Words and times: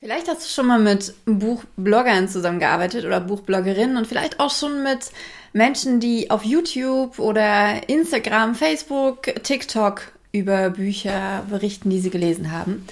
Vielleicht 0.00 0.28
hast 0.28 0.44
du 0.44 0.48
schon 0.48 0.66
mal 0.66 0.78
mit 0.78 1.14
Buchbloggern 1.24 2.28
zusammengearbeitet 2.28 3.06
oder 3.06 3.18
Buchbloggerinnen 3.18 3.96
und 3.96 4.06
vielleicht 4.06 4.40
auch 4.40 4.50
schon 4.50 4.82
mit 4.82 5.10
Menschen, 5.54 6.00
die 6.00 6.30
auf 6.30 6.44
YouTube 6.44 7.18
oder 7.18 7.88
Instagram, 7.88 8.54
Facebook, 8.54 9.22
TikTok 9.42 10.12
über 10.32 10.68
Bücher 10.68 11.46
berichten, 11.48 11.88
die 11.88 12.00
sie 12.00 12.10
gelesen 12.10 12.52
haben. 12.52 12.86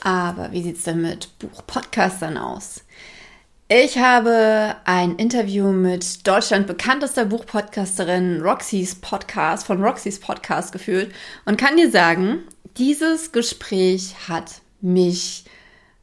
Aber 0.00 0.50
wie 0.52 0.62
sieht 0.62 0.78
es 0.78 0.84
denn 0.84 1.02
mit 1.02 1.28
Buchpodcastern 1.40 2.38
aus? 2.38 2.84
Ich 3.68 3.98
habe 3.98 4.76
ein 4.86 5.16
Interview 5.16 5.70
mit 5.72 6.26
Deutschland 6.26 6.66
bekanntester 6.66 7.26
Buchpodcasterin 7.26 8.40
Roxys 8.40 8.94
Podcast 8.94 9.66
von 9.66 9.84
Roxys 9.84 10.18
Podcast 10.18 10.72
geführt 10.72 11.12
und 11.44 11.58
kann 11.58 11.76
dir 11.76 11.90
sagen, 11.90 12.44
dieses 12.78 13.30
Gespräch 13.30 14.14
hat 14.26 14.62
mich 14.80 15.44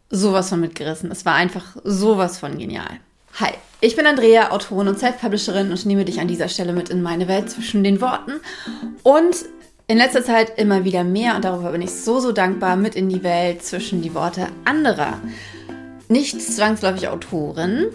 sowas 0.10 0.50
von 0.50 0.60
mitgerissen. 0.60 1.12
Es 1.12 1.26
war 1.26 1.36
einfach 1.36 1.76
sowas 1.84 2.40
von 2.40 2.58
genial. 2.58 3.00
Hi, 3.40 3.52
ich 3.82 3.96
bin 3.96 4.08
Andrea, 4.08 4.52
Autorin 4.52 4.88
und 4.88 5.00
Self-Publisherin 5.00 5.70
und 5.70 5.86
nehme 5.86 6.06
dich 6.06 6.20
an 6.20 6.28
dieser 6.28 6.50
Stelle 6.50 6.74
mit 6.74 6.90
in 6.90 7.02
meine 7.02 7.28
Welt 7.28 7.50
zwischen 7.50 7.84
den 7.84 8.02
Worten 8.02 8.34
und 9.04 9.46
in 9.88 9.98
letzter 9.98 10.24
Zeit 10.24 10.58
immer 10.58 10.84
wieder 10.84 11.04
mehr 11.04 11.36
und 11.36 11.46
darüber 11.46 11.72
bin 11.72 11.82
ich 11.82 11.92
so, 11.92 12.20
so 12.20 12.32
dankbar 12.32 12.76
mit 12.76 12.96
in 12.96 13.10
die 13.10 13.24
Welt 13.24 13.64
zwischen 13.64 14.02
die 14.02 14.14
Worte 14.14 14.48
anderer. 14.66 15.20
Nicht 16.10 16.42
zwangsläufig 16.42 17.08
Autoren, 17.10 17.88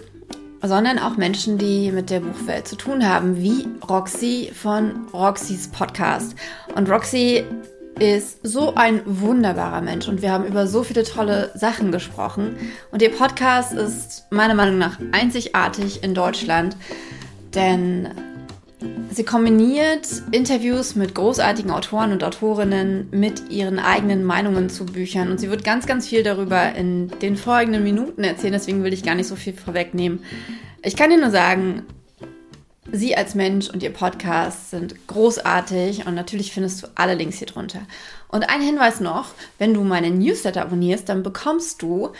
sondern 0.61 0.97
auch 0.97 1.17
Menschen, 1.17 1.57
die 1.57 1.91
mit 1.91 2.09
der 2.09 2.21
Buchwelt 2.21 2.67
zu 2.67 2.77
tun 2.77 3.07
haben, 3.07 3.37
wie 3.41 3.67
Roxy 3.87 4.51
von 4.53 5.07
Roxys 5.13 5.67
Podcast. 5.67 6.35
Und 6.73 6.89
Roxy 6.89 7.43
ist 7.99 8.39
so 8.43 8.75
ein 8.75 9.01
wunderbarer 9.05 9.81
Mensch 9.81 10.07
und 10.07 10.21
wir 10.21 10.31
haben 10.31 10.45
über 10.45 10.67
so 10.67 10.83
viele 10.83 11.03
tolle 11.03 11.51
Sachen 11.55 11.91
gesprochen. 11.91 12.55
Und 12.91 13.01
ihr 13.01 13.11
Podcast 13.11 13.73
ist 13.73 14.25
meiner 14.31 14.55
Meinung 14.55 14.77
nach 14.77 14.99
einzigartig 15.11 16.03
in 16.03 16.13
Deutschland, 16.13 16.75
denn 17.53 18.09
sie 19.11 19.23
kombiniert 19.23 20.07
Interviews 20.31 20.95
mit 20.95 21.15
großartigen 21.15 21.71
Autoren 21.71 22.11
und 22.11 22.23
Autorinnen 22.23 23.07
mit 23.11 23.49
ihren 23.49 23.79
eigenen 23.79 24.23
Meinungen 24.23 24.69
zu 24.69 24.85
Büchern. 24.85 25.29
Und 25.29 25.39
sie 25.39 25.49
wird 25.49 25.63
ganz, 25.63 25.85
ganz 25.85 26.07
viel 26.07 26.23
darüber 26.23 26.73
in 26.73 27.07
den 27.21 27.35
folgenden 27.35 27.83
Minuten 27.83 28.23
erzählen, 28.23 28.53
deswegen 28.53 28.83
will 28.83 28.93
ich 28.93 29.03
gar 29.03 29.15
nicht 29.15 29.27
so 29.27 29.35
viel 29.35 29.53
vorwegnehmen. 29.53 30.23
Ich 30.81 30.95
kann 30.95 31.09
dir 31.09 31.19
nur 31.19 31.31
sagen, 31.31 31.83
Sie 32.91 33.15
als 33.15 33.33
Mensch 33.33 33.69
und 33.69 33.81
Ihr 33.81 33.93
Podcast 33.93 34.71
sind 34.71 35.07
großartig 35.07 36.05
und 36.05 36.15
natürlich 36.15 36.51
findest 36.51 36.83
du 36.83 36.87
alle 36.95 37.15
Links 37.15 37.37
hier 37.37 37.47
drunter. 37.47 37.83
Und 38.27 38.49
ein 38.49 38.61
Hinweis 38.61 38.99
noch, 38.99 39.29
wenn 39.57 39.73
du 39.73 39.83
meinen 39.83 40.17
Newsletter 40.17 40.63
abonnierst, 40.63 41.07
dann 41.07 41.23
bekommst 41.23 41.81
du 41.81 42.11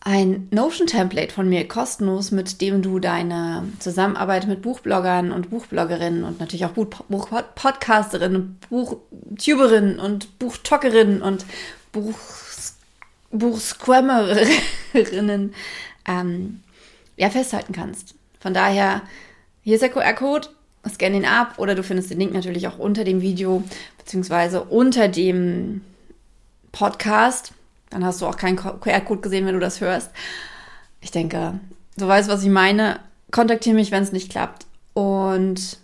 ein 0.00 0.48
Notion-Template 0.52 1.34
von 1.34 1.48
mir 1.48 1.66
kostenlos, 1.66 2.30
mit 2.30 2.60
dem 2.60 2.80
du 2.80 3.00
deine 3.00 3.64
Zusammenarbeit 3.80 4.46
mit 4.46 4.62
Buchbloggern 4.62 5.32
und 5.32 5.50
Buchbloggerinnen 5.50 6.22
und 6.22 6.38
natürlich 6.38 6.64
auch 6.64 6.70
Buchpodcasterinnen, 6.70 8.58
Buchtuberinnen 8.70 9.98
und 9.98 10.38
Buchtalkerinnen 10.38 11.22
und 11.22 11.44
Buch, 11.90 12.14
Buchsquammerinnen 13.32 14.54
ähm, 16.06 16.60
ja, 17.16 17.28
festhalten 17.28 17.72
kannst. 17.72 18.14
Von 18.38 18.54
daher 18.54 19.02
hier 19.66 19.74
ist 19.74 19.80
der 19.80 19.90
QR-Code, 19.90 20.46
scan 20.88 21.12
ihn 21.12 21.24
ab 21.24 21.54
oder 21.56 21.74
du 21.74 21.82
findest 21.82 22.10
den 22.10 22.20
Link 22.20 22.32
natürlich 22.32 22.68
auch 22.68 22.78
unter 22.78 23.02
dem 23.02 23.20
Video 23.20 23.64
beziehungsweise 23.98 24.62
unter 24.62 25.08
dem 25.08 25.80
Podcast. 26.70 27.50
Dann 27.90 28.04
hast 28.04 28.22
du 28.22 28.26
auch 28.26 28.36
keinen 28.36 28.54
QR-Code 28.54 29.22
gesehen, 29.22 29.44
wenn 29.44 29.54
du 29.54 29.60
das 29.60 29.80
hörst. 29.80 30.12
Ich 31.00 31.10
denke, 31.10 31.58
du 31.96 32.06
weißt, 32.06 32.28
was 32.28 32.44
ich 32.44 32.48
meine. 32.48 33.00
Kontaktiere 33.32 33.74
mich, 33.74 33.90
wenn 33.90 34.04
es 34.04 34.12
nicht 34.12 34.30
klappt. 34.30 34.66
Und 34.94 35.78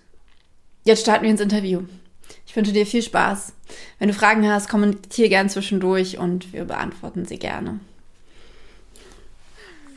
jetzt 0.85 1.03
starten 1.03 1.25
wir 1.25 1.31
ins 1.33 1.41
Interview. 1.41 1.83
Ich 2.47 2.55
wünsche 2.55 2.71
dir 2.71 2.87
viel 2.87 3.03
Spaß. 3.03 3.53
Wenn 3.99 4.07
du 4.07 4.15
Fragen 4.15 4.49
hast, 4.49 4.69
kommentiere 4.69 5.29
gern 5.29 5.51
zwischendurch 5.51 6.19
und 6.19 6.53
wir 6.53 6.67
beantworten 6.67 7.25
sie 7.25 7.41
gerne. 7.41 7.81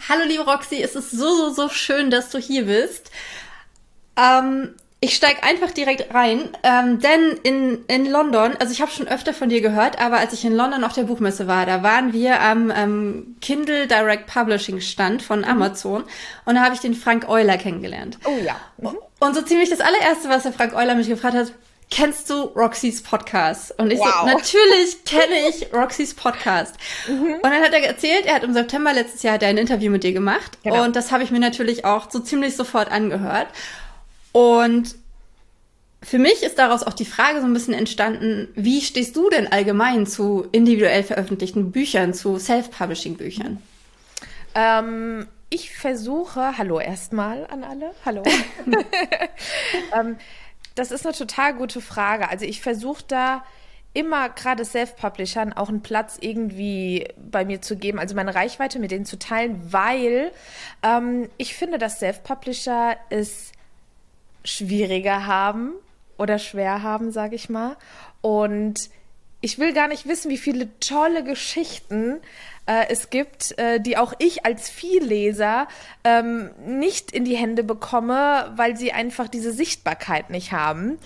Hallo 0.10 0.24
liebe 0.28 0.44
Roxy, 0.44 0.82
es 0.82 0.96
ist 0.96 1.12
so, 1.12 1.36
so, 1.36 1.54
so 1.54 1.70
schön, 1.70 2.10
dass 2.10 2.32
du 2.32 2.40
hier 2.40 2.66
bist. 2.66 3.12
Ähm, 4.18 4.76
ich 5.02 5.16
steige 5.16 5.44
einfach 5.44 5.70
direkt 5.72 6.14
rein, 6.16 6.50
ähm, 6.64 7.00
denn 7.00 7.38
in, 7.44 7.86
in 7.88 8.10
London, 8.10 8.54
also 8.60 8.72
ich 8.72 8.82
habe 8.82 8.92
schon 8.92 9.08
öfter 9.08 9.34
von 9.34 9.50
dir 9.50 9.62
gehört, 9.62 10.00
aber 10.00 10.18
als 10.18 10.34
ich 10.34 10.44
in 10.46 10.56
London 10.56 10.84
auf 10.84 10.94
der 10.94 11.04
Buchmesse 11.04 11.48
war, 11.48 11.66
da 11.68 11.84
waren 11.84 12.12
wir 12.12 12.42
am 12.42 12.72
ähm, 12.76 13.36
Kindle 13.40 13.86
Direct 13.88 14.26
Publishing 14.26 14.82
Stand 14.82 15.22
von 15.22 15.40
mhm. 15.40 15.46
Amazon 15.46 16.06
und 16.46 16.56
da 16.56 16.64
habe 16.64 16.74
ich 16.74 16.82
den 16.82 16.96
Frank 16.96 17.30
Euler 17.30 17.58
kennengelernt. 17.58 18.18
Oh 18.26 18.38
ja. 18.44 18.56
Mhm. 18.78 18.98
Und 19.20 19.36
so 19.36 19.44
ziemlich 19.44 19.70
das 19.70 19.80
allererste, 19.82 20.30
was 20.30 20.44
der 20.44 20.54
Frank 20.54 20.74
Euler 20.74 20.96
mich 20.96 21.08
gefragt 21.08 21.36
hat, 21.36 21.52
kennst 21.92 22.30
du 22.30 22.44
Roxys 22.56 23.04
Podcast? 23.04 23.78
Und 23.78 23.92
ich 23.92 24.00
wow. 24.00 24.22
so, 24.22 24.26
natürlich 24.26 25.04
kenne 25.06 25.50
ich 25.50 25.72
Roxys 25.74 26.14
Podcast. 26.16 26.76
Mhm. 27.08 27.36
Und 27.36 27.44
dann 27.44 27.62
hat 27.62 27.74
er 27.74 27.84
erzählt, 27.84 28.26
er 28.26 28.36
hat 28.36 28.44
im 28.44 28.54
September 28.54 28.94
letztes 28.94 29.24
Jahr 29.24 29.42
ein 29.42 29.58
Interview 29.58 29.92
mit 29.92 30.04
dir 30.04 30.14
gemacht. 30.14 30.58
Genau. 30.64 30.84
Und 30.84 30.96
das 30.96 31.12
habe 31.12 31.24
ich 31.24 31.32
mir 31.32 31.40
natürlich 31.40 31.86
auch 31.86 32.10
so 32.10 32.20
ziemlich 32.20 32.56
sofort 32.56 32.92
angehört. 32.92 33.48
Und 34.36 34.96
für 36.04 36.20
mich 36.20 36.44
ist 36.44 36.60
daraus 36.60 36.84
auch 36.84 36.92
die 36.92 37.06
Frage 37.06 37.40
so 37.40 37.46
ein 37.46 37.54
bisschen 37.54 37.74
entstanden, 37.74 38.50
wie 38.54 38.82
stehst 38.82 39.16
du 39.16 39.30
denn 39.30 39.50
allgemein 39.50 40.06
zu 40.06 40.46
individuell 40.52 41.04
veröffentlichten 41.04 41.72
Büchern, 41.72 42.14
zu 42.14 42.38
Self-Publishing-Büchern? 42.38 43.62
Ähm, 44.54 45.26
ich 45.50 45.74
versuche, 45.74 46.58
hallo 46.58 46.82
erstmal 46.82 47.48
an 47.48 47.64
alle, 47.64 47.92
hallo. 48.04 48.24
ähm, 49.98 50.18
das 50.76 50.92
ist 50.92 51.06
eine 51.06 51.16
total 51.16 51.54
gute 51.54 51.80
Frage. 51.80 52.30
Also 52.30 52.44
ich 52.44 52.60
versuche 52.60 53.06
da 53.08 53.46
immer 53.94 54.28
gerade 54.28 54.66
Self-Publishern 54.66 55.54
auch 55.54 55.70
einen 55.70 55.82
Platz 55.82 56.18
irgendwie 56.20 57.08
bei 57.18 57.46
mir 57.46 57.62
zu 57.62 57.78
geben, 57.78 58.00
also 58.00 58.16
meine 58.16 58.36
Reichweite 58.36 58.80
mit 58.80 58.92
denen 58.92 59.06
zu 59.06 59.18
teilen, 59.18 59.62
weil 59.72 60.34
ähm, 60.84 61.30
ich 61.38 61.56
finde, 61.56 61.78
dass 61.78 62.00
Self-Publisher 62.00 62.98
ist 63.10 63.55
schwieriger 64.46 65.26
haben 65.26 65.74
oder 66.18 66.40
schwer 66.40 66.82
haben, 66.82 67.12
sage 67.12 67.36
ich 67.36 67.50
mal. 67.50 67.76
Und 68.22 68.90
ich 69.42 69.60
will 69.60 69.74
gar 69.74 69.88
nicht 69.88 70.08
wissen, 70.08 70.32
wie 70.32 70.38
viele 70.38 70.70
tolle 70.80 71.24
Geschichten 71.24 72.22
äh, 72.66 72.88
es 72.90 73.10
gibt, 73.10 73.58
äh, 73.60 73.80
die 73.80 73.98
auch 73.98 74.14
ich 74.18 74.46
als 74.46 74.70
Vielleser 74.70 75.68
ähm, 76.04 76.50
nicht 76.66 77.12
in 77.12 77.26
die 77.26 77.36
Hände 77.36 77.64
bekomme, 77.64 78.52
weil 78.56 78.76
sie 78.76 78.92
einfach 78.92 79.28
diese 79.28 79.52
Sichtbarkeit 79.52 80.30
nicht 80.30 80.52
haben. 80.52 80.98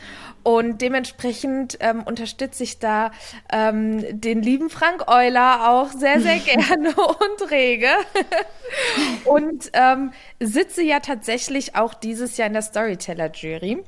Und 0.49 0.81
dementsprechend 0.81 1.77
ähm, 1.79 2.01
unterstütze 2.01 2.63
ich 2.63 2.79
da 2.79 3.11
ähm, 3.53 4.19
den 4.19 4.41
lieben 4.41 4.71
Frank 4.71 5.07
Euler 5.07 5.69
auch 5.69 5.91
sehr, 5.91 6.19
sehr 6.21 6.39
gerne 6.39 6.89
und 6.95 7.51
rege. 7.51 7.91
und 9.25 9.69
ähm, 9.73 10.11
sitze 10.39 10.81
ja 10.81 11.01
tatsächlich 11.01 11.75
auch 11.75 11.93
dieses 11.93 12.37
Jahr 12.37 12.47
in 12.47 12.53
der 12.53 12.63
Storyteller-Jury. 12.63 13.83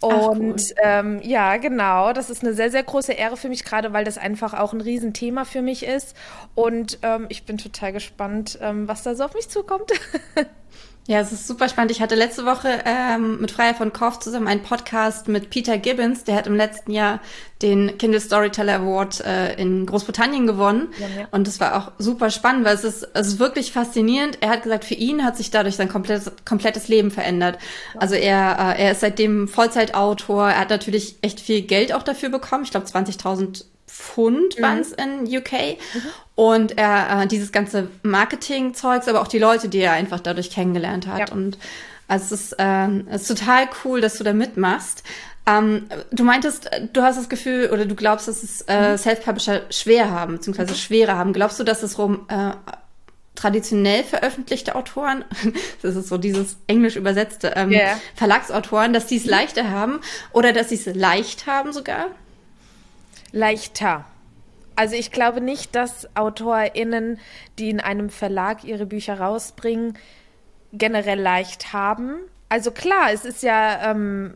Und 0.00 0.60
cool. 0.60 0.74
ähm, 0.82 1.20
ja, 1.22 1.56
genau, 1.56 2.12
das 2.12 2.30
ist 2.30 2.42
eine 2.42 2.54
sehr, 2.54 2.72
sehr 2.72 2.82
große 2.82 3.12
Ehre 3.12 3.36
für 3.36 3.48
mich, 3.48 3.62
gerade 3.62 3.92
weil 3.92 4.04
das 4.04 4.18
einfach 4.18 4.54
auch 4.54 4.72
ein 4.72 4.80
Riesenthema 4.80 5.44
für 5.44 5.62
mich 5.62 5.84
ist. 5.84 6.16
Und 6.56 6.98
ähm, 7.02 7.26
ich 7.28 7.44
bin 7.44 7.58
total 7.58 7.92
gespannt, 7.92 8.58
ähm, 8.60 8.88
was 8.88 9.04
da 9.04 9.14
so 9.14 9.22
auf 9.22 9.34
mich 9.34 9.48
zukommt. 9.48 9.92
Ja, 11.08 11.20
es 11.20 11.30
ist 11.30 11.46
super 11.46 11.68
spannend. 11.68 11.92
Ich 11.92 12.00
hatte 12.00 12.16
letzte 12.16 12.44
Woche 12.44 12.82
ähm, 12.84 13.40
mit 13.40 13.52
Freier 13.52 13.74
von 13.74 13.92
Korf 13.92 14.18
zusammen 14.18 14.48
einen 14.48 14.64
Podcast 14.64 15.28
mit 15.28 15.50
Peter 15.50 15.78
Gibbons. 15.78 16.24
Der 16.24 16.34
hat 16.34 16.48
im 16.48 16.56
letzten 16.56 16.90
Jahr 16.90 17.20
den 17.62 17.96
Kindle 17.96 18.20
Storyteller 18.20 18.80
Award 18.80 19.20
äh, 19.20 19.54
in 19.54 19.86
Großbritannien 19.86 20.48
gewonnen. 20.48 20.88
Ja, 20.98 21.06
ja. 21.20 21.28
Und 21.30 21.46
das 21.46 21.60
war 21.60 21.76
auch 21.76 21.92
super 21.98 22.30
spannend, 22.30 22.64
weil 22.64 22.74
es 22.74 22.82
ist, 22.82 23.08
es 23.14 23.28
ist 23.28 23.38
wirklich 23.38 23.70
faszinierend. 23.70 24.38
Er 24.40 24.50
hat 24.50 24.64
gesagt, 24.64 24.84
für 24.84 24.94
ihn 24.94 25.24
hat 25.24 25.36
sich 25.36 25.52
dadurch 25.52 25.76
sein 25.76 25.88
komplettes, 25.88 26.32
komplettes 26.44 26.88
Leben 26.88 27.12
verändert. 27.12 27.58
Ja. 27.94 28.00
Also 28.00 28.16
er, 28.16 28.74
äh, 28.76 28.82
er 28.82 28.92
ist 28.92 29.00
seitdem 29.00 29.46
Vollzeitautor. 29.46 30.50
Er 30.50 30.58
hat 30.58 30.70
natürlich 30.70 31.18
echt 31.22 31.38
viel 31.38 31.62
Geld 31.62 31.92
auch 31.94 32.02
dafür 32.02 32.30
bekommen. 32.30 32.64
Ich 32.64 32.72
glaube 32.72 32.86
20.000 32.86 33.64
Pfund 33.86 34.58
mhm. 34.58 34.62
waren 34.62 34.78
es 34.80 34.92
in 34.92 35.24
UK. 35.24 35.52
Mhm. 35.52 36.02
Und 36.34 36.78
er 36.78 37.22
äh, 37.22 37.26
dieses 37.26 37.52
ganze 37.52 37.88
Marketing-Zeugs, 38.02 39.08
aber 39.08 39.22
auch 39.22 39.28
die 39.28 39.38
Leute, 39.38 39.68
die 39.68 39.78
er 39.78 39.92
einfach 39.92 40.20
dadurch 40.20 40.50
kennengelernt 40.50 41.06
hat. 41.06 41.30
Ja. 41.30 41.34
Und 41.34 41.58
also 42.08 42.34
es 42.34 42.42
ist, 42.42 42.52
äh, 42.58 42.88
es 43.10 43.22
ist 43.22 43.38
total 43.38 43.68
cool, 43.84 44.00
dass 44.00 44.18
du 44.18 44.24
da 44.24 44.32
mitmachst. 44.32 45.02
Ähm, 45.46 45.86
du 46.10 46.24
meintest, 46.24 46.70
du 46.92 47.02
hast 47.02 47.18
das 47.18 47.28
Gefühl 47.28 47.70
oder 47.70 47.86
du 47.86 47.94
glaubst, 47.94 48.28
dass 48.28 48.42
es 48.42 48.62
äh, 48.62 48.92
mhm. 48.92 48.98
Self-Publisher 48.98 49.62
schwer 49.70 50.10
haben, 50.10 50.34
beziehungsweise 50.34 50.72
okay. 50.72 50.80
schwerer 50.80 51.16
haben. 51.16 51.32
Glaubst 51.32 51.58
du, 51.58 51.64
dass 51.64 51.82
es 51.82 51.98
rum 51.98 52.26
äh, 52.28 52.50
traditionell 53.36 54.02
veröffentlichte 54.02 54.74
Autoren, 54.74 55.24
das 55.82 55.94
ist 55.94 56.08
so 56.08 56.18
dieses 56.18 56.56
englisch 56.66 56.96
übersetzte 56.96 57.52
ähm, 57.54 57.70
yeah. 57.70 58.00
Verlagsautoren, 58.14 58.92
dass 58.92 59.06
die 59.06 59.16
es 59.16 59.26
leichter 59.26 59.70
haben 59.70 60.00
oder 60.32 60.52
dass 60.52 60.70
sie 60.70 60.74
es 60.74 60.86
leicht 60.86 61.46
haben 61.46 61.72
sogar? 61.72 62.08
Leichter. 63.36 64.06
Also 64.76 64.94
ich 64.96 65.12
glaube 65.12 65.40
nicht, 65.42 65.74
dass 65.74 66.08
AutorInnen, 66.16 67.18
die 67.58 67.68
in 67.70 67.80
einem 67.80 68.08
Verlag 68.08 68.64
ihre 68.64 68.86
Bücher 68.86 69.20
rausbringen, 69.20 69.98
generell 70.72 71.20
leicht 71.20 71.72
haben. 71.72 72.16
Also 72.48 72.70
klar, 72.70 73.12
es 73.12 73.24
ist 73.24 73.42
ja, 73.42 73.90
ähm, 73.90 74.34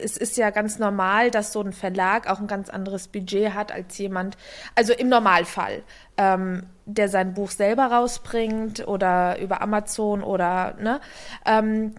es 0.00 0.16
ist 0.16 0.36
ja 0.36 0.50
ganz 0.50 0.78
normal, 0.78 1.30
dass 1.32 1.52
so 1.52 1.60
ein 1.60 1.72
Verlag 1.72 2.30
auch 2.30 2.38
ein 2.38 2.46
ganz 2.46 2.68
anderes 2.70 3.08
Budget 3.08 3.54
hat 3.54 3.72
als 3.72 3.98
jemand, 3.98 4.36
also 4.76 4.92
im 4.92 5.08
Normalfall, 5.08 5.82
ähm, 6.16 6.66
der 6.86 7.08
sein 7.08 7.34
Buch 7.34 7.50
selber 7.50 7.86
rausbringt 7.86 8.86
oder 8.86 9.40
über 9.40 9.60
Amazon 9.60 10.22
oder, 10.22 10.74
ne? 10.80 11.00
Ähm, 11.44 11.94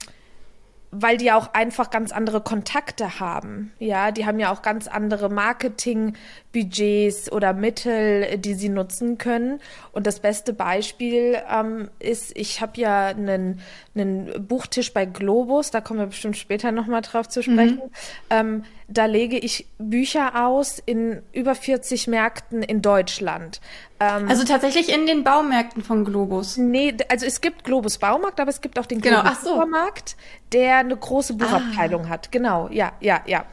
weil 0.91 1.17
die 1.17 1.31
auch 1.31 1.53
einfach 1.53 1.91
ganz 1.91 2.11
andere 2.11 2.41
Kontakte 2.41 3.19
haben. 3.19 3.71
Ja, 3.79 4.11
die 4.11 4.25
haben 4.25 4.39
ja 4.39 4.51
auch 4.51 4.63
ganz 4.63 4.87
andere 4.87 5.29
Marketingbudgets 5.29 7.31
oder 7.31 7.53
Mittel, 7.53 8.37
die 8.39 8.55
sie 8.55 8.69
nutzen 8.69 9.17
können. 9.17 9.61
Und 9.91 10.07
das 10.07 10.19
beste 10.19 10.53
Beispiel 10.53 11.37
ähm, 11.51 11.89
ist, 11.99 12.35
ich 12.35 12.61
habe 12.61 12.81
ja 12.81 13.07
einen, 13.07 13.59
einen 13.95 14.47
Buchtisch 14.47 14.93
bei 14.93 15.05
Globus, 15.05 15.69
da 15.69 15.81
kommen 15.81 15.99
wir 15.99 16.07
bestimmt 16.07 16.37
später 16.37 16.71
nochmal 16.71 17.01
drauf 17.01 17.29
zu 17.29 17.43
sprechen. 17.43 17.75
Mhm. 17.75 17.91
Ähm, 18.29 18.63
da 18.89 19.05
lege 19.05 19.37
ich 19.37 19.67
Bücher 19.77 20.45
aus 20.45 20.81
in 20.83 21.21
über 21.31 21.53
40 21.53 22.07
Märkten 22.07 22.63
in 22.63 22.81
Deutschland. 22.81 23.61
Ähm, 23.99 24.27
also 24.27 24.43
tatsächlich 24.43 24.93
in 24.93 25.05
den 25.05 25.23
Baumärkten 25.23 25.83
von 25.83 26.03
Globus? 26.03 26.57
Nee, 26.57 26.95
also 27.07 27.25
es 27.25 27.41
gibt 27.41 27.63
Globus 27.63 27.99
Baumarkt, 27.99 28.39
aber 28.39 28.49
es 28.49 28.61
gibt 28.61 28.79
auch 28.79 28.87
den 28.87 28.99
genau. 28.99 29.21
Globus 29.21 29.39
genau. 29.41 29.51
Supermarkt, 29.53 30.15
der 30.51 30.77
eine 30.77 30.97
große 30.97 31.35
Buchabteilung 31.35 32.05
ah. 32.05 32.09
hat. 32.09 32.31
Genau, 32.31 32.67
ja, 32.71 32.93
ja, 32.99 33.21
ja. 33.27 33.45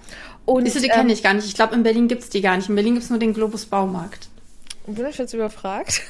Und, 0.47 0.65
Diese, 0.65 0.81
die 0.81 0.87
ähm, 0.87 0.93
kenne 0.94 1.12
ich 1.12 1.23
gar 1.23 1.35
nicht. 1.35 1.47
Ich 1.47 1.55
glaube, 1.55 1.75
in 1.75 1.83
Berlin 1.83 2.09
gibt 2.09 2.23
es 2.23 2.31
die 2.31 2.41
gar 2.41 2.56
nicht. 2.56 2.69
In 2.69 2.75
Berlin 2.75 2.94
gibt 2.94 3.05
es 3.05 3.11
nur 3.11 3.19
den 3.19 3.35
Globus 3.35 3.67
Baumarkt. 3.67 4.29
Bin 4.87 5.06
ich 5.06 5.19
jetzt 5.19 5.35
überfragt? 5.35 6.03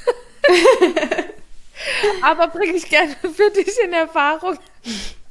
aber 2.23 2.49
bringe 2.49 2.75
ich 2.75 2.89
gerne 2.89 3.17
für 3.23 3.51
dich 3.51 3.75
in 3.85 3.93
Erfahrung 3.93 4.59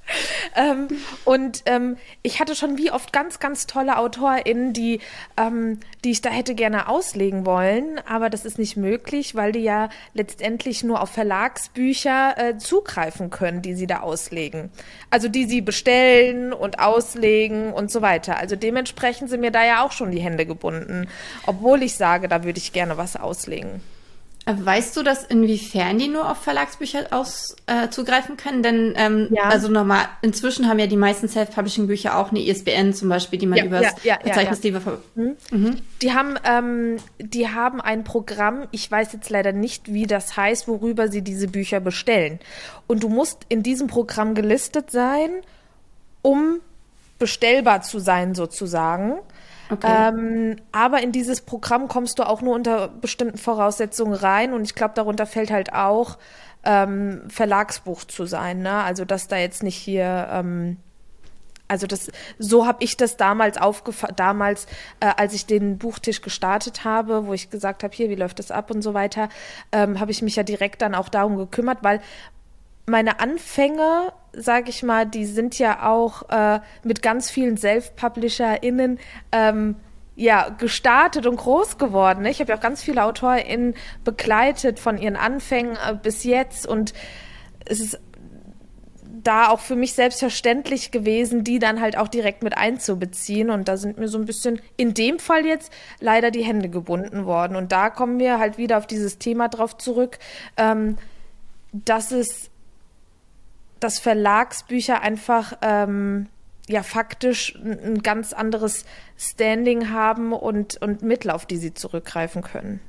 ähm, 0.56 0.88
und 1.24 1.63
ähm, 1.66 1.98
ich 2.22 2.40
hatte 2.40 2.56
schon 2.56 2.78
wie 2.78 2.92
oft 2.92 3.12
ganz, 3.12 3.40
ganz 3.40 3.68
tolle 3.68 3.98
AutorInnen, 3.98 4.74
die, 4.74 5.00
ähm, 5.38 5.80
die 6.04 6.12
ich 6.12 6.22
da 6.22 6.30
hätte 6.30 6.56
gerne 6.56 6.88
auslegen 6.88 7.46
wollen, 7.46 8.00
aber 8.07 8.30
das 8.30 8.46
ist 8.46 8.60
nicht 8.60 8.78
möglich, 8.78 9.36
weil 9.36 9.52
die 9.52 9.60
ja 9.62 9.90
letztendlich 10.13 10.84
nur 10.84 11.02
auf 11.02 11.10
Verlagsbücher 11.10 12.36
äh, 12.38 12.57
zugreifen 12.57 13.30
können, 13.30 13.62
die 13.62 13.74
sie 13.74 13.88
da 13.88 14.02
auslegen. 14.02 14.69
Also 15.10 15.28
die 15.28 15.46
sie 15.46 15.62
bestellen 15.62 16.54
und 16.54 16.80
auslegen 16.80 17.74
und 17.74 17.92
so 17.92 18.02
weiter. 18.02 18.38
Also 18.38 18.56
dementsprechend 18.56 19.30
sind 19.30 19.42
mir 19.42 19.52
da 19.52 19.66
ja 19.66 19.84
auch 19.84 19.92
schon 19.92 20.12
die 20.12 20.19
Hände 20.19 20.46
gebunden, 20.46 21.07
obwohl 21.46 21.84
ich 21.84 21.96
sage, 21.96 22.28
da 22.28 22.44
würde 22.44 22.60
ich 22.60 22.74
gerne 22.74 22.98
was 22.98 23.16
auslegen. 23.16 23.81
Weißt 24.47 24.95
du, 24.95 25.01
dass 25.01 25.24
inwiefern 25.24 25.97
die 25.97 26.07
nur 26.07 26.30
auf 26.30 26.38
Verlagsbücher 26.38 27.07
aus, 27.09 27.56
äh, 27.65 27.89
zugreifen 27.89 28.38
können? 28.38 28.62
Denn 28.62 28.94
ähm, 28.95 29.30
ja. 29.31 29.45
also 29.45 29.69
normal, 29.69 30.06
inzwischen 30.21 30.68
haben 30.68 30.77
ja 30.77 30.86
die 30.86 30.97
meisten 30.97 31.27
Self-Publishing-Bücher 31.27 32.15
auch 32.15 32.30
eine 32.30 32.42
ISBN 32.42 32.94
zum 32.94 33.09
Beispiel, 33.09 33.39
die 33.39 33.47
man 33.47 33.57
ja, 33.57 33.65
übers 33.65 33.81
ja, 34.03 34.13
ja, 34.13 34.19
Verzeichnis 34.21 34.62
ja, 34.63 34.80
mhm. 35.15 35.36
mhm. 35.50 35.77
Die 36.03 36.13
haben, 36.13 36.36
ähm, 36.44 36.97
die 37.18 37.50
haben 37.50 37.81
ein 37.81 38.03
Programm, 38.03 38.68
ich 38.69 38.89
weiß 38.92 39.13
jetzt 39.13 39.31
leider 39.31 39.51
nicht, 39.51 39.92
wie 39.92 40.06
das 40.06 40.38
heißt, 40.38 40.68
worüber 40.68 41.07
sie 41.07 41.24
diese 41.24 41.47
Bücher 41.47 41.80
bestellen. 41.80 42.38
Und 42.86 43.01
du 43.01 43.09
musst 43.09 43.47
in 43.50 43.63
diesem 43.63 43.88
Programm 43.88 44.36
gelistet 44.36 44.92
sein, 44.92 45.31
um 46.21 46.59
bestellbar 47.18 47.81
zu 47.81 47.97
sein, 47.97 48.36
sozusagen. 48.36 49.15
Okay. 49.69 49.88
Ähm, 49.88 50.56
aber 50.71 51.01
in 51.01 51.12
dieses 51.12 51.41
Programm 51.41 51.88
kommst 51.88 52.19
du 52.19 52.23
auch 52.23 52.41
nur 52.41 52.53
unter 52.56 52.88
bestimmten 52.88 53.38
Voraussetzungen 53.38 54.13
rein 54.13 54.53
und 54.53 54.63
ich 54.63 54.75
glaube, 54.75 54.94
darunter 54.95 55.25
fällt 55.25 55.51
halt 55.51 55.73
auch 55.73 56.17
ähm, 56.63 57.23
Verlagsbuch 57.29 58.03
zu 58.03 58.25
sein. 58.25 58.62
Ne? 58.62 58.73
Also 58.73 59.06
dass 59.06 59.27
da 59.27 59.38
jetzt 59.38 59.63
nicht 59.63 59.77
hier 59.77 60.27
ähm, 60.31 60.77
also 61.67 61.88
das, 61.88 62.12
so 62.38 62.67
habe 62.67 62.83
ich 62.83 62.95
das 62.97 63.17
damals 63.17 63.57
aufgefasst, 63.57 64.13
damals, 64.17 64.67
äh, 65.00 65.12
als 65.17 65.33
ich 65.33 65.45
den 65.45 65.77
Buchtisch 65.77 66.21
gestartet 66.21 66.83
habe, 66.83 67.25
wo 67.25 67.33
ich 67.33 67.50
gesagt 67.50 67.83
habe, 67.83 67.94
hier, 67.94 68.09
wie 68.09 68.15
läuft 68.15 68.39
das 68.39 68.51
ab 68.51 68.69
und 68.69 68.81
so 68.81 68.94
weiter, 68.94 69.29
ähm, 69.71 70.00
habe 70.00 70.11
ich 70.11 70.21
mich 70.21 70.35
ja 70.35 70.44
direkt 70.44 70.81
dann 70.81 70.94
auch 70.94 71.09
darum 71.09 71.38
gekümmert, 71.38 71.79
weil 71.81 72.01
meine 72.85 73.19
Anfänge, 73.19 74.13
sage 74.33 74.69
ich 74.69 74.83
mal, 74.83 75.05
die 75.05 75.25
sind 75.25 75.57
ja 75.57 75.87
auch 75.87 76.29
äh, 76.29 76.59
mit 76.83 77.01
ganz 77.01 77.29
vielen 77.29 77.57
Self-PublisherInnen 77.57 78.99
ähm, 79.31 79.75
ja, 80.15 80.49
gestartet 80.49 81.25
und 81.25 81.37
groß 81.37 81.77
geworden. 81.77 82.23
Ne? 82.23 82.29
Ich 82.29 82.39
habe 82.39 82.51
ja 82.51 82.57
auch 82.57 82.61
ganz 82.61 82.81
viele 82.81 83.03
AutorInnen 83.03 83.75
begleitet 84.03 84.79
von 84.79 84.97
ihren 84.97 85.15
Anfängen 85.15 85.75
äh, 85.75 85.95
bis 85.95 86.23
jetzt 86.23 86.67
und 86.67 86.93
es 87.65 87.79
ist 87.79 87.99
da 89.25 89.49
auch 89.49 89.59
für 89.59 89.75
mich 89.75 89.93
selbstverständlich 89.93 90.91
gewesen, 90.91 91.43
die 91.43 91.57
dann 91.57 91.81
halt 91.81 91.97
auch 91.97 92.07
direkt 92.07 92.43
mit 92.43 92.57
einzubeziehen. 92.57 93.49
Und 93.49 93.67
da 93.67 93.75
sind 93.75 93.97
mir 93.97 94.07
so 94.07 94.19
ein 94.19 94.25
bisschen 94.25 94.61
in 94.77 94.93
dem 94.93 95.17
Fall 95.17 95.45
jetzt 95.45 95.73
leider 95.99 96.29
die 96.29 96.43
Hände 96.43 96.69
gebunden 96.69 97.25
worden. 97.25 97.55
Und 97.55 97.71
da 97.71 97.89
kommen 97.89 98.19
wir 98.19 98.37
halt 98.37 98.59
wieder 98.59 98.77
auf 98.77 98.85
dieses 98.85 99.17
Thema 99.17 99.49
drauf 99.49 99.77
zurück, 99.77 100.19
ähm, 100.57 100.97
dass 101.71 102.11
es 102.11 102.51
dass 103.85 103.99
Verlagsbücher 103.99 105.01
einfach 105.01 105.53
ähm, 105.61 106.27
ja 106.67 106.81
faktisch 106.81 107.55
ein, 107.55 108.01
ganz 108.01 108.33
anderes 108.33 108.83
Standing 109.15 109.91
haben 109.91 110.33
und, 110.33 110.81
und 110.81 111.03
Mittel, 111.03 111.29
auf 111.29 111.45
die 111.45 111.57
sie 111.57 111.75
zurückgreifen 111.75 112.41
können. 112.41 112.79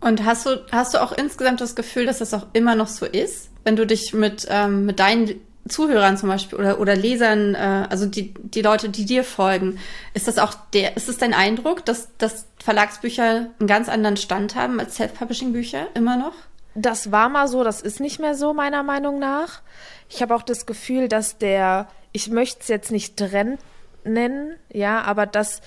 Und 0.00 0.24
hast 0.24 0.46
du, 0.46 0.64
hast 0.72 0.94
du 0.94 0.98
auch 1.02 1.12
insgesamt 1.12 1.60
das 1.60 1.76
Gefühl, 1.76 2.06
dass 2.06 2.18
das 2.18 2.34
auch 2.34 2.46
immer 2.54 2.74
noch 2.74 2.88
so 2.88 3.06
ist, 3.06 3.50
wenn 3.62 3.76
du 3.76 3.86
dich 3.86 4.12
mit, 4.14 4.48
ähm, 4.50 4.84
mit 4.84 4.98
deinen 4.98 5.40
Zuhörern 5.68 6.16
zum 6.16 6.30
Beispiel 6.30 6.58
oder, 6.58 6.80
oder 6.80 6.96
Lesern, 6.96 7.54
äh, 7.54 7.86
also 7.88 8.06
die, 8.06 8.34
die 8.42 8.62
Leute, 8.62 8.88
die 8.88 9.04
dir 9.04 9.22
folgen, 9.22 9.78
ist 10.12 10.26
das 10.26 10.38
auch 10.38 10.54
der, 10.72 10.96
ist 10.96 11.08
es 11.08 11.18
dein 11.18 11.34
Eindruck, 11.34 11.84
dass, 11.84 12.08
dass 12.18 12.46
Verlagsbücher 12.64 13.50
einen 13.60 13.68
ganz 13.68 13.88
anderen 13.88 14.16
Stand 14.16 14.56
haben 14.56 14.80
als 14.80 14.96
Self-Publishing-Bücher 14.96 15.86
immer 15.94 16.16
noch? 16.16 16.32
Das 16.80 17.12
war 17.12 17.28
mal 17.28 17.46
so, 17.48 17.62
das 17.62 17.82
ist 17.82 18.00
nicht 18.00 18.20
mehr 18.20 18.34
so, 18.34 18.54
meiner 18.54 18.82
Meinung 18.82 19.18
nach. 19.18 19.60
Ich 20.08 20.22
habe 20.22 20.34
auch 20.34 20.42
das 20.42 20.66
Gefühl, 20.66 21.08
dass 21.08 21.36
der, 21.38 21.88
ich 22.12 22.28
möchte 22.28 22.60
es 22.62 22.68
jetzt 22.68 22.90
nicht 22.90 23.16
Trend 23.16 23.60
nennen, 24.04 24.56
ja, 24.72 25.02
aber 25.02 25.26
dass, 25.26 25.60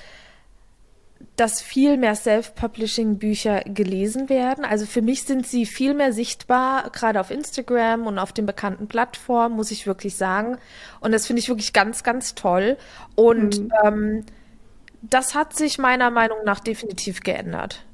dass 1.35 1.61
viel 1.61 1.97
mehr 1.97 2.15
Self-Publishing-Bücher 2.15 3.61
gelesen 3.65 4.27
werden. 4.27 4.65
Also 4.65 4.85
für 4.85 5.01
mich 5.01 5.23
sind 5.23 5.45
sie 5.45 5.65
viel 5.65 5.93
mehr 5.93 6.13
sichtbar, 6.13 6.89
gerade 6.89 7.19
auf 7.19 7.29
Instagram 7.29 8.07
und 8.07 8.17
auf 8.17 8.33
den 8.33 8.45
bekannten 8.47 8.87
Plattformen, 8.87 9.55
muss 9.55 9.71
ich 9.71 9.85
wirklich 9.85 10.15
sagen. 10.15 10.57
Und 10.99 11.11
das 11.11 11.27
finde 11.27 11.41
ich 11.41 11.49
wirklich 11.49 11.73
ganz, 11.73 12.03
ganz 12.03 12.33
toll. 12.33 12.77
Und 13.15 13.59
mhm. 13.59 13.71
ähm, 13.83 14.25
das 15.01 15.35
hat 15.35 15.55
sich 15.55 15.77
meiner 15.77 16.09
Meinung 16.09 16.39
nach 16.43 16.59
definitiv 16.59 17.21
geändert. 17.21 17.85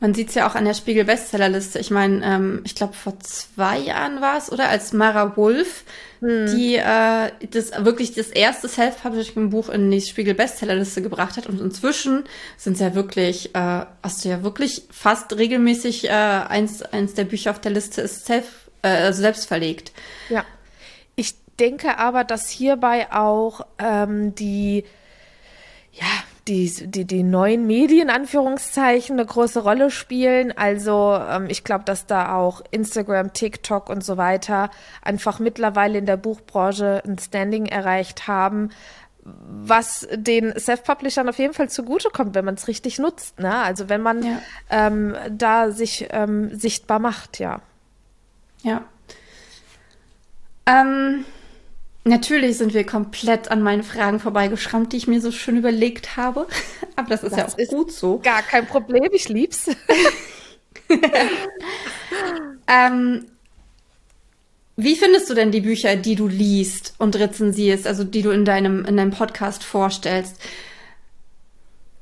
Man 0.00 0.14
sieht 0.14 0.28
es 0.28 0.36
ja 0.36 0.48
auch 0.48 0.54
an 0.54 0.64
der 0.64 0.74
Spiegel-Bestsellerliste. 0.74 1.80
Ich 1.80 1.90
meine, 1.90 2.24
ähm, 2.24 2.60
ich 2.64 2.76
glaube, 2.76 2.92
vor 2.92 3.18
zwei 3.18 3.78
Jahren 3.78 4.20
war 4.20 4.38
es, 4.38 4.50
oder? 4.52 4.68
Als 4.68 4.92
Mara 4.92 5.36
Wolf, 5.36 5.84
hm. 6.20 6.46
die 6.46 6.76
äh, 6.76 7.30
das 7.50 7.84
wirklich 7.84 8.14
das 8.14 8.28
erste 8.28 8.68
Self-Publishing-Buch 8.68 9.68
in 9.70 9.90
die 9.90 10.00
Spiegel-Bestsellerliste 10.00 11.02
gebracht 11.02 11.36
hat. 11.36 11.46
Und 11.46 11.60
inzwischen 11.60 12.24
sind 12.56 12.74
es 12.74 12.80
ja 12.80 12.94
wirklich, 12.94 13.54
äh, 13.56 13.86
hast 14.02 14.24
du 14.24 14.28
ja 14.28 14.44
wirklich 14.44 14.84
fast 14.90 15.36
regelmäßig 15.36 16.04
äh, 16.04 16.10
eins, 16.10 16.82
eins 16.82 17.14
der 17.14 17.24
Bücher 17.24 17.50
auf 17.50 17.60
der 17.60 17.72
Liste 17.72 18.00
ist 18.02 18.24
self, 18.24 18.70
äh, 18.82 18.88
also 18.88 19.20
selbst 19.20 19.46
verlegt. 19.46 19.90
Ja. 20.28 20.44
Ich 21.16 21.34
denke 21.58 21.98
aber, 21.98 22.22
dass 22.22 22.48
hierbei 22.48 23.12
auch 23.12 23.66
ähm, 23.80 24.32
die 24.36 24.84
ja, 25.92 26.06
die, 26.48 26.72
die, 26.90 27.04
die 27.04 27.22
neuen 27.22 27.66
Medien, 27.66 28.10
Anführungszeichen, 28.10 29.18
eine 29.18 29.26
große 29.26 29.60
Rolle 29.60 29.90
spielen. 29.90 30.56
Also 30.56 31.14
ähm, 31.14 31.46
ich 31.48 31.62
glaube, 31.62 31.84
dass 31.84 32.06
da 32.06 32.34
auch 32.34 32.62
Instagram, 32.70 33.32
TikTok 33.32 33.90
und 33.90 34.02
so 34.02 34.16
weiter 34.16 34.70
einfach 35.02 35.38
mittlerweile 35.38 35.98
in 35.98 36.06
der 36.06 36.16
Buchbranche 36.16 37.02
ein 37.06 37.18
Standing 37.18 37.66
erreicht 37.66 38.26
haben, 38.26 38.70
was 39.22 40.08
den 40.12 40.58
Self-Publishern 40.58 41.28
auf 41.28 41.38
jeden 41.38 41.52
Fall 41.52 41.68
zugutekommt, 41.68 42.34
wenn 42.34 42.46
man 42.46 42.54
es 42.54 42.66
richtig 42.66 42.98
nutzt. 42.98 43.38
Ne? 43.38 43.54
Also 43.54 43.88
wenn 43.90 44.00
man 44.00 44.22
ja. 44.22 44.38
ähm, 44.70 45.14
da 45.30 45.70
sich 45.70 46.08
ähm, 46.10 46.54
sichtbar 46.54 46.98
macht, 46.98 47.38
ja. 47.38 47.60
Ja. 48.62 48.84
Ähm, 50.66 51.24
Natürlich 52.04 52.56
sind 52.56 52.74
wir 52.74 52.86
komplett 52.86 53.50
an 53.50 53.62
meinen 53.62 53.82
Fragen 53.82 54.20
vorbeigeschrammt, 54.20 54.92
die 54.92 54.96
ich 54.96 55.08
mir 55.08 55.20
so 55.20 55.30
schön 55.30 55.56
überlegt 55.56 56.16
habe. 56.16 56.46
Aber 56.96 57.08
das 57.08 57.22
ist 57.22 57.32
das 57.32 57.38
ja 57.38 57.46
auch 57.48 57.58
ist 57.58 57.70
gut 57.70 57.92
so. 57.92 58.18
Gar 58.20 58.42
kein 58.42 58.66
Problem, 58.66 59.08
ich 59.12 59.28
lieb's. 59.28 59.66
ähm, 62.66 63.26
wie 64.76 64.96
findest 64.96 65.28
du 65.28 65.34
denn 65.34 65.50
die 65.50 65.60
Bücher, 65.60 65.96
die 65.96 66.14
du 66.14 66.28
liest 66.28 66.94
und 66.98 67.16
rezensierst, 67.16 67.86
also 67.86 68.04
die 68.04 68.22
du 68.22 68.30
in 68.30 68.44
deinem, 68.44 68.84
in 68.84 68.96
deinem 68.96 69.10
Podcast 69.10 69.64
vorstellst? 69.64 70.40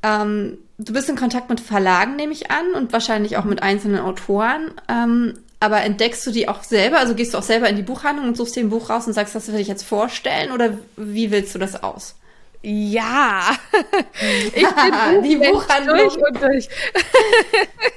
Ähm, 0.03 0.59
du 0.79 0.93
bist 0.93 1.09
in 1.09 1.17
Kontakt 1.17 1.49
mit 1.49 1.61
Verlagen, 1.61 2.17
nehme 2.17 2.33
ich 2.33 2.50
an, 2.50 2.73
und 2.75 2.93
wahrscheinlich 2.93 3.38
auch 3.38 3.45
mit 3.45 3.62
einzelnen 3.62 4.00
Autoren. 4.00 4.73
Ähm, 4.88 5.38
aber 5.61 5.83
entdeckst 5.83 6.27
du 6.27 6.31
die 6.31 6.49
auch 6.49 6.63
selber? 6.63 6.99
Also 6.99 7.15
gehst 7.15 7.35
du 7.35 7.39
auch 7.39 7.43
selber 7.43 7.69
in 7.69 7.77
die 7.77 7.83
Buchhandlung 7.83 8.29
und 8.29 8.37
suchst 8.37 8.57
dir 8.57 8.61
ein 8.61 8.71
Buch 8.71 8.91
raus 8.91 9.07
und 9.07 9.15
sagst, 9.15 9.35
das 9.35 9.51
will 9.51 9.61
ich 9.61 9.69
jetzt 9.69 9.85
vorstellen? 9.85 10.53
Oder 10.53 10.79
wie 10.97 11.31
willst 11.31 11.55
du 11.55 11.59
das 11.59 11.83
aus? 11.83 12.17
Ja, 12.63 13.57
ich 14.55 14.67
bin 14.67 15.23
die 15.23 15.37
Buchhandlung 15.37 15.99
durch 15.99 16.17
und 16.17 16.43
durch. 16.43 16.69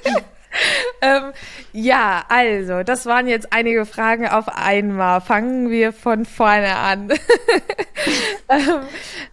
ähm, 1.02 1.32
ja, 1.72 2.24
also, 2.28 2.82
das 2.82 3.06
waren 3.06 3.26
jetzt 3.26 3.52
einige 3.52 3.84
Fragen 3.84 4.28
auf 4.28 4.48
einmal. 4.48 5.20
Fangen 5.20 5.70
wir 5.70 5.92
von 5.92 6.24
vorne 6.24 6.76
an. 6.76 7.10
ähm, 8.48 8.80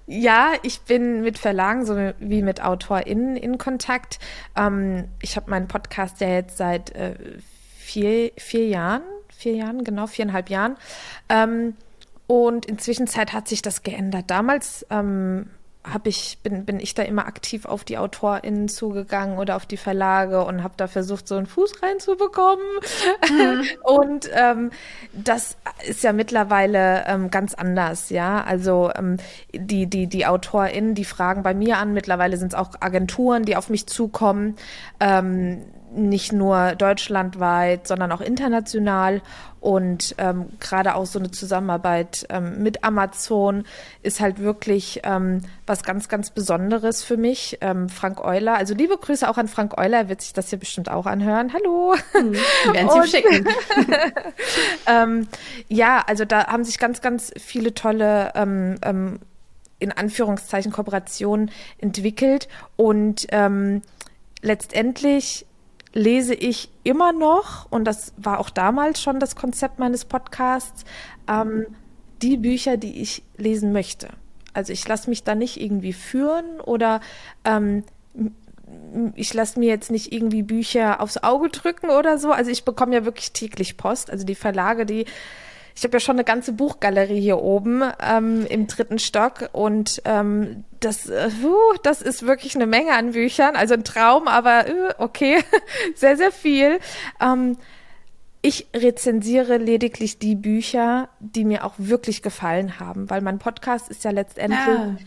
ja, 0.06 0.52
ich 0.64 0.82
bin 0.82 1.22
mit 1.22 1.38
Verlagen 1.38 1.86
so 1.86 1.96
wie 2.20 2.42
mit 2.42 2.64
AutorInnen 2.64 3.38
in 3.38 3.58
Kontakt. 3.58 4.20
Ähm, 4.56 5.08
ich 5.22 5.36
habe 5.36 5.50
meinen 5.50 5.68
Podcast 5.68 6.20
ja 6.20 6.30
jetzt 6.30 6.58
seit 6.58 6.96
äh, 6.96 7.16
vier, 7.88 8.32
vier 8.38 8.68
Jahren, 8.68 9.04
vier 9.30 9.56
Jahren, 9.56 9.84
genau, 9.84 10.08
viereinhalb 10.08 10.50
Jahren. 10.50 10.76
Ähm, 11.30 11.76
und 12.28 12.66
inzwischen 12.66 13.08
hat 13.08 13.48
sich 13.48 13.62
das 13.62 13.84
geändert. 13.84 14.26
Damals 14.28 14.86
ähm, 14.90 15.48
hab 15.86 16.06
ich, 16.06 16.40
bin, 16.44 16.66
bin 16.66 16.82
ich 16.82 16.94
da 16.96 17.04
immer 17.04 17.28
aktiv 17.28 17.64
auf 17.64 17.86
die 17.86 17.98
AutorInnen 17.98 18.68
zugegangen 18.68 19.38
oder 19.38 19.56
auf 19.56 19.66
die 19.66 19.78
Verlage 19.78 20.44
und 20.44 20.62
habe 20.62 20.74
da 20.76 20.88
versucht, 20.88 21.30
so 21.30 21.36
einen 21.38 21.46
Fuß 21.46 21.82
reinzubekommen. 21.82 22.66
Mhm. 23.30 23.64
Und 23.84 24.30
ähm, 24.34 24.72
das 25.14 25.56
ist 25.88 26.04
ja 26.04 26.12
mittlerweile 26.12 27.06
ähm, 27.08 27.32
ganz 27.32 27.54
anders, 27.54 28.10
ja. 28.10 28.44
Also 28.44 28.92
ähm, 28.98 29.16
die, 29.54 29.88
die, 29.88 30.08
die 30.08 30.26
AutorInnen, 30.26 30.94
die 30.94 31.06
fragen 31.06 31.42
bei 31.42 31.54
mir 31.54 31.78
an, 31.78 31.94
mittlerweile 31.94 32.36
sind 32.36 32.50
es 32.50 32.60
auch 32.60 32.72
Agenturen, 32.82 33.44
die 33.44 33.56
auf 33.56 33.70
mich 33.70 33.88
zukommen. 33.88 34.58
Ähm, 35.00 35.64
nicht 35.94 36.34
nur 36.34 36.76
deutschlandweit, 36.76 37.88
sondern 37.88 38.12
auch 38.12 38.22
international. 38.22 39.22
Und 39.60 40.16
ähm, 40.18 40.48
gerade 40.60 40.96
auch 40.96 41.06
so 41.06 41.18
eine 41.20 41.32
Zusammenarbeit 41.32 42.28
ähm, 42.30 42.62
mit 42.62 42.84
Amazon 42.84 43.66
ist 44.04 44.20
halt 44.20 44.40
wirklich 44.40 45.02
ähm, 45.04 45.42
was 45.66 45.84
ganz, 45.84 46.10
ganz 46.10 46.30
Besonderes 46.30 47.04
für 47.04 47.18
mich. 47.18 47.58
Ähm, 47.62 47.90
Frank 47.90 48.24
Euler, 48.24 48.56
also 48.56 48.76
liebe 48.76 48.98
Grüße 48.98 49.28
auch 49.28 49.38
an 49.38 49.48
Frank 49.48 49.78
Euler, 49.78 49.98
er 49.98 50.10
wird 50.10 50.22
sich 50.22 50.34
das 50.34 50.52
hier 50.52 50.60
bestimmt 50.60 50.90
auch 50.90 51.06
anhören. 51.06 51.54
Hallo. 51.54 51.96
Hm, 52.12 52.34
wir 52.34 52.74
werden 52.74 53.04
sie 53.04 53.10
schicken. 53.10 53.48
ähm, 54.86 55.28
ja, 55.68 56.04
also 56.06 56.24
da 56.24 56.48
haben 56.48 56.64
sich 56.64 56.78
ganz, 56.78 57.02
ganz 57.02 57.34
viele 57.38 57.74
tolle 57.74 58.32
ähm, 58.36 58.76
ähm, 58.84 59.20
in 59.80 59.92
Anführungszeichen 59.92 60.72
Kooperationen 60.72 61.52
entwickelt 61.80 62.48
und 62.76 63.28
ähm, 63.32 63.82
letztendlich 64.42 65.47
lese 65.98 66.36
ich 66.36 66.70
immer 66.84 67.12
noch, 67.12 67.72
und 67.72 67.86
das 67.86 68.14
war 68.18 68.40
auch 68.40 68.52
damals 68.52 69.02
schon 69.02 69.20
das 69.20 69.36
Konzept 69.36 69.80
meines 69.80 70.06
Podcasts, 70.06 70.86
ähm, 71.28 71.66
die 72.22 72.38
Bücher, 72.38 72.78
die 72.78 73.02
ich 73.02 73.24
lesen 73.36 73.72
möchte. 73.72 74.10
Also 74.54 74.74
ich 74.74 74.88
lasse 74.88 75.10
mich 75.10 75.24
da 75.24 75.34
nicht 75.34 75.60
irgendwie 75.60 75.94
führen 75.94 76.60
oder 76.60 77.02
ähm, 77.46 77.84
ich 79.16 79.34
lasse 79.34 79.60
mir 79.60 79.70
jetzt 79.70 79.90
nicht 79.90 80.12
irgendwie 80.12 80.44
Bücher 80.44 81.02
aufs 81.02 81.18
Auge 81.18 81.50
drücken 81.50 81.90
oder 81.90 82.18
so. 82.18 82.32
Also 82.32 82.52
ich 82.52 82.64
bekomme 82.64 82.94
ja 82.94 83.06
wirklich 83.06 83.32
täglich 83.32 83.78
Post. 83.78 84.12
Also 84.12 84.26
die 84.26 84.36
Verlage, 84.36 84.86
die 84.86 85.06
ich 85.78 85.84
habe 85.84 85.94
ja 85.94 86.00
schon 86.00 86.16
eine 86.16 86.24
ganze 86.24 86.54
Buchgalerie 86.54 87.22
hier 87.22 87.38
oben 87.38 87.84
ähm, 88.02 88.48
im 88.48 88.66
dritten 88.66 88.98
Stock 88.98 89.52
und 89.52 90.02
ähm, 90.06 90.64
das, 90.80 91.08
äh, 91.08 91.30
uh, 91.44 91.78
das 91.84 92.02
ist 92.02 92.26
wirklich 92.26 92.56
eine 92.56 92.66
Menge 92.66 92.96
an 92.96 93.12
Büchern. 93.12 93.56
Also 93.56 93.76
ein 93.76 93.84
Traum, 93.84 94.28
aber 94.28 94.66
uh, 94.68 95.04
okay, 95.04 95.44
sehr, 95.96 96.18
sehr 96.18 96.32
viel. 96.32 96.80
Ähm, 97.22 97.58
ich 98.42 98.66
rezensiere 98.76 99.58
lediglich 99.58 100.18
die 100.18 100.34
Bücher, 100.34 101.10
die 101.20 101.46
mir 101.46 101.64
auch 101.64 101.76
wirklich 101.78 102.24
gefallen 102.24 102.80
haben, 102.80 103.08
weil 103.12 103.22
mein 103.22 103.38
Podcast 103.38 103.90
ist 103.90 104.04
ja 104.04 104.10
letztendlich 104.10 104.60
ja. 104.68 104.98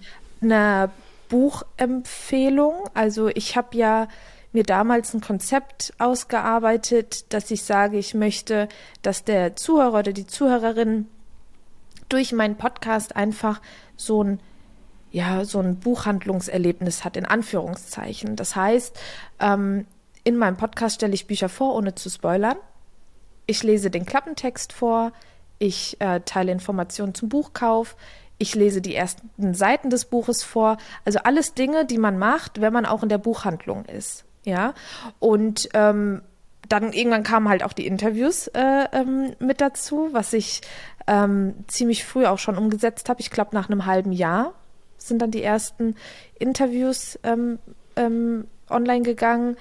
eine 0.40 0.90
Buchempfehlung. 1.30 2.74
Also 2.94 3.26
ich 3.26 3.56
habe 3.56 3.76
ja 3.76 4.06
mir 4.52 4.64
damals 4.64 5.14
ein 5.14 5.20
Konzept 5.20 5.92
ausgearbeitet, 5.98 7.32
dass 7.32 7.50
ich 7.50 7.62
sage, 7.62 7.98
ich 7.98 8.14
möchte, 8.14 8.68
dass 9.02 9.24
der 9.24 9.56
Zuhörer 9.56 10.00
oder 10.00 10.12
die 10.12 10.26
Zuhörerin 10.26 11.06
durch 12.08 12.32
meinen 12.32 12.56
Podcast 12.56 13.14
einfach 13.16 13.60
so 13.96 14.24
ein 14.24 14.40
ja, 15.12 15.44
so 15.44 15.58
ein 15.58 15.80
Buchhandlungserlebnis 15.80 17.04
hat, 17.04 17.16
in 17.16 17.26
Anführungszeichen. 17.26 18.36
Das 18.36 18.54
heißt, 18.54 18.96
ähm, 19.40 19.86
in 20.22 20.36
meinem 20.36 20.56
Podcast 20.56 20.96
stelle 20.96 21.14
ich 21.14 21.26
Bücher 21.26 21.48
vor, 21.48 21.74
ohne 21.74 21.94
zu 21.94 22.08
spoilern. 22.08 22.56
Ich 23.46 23.62
lese 23.62 23.90
den 23.90 24.06
Klappentext 24.06 24.72
vor, 24.72 25.12
ich 25.58 26.00
äh, 26.00 26.20
teile 26.20 26.52
Informationen 26.52 27.14
zum 27.14 27.28
Buchkauf, 27.28 27.96
ich 28.38 28.54
lese 28.54 28.80
die 28.80 28.94
ersten 28.94 29.52
Seiten 29.52 29.90
des 29.90 30.04
Buches 30.04 30.42
vor. 30.42 30.78
Also 31.04 31.18
alles 31.24 31.54
Dinge, 31.54 31.84
die 31.84 31.98
man 31.98 32.16
macht, 32.16 32.60
wenn 32.60 32.72
man 32.72 32.86
auch 32.86 33.02
in 33.02 33.08
der 33.08 33.18
Buchhandlung 33.18 33.84
ist. 33.84 34.24
Ja, 34.44 34.74
und 35.18 35.68
ähm, 35.74 36.22
dann 36.68 36.92
irgendwann 36.92 37.24
kamen 37.24 37.48
halt 37.48 37.62
auch 37.62 37.72
die 37.72 37.86
Interviews 37.86 38.46
äh, 38.48 38.86
ähm, 38.92 39.34
mit 39.38 39.60
dazu, 39.60 40.08
was 40.12 40.32
ich 40.32 40.62
ähm, 41.06 41.54
ziemlich 41.66 42.04
früh 42.04 42.26
auch 42.26 42.38
schon 42.38 42.56
umgesetzt 42.56 43.08
habe. 43.08 43.20
Ich 43.20 43.30
glaube, 43.30 43.50
nach 43.54 43.68
einem 43.68 43.86
halben 43.86 44.12
Jahr 44.12 44.54
sind 44.96 45.20
dann 45.20 45.30
die 45.30 45.42
ersten 45.42 45.96
Interviews 46.38 47.18
ähm, 47.22 47.58
ähm, 47.96 48.46
online 48.68 49.02
gegangen. 49.02 49.56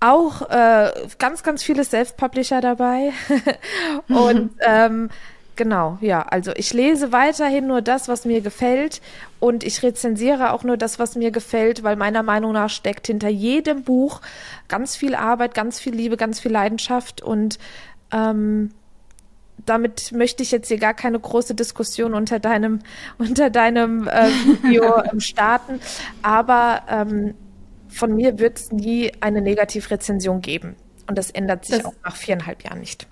Auch 0.00 0.42
äh, 0.50 0.90
ganz, 1.18 1.42
ganz 1.42 1.62
viele 1.62 1.84
Self-Publisher 1.84 2.60
dabei. 2.60 3.12
und 4.08 4.52
ähm, 4.60 5.08
Genau, 5.54 5.98
ja. 6.00 6.22
Also 6.22 6.52
ich 6.56 6.72
lese 6.72 7.12
weiterhin 7.12 7.66
nur 7.66 7.82
das, 7.82 8.08
was 8.08 8.24
mir 8.24 8.40
gefällt 8.40 9.02
und 9.38 9.64
ich 9.64 9.82
rezensiere 9.82 10.52
auch 10.52 10.64
nur 10.64 10.78
das, 10.78 10.98
was 10.98 11.14
mir 11.14 11.30
gefällt, 11.30 11.82
weil 11.82 11.96
meiner 11.96 12.22
Meinung 12.22 12.52
nach 12.52 12.70
steckt 12.70 13.06
hinter 13.06 13.28
jedem 13.28 13.82
Buch 13.82 14.22
ganz 14.68 14.96
viel 14.96 15.14
Arbeit, 15.14 15.54
ganz 15.54 15.78
viel 15.78 15.94
Liebe, 15.94 16.16
ganz 16.16 16.40
viel 16.40 16.52
Leidenschaft 16.52 17.20
und 17.20 17.58
ähm, 18.12 18.70
damit 19.66 20.10
möchte 20.12 20.42
ich 20.42 20.50
jetzt 20.50 20.68
hier 20.68 20.78
gar 20.78 20.94
keine 20.94 21.20
große 21.20 21.54
Diskussion 21.54 22.14
unter 22.14 22.38
deinem 22.38 22.80
unter 23.18 23.50
deinem 23.50 24.08
äh, 24.08 24.28
Video 24.62 25.02
ähm, 25.12 25.20
starten, 25.20 25.80
aber 26.22 26.82
ähm, 26.88 27.34
von 27.88 28.14
mir 28.14 28.38
wird 28.38 28.58
es 28.58 28.72
nie 28.72 29.12
eine 29.20 29.42
Negativrezension 29.42 30.40
geben 30.40 30.76
und 31.06 31.18
das 31.18 31.30
ändert 31.30 31.66
sich 31.66 31.76
das 31.76 31.84
auch 31.84 31.94
nach 32.02 32.16
viereinhalb 32.16 32.64
Jahren 32.64 32.80
nicht. 32.80 33.06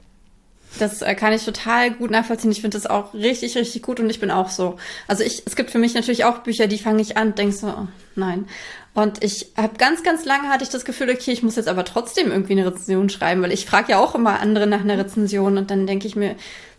Das 0.79 1.03
äh, 1.03 1.15
kann 1.15 1.33
ich 1.33 1.45
total 1.45 1.91
gut 1.91 2.11
nachvollziehen. 2.11 2.53
Ich 2.53 2.61
finde 2.61 2.77
das 2.77 2.87
auch 2.87 3.13
richtig, 3.13 3.57
richtig 3.57 3.83
gut 3.83 4.01
und 4.01 4.09
ich 4.09 4.21
bin 4.21 4.31
auch 4.31 4.51
so. 4.51 4.77
Also 5.09 5.25
ich, 5.25 5.43
es 5.45 5.57
gibt 5.57 5.71
für 5.71 5.79
mich 5.79 5.95
natürlich 5.95 6.25
auch 6.25 6.39
Bücher, 6.39 6.67
die 6.69 6.79
fange 6.79 7.03
ich 7.03 7.17
an, 7.17 7.35
denk 7.35 7.53
so, 7.53 7.67
oh, 7.67 7.87
nein. 8.15 8.47
Und 8.95 9.23
ich 9.23 9.53
habe 9.57 9.77
ganz, 9.79 10.03
ganz 10.03 10.25
lange 10.25 10.49
hatte 10.49 10.65
ich 10.65 10.71
das 10.71 10.85
Gefühl, 10.85 11.11
okay, 11.11 11.33
ich 11.33 11.43
muss 11.43 11.57
jetzt 11.57 11.69
aber 11.69 11.85
trotzdem 11.85 12.31
irgendwie 12.31 12.53
eine 12.53 12.67
Rezension 12.67 13.09
schreiben, 13.09 13.43
weil 13.43 13.53
ich 13.53 13.67
frage 13.67 13.93
ja 13.93 13.99
auch 13.99 14.15
immer 14.15 14.41
andere 14.41 14.67
nach 14.67 14.81
einer 14.81 14.99
Rezension 14.99 15.59
und 15.59 15.71
dann 15.71 15.87
denke 15.87 16.07
ich 16.07 16.17
mir, 16.17 16.37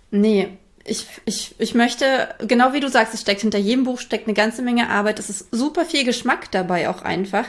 nee, 0.09 0.49
ich, 0.83 1.05
ich, 1.25 1.55
ich 1.57 1.75
möchte, 1.75 2.33
genau 2.39 2.73
wie 2.73 2.79
du 2.79 2.89
sagst, 2.89 3.13
es 3.13 3.21
steckt 3.21 3.41
hinter 3.41 3.59
jedem 3.59 3.83
Buch 3.83 3.99
steckt 3.99 4.27
eine 4.27 4.33
ganze 4.33 4.61
Menge 4.61 4.89
Arbeit. 4.89 5.19
Es 5.19 5.29
ist 5.29 5.47
super 5.51 5.85
viel 5.85 6.03
Geschmack 6.03 6.51
dabei 6.51 6.89
auch 6.89 7.03
einfach. 7.03 7.45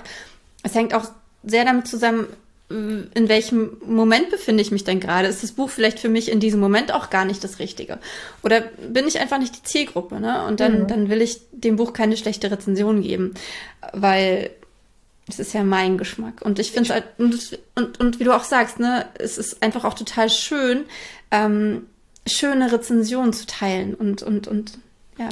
Es 0.62 0.74
hängt 0.74 0.94
auch 0.94 1.06
sehr 1.42 1.64
damit 1.64 1.88
zusammen, 1.88 2.26
in 3.14 3.28
welchem 3.28 3.76
Moment 3.86 4.30
befinde 4.30 4.62
ich 4.62 4.70
mich 4.70 4.84
denn 4.84 5.00
gerade? 5.00 5.28
Ist 5.28 5.42
das 5.42 5.52
Buch 5.52 5.70
vielleicht 5.70 5.98
für 5.98 6.08
mich 6.08 6.30
in 6.30 6.40
diesem 6.40 6.60
Moment 6.60 6.92
auch 6.92 7.10
gar 7.10 7.24
nicht 7.24 7.42
das 7.44 7.58
Richtige? 7.58 7.98
Oder 8.42 8.62
bin 8.88 9.06
ich 9.06 9.20
einfach 9.20 9.38
nicht 9.38 9.56
die 9.56 9.62
Zielgruppe, 9.62 10.20
ne? 10.20 10.46
Und 10.46 10.60
dann, 10.60 10.82
mhm. 10.82 10.86
dann 10.88 11.08
will 11.08 11.20
ich 11.20 11.40
dem 11.52 11.76
Buch 11.76 11.92
keine 11.92 12.16
schlechte 12.16 12.50
Rezension 12.50 13.02
geben, 13.02 13.34
weil 13.92 14.50
es 15.28 15.38
ist 15.38 15.52
ja 15.52 15.64
mein 15.64 15.98
Geschmack. 15.98 16.42
Und 16.42 16.58
ich 16.58 16.72
finde 16.72 16.88
es 16.88 16.94
halt, 16.94 17.04
und, 17.18 17.58
und, 17.74 18.00
und 18.00 18.20
wie 18.20 18.24
du 18.24 18.34
auch 18.34 18.44
sagst, 18.44 18.80
ne, 18.80 19.06
es 19.18 19.38
ist 19.38 19.62
einfach 19.62 19.84
auch 19.84 19.94
total 19.94 20.30
schön, 20.30 20.84
ähm, 21.30 21.86
schöne 22.26 22.72
Rezensionen 22.72 23.32
zu 23.32 23.46
teilen 23.46 23.94
und, 23.94 24.22
und, 24.22 24.48
und, 24.48 24.78
ja. 25.18 25.28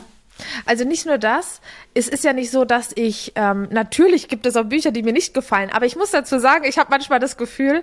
Also 0.67 0.85
nicht 0.85 1.07
nur 1.07 1.19
das, 1.19 1.61
es 1.95 2.09
ist 2.09 2.25
ja 2.25 2.33
nicht 2.33 2.51
so, 2.51 2.65
dass 2.65 2.93
ich, 2.95 3.33
ähm, 3.35 3.69
natürlich 3.71 4.29
gibt 4.29 4.47
es 4.47 4.57
auch 4.57 4.65
Bücher, 4.65 4.91
die 4.91 5.03
mir 5.03 5.13
nicht 5.13 5.35
gefallen, 5.35 5.71
aber 5.73 5.87
ich 5.87 5.97
muss 5.97 6.11
dazu 6.11 6.39
sagen, 6.39 6.65
ich 6.65 6.79
habe 6.79 6.91
manchmal 6.91 7.21
das 7.21 7.37
Gefühl, 7.37 7.83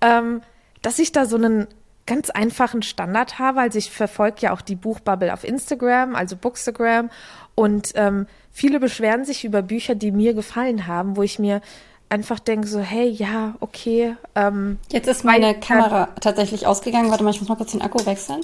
ähm, 0.00 0.42
dass 0.82 0.98
ich 0.98 1.12
da 1.12 1.26
so 1.26 1.36
einen 1.36 1.66
ganz 2.06 2.30
einfachen 2.30 2.82
Standard 2.82 3.38
habe. 3.38 3.60
Also 3.60 3.78
ich 3.78 3.90
verfolge 3.90 4.36
ja 4.40 4.52
auch 4.52 4.60
die 4.60 4.76
Buchbubble 4.76 5.32
auf 5.32 5.44
Instagram, 5.44 6.14
also 6.14 6.36
Bookstagram, 6.36 7.10
und 7.54 7.92
ähm, 7.94 8.26
viele 8.52 8.78
beschweren 8.78 9.24
sich 9.24 9.44
über 9.44 9.62
Bücher, 9.62 9.94
die 9.94 10.12
mir 10.12 10.34
gefallen 10.34 10.86
haben, 10.86 11.16
wo 11.16 11.22
ich 11.22 11.38
mir 11.38 11.62
einfach 12.08 12.38
denke 12.38 12.68
so, 12.68 12.80
hey, 12.80 13.08
ja, 13.08 13.54
okay. 13.60 14.14
Ähm, 14.34 14.78
Jetzt 14.90 15.08
ist 15.08 15.24
meine 15.24 15.58
Kamera 15.58 16.10
tatsächlich 16.20 16.66
ausgegangen. 16.66 17.10
Warte 17.10 17.24
mal, 17.24 17.30
ich 17.30 17.40
muss 17.40 17.48
mal 17.48 17.56
kurz 17.56 17.72
den 17.72 17.82
Akku 17.82 18.04
wechseln. 18.06 18.42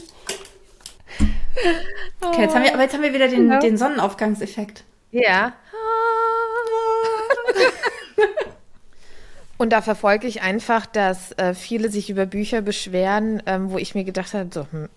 Okay, 2.20 2.42
jetzt 2.42 2.54
haben 2.54 2.64
wir, 2.64 2.72
aber 2.72 2.82
jetzt 2.82 2.94
haben 2.94 3.02
wir 3.02 3.12
wieder 3.12 3.28
den, 3.28 3.50
ja. 3.50 3.58
den 3.58 3.76
Sonnenaufgangseffekt. 3.76 4.84
Ja. 5.10 5.52
Und 9.58 9.72
da 9.72 9.82
verfolge 9.82 10.26
ich 10.26 10.42
einfach, 10.42 10.86
dass 10.86 11.32
äh, 11.32 11.54
viele 11.54 11.88
sich 11.88 12.10
über 12.10 12.26
Bücher 12.26 12.62
beschweren, 12.62 13.42
ähm, 13.46 13.70
wo 13.70 13.78
ich 13.78 13.94
mir 13.94 14.04
gedacht 14.04 14.34
habe, 14.34 14.48
so, 14.52 14.66
hm, 14.70 14.88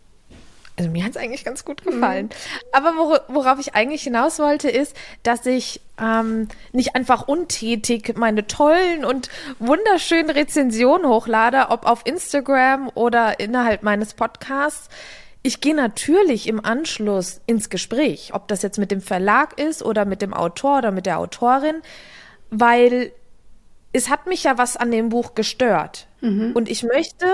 also 0.77 0.89
mir 0.89 1.03
hat 1.05 1.11
es 1.11 1.17
eigentlich 1.17 1.45
ganz 1.45 1.63
gut 1.63 1.83
gefallen. 1.83 2.25
Mhm. 2.25 2.29
Aber 2.73 2.95
wor 2.97 3.21
worauf 3.27 3.59
ich 3.59 3.75
eigentlich 3.75 4.03
hinaus 4.03 4.39
wollte, 4.39 4.69
ist, 4.69 4.95
dass 5.23 5.45
ich 5.45 5.81
ähm, 6.01 6.49
nicht 6.73 6.95
einfach 6.95 7.27
untätig 7.27 8.17
meine 8.17 8.45
tollen 8.47 9.05
und 9.05 9.29
wunderschönen 9.59 10.29
Rezensionen 10.29 11.07
hochlade, 11.07 11.67
ob 11.69 11.85
auf 11.85 12.01
Instagram 12.05 12.89
oder 12.93 13.39
innerhalb 13.39 13.83
meines 13.83 14.13
Podcasts. 14.13 14.89
Ich 15.45 15.61
gehe 15.61 15.75
natürlich 15.75 16.47
im 16.47 16.65
Anschluss 16.65 17.39
ins 17.45 17.69
Gespräch, 17.69 18.31
ob 18.33 18.47
das 18.47 18.63
jetzt 18.63 18.79
mit 18.79 18.89
dem 18.89 18.99
Verlag 18.99 19.59
ist 19.59 19.83
oder 19.83 20.03
mit 20.03 20.23
dem 20.23 20.33
Autor 20.33 20.79
oder 20.79 20.89
mit 20.89 21.05
der 21.05 21.19
Autorin, 21.19 21.83
weil 22.49 23.11
es 23.93 24.09
hat 24.09 24.25
mich 24.25 24.43
ja 24.45 24.57
was 24.57 24.75
an 24.75 24.89
dem 24.89 25.09
Buch 25.09 25.35
gestört. 25.35 26.07
Mhm. 26.21 26.53
Und 26.55 26.67
ich 26.67 26.81
möchte 26.81 27.27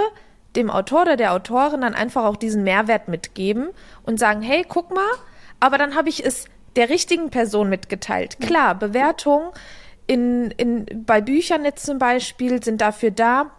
dem 0.58 0.70
Autor 0.70 1.04
oder 1.04 1.16
der 1.16 1.32
Autorin 1.32 1.80
dann 1.80 1.94
einfach 1.94 2.26
auch 2.26 2.36
diesen 2.36 2.66
Mehrwert 2.66 3.08
mitgeben 3.08 3.70
und 4.04 4.20
sagen, 4.20 4.42
hey, 4.42 4.66
guck 4.68 4.94
mal, 4.94 5.14
aber 5.62 5.78
dann 5.78 5.96
habe 5.96 6.10
ich 6.10 6.26
es 6.26 6.48
der 6.76 6.90
richtigen 6.90 7.30
Person 7.30 7.70
mitgeteilt. 7.70 8.42
Klar, 8.42 8.76
Bewertungen 8.76 9.52
in, 10.06 10.52
in, 10.58 11.06
bei 11.06 11.22
Büchern 11.22 11.64
jetzt 11.64 11.86
zum 11.86 11.98
Beispiel 11.98 12.62
sind 12.62 12.82
dafür 12.82 13.12
da, 13.12 13.52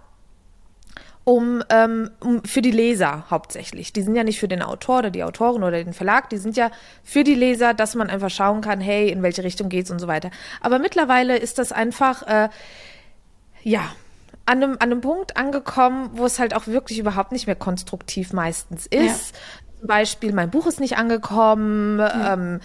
um, 1.24 1.62
ähm, 1.70 2.10
um 2.20 2.44
für 2.44 2.62
die 2.62 2.70
Leser 2.70 3.24
hauptsächlich. 3.30 3.92
Die 3.92 4.02
sind 4.02 4.16
ja 4.16 4.24
nicht 4.24 4.40
für 4.40 4.48
den 4.48 4.62
Autor 4.62 4.98
oder 5.00 5.10
die 5.10 5.22
Autorin 5.22 5.62
oder 5.62 5.82
den 5.82 5.92
Verlag, 5.92 6.28
die 6.30 6.38
sind 6.38 6.56
ja 6.56 6.70
für 7.04 7.24
die 7.24 7.34
Leser, 7.34 7.74
dass 7.74 7.94
man 7.94 8.10
einfach 8.10 8.30
schauen 8.30 8.60
kann, 8.60 8.80
hey, 8.80 9.08
in 9.08 9.22
welche 9.22 9.44
Richtung 9.44 9.68
geht's 9.68 9.90
und 9.90 10.00
so 10.00 10.08
weiter. 10.08 10.30
Aber 10.60 10.78
mittlerweile 10.78 11.36
ist 11.36 11.58
das 11.58 11.70
einfach, 11.72 12.26
äh, 12.26 12.48
ja, 13.62 13.82
an 14.44 14.62
einem, 14.62 14.72
an 14.72 14.90
einem 14.90 15.00
Punkt 15.00 15.36
angekommen, 15.36 16.10
wo 16.14 16.24
es 16.24 16.40
halt 16.40 16.54
auch 16.54 16.66
wirklich 16.66 16.98
überhaupt 16.98 17.30
nicht 17.30 17.46
mehr 17.46 17.56
konstruktiv 17.56 18.32
meistens 18.32 18.86
ist. 18.86 19.34
Ja. 19.34 19.38
Zum 19.78 19.88
Beispiel, 19.88 20.32
mein 20.32 20.50
Buch 20.50 20.66
ist 20.66 20.80
nicht 20.80 20.96
angekommen, 20.96 21.98
ja. 21.98 22.34
ähm, 22.34 22.60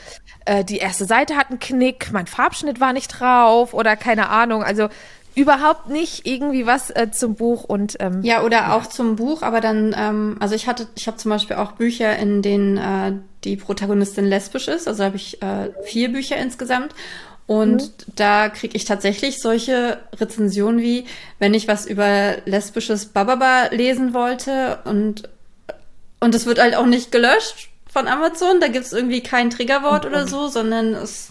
äh, 0.46 0.64
die 0.64 0.78
erste 0.78 1.06
Seite 1.06 1.36
hat 1.36 1.50
einen 1.50 1.60
Knick, 1.60 2.12
mein 2.12 2.28
Farbschnitt 2.28 2.80
war 2.80 2.94
nicht 2.94 3.08
drauf 3.08 3.74
oder 3.74 3.96
keine 3.96 4.30
Ahnung. 4.30 4.64
Also 4.64 4.90
überhaupt 5.38 5.88
nicht 5.88 6.25
irgendwie 6.25 6.65
was 6.65 6.89
äh, 6.89 7.12
zum 7.12 7.36
Buch 7.36 7.63
und 7.63 7.98
ähm, 8.00 8.24
ja 8.24 8.44
oder 8.44 8.58
ja. 8.58 8.75
auch 8.75 8.88
zum 8.88 9.15
Buch, 9.15 9.44
aber 9.44 9.62
dann 9.62 9.96
ähm, 9.96 10.38
also 10.39 10.56
ich 10.56 10.65
hatte 10.65 10.88
ich 10.96 11.06
habe 11.08 11.17
zum 11.17 11.29
Beispiel 11.29 11.58
auch 11.58 11.74
Bücher, 11.74 12.17
in 12.17 12.41
denen 12.41 12.77
äh, 12.77 13.13
die 13.44 13.56
Protagonistin 13.56 14.25
lesbisch 14.25 14.67
ist, 14.67 14.88
also 14.88 15.03
habe 15.03 15.15
ich 15.15 15.41
äh, 15.44 15.70
vier 15.84 16.12
Bücher 16.12 16.38
insgesamt 16.38 16.96
und 17.46 17.84
mhm. 17.84 18.13
da 18.15 18.50
kriege 18.50 18.75
ich 18.75 18.86
tatsächlich 18.86 19.39
solche 19.39 20.00
Rezensionen 20.20 20.82
wie, 20.82 21.06
wenn 21.38 21.53
ich 21.53 21.67
was 21.67 21.86
über 21.86 22.38
lesbisches 22.46 23.06
Bababa 23.06 23.67
lesen 23.67 24.15
wollte 24.15 24.79
und 24.86 25.29
und 26.20 26.34
es 26.34 26.48
wird 26.48 26.60
halt 26.60 26.75
auch 26.75 26.88
nicht 26.88 27.12
gelöscht 27.12 27.70
von 27.88 28.08
Amazon, 28.08 28.60
da 28.60 28.70
gibt 28.70 28.88
es 28.88 28.91
irgendwie 28.91 29.22
kein 29.22 29.51
Triggerwort 29.51 30.06
mhm. 30.06 30.10
oder 30.10 30.27
so, 30.27 30.48
sondern 30.48 30.96
es 30.96 31.29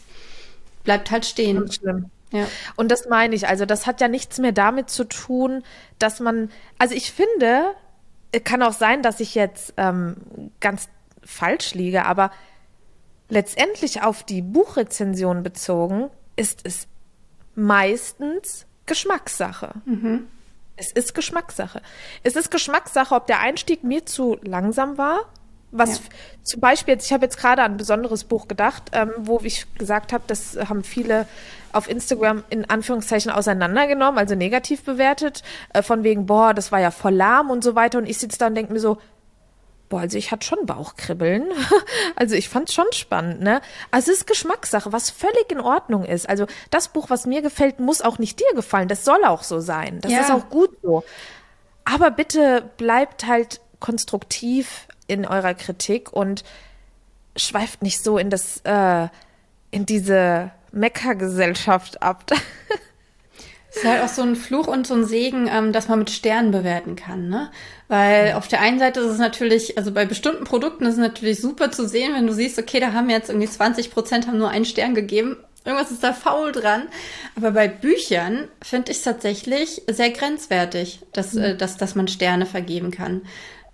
bleibt 0.85 1.11
halt 1.11 1.27
stehen. 1.27 1.71
Schlimm. 1.73 2.09
Ja. 2.33 2.47
Und 2.77 2.91
das 2.91 3.09
meine 3.09 3.35
ich, 3.35 3.49
also 3.49 3.67
das 3.67 3.87
hat 3.87 4.01
ja 4.01 4.09
nichts 4.09 4.39
mehr 4.39 4.53
damit 4.53 4.91
zu 4.91 5.05
tun, 5.05 5.63
dass 5.99 6.21
man, 6.21 6.51
also 6.79 6.95
ich 6.95 7.13
finde, 7.13 7.75
kann 8.45 8.63
auch 8.63 8.73
sein, 8.73 9.03
dass 9.03 9.21
ich 9.21 9.35
jetzt 9.35 9.75
ähm, 9.77 10.17
ganz 10.61 10.89
falsch 11.25 11.75
liege, 11.75 12.05
aber 12.05 12.31
letztendlich 13.29 14.03
auf 14.03 14.23
die 14.23 14.43
Buchrezension 14.43 15.43
bezogen, 15.43 16.11
ist 16.37 16.61
es 16.65 16.87
meistens 17.55 18.67
Geschmackssache. 18.87 19.75
Mhm. 19.85 20.29
Es 20.77 20.93
ist 20.93 21.15
Geschmackssache. 21.15 21.81
Es 22.23 22.37
ist 22.37 22.51
Geschmackssache, 22.51 23.15
ob 23.15 23.27
der 23.27 23.41
Einstieg 23.41 23.83
mir 23.83 24.05
zu 24.05 24.39
langsam 24.43 24.99
war. 24.99 25.21
Was 25.79 25.99
ja. 25.99 26.05
zum 26.43 26.61
Beispiel 26.61 26.95
jetzt, 26.95 27.07
ich 27.07 27.13
habe 27.13 27.25
jetzt 27.25 27.39
gerade 27.39 27.63
an 27.63 27.73
ein 27.73 27.77
besonderes 27.77 28.25
Buch 28.25 28.49
gedacht, 28.49 28.91
ähm, 28.93 29.13
wo 29.19 29.41
ich 29.43 29.67
gesagt 29.75 30.13
habe, 30.13 30.25
das 30.27 30.57
haben 30.69 30.85
viele 30.85 31.27
auf 31.73 31.89
Instagram 31.89 32.45
in 32.49 32.69
Anführungszeichen 32.69 33.31
auseinandergenommen, 33.31 34.19
also 34.19 34.35
negativ 34.35 34.83
bewertet, 34.83 35.43
äh, 35.75 35.83
von 35.83 36.05
wegen, 36.05 36.27
boah, 36.27 36.55
das 36.55 36.73
war 36.73 36.81
ja 36.81 36.91
voll 36.91 37.15
lahm 37.15 37.51
und 37.51 37.63
so 37.63 37.75
weiter. 37.75 37.99
Und 37.99 38.09
ich 38.09 38.19
sitze 38.19 38.39
da 38.39 38.47
und 38.47 38.55
denke 38.55 38.73
mir 38.73 38.81
so, 38.81 38.99
Boah, 39.89 40.01
also 40.01 40.19
ich 40.19 40.33
hatte 40.33 40.47
schon 40.47 40.67
Bauchkribbeln. 40.67 41.47
Also 42.17 42.35
ich 42.35 42.49
fand 42.49 42.71
es 42.71 42.75
schon 42.75 42.87
spannend, 42.93 43.43
ne? 43.43 43.61
Also 43.91 44.11
es 44.11 44.19
ist 44.19 44.27
Geschmackssache, 44.27 44.91
was 44.91 45.11
völlig 45.11 45.53
in 45.53 45.61
Ordnung 45.61 46.05
ist. 46.05 46.27
Also 46.27 46.47
das 46.71 46.89
Buch, 46.89 47.11
was 47.11 47.27
mir 47.27 47.43
gefällt, 47.43 47.79
muss 47.79 48.01
auch 48.01 48.19
nicht 48.19 48.41
dir 48.41 48.55
gefallen. 48.55 48.89
Das 48.89 49.05
soll 49.05 49.23
auch 49.25 49.43
so 49.43 49.61
sein. 49.61 50.01
Das 50.01 50.11
ja. 50.11 50.21
ist 50.21 50.31
auch 50.31 50.49
gut 50.49 50.71
so. 50.83 51.05
Aber 51.85 52.11
bitte 52.11 52.71
bleibt 52.79 53.27
halt 53.27 53.61
konstruktiv 53.81 54.89
in 55.07 55.27
eurer 55.27 55.55
Kritik 55.55 56.13
und 56.13 56.45
schweift 57.37 57.83
nicht 57.83 58.03
so 58.03 58.19
in 58.19 58.31
das, 58.31 58.61
äh, 58.65 59.09
in 59.71 59.87
diese 59.87 60.51
Meckergesellschaft 60.73 62.03
ab. 62.03 62.25
Es 63.77 63.83
ist 63.83 63.89
halt 63.91 64.03
auch 64.03 64.09
so 64.09 64.23
ein 64.23 64.37
Fluch 64.37 64.69
und 64.69 64.87
so 64.87 64.95
ein 64.95 65.05
Segen, 65.05 65.51
ähm, 65.53 65.71
dass 65.71 65.89
man 65.89 65.99
mit 65.99 66.09
Sternen 66.09 66.51
bewerten 66.51 66.97
kann, 66.97 67.29
ne? 67.29 67.51
Weil 67.89 68.33
auf 68.33 68.49
der 68.49 68.63
einen 68.63 68.79
Seite 68.79 69.01
ist 69.01 69.11
es 69.11 69.19
natürlich, 69.19 69.77
also 69.77 69.93
bei 69.93 70.07
bestimmten 70.07 70.45
Produkten 70.45 70.87
ist 70.87 70.95
es 70.95 70.99
natürlich 70.99 71.43
super 71.43 71.71
zu 71.71 71.87
sehen, 71.87 72.15
wenn 72.15 72.27
du 72.27 72.33
siehst, 72.33 72.59
okay, 72.59 72.81
da 72.81 72.95
haben 72.95 73.11
jetzt 73.11 73.29
irgendwie 73.29 73.51
20 73.51 73.91
Prozent 73.91 74.27
haben 74.27 74.39
nur 74.39 74.49
einen 74.49 74.65
Stern 74.65 74.95
gegeben. 74.95 75.37
Irgendwas 75.67 75.91
ist 75.91 76.03
da 76.03 76.15
faul 76.15 76.53
dran. 76.53 76.85
Aber 77.37 77.51
bei 77.51 77.69
Büchern 77.69 78.49
finde 78.63 78.93
ich 78.93 78.99
es 78.99 79.05
tatsächlich 79.05 79.83
sehr 79.89 80.11
grenzwertig, 80.11 81.01
dass, 81.13 81.35
mhm. 81.35 81.43
äh, 81.43 81.57
dass, 81.57 81.77
dass 81.77 81.95
man 81.95 82.09
Sterne 82.09 82.47
vergeben 82.47 82.91
kann. 82.91 83.23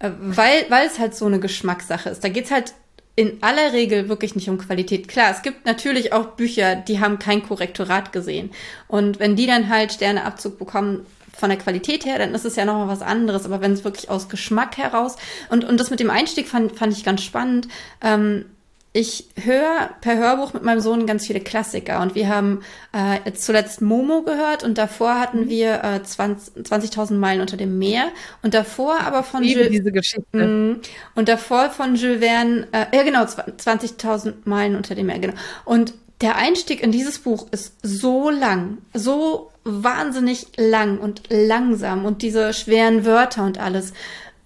Äh, 0.02 0.10
weil, 0.20 0.66
weil 0.68 0.86
es 0.86 0.98
halt 0.98 1.14
so 1.14 1.24
eine 1.26 1.40
Geschmackssache 1.40 2.10
ist. 2.10 2.22
Da 2.22 2.28
geht's 2.28 2.50
halt 2.50 2.74
in 3.14 3.42
aller 3.42 3.72
Regel 3.72 4.08
wirklich 4.08 4.34
nicht 4.34 4.48
um 4.48 4.58
Qualität. 4.58 5.06
Klar, 5.06 5.30
es 5.30 5.42
gibt 5.42 5.66
natürlich 5.66 6.12
auch 6.12 6.28
Bücher, 6.28 6.76
die 6.76 7.00
haben 7.00 7.18
kein 7.18 7.42
Korrektorat 7.42 8.12
gesehen. 8.12 8.50
Und 8.88 9.20
wenn 9.20 9.36
die 9.36 9.46
dann 9.46 9.68
halt 9.68 9.92
Sterneabzug 9.92 10.58
bekommen 10.58 11.06
von 11.36 11.50
der 11.50 11.58
Qualität 11.58 12.04
her, 12.04 12.18
dann 12.18 12.34
ist 12.34 12.44
es 12.44 12.56
ja 12.56 12.64
noch 12.64 12.74
mal 12.74 12.88
was 12.88 13.02
anderes. 13.02 13.44
Aber 13.44 13.60
wenn 13.60 13.72
es 13.72 13.84
wirklich 13.84 14.10
aus 14.10 14.28
Geschmack 14.28 14.76
heraus 14.78 15.16
und, 15.50 15.64
und 15.64 15.78
das 15.78 15.90
mit 15.90 16.00
dem 16.00 16.10
Einstieg 16.10 16.48
fand, 16.48 16.76
fand 16.76 16.92
ich 16.94 17.04
ganz 17.04 17.22
spannend. 17.22 17.68
Ähm, 18.00 18.46
ich 18.94 19.28
höre 19.42 19.90
per 20.02 20.18
Hörbuch 20.18 20.52
mit 20.52 20.62
meinem 20.64 20.80
Sohn 20.80 21.06
ganz 21.06 21.26
viele 21.26 21.40
Klassiker 21.40 22.00
und 22.02 22.14
wir 22.14 22.28
haben 22.28 22.60
äh, 22.92 23.32
zuletzt 23.32 23.80
Momo 23.80 24.22
gehört 24.22 24.64
und 24.64 24.76
davor 24.76 25.18
hatten 25.18 25.46
mhm. 25.46 25.48
wir 25.48 25.82
äh, 25.82 26.00
20.000 26.04 26.64
20 26.64 27.10
Meilen 27.18 27.40
unter 27.40 27.56
dem 27.56 27.78
Meer 27.78 28.08
und 28.42 28.52
davor 28.52 29.00
aber 29.00 29.22
von 29.22 29.42
Jules 29.42 29.70
diese 29.70 29.92
Geschichte 29.92 30.24
mh, 30.32 30.76
und 31.14 31.28
davor 31.28 31.70
von 31.70 31.96
Jules 31.96 32.20
Verne 32.20 32.68
äh, 32.72 32.94
ja 32.94 33.02
genau 33.02 33.22
20.000 33.22 34.34
Meilen 34.44 34.76
unter 34.76 34.94
dem 34.94 35.06
Meer 35.06 35.20
genau 35.20 35.34
und 35.64 35.94
der 36.22 36.36
Einstieg 36.36 36.82
in 36.82 36.92
dieses 36.92 37.18
Buch 37.18 37.48
ist 37.50 37.74
so 37.82 38.30
lang, 38.30 38.78
so 38.94 39.50
wahnsinnig 39.64 40.46
lang 40.56 40.98
und 40.98 41.22
langsam 41.28 42.04
und 42.04 42.22
diese 42.22 42.54
schweren 42.54 43.04
Wörter 43.04 43.44
und 43.44 43.58
alles. 43.58 43.92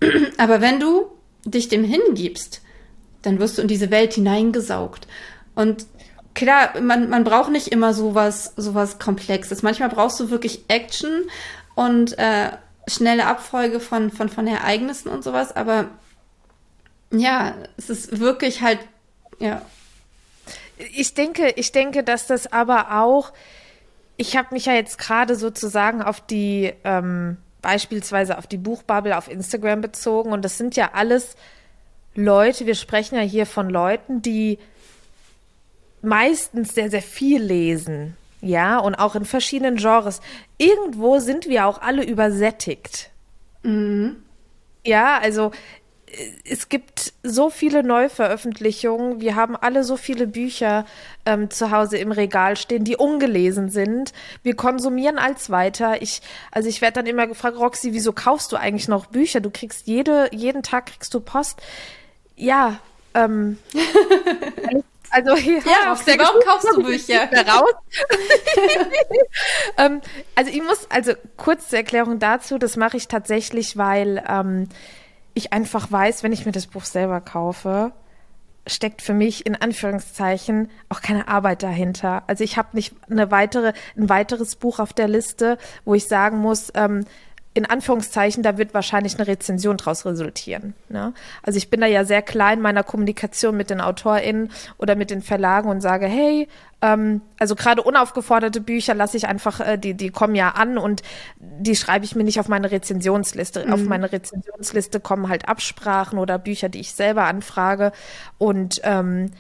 Aber 0.38 0.62
wenn 0.62 0.80
du 0.80 1.06
dich 1.44 1.68
dem 1.68 1.84
hingibst, 1.84 2.62
dann 3.26 3.40
wirst 3.40 3.58
du 3.58 3.62
in 3.62 3.68
diese 3.68 3.90
Welt 3.90 4.14
hineingesaugt. 4.14 5.08
Und 5.56 5.86
klar, 6.34 6.80
man, 6.80 7.10
man 7.10 7.24
braucht 7.24 7.50
nicht 7.50 7.68
immer 7.68 7.92
sowas, 7.92 8.52
sowas 8.56 9.00
Komplexes. 9.00 9.64
Manchmal 9.64 9.88
brauchst 9.88 10.20
du 10.20 10.30
wirklich 10.30 10.64
Action 10.68 11.24
und 11.74 12.16
äh, 12.18 12.50
schnelle 12.86 13.26
Abfolge 13.26 13.80
von, 13.80 14.12
von, 14.12 14.28
von 14.28 14.46
Ereignissen 14.46 15.08
und 15.08 15.24
sowas, 15.24 15.54
aber 15.56 15.88
ja, 17.10 17.54
es 17.76 17.90
ist 17.90 18.20
wirklich 18.20 18.62
halt, 18.62 18.78
ja. 19.40 19.62
Ich 20.94 21.14
denke, 21.14 21.52
ich 21.56 21.72
denke, 21.72 22.04
dass 22.04 22.28
das 22.28 22.52
aber 22.52 23.00
auch, 23.00 23.32
ich 24.16 24.36
habe 24.36 24.54
mich 24.54 24.66
ja 24.66 24.74
jetzt 24.74 24.98
gerade 24.98 25.34
sozusagen 25.34 26.00
auf 26.00 26.20
die, 26.20 26.72
ähm, 26.84 27.38
beispielsweise 27.60 28.38
auf 28.38 28.46
die 28.46 28.56
Buchbubble 28.56 29.16
auf 29.18 29.28
Instagram 29.28 29.80
bezogen 29.80 30.30
und 30.30 30.44
das 30.44 30.58
sind 30.58 30.76
ja 30.76 30.90
alles 30.92 31.34
Leute, 32.16 32.66
wir 32.66 32.74
sprechen 32.74 33.16
ja 33.16 33.22
hier 33.22 33.46
von 33.46 33.70
Leuten, 33.70 34.22
die 34.22 34.58
meistens 36.02 36.74
sehr, 36.74 36.90
sehr 36.90 37.02
viel 37.02 37.42
lesen. 37.42 38.16
Ja, 38.40 38.78
und 38.78 38.94
auch 38.94 39.14
in 39.14 39.24
verschiedenen 39.24 39.76
Genres. 39.76 40.20
Irgendwo 40.58 41.18
sind 41.18 41.48
wir 41.48 41.66
auch 41.66 41.80
alle 41.80 42.04
übersättigt. 42.04 43.10
Mhm. 43.62 44.16
Ja, 44.84 45.18
also 45.18 45.50
äh, 46.06 46.30
es 46.44 46.68
gibt 46.68 47.12
so 47.22 47.50
viele 47.50 47.82
Neuveröffentlichungen. 47.82 49.20
Wir 49.20 49.34
haben 49.34 49.56
alle 49.56 49.84
so 49.84 49.96
viele 49.96 50.26
Bücher 50.26 50.84
ähm, 51.24 51.50
zu 51.50 51.70
Hause 51.70 51.98
im 51.98 52.12
Regal 52.12 52.56
stehen, 52.56 52.84
die 52.84 52.96
ungelesen 52.96 53.68
sind. 53.68 54.12
Wir 54.42 54.54
konsumieren 54.54 55.18
als 55.18 55.50
weiter. 55.50 56.00
Ich, 56.02 56.20
also 56.52 56.68
ich 56.68 56.82
werde 56.82 56.94
dann 56.94 57.06
immer 57.06 57.26
gefragt, 57.26 57.58
Roxy, 57.58 57.94
wieso 57.94 58.12
kaufst 58.12 58.52
du 58.52 58.56
eigentlich 58.56 58.88
noch 58.88 59.06
Bücher? 59.06 59.40
Du 59.40 59.50
kriegst 59.50 59.86
jede, 59.86 60.28
jeden 60.32 60.62
Tag 60.62 60.86
kriegst 60.86 61.12
du 61.14 61.20
Post 61.20 61.60
ja, 62.36 62.78
ähm, 63.14 63.58
Also 65.10 65.34
ja, 65.36 65.60
ja 65.64 65.92
auf 65.92 66.04
der 66.04 66.18
warum 66.18 66.42
kaufst 66.44 66.68
du 66.74 66.82
Bücher 66.82 67.30
raus? 67.46 67.72
ähm, 69.78 70.00
also 70.34 70.50
ich 70.50 70.62
muss, 70.62 70.90
also 70.90 71.12
kurze 71.36 71.76
Erklärung 71.76 72.18
dazu, 72.18 72.58
das 72.58 72.76
mache 72.76 72.96
ich 72.96 73.08
tatsächlich, 73.08 73.76
weil 73.76 74.22
ähm, 74.28 74.68
ich 75.34 75.52
einfach 75.52 75.90
weiß, 75.90 76.22
wenn 76.22 76.32
ich 76.32 76.44
mir 76.44 76.52
das 76.52 76.66
Buch 76.66 76.84
selber 76.84 77.20
kaufe, 77.20 77.92
steckt 78.66 79.00
für 79.00 79.14
mich 79.14 79.46
in 79.46 79.54
Anführungszeichen 79.54 80.70
auch 80.88 81.00
keine 81.00 81.28
Arbeit 81.28 81.62
dahinter. 81.62 82.24
Also 82.26 82.42
ich 82.42 82.56
habe 82.56 82.68
nicht 82.72 82.94
eine 83.08 83.30
weitere, 83.30 83.72
ein 83.96 84.08
weiteres 84.08 84.56
Buch 84.56 84.80
auf 84.80 84.92
der 84.92 85.08
Liste, 85.08 85.56
wo 85.84 85.94
ich 85.94 86.08
sagen 86.08 86.38
muss, 86.38 86.72
ähm, 86.74 87.06
in 87.56 87.64
Anführungszeichen, 87.64 88.42
da 88.42 88.58
wird 88.58 88.74
wahrscheinlich 88.74 89.16
eine 89.16 89.26
Rezension 89.26 89.78
draus 89.78 90.04
resultieren. 90.04 90.74
Ne? 90.90 91.14
Also 91.42 91.56
ich 91.56 91.70
bin 91.70 91.80
da 91.80 91.86
ja 91.86 92.04
sehr 92.04 92.20
klein 92.20 92.60
meiner 92.60 92.82
Kommunikation 92.82 93.56
mit 93.56 93.70
den 93.70 93.80
AutorInnen 93.80 94.50
oder 94.76 94.94
mit 94.94 95.08
den 95.08 95.22
Verlagen 95.22 95.70
und 95.70 95.80
sage, 95.80 96.04
hey, 96.04 96.48
ähm, 96.82 97.22
also 97.38 97.54
gerade 97.54 97.82
unaufgeforderte 97.82 98.60
Bücher 98.60 98.92
lasse 98.92 99.16
ich 99.16 99.26
einfach, 99.26 99.60
äh, 99.60 99.78
die, 99.78 99.94
die 99.94 100.10
kommen 100.10 100.34
ja 100.34 100.50
an 100.50 100.76
und 100.76 101.00
die 101.38 101.74
schreibe 101.76 102.04
ich 102.04 102.14
mir 102.14 102.24
nicht 102.24 102.38
auf 102.40 102.48
meine 102.48 102.70
Rezensionsliste. 102.70 103.64
Mhm. 103.64 103.72
Auf 103.72 103.84
meine 103.84 104.12
Rezensionsliste 104.12 105.00
kommen 105.00 105.30
halt 105.30 105.48
Absprachen 105.48 106.18
oder 106.18 106.38
Bücher, 106.38 106.68
die 106.68 106.80
ich 106.80 106.92
selber 106.92 107.24
anfrage 107.24 107.92
und 108.36 108.82
ähm, 108.84 109.30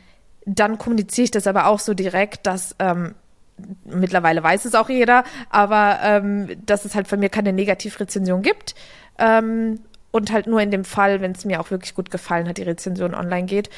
dann 0.46 0.78
kommuniziere 0.78 1.24
ich 1.24 1.30
das 1.32 1.46
aber 1.46 1.66
auch 1.66 1.80
so 1.80 1.92
direkt, 1.92 2.46
dass 2.46 2.74
ähm, 2.78 3.14
mittlerweile 3.84 4.42
weiß 4.42 4.64
es 4.64 4.74
auch 4.74 4.88
jeder, 4.88 5.24
aber 5.50 5.98
ähm, 6.02 6.48
dass 6.64 6.84
es 6.84 6.94
halt 6.94 7.08
von 7.08 7.20
mir 7.20 7.28
keine 7.28 7.52
Negativrezension 7.52 8.42
gibt. 8.42 8.74
Ähm, 9.18 9.80
und 10.10 10.32
halt 10.32 10.46
nur 10.46 10.60
in 10.62 10.70
dem 10.70 10.84
Fall, 10.84 11.20
wenn 11.20 11.32
es 11.32 11.44
mir 11.44 11.60
auch 11.60 11.70
wirklich 11.70 11.94
gut 11.94 12.10
gefallen 12.10 12.48
hat, 12.48 12.56
die 12.56 12.62
Rezension 12.62 13.14
online 13.14 13.46
geht. 13.46 13.68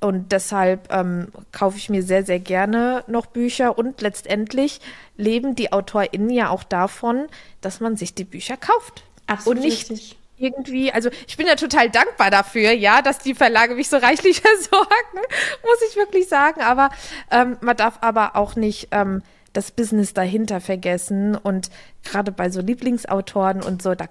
Und 0.00 0.32
deshalb 0.32 0.92
ähm, 0.92 1.28
kaufe 1.52 1.76
ich 1.76 1.90
mir 1.90 2.02
sehr, 2.02 2.24
sehr 2.24 2.40
gerne 2.40 3.04
noch 3.06 3.26
Bücher. 3.26 3.78
Und 3.78 4.00
letztendlich 4.00 4.80
leben 5.16 5.54
die 5.54 5.72
AutorInnen 5.72 6.30
ja 6.30 6.48
auch 6.48 6.64
davon, 6.64 7.26
dass 7.60 7.80
man 7.80 7.96
sich 7.96 8.14
die 8.14 8.24
Bücher 8.24 8.56
kauft. 8.56 9.04
Absolut. 9.26 9.58
Und 9.58 9.64
nicht 9.64 9.90
richtig. 9.90 10.18
Irgendwie, 10.42 10.92
also 10.92 11.08
ich 11.26 11.36
bin 11.36 11.46
ja 11.46 11.54
total 11.54 11.88
dankbar 11.88 12.30
dafür, 12.30 12.72
ja, 12.72 13.00
dass 13.00 13.18
die 13.18 13.34
Verlage 13.34 13.74
mich 13.74 13.88
so 13.88 13.96
reichlich 13.96 14.40
versorgen, 14.42 15.20
muss 15.62 15.88
ich 15.88 15.96
wirklich 15.96 16.28
sagen. 16.28 16.60
Aber 16.62 16.90
ähm, 17.30 17.56
man 17.60 17.76
darf 17.76 17.98
aber 18.00 18.36
auch 18.36 18.56
nicht 18.56 18.88
ähm, 18.90 19.22
das 19.52 19.70
Business 19.70 20.14
dahinter 20.14 20.60
vergessen. 20.60 21.36
Und 21.36 21.70
gerade 22.04 22.32
bei 22.32 22.50
so 22.50 22.60
Lieblingsautoren 22.60 23.62
und 23.62 23.82
so, 23.82 23.94
da 23.94 24.06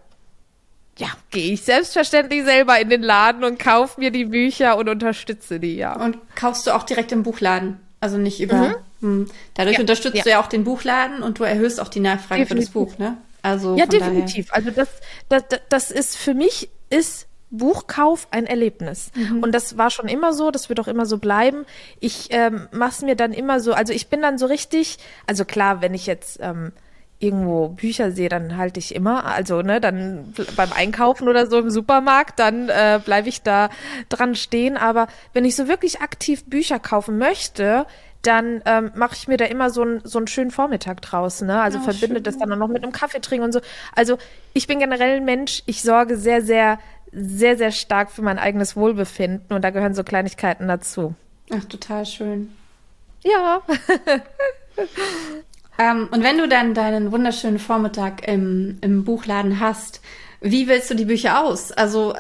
ja, 0.98 1.08
gehe 1.32 1.54
ich 1.54 1.62
selbstverständlich 1.64 2.44
selber 2.44 2.80
in 2.80 2.90
den 2.90 3.02
Laden 3.02 3.44
und 3.44 3.58
kaufe 3.58 4.00
mir 4.00 4.12
die 4.12 4.26
Bücher 4.26 4.78
und 4.78 4.90
unterstütze 4.90 5.60
die, 5.60 5.76
ja. 5.76 5.96
Und 5.96 6.18
kaufst 6.36 6.68
du 6.68 6.76
auch 6.76 6.84
direkt 6.84 7.12
im 7.12 7.24
Buchladen? 7.24 7.80
Also 8.00 8.18
nicht 8.18 8.42
über. 8.42 8.56
Mhm. 8.56 8.76
Hm. 9.02 9.32
Dadurch 9.56 9.78
ja. 9.78 9.82
unterstützt 9.82 10.18
ja. 10.18 10.24
du 10.24 10.30
ja 10.30 10.42
auch 10.42 10.48
den 10.48 10.64
Buchladen 10.64 11.24
und 11.24 11.40
du 11.40 11.44
erhöhst 11.44 11.80
auch 11.80 11.88
die 11.88 12.02
Nachfrage 12.02 12.42
definitiv. 12.42 12.72
für 12.72 12.80
das 12.80 12.90
Buch, 12.92 12.98
ne? 13.00 13.18
Also 13.42 13.76
ja, 13.76 13.86
definitiv. 13.86 14.50
Daher. 14.50 14.66
Also 14.66 14.72
das, 14.72 14.90
das, 15.30 15.60
das 15.70 15.92
ist 15.92 16.18
für 16.18 16.34
mich 16.34 16.70
ist 16.90 17.28
Buchkauf 17.52 18.28
ein 18.32 18.46
Erlebnis. 18.46 19.12
Mhm. 19.14 19.44
Und 19.44 19.52
das 19.54 19.78
war 19.78 19.90
schon 19.90 20.08
immer 20.08 20.34
so, 20.34 20.52
das 20.52 20.70
wird 20.70 20.80
auch 20.80 20.88
immer 20.88 21.06
so 21.06 21.18
bleiben. 21.18 21.66
Ich 22.00 22.28
ähm, 22.32 22.68
mache 22.72 22.92
es 22.92 23.02
mir 23.02 23.16
dann 23.16 23.34
immer 23.34 23.60
so, 23.60 23.74
also 23.74 23.92
ich 23.92 24.08
bin 24.08 24.22
dann 24.22 24.38
so 24.38 24.46
richtig, 24.46 24.98
also 25.28 25.44
klar, 25.44 25.82
wenn 25.82 25.94
ich 25.94 26.06
jetzt 26.06 26.40
ähm, 26.42 26.72
irgendwo 27.20 27.68
Bücher 27.68 28.12
sehe, 28.12 28.30
dann 28.30 28.58
halte 28.58 28.80
ich 28.80 28.96
immer, 28.96 29.26
also 29.26 29.62
ne, 29.62 29.82
dann 29.82 30.34
beim 30.56 30.72
Einkaufen 30.74 31.28
oder 31.28 31.46
so 31.46 31.60
im 31.60 31.70
Supermarkt, 31.70 32.40
dann 32.40 32.70
äh, 32.70 33.00
bleibe 33.04 33.28
ich 33.28 33.44
da 33.44 33.70
dran 34.08 34.34
stehen. 34.34 34.78
Aber 34.78 35.08
wenn 35.34 35.44
ich 35.44 35.56
so 35.58 35.68
wirklich 35.68 36.02
aktiv 36.02 36.46
Bücher 36.46 36.80
kaufen 36.80 37.18
möchte, 37.18 37.86
dann 38.22 38.62
ähm, 38.66 38.92
mache 38.96 39.16
ich 39.16 39.28
mir 39.28 39.38
da 39.38 39.46
immer 39.46 39.70
so, 39.70 39.84
ein, 39.84 40.02
so 40.04 40.20
einen 40.20 40.28
schönen 40.28 40.52
Vormittag 40.52 41.02
draus. 41.02 41.42
Ne? 41.42 41.60
Also 41.62 41.80
oh, 41.80 41.84
verbinde 41.84 42.18
schön. 42.18 42.24
das 42.24 42.38
dann 42.38 42.52
auch 42.52 42.58
noch 42.58 42.68
mit 42.68 42.84
einem 42.84 42.92
Kaffee 42.92 43.20
trinken 43.20 43.46
und 43.46 43.52
so. 43.52 43.62
Also 43.96 44.18
ich 44.54 44.68
bin 44.68 44.80
generell 44.80 45.18
ein 45.18 45.26
Mensch, 45.26 45.64
ich 45.66 45.82
sorge 45.82 46.18
sehr, 46.18 46.42
sehr, 46.42 46.80
sehr, 47.12 47.58
sehr 47.58 47.72
stark 47.72 48.12
für 48.12 48.22
mein 48.22 48.40
eigenes 48.40 48.76
Wohlbefinden 48.76 49.56
und 49.56 49.64
da 49.64 49.70
gehören 49.72 49.94
so 49.94 50.04
Kleinigkeiten 50.04 50.68
dazu. 50.68 51.16
Ach, 51.52 51.66
total 51.66 52.06
schön. 52.06 52.54
Ja. 53.24 53.62
Ähm, 55.82 56.10
und 56.12 56.24
wenn 56.24 56.38
du 56.38 56.48
dann 56.48 56.76
deinen 56.76 57.12
wunderschönen 57.12 57.58
Vormittag 57.58 58.28
im, 58.28 58.78
im 58.82 59.04
Buchladen 59.04 59.60
hast, 59.60 60.02
wie 60.40 60.68
wählst 60.68 60.92
du 60.92 60.96
die 60.96 61.06
Bücher 61.06 61.44
aus? 61.44 61.72
Also 61.72 62.14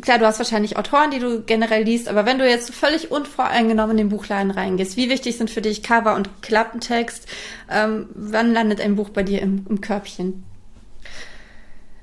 klar, 0.00 0.18
du 0.18 0.26
hast 0.26 0.38
wahrscheinlich 0.38 0.76
Autoren, 0.76 1.10
die 1.10 1.18
du 1.18 1.42
generell 1.42 1.82
liest, 1.82 2.08
aber 2.08 2.26
wenn 2.26 2.38
du 2.38 2.48
jetzt 2.48 2.74
völlig 2.74 3.10
unvoreingenommen 3.10 3.92
in 3.92 4.08
den 4.08 4.08
Buchladen 4.08 4.50
reingehst, 4.50 4.96
wie 4.96 5.10
wichtig 5.10 5.36
sind 5.36 5.50
für 5.50 5.60
dich 5.60 5.82
Cover 5.82 6.14
und 6.14 6.42
Klappentext? 6.42 7.28
Ähm, 7.70 8.08
wann 8.14 8.52
landet 8.52 8.80
ein 8.80 8.96
Buch 8.96 9.10
bei 9.10 9.22
dir 9.22 9.42
im, 9.42 9.66
im 9.68 9.80
Körbchen? 9.80 10.44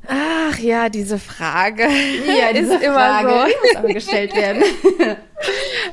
Ach 0.07 0.59
ja, 0.59 0.89
diese 0.89 1.17
Frage. 1.17 1.83
Ja, 1.83 2.53
diese 2.53 2.75
ist 2.75 2.85
Frage 2.85 3.27
immer 3.27 3.39
so. 3.39 3.45
Die 3.47 3.67
muss 3.67 3.75
aber 3.75 3.93
gestellt 3.93 4.35
werden. 4.35 4.63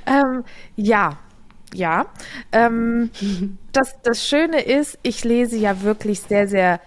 ähm, 0.06 0.44
ja, 0.76 1.18
ja. 1.72 2.06
Ähm, 2.52 3.10
das, 3.72 3.94
das 4.02 4.26
Schöne 4.26 4.60
ist, 4.60 4.98
ich 5.02 5.24
lese 5.24 5.56
ja 5.56 5.82
wirklich 5.82 6.20
sehr, 6.20 6.46
sehr 6.46 6.80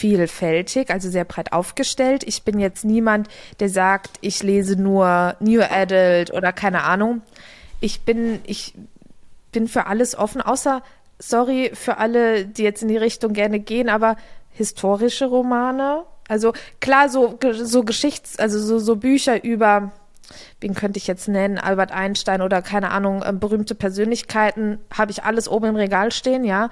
vielfältig, 0.00 0.90
also 0.90 1.10
sehr 1.10 1.26
breit 1.26 1.52
aufgestellt. 1.52 2.24
Ich 2.26 2.42
bin 2.42 2.58
jetzt 2.58 2.86
niemand, 2.86 3.28
der 3.60 3.68
sagt, 3.68 4.12
ich 4.22 4.42
lese 4.42 4.80
nur 4.80 5.36
New 5.40 5.60
Adult 5.60 6.32
oder 6.32 6.52
keine 6.52 6.84
Ahnung. 6.84 7.20
Ich 7.80 8.00
bin, 8.00 8.40
ich 8.44 8.74
bin 9.52 9.68
für 9.68 9.86
alles 9.86 10.16
offen, 10.16 10.40
außer, 10.40 10.82
sorry, 11.18 11.70
für 11.74 11.98
alle, 11.98 12.46
die 12.46 12.62
jetzt 12.62 12.80
in 12.80 12.88
die 12.88 12.96
Richtung 12.96 13.34
gerne 13.34 13.60
gehen, 13.60 13.90
aber 13.90 14.16
historische 14.52 15.26
Romane. 15.26 16.04
Also 16.28 16.54
klar, 16.80 17.10
so, 17.10 17.38
so 17.52 17.84
Geschichts-, 17.84 18.38
also 18.38 18.58
so, 18.58 18.78
so 18.78 18.96
Bücher 18.96 19.44
über 19.44 19.92
wen 20.60 20.74
könnte 20.74 20.98
ich 20.98 21.08
jetzt 21.08 21.28
nennen, 21.28 21.58
Albert 21.58 21.90
Einstein 21.90 22.40
oder 22.40 22.62
keine 22.62 22.92
Ahnung, 22.92 23.22
äh, 23.22 23.32
berühmte 23.32 23.74
Persönlichkeiten, 23.74 24.78
habe 24.96 25.10
ich 25.10 25.24
alles 25.24 25.48
oben 25.48 25.66
im 25.66 25.76
Regal 25.76 26.12
stehen, 26.12 26.44
ja. 26.44 26.70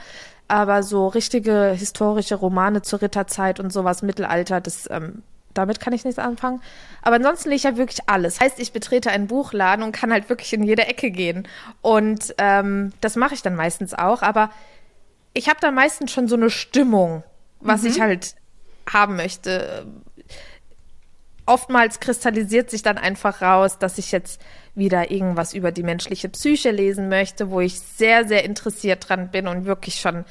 Aber 0.49 0.83
so 0.83 1.09
richtige 1.09 1.73
historische 1.77 2.35
Romane 2.35 2.83
zur 2.83 3.03
Ritterzeit 3.03 3.61
und 3.61 3.73
sowas, 3.73 4.03
Mittelalter, 4.03 4.61
das, 4.61 4.89
ähm, 4.91 5.23
damit 5.53 5.79
kann 5.79 5.93
ich 5.93 6.05
nichts 6.05 6.19
anfangen. 6.19 6.63
Aber 7.03 7.17
ansonsten 7.17 7.51
lese 7.51 7.57
ich 7.57 7.73
ja 7.73 7.77
wirklich 7.77 8.09
alles. 8.09 8.41
Heißt, 8.41 8.59
ich 8.59 8.73
betrete 8.73 9.11
einen 9.11 9.27
Buchladen 9.27 9.85
und 9.85 9.93
kann 9.93 10.13
halt 10.13 10.29
wirklich 10.29 10.53
in 10.53 10.63
jede 10.63 10.87
Ecke 10.87 11.11
gehen. 11.11 11.47
Und 11.83 12.35
ähm, 12.39 12.93
das 13.01 13.17
mache 13.17 13.35
ich 13.35 13.43
dann 13.43 13.55
meistens 13.55 13.93
auch. 13.93 14.23
Aber 14.23 14.51
ich 15.35 15.49
habe 15.49 15.61
dann 15.61 15.75
meistens 15.75 16.13
schon 16.13 16.29
so 16.29 16.37
eine 16.37 16.51
Stimmung, 16.51 17.23
was 17.61 17.83
mhm. 17.83 17.89
ich 17.89 18.01
halt 18.01 18.35
haben 18.91 19.17
möchte 19.17 19.87
oftmals 21.49 22.01
kristallisiert 22.01 22.71
sich 22.71 22.83
dann 22.83 22.99
einfach 22.99 23.43
raus, 23.43 23.79
dass 23.79 23.99
ich 23.99 24.13
jetzt 24.13 24.41
wieder 24.75 25.11
irgendwas 25.11 25.55
über 25.55 25.73
die 25.73 25.83
menschliche 25.83 26.29
Psyche 26.29 26.71
lesen 26.71 27.09
möchte, 27.09 27.51
wo 27.51 27.61
ich 27.61 27.81
sehr, 27.81 28.27
sehr 28.27 28.45
interessiert 28.45 29.09
dran 29.09 29.31
bin 29.31 29.49
und 29.49 29.65
wirklich 29.65 29.97
schon 29.97 30.25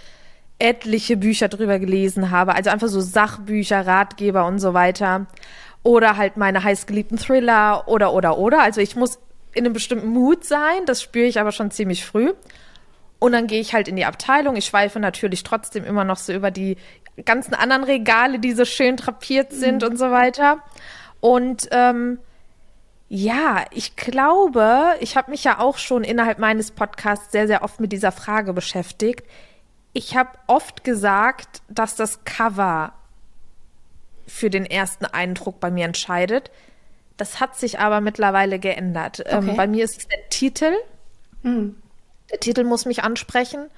etliche 0.59 1.17
Bücher 1.17 1.49
drüber 1.49 1.79
gelesen 1.79 2.31
habe. 2.31 2.55
Also 2.55 2.69
einfach 2.69 2.87
so 2.87 3.01
Sachbücher, 3.01 3.85
Ratgeber 3.85 4.45
und 4.45 4.59
so 4.59 4.73
weiter. 4.73 5.27
Oder 5.83 6.17
halt 6.17 6.37
meine 6.37 6.63
heißgeliebten 6.63 7.17
Thriller 7.17 7.87
oder, 7.87 8.13
oder, 8.13 8.37
oder. 8.37 8.61
Also 8.61 8.81
ich 8.81 8.95
muss 8.95 9.19
in 9.53 9.65
einem 9.65 9.73
bestimmten 9.73 10.07
Mut 10.07 10.45
sein. 10.45 10.85
Das 10.85 11.01
spüre 11.01 11.27
ich 11.27 11.39
aber 11.39 11.51
schon 11.51 11.71
ziemlich 11.71 12.05
früh. 12.05 12.33
Und 13.19 13.31
dann 13.31 13.47
gehe 13.47 13.59
ich 13.59 13.73
halt 13.73 13.87
in 13.87 13.95
die 13.95 14.05
Abteilung. 14.05 14.55
Ich 14.55 14.65
schweife 14.65 14.99
natürlich 14.99 15.43
trotzdem 15.43 15.83
immer 15.83 16.03
noch 16.03 16.17
so 16.17 16.33
über 16.33 16.51
die 16.51 16.77
ganzen 17.25 17.53
anderen 17.53 17.83
Regale, 17.83 18.39
die 18.39 18.53
so 18.53 18.65
schön 18.65 18.95
drapiert 18.95 19.51
sind 19.51 19.81
mhm. 19.81 19.89
und 19.89 19.97
so 19.97 20.11
weiter. 20.11 20.63
Und 21.19 21.67
ähm, 21.71 22.19
ja, 23.09 23.65
ich 23.71 23.95
glaube, 23.95 24.95
ich 24.99 25.15
habe 25.15 25.31
mich 25.31 25.43
ja 25.43 25.59
auch 25.59 25.77
schon 25.77 26.03
innerhalb 26.03 26.39
meines 26.39 26.71
Podcasts 26.71 27.31
sehr, 27.31 27.47
sehr 27.47 27.63
oft 27.63 27.79
mit 27.79 27.91
dieser 27.91 28.11
Frage 28.11 28.53
beschäftigt. 28.53 29.25
Ich 29.93 30.15
habe 30.15 30.29
oft 30.47 30.83
gesagt, 30.83 31.61
dass 31.69 31.95
das 31.95 32.23
Cover 32.25 32.93
für 34.27 34.49
den 34.49 34.65
ersten 34.65 35.05
Eindruck 35.05 35.59
bei 35.59 35.71
mir 35.71 35.85
entscheidet. 35.85 36.51
Das 37.15 37.39
hat 37.39 37.55
sich 37.55 37.79
aber 37.79 38.01
mittlerweile 38.01 38.59
geändert. 38.59 39.23
Ähm, 39.25 39.37
okay. 39.39 39.49
Ähm, 39.51 39.55
bei 39.55 39.67
mir 39.67 39.85
ist 39.85 39.97
es 39.97 40.07
der 40.07 40.29
Titel. 40.29 40.73
Hm. 41.43 41.77
Der 42.29 42.39
Titel 42.39 42.65
muss 42.65 42.85
mich 42.85 43.03
ansprechen. 43.03 43.69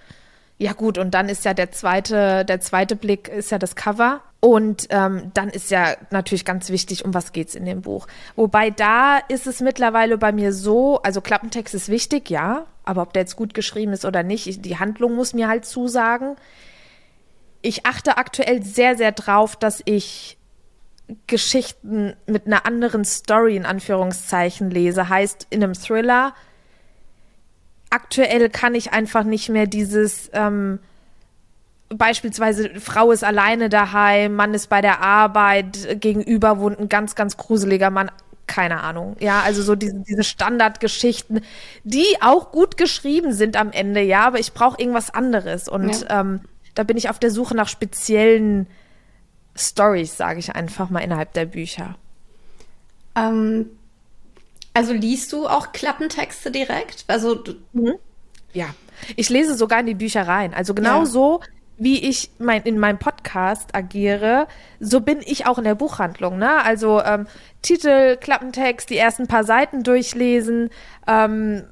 Ja 0.62 0.74
gut, 0.74 0.98
und 0.98 1.14
dann 1.14 1.30
ist 1.30 1.46
ja 1.46 1.54
der 1.54 1.72
zweite, 1.72 2.44
der 2.44 2.60
zweite 2.60 2.98
Blick 2.98 3.30
ist 3.30 3.50
ja 3.50 3.58
das 3.58 3.78
Cover. 3.78 4.22
Und 4.42 4.88
ähm, 4.90 5.32
dann 5.34 5.50
ist 5.50 5.72
ja 5.72 5.96
natürlich 6.12 6.46
ganz 6.46 6.70
wichtig, 6.70 7.04
um 7.04 7.14
was 7.14 7.32
geht's 7.34 7.56
in 7.56 7.66
dem 7.66 7.82
Buch. 7.82 8.08
Wobei 8.36 8.70
da 8.70 9.18
ist 9.18 9.48
es 9.48 9.62
mittlerweile 9.62 10.18
bei 10.18 10.32
mir 10.32 10.54
so, 10.54 11.02
also 11.02 11.20
Klappentext 11.22 11.76
ist 11.76 11.90
wichtig, 11.90 12.30
ja, 12.30 12.66
aber 12.86 13.02
ob 13.02 13.14
der 13.14 13.24
jetzt 13.24 13.36
gut 13.36 13.54
geschrieben 13.54 13.92
ist 13.92 14.06
oder 14.06 14.24
nicht, 14.24 14.66
die 14.66 14.80
Handlung 14.80 15.16
muss 15.16 15.34
mir 15.34 15.48
halt 15.48 15.66
zusagen. 15.66 16.36
Ich 17.62 17.86
achte 17.86 18.18
aktuell 18.18 18.64
sehr, 18.64 18.96
sehr 18.96 19.12
drauf, 19.12 19.58
dass 19.58 19.82
ich 19.84 20.38
Geschichten 21.28 22.16
mit 22.26 22.48
einer 22.48 22.66
anderen 22.66 23.04
Story 23.04 23.56
in 23.56 23.66
Anführungszeichen 23.66 24.70
lese. 24.72 25.10
Heißt, 25.10 25.48
in 25.50 25.64
einem 25.64 25.74
Thriller 25.74 26.34
aktuell 27.90 28.50
kann 28.50 28.76
ich 28.76 28.94
einfach 28.94 29.24
nicht 29.24 29.50
mehr 29.50 29.68
dieses 29.68 30.30
ähm, 30.34 30.80
beispielsweise 31.90 32.80
Frau 32.80 33.12
ist 33.12 33.24
alleine 33.24 33.70
daheim, 33.70 34.36
Mann 34.36 34.54
ist 34.54 34.68
bei 34.68 34.82
der 34.82 35.02
Arbeit, 35.02 36.00
gegenüber 36.00 36.60
wohnt 36.60 36.80
ein 36.80 36.90
ganz, 36.90 37.16
ganz 37.16 37.38
gruseliger 37.38 37.90
Mann. 37.90 38.12
Keine 38.48 38.82
Ahnung. 38.82 39.16
Ja, 39.20 39.42
also 39.42 39.62
so 39.62 39.76
diese, 39.76 39.94
diese 40.08 40.24
Standardgeschichten, 40.24 41.42
die 41.84 42.06
auch 42.22 42.52
gut 42.52 42.78
geschrieben 42.78 43.32
sind 43.32 43.56
am 43.56 43.72
Ende, 43.72 44.02
ja, 44.02 44.26
aber 44.26 44.40
ich 44.40 44.54
brauche 44.54 44.80
irgendwas 44.80 45.14
anderes. 45.14 45.68
Und 45.68 46.02
ja. 46.02 46.22
ähm, 46.22 46.42
da 46.74 46.84
bin 46.84 46.98
ich 46.98 47.10
auf 47.10 47.20
der 47.20 47.30
Suche 47.30 47.56
nach 47.56 47.68
speziellen 47.68 48.66
Stories, 49.56 50.18
sage 50.18 50.40
ich 50.40 50.56
einfach 50.56 50.90
mal, 50.90 51.02
innerhalb 51.02 51.34
der 51.34 51.46
Bücher. 51.46 51.96
Ähm, 53.16 53.68
also 54.74 54.94
liest 54.94 55.32
du 55.34 55.48
auch 55.48 55.72
Klappentexte 55.72 56.52
direkt? 56.52 57.06
Also 57.08 57.44
mhm. 57.74 57.96
ja, 58.54 58.68
ich 59.16 59.30
lese 59.30 59.56
sogar 59.56 59.80
in 59.80 59.88
die 59.88 59.96
Bücher 59.96 60.28
rein. 60.28 60.54
Also 60.54 60.74
genau 60.74 61.00
ja. 61.00 61.06
so, 61.06 61.42
wie 61.78 62.00
ich 62.08 62.32
mein, 62.40 62.64
in 62.64 62.78
meinem 62.78 63.00
Podcast 63.00 63.74
agiere, 63.74 64.48
so 64.80 65.02
bin 65.02 65.20
ich 65.26 65.48
auch 65.48 65.58
in 65.58 65.64
der 65.64 65.76
Buchhandlung. 65.76 66.38
Ne? 66.38 66.64
Also 66.64 67.02
ähm, 67.02 67.28
Titel, 67.62 68.18
Klappentext, 68.18 68.90
die 68.90 68.98
ersten 68.98 69.28
paar 69.28 69.44
Seiten 69.44 69.84
durchlesen. 69.84 70.70
Ähm, 71.08 71.64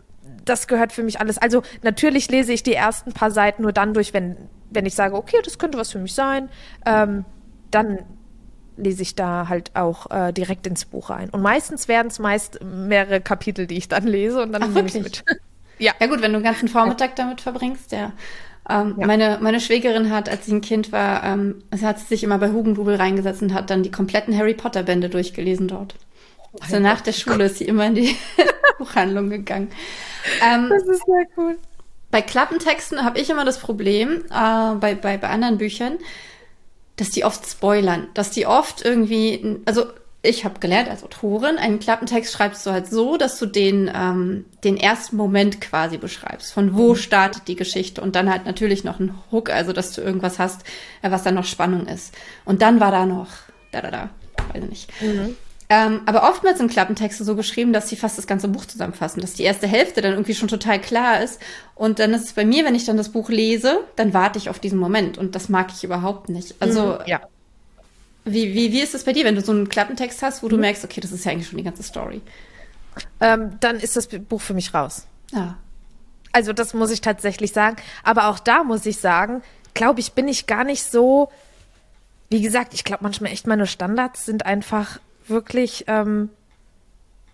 das 0.46 0.68
gehört 0.68 0.94
für 0.94 1.04
mich 1.04 1.20
alles. 1.20 1.38
Also 1.38 1.62
natürlich 1.84 2.30
lese 2.30 2.54
ich 2.54 2.64
die 2.64 2.74
ersten 2.74 3.12
paar 3.12 3.32
Seiten 3.32 3.64
nur 3.64 3.74
dann 3.74 3.94
durch, 3.94 4.14
wenn, 4.14 4.38
wenn 4.70 4.86
ich 4.86 4.96
sage, 4.96 5.16
okay, 5.16 5.38
das 5.44 5.60
könnte 5.60 5.78
was 5.78 5.92
für 5.92 6.00
mich 6.00 6.14
sein. 6.14 6.50
Ähm, 6.86 7.26
dann 7.70 8.00
lese 8.78 9.02
ich 9.02 9.16
da 9.16 9.48
halt 9.50 9.76
auch 9.76 10.10
äh, 10.12 10.32
direkt 10.32 10.68
ins 10.68 10.86
Buch 10.86 11.10
rein. 11.10 11.30
Und 11.30 11.42
meistens 11.42 11.88
werden 11.88 12.08
es 12.08 12.20
meist 12.20 12.60
mehrere 12.64 13.22
Kapitel, 13.22 13.68
die 13.68 13.78
ich 13.78 13.88
dann 13.88 14.06
lese 14.06 14.42
und 14.42 14.52
dann 14.52 14.64
Ach, 14.64 14.70
nehme 14.70 14.88
ich 14.88 14.94
mit. 14.96 15.24
ja. 15.80 15.94
Ja 16.00 16.08
gut, 16.08 16.22
wenn 16.22 16.34
du 16.34 16.40
den 16.40 16.44
ganzen 16.44 16.68
Vormittag 16.68 17.16
damit 17.16 17.42
verbringst, 17.42 17.92
ja. 17.92 18.14
Ähm, 18.70 18.96
ja. 18.98 19.08
Meine, 19.08 19.40
meine 19.42 19.60
Schwägerin 19.60 20.12
hat, 20.12 20.30
als 20.30 20.46
sie 20.46 20.54
ein 20.54 20.62
Kind 20.62 20.92
war, 20.92 21.24
ähm, 21.24 21.64
hat 21.82 22.00
sie 22.00 22.06
sich 22.06 22.24
immer 22.24 22.38
bei 22.38 22.50
Hugendubel 22.50 22.96
reingesetzt 22.96 23.42
und 23.42 23.54
hat 23.54 23.70
dann 23.70 23.84
die 23.84 23.92
kompletten 23.92 24.38
Harry 24.38 24.54
Potter 24.54 24.84
Bände 24.84 25.10
durchgelesen 25.10 25.68
dort. 25.68 25.96
Oh 26.54 26.60
also 26.62 26.80
nach 26.80 27.02
der 27.02 27.14
Schule 27.14 27.46
ist 27.46 27.58
sie 27.58 27.66
immer 27.66 27.86
in 27.88 27.96
die 27.96 28.16
Buchhandlung 28.78 29.30
gegangen. 29.30 29.70
Ähm, 30.44 30.70
das 30.70 30.84
ist 30.84 31.06
sehr 31.06 31.26
cool. 31.38 31.58
Bei 32.12 32.22
Klappentexten 32.22 33.04
habe 33.04 33.20
ich 33.20 33.30
immer 33.30 33.46
das 33.46 33.60
Problem, 33.60 34.24
äh, 34.30 34.76
bei, 34.76 34.96
bei, 34.96 35.18
bei 35.18 35.30
anderen 35.30 35.58
Büchern, 35.58 35.98
dass 36.98 37.10
die 37.10 37.24
oft 37.24 37.48
spoilern, 37.48 38.08
dass 38.14 38.32
die 38.32 38.46
oft 38.46 38.84
irgendwie, 38.84 39.62
also 39.66 39.86
ich 40.24 40.44
habe 40.44 40.60
gelernt 40.60 40.90
als 40.90 41.04
Autorin, 41.04 41.58
einen 41.58 41.80
Klappentext 41.80 42.34
schreibst 42.34 42.66
du 42.66 42.72
halt 42.72 42.88
so, 42.88 43.18
dass 43.18 43.40
du 43.40 43.46
den, 43.46 43.90
ähm, 43.94 44.46
den 44.64 44.76
ersten 44.76 45.16
Moment 45.16 45.62
quasi 45.62 45.98
beschreibst. 45.98 46.52
Von 46.52 46.76
wo 46.76 46.90
mhm. 46.90 46.96
startet 46.96 47.48
die 47.48 47.56
Geschichte 47.56 48.02
und 48.02 48.16
dann 48.16 48.30
halt 48.30 48.46
natürlich 48.46 48.84
noch 48.84 49.00
ein 49.00 49.14
Hook, 49.32 49.50
also 49.50 49.74
dass 49.74 49.94
du 49.94 50.02
irgendwas 50.02 50.40
hast, 50.40 50.62
äh, 51.02 51.12
was 51.12 51.24
dann 51.24 51.36
noch 51.36 51.46
Spannung 51.46 51.88
ist. 51.88 52.14
Und 52.46 52.62
dann 52.62 52.80
war 52.80 52.92
da 52.92 53.06
noch, 53.06 53.30
da, 53.72 53.82
da, 53.82 53.92
da, 53.92 54.10
weiß 54.54 54.64
ich 54.64 54.70
nicht. 54.70 55.02
Mhm. 55.02 55.38
Ähm, 55.70 56.02
aber 56.06 56.30
oftmals 56.30 56.60
sind 56.60 56.72
Klappentexte 56.72 57.26
so 57.26 57.36
geschrieben, 57.36 57.74
dass 57.74 57.90
sie 57.90 57.98
fast 57.98 58.18
das 58.18 58.26
ganze 58.26 58.48
Buch 58.48 58.66
zusammenfassen, 58.66 59.20
dass 59.20 59.34
die 59.34 59.44
erste 59.44 59.68
Hälfte 59.68 60.02
dann 60.02 60.14
irgendwie 60.14 60.34
schon 60.34 60.48
total 60.48 60.80
klar 60.80 61.22
ist. 61.22 61.42
Und 61.76 62.00
dann 62.00 62.14
ist 62.14 62.24
es 62.24 62.34
bei 62.34 62.46
mir, 62.46 62.64
wenn 62.64 62.76
ich 62.76 62.86
dann 62.86 62.96
das 62.96 63.10
Buch 63.10 63.30
lese, 63.30 63.82
dann 63.98 64.14
warte 64.14 64.40
ich 64.40 64.50
auf 64.50 64.60
diesen 64.60 64.80
Moment 64.80 65.18
und 65.18 65.36
das 65.36 65.50
mag 65.50 65.68
ich 65.76 65.84
überhaupt 65.84 66.30
nicht. 66.30 66.56
Also 66.62 66.94
mhm, 66.94 67.00
ja. 67.06 67.22
Wie, 68.24 68.54
wie, 68.54 68.72
wie 68.72 68.82
ist 68.82 68.96
es 68.96 69.04
bei 69.04 69.14
dir, 69.14 69.26
wenn 69.26 69.36
du 69.36 69.42
so 69.42 69.52
einen 69.52 69.68
Klappentext 69.68 70.22
hast, 70.22 70.42
wo 70.42 70.48
du 70.48 70.56
mhm. 70.56 70.62
merkst, 70.62 70.86
okay, 70.86 71.02
das 71.02 71.12
ist 71.12 71.26
ja 71.26 71.32
eigentlich 71.32 71.48
schon 71.50 71.58
die 71.58 71.64
ganze 71.64 71.84
Story? 71.84 72.22
Ähm, 73.20 73.58
dann 73.60 73.78
ist 73.78 73.96
das 73.96 74.08
Buch 74.08 74.42
für 74.42 74.54
mich 74.54 74.74
raus. 74.74 75.06
Ah. 75.34 75.56
Also 76.32 76.54
das 76.54 76.74
muss 76.74 76.92
ich 76.92 77.02
tatsächlich 77.02 77.52
sagen. 77.52 77.76
Aber 78.04 78.28
auch 78.28 78.40
da 78.40 78.64
muss 78.64 78.86
ich 78.86 78.98
sagen, 78.98 79.42
glaube 79.74 80.00
ich, 80.00 80.14
bin 80.14 80.28
ich 80.28 80.48
gar 80.48 80.64
nicht 80.64 80.84
so. 80.84 81.30
Wie 82.30 82.42
gesagt, 82.42 82.74
ich 82.74 82.84
glaube 82.84 83.04
manchmal 83.04 83.32
echt 83.32 83.48
meine 83.48 83.68
Standards 83.68 84.26
sind 84.26 84.46
einfach 84.46 85.00
wirklich 85.30 85.86
ähm, 85.88 86.30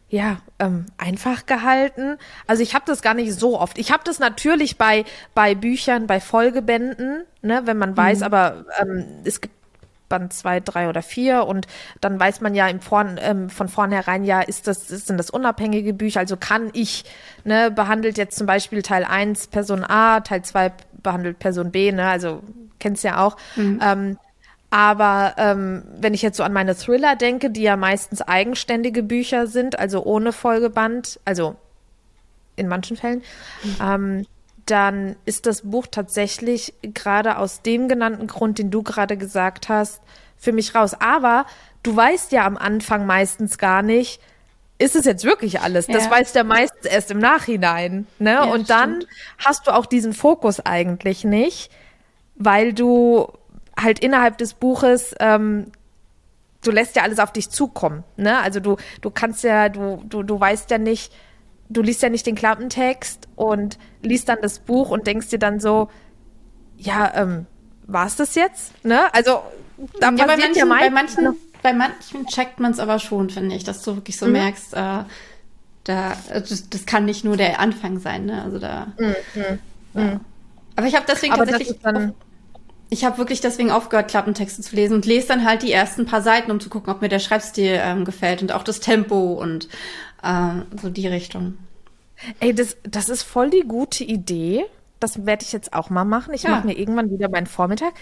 ja 0.09 0.37
ähm, 0.59 0.85
einfach 0.97 1.45
gehalten. 1.45 2.17
Also 2.47 2.63
ich 2.63 2.75
habe 2.75 2.85
das 2.85 3.01
gar 3.01 3.13
nicht 3.13 3.33
so 3.33 3.59
oft. 3.59 3.77
Ich 3.77 3.91
habe 3.91 4.03
das 4.05 4.19
natürlich 4.19 4.77
bei 4.77 5.05
bei 5.33 5.55
Büchern, 5.55 6.07
bei 6.07 6.19
Folgebänden, 6.19 7.23
ne, 7.41 7.61
wenn 7.65 7.77
man 7.77 7.97
weiß, 7.97 8.19
mhm. 8.19 8.23
aber 8.23 8.65
ähm, 8.79 9.05
es 9.23 9.41
gibt 9.41 9.53
Band 10.13 10.31
zwei, 10.31 10.59
drei 10.59 10.89
oder 10.89 11.01
vier 11.01 11.47
und 11.47 11.65
dann 11.99 12.19
weiß 12.19 12.41
man 12.41 12.53
ja 12.53 12.67
im 12.67 12.81
Vorn, 12.81 13.19
ähm, 13.19 13.49
von 13.49 13.67
vornherein 13.67 14.23
ja, 14.23 14.41
ist 14.41 14.67
das, 14.67 14.87
sind 14.87 15.17
das 15.17 15.31
unabhängige 15.31 15.91
Bücher, 15.91 16.19
also 16.19 16.37
kann 16.37 16.69
ich, 16.73 17.03
ne, 17.43 17.71
behandelt 17.71 18.19
jetzt 18.19 18.37
zum 18.37 18.45
Beispiel 18.45 18.83
Teil 18.83 19.05
1 19.05 19.47
Person 19.47 19.83
A, 19.83 20.19
Teil 20.19 20.43
2 20.43 20.71
behandelt 21.01 21.39
Person 21.39 21.71
B, 21.71 21.91
ne, 21.91 22.07
also 22.07 22.43
kennst 22.77 23.03
ja 23.03 23.25
auch. 23.25 23.37
Mhm. 23.55 23.79
Ähm, 23.81 24.17
aber 24.73 25.35
ähm, 25.37 25.83
wenn 25.99 26.15
ich 26.15 26.23
jetzt 26.23 26.35
so 26.35 26.41
an 26.41 26.51
meine 26.51 26.75
Thriller 26.75 27.15
denke, 27.15 27.51
die 27.51 27.61
ja 27.61 27.77
meistens 27.77 28.23
eigenständige 28.23 29.03
Bücher 29.03 29.45
sind, 29.45 29.77
also 29.77 30.03
ohne 30.03 30.33
Folgeband, 30.33 31.19
also 31.25 31.55
in 32.55 32.67
manchen 32.67 32.97
Fällen, 32.97 33.21
mhm. 33.63 33.75
ähm, 33.79 34.25
dann 34.65 35.15
ist 35.25 35.45
das 35.45 35.61
Buch 35.61 35.85
tatsächlich 35.85 36.73
gerade 36.81 37.37
aus 37.37 37.61
dem 37.61 37.87
genannten 37.87 38.25
Grund, 38.25 38.57
den 38.57 38.71
du 38.71 38.81
gerade 38.81 39.15
gesagt 39.15 39.69
hast, 39.69 40.01
für 40.39 40.51
mich 40.51 40.73
raus. 40.73 40.95
Aber 40.99 41.45
du 41.83 41.95
weißt 41.95 42.31
ja 42.31 42.43
am 42.43 42.57
Anfang 42.57 43.05
meistens 43.05 43.59
gar 43.59 43.83
nicht, 43.83 44.19
ist 44.79 44.95
es 44.95 45.05
jetzt 45.05 45.23
wirklich 45.23 45.61
alles? 45.61 45.85
Ja. 45.85 45.93
Das 45.93 46.09
weißt 46.09 46.33
ja 46.33 46.43
meistens 46.43 46.87
erst 46.87 47.11
im 47.11 47.19
Nachhinein. 47.19 48.07
Ne? 48.17 48.31
Ja, 48.31 48.45
und 48.45 48.71
dann 48.71 49.01
stimmt. 49.01 49.07
hast 49.37 49.67
du 49.67 49.71
auch 49.75 49.85
diesen 49.85 50.13
Fokus 50.13 50.61
eigentlich 50.61 51.23
nicht, 51.25 51.69
weil 52.37 52.73
du 52.73 53.31
halt 53.79 53.99
innerhalb 53.99 54.37
des 54.37 54.53
Buches, 54.53 55.15
ähm, 55.19 55.71
du 56.63 56.71
lässt 56.71 56.95
ja 56.95 57.03
alles 57.03 57.19
auf 57.19 57.31
dich 57.31 57.49
zukommen. 57.49 58.03
Ne? 58.17 58.39
Also 58.39 58.59
du, 58.59 58.77
du 59.01 59.09
kannst 59.09 59.43
ja, 59.43 59.69
du, 59.69 60.01
du, 60.05 60.23
du 60.23 60.39
weißt 60.39 60.69
ja 60.71 60.77
nicht, 60.77 61.13
du 61.69 61.81
liest 61.81 62.01
ja 62.01 62.09
nicht 62.09 62.25
den 62.25 62.35
Klappentext 62.35 63.27
und 63.35 63.77
liest 64.01 64.29
dann 64.29 64.39
das 64.41 64.59
Buch 64.59 64.89
und 64.89 65.07
denkst 65.07 65.29
dir 65.29 65.39
dann 65.39 65.59
so, 65.59 65.89
ja, 66.77 67.11
ähm, 67.15 67.45
war 67.87 68.07
es 68.07 68.15
das 68.15 68.35
jetzt? 68.35 68.85
Ne? 68.85 69.13
Also 69.13 69.41
da 69.99 70.11
ja, 70.11 70.25
bei 70.25 70.37
manchen, 70.37 70.55
ja 70.55 70.65
bei 70.65 70.89
manchen, 70.89 71.35
bei 71.61 71.73
manchen 71.73 72.25
checkt 72.27 72.59
man 72.59 72.71
es 72.71 72.79
aber 72.79 72.99
schon, 72.99 73.29
finde 73.29 73.55
ich, 73.55 73.63
dass 73.63 73.81
du 73.81 73.95
wirklich 73.95 74.17
so 74.17 74.25
mhm. 74.25 74.33
merkst, 74.33 74.73
äh, 74.73 75.03
da, 75.85 76.15
das, 76.29 76.69
das, 76.69 76.85
kann 76.85 77.03
nicht 77.05 77.25
nur 77.25 77.35
der 77.35 77.59
Anfang 77.59 77.99
sein, 77.99 78.25
ne? 78.25 78.41
Also 78.41 78.57
da. 78.57 78.87
Mhm. 78.97 79.15
Ja. 79.35 80.01
Mhm. 80.01 80.19
Aber 80.75 80.87
ich 80.87 80.95
habe 80.95 81.05
deswegen 81.07 81.33
aber 81.33 81.45
tatsächlich 81.45 81.79
ich 82.89 83.05
habe 83.05 83.17
wirklich 83.17 83.41
deswegen 83.41 83.71
aufgehört, 83.71 84.09
Klappentexte 84.09 84.61
zu 84.61 84.75
lesen 84.75 84.93
und 84.93 85.05
lese 85.05 85.27
dann 85.27 85.45
halt 85.45 85.63
die 85.63 85.71
ersten 85.71 86.05
paar 86.05 86.21
Seiten, 86.21 86.51
um 86.51 86.59
zu 86.59 86.69
gucken, 86.69 86.93
ob 86.93 87.01
mir 87.01 87.09
der 87.09 87.19
Schreibstil 87.19 87.79
ähm, 87.81 88.05
gefällt 88.05 88.41
und 88.41 88.51
auch 88.51 88.63
das 88.63 88.79
Tempo 88.79 89.33
und 89.33 89.67
äh, 90.21 90.61
so 90.81 90.89
die 90.89 91.07
Richtung. 91.07 91.57
Ey, 92.39 92.53
das, 92.53 92.77
das 92.83 93.09
ist 93.09 93.23
voll 93.23 93.49
die 93.49 93.63
gute 93.67 94.03
Idee. 94.03 94.65
Das 94.99 95.25
werde 95.25 95.43
ich 95.43 95.51
jetzt 95.51 95.73
auch 95.73 95.89
mal 95.89 96.05
machen. 96.05 96.33
Ich 96.33 96.43
ja. 96.43 96.51
mache 96.51 96.67
mir 96.67 96.77
irgendwann 96.77 97.11
wieder 97.11 97.29
meinen 97.29 97.47
Vormittag 97.47 97.93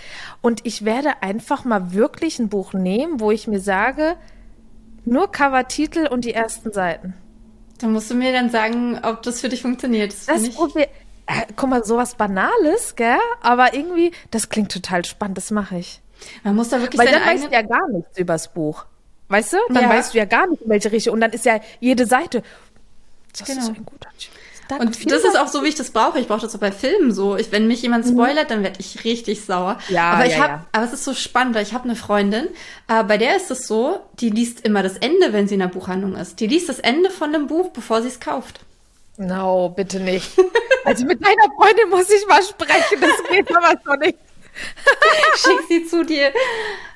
und 0.42 0.66
ich 0.66 0.86
werde 0.86 1.24
einfach 1.24 1.66
mal 1.66 1.94
wirklich 1.94 2.38
ein 2.38 2.50
Buch 2.50 2.74
nehmen, 2.74 3.20
wo 3.20 3.32
ich 3.32 3.48
mir 3.48 3.60
sage, 3.60 4.18
nur 5.04 5.32
Covertitel 5.32 6.08
und 6.08 6.26
die 6.26 6.34
ersten 6.34 6.72
Seiten. 6.72 7.16
Dann 7.80 7.94
musst 7.94 8.12
du 8.12 8.16
mir 8.16 8.32
dann 8.32 8.52
sagen, 8.52 9.00
ob 9.02 9.24
das 9.24 9.42
für 9.42 9.50
dich 9.50 9.64
funktioniert. 9.64 10.12
Das, 10.12 10.26
das 10.28 10.50
probier 10.52 10.88
guck 11.56 11.70
mal, 11.70 11.84
sowas 11.84 12.16
Banales, 12.16 12.96
gell? 12.96 13.18
Aber 13.42 13.74
irgendwie, 13.74 14.12
das 14.32 14.50
klingt 14.50 14.72
total 14.72 15.06
spannend, 15.06 15.38
das 15.38 15.52
mache 15.52 15.78
ich. 15.78 16.02
Man 16.44 16.56
muss 16.56 16.70
da 16.70 16.80
wirklich 16.80 17.00
Weil 17.00 17.08
dann 17.08 17.26
weißt 17.26 17.46
du 17.46 17.50
ja 17.50 17.62
gar 17.62 17.90
nichts 17.90 18.18
übers 18.18 18.54
Buch. 18.54 18.86
Weißt 19.28 19.54
du? 19.54 19.58
Dann 19.70 19.84
ja. 19.84 19.90
weißt 19.90 20.14
du 20.14 20.18
ja 20.18 20.26
gar 20.26 20.48
nicht, 20.48 20.62
in 20.62 20.70
welche 20.70 20.92
Richtung. 20.92 21.14
Und 21.14 21.22
dann 21.22 21.32
ist 21.32 21.46
ja 21.46 21.60
jede 21.80 22.06
Seite. 22.06 22.44
Das 23.38 23.48
genau. 23.48 23.62
ist 23.62 23.70
ein 23.70 23.86
guter 23.86 24.10
und 24.80 25.12
das 25.12 25.24
ist 25.24 25.38
auch 25.38 25.48
so, 25.48 25.64
wie 25.64 25.68
ich 25.68 25.76
das 25.76 25.92
brauche. 25.92 26.20
Ich 26.20 26.28
brauche 26.28 26.42
das 26.42 26.56
auch 26.56 26.60
bei 26.60 26.72
Filmen 26.72 27.12
so. 27.12 27.36
Ich, 27.36 27.52
wenn 27.52 27.68
mich 27.68 27.82
jemand 27.82 28.06
mhm. 28.06 28.12
spoilert, 28.12 28.52
dann 28.52 28.64
werde 28.64 28.80
ich 28.80 29.04
richtig 29.04 29.44
sauer. 29.44 29.78
Ja, 29.90 30.12
aber 30.12 30.26
ich 30.26 30.34
ja, 30.34 30.40
hab, 30.40 30.50
ja. 30.50 30.66
aber 30.72 30.86
es 30.86 30.94
ist 30.94 31.04
so 31.04 31.14
spannend, 31.14 31.56
weil 31.56 31.64
ich 31.64 31.74
habe 31.74 31.86
eine 31.86 31.96
Freundin, 31.96 32.48
äh, 32.88 33.04
bei 33.04 33.18
der 33.18 33.36
ist 33.36 33.52
es 33.52 33.68
so, 33.68 34.00
die 34.20 34.30
liest 34.30 34.62
immer 34.66 34.84
das 34.84 34.98
Ende, 34.98 35.34
wenn 35.34 35.48
sie 35.48 35.56
in 35.56 35.60
der 35.60 35.68
Buchhandlung 35.68 36.16
ist. 36.16 36.40
Die 36.40 36.48
liest 36.48 36.70
das 36.70 36.80
Ende 36.80 37.10
von 37.10 37.34
dem 37.34 37.48
Buch, 37.48 37.70
bevor 37.72 38.02
sie 38.02 38.08
es 38.08 38.20
kauft. 38.20 38.62
No, 39.22 39.70
bitte 39.70 40.00
nicht. 40.00 40.32
Also 40.84 41.06
mit 41.06 41.24
deiner 41.24 41.54
Freundin 41.56 41.90
muss 41.92 42.10
ich 42.10 42.26
mal 42.26 42.42
sprechen, 42.42 43.00
das 43.00 43.24
geht 43.30 43.56
aber 43.56 43.80
so 43.86 43.94
nicht. 44.00 44.18
Schick 45.36 45.60
sie 45.68 45.86
zu 45.86 46.04
dir. 46.04 46.34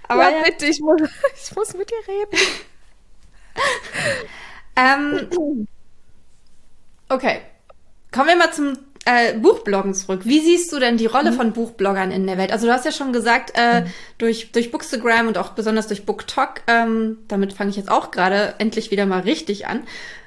Aber 0.08 0.32
ja, 0.32 0.42
bitte, 0.44 0.66
ich 0.66 0.80
muss, 0.80 1.00
ich 1.36 1.56
muss 1.56 1.76
mit 1.76 1.92
dir 1.92 1.98
reden. 2.08 2.48
ähm, 5.30 5.68
okay. 7.10 7.42
Kommen 8.12 8.30
wir 8.30 8.36
mal 8.38 8.52
zum 8.52 8.76
äh, 9.06 9.38
Buchbloggen 9.38 9.94
zurück. 9.94 10.22
Wie 10.24 10.40
siehst 10.40 10.74
du 10.74 10.80
denn 10.80 10.98
die 10.98 11.06
Rolle 11.06 11.30
mhm. 11.30 11.36
von 11.36 11.54
Buchbloggern 11.54 12.10
in 12.10 12.26
der 12.26 12.40
Welt? 12.40 12.52
Also 12.52 12.66
du 12.66 12.74
hast 12.74 12.86
ja 12.86 12.92
schon 12.92 13.14
gesagt, 13.14 13.52
äh, 13.54 13.82
mhm. 13.82 13.94
durch, 14.18 14.52
durch 14.52 14.72
Bookstagram 14.72 15.28
und 15.28 15.38
auch 15.38 15.50
besonders 15.50 15.86
durch 15.86 16.08
BookTok, 16.08 16.62
ähm, 16.66 17.20
damit 17.28 17.54
fange 17.54 17.70
ich 17.70 17.76
jetzt 17.76 17.92
auch 17.92 18.10
gerade 18.10 18.56
endlich 18.58 18.90
wieder 18.90 19.06
mal 19.06 19.20
richtig 19.20 19.68
an 19.68 19.84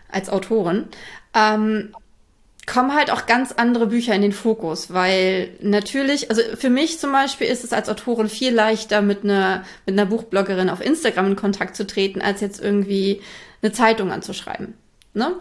als 0.08 0.30
Autorin. 0.30 0.88
Ähm, 1.38 1.94
kommen 2.68 2.94
halt 2.94 3.10
auch 3.10 3.26
ganz 3.26 3.52
andere 3.52 3.86
Bücher 3.86 4.14
in 4.14 4.22
den 4.22 4.32
Fokus, 4.32 4.92
weil 4.92 5.50
natürlich, 5.60 6.30
also 6.30 6.42
für 6.56 6.70
mich 6.70 6.98
zum 6.98 7.12
Beispiel 7.12 7.46
ist 7.46 7.64
es 7.64 7.72
als 7.72 7.88
Autorin 7.88 8.28
viel 8.28 8.52
leichter, 8.54 9.00
mit 9.00 9.24
einer, 9.24 9.64
mit 9.86 9.98
einer 9.98 10.06
Buchbloggerin 10.06 10.68
auf 10.68 10.84
Instagram 10.84 11.28
in 11.28 11.36
Kontakt 11.36 11.76
zu 11.76 11.86
treten, 11.86 12.20
als 12.20 12.40
jetzt 12.40 12.60
irgendwie 12.60 13.22
eine 13.62 13.72
Zeitung 13.72 14.12
anzuschreiben. 14.12 14.74
Ne? 15.14 15.32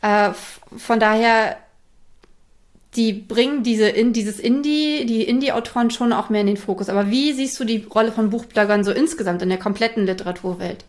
Äh, 0.00 0.30
von 0.76 0.98
daher, 0.98 1.58
die 2.96 3.12
bringen 3.12 3.62
diese 3.62 3.88
in 3.88 4.12
dieses 4.12 4.40
Indie, 4.40 5.04
die 5.06 5.22
Indie-Autoren 5.22 5.90
schon 5.90 6.12
auch 6.12 6.30
mehr 6.30 6.40
in 6.40 6.48
den 6.48 6.56
Fokus. 6.56 6.88
Aber 6.88 7.10
wie 7.10 7.32
siehst 7.32 7.60
du 7.60 7.64
die 7.64 7.86
Rolle 7.94 8.10
von 8.10 8.30
Buchbloggern 8.30 8.82
so 8.84 8.90
insgesamt 8.90 9.42
in 9.42 9.48
der 9.50 9.58
kompletten 9.58 10.06
Literaturwelt? 10.06 10.84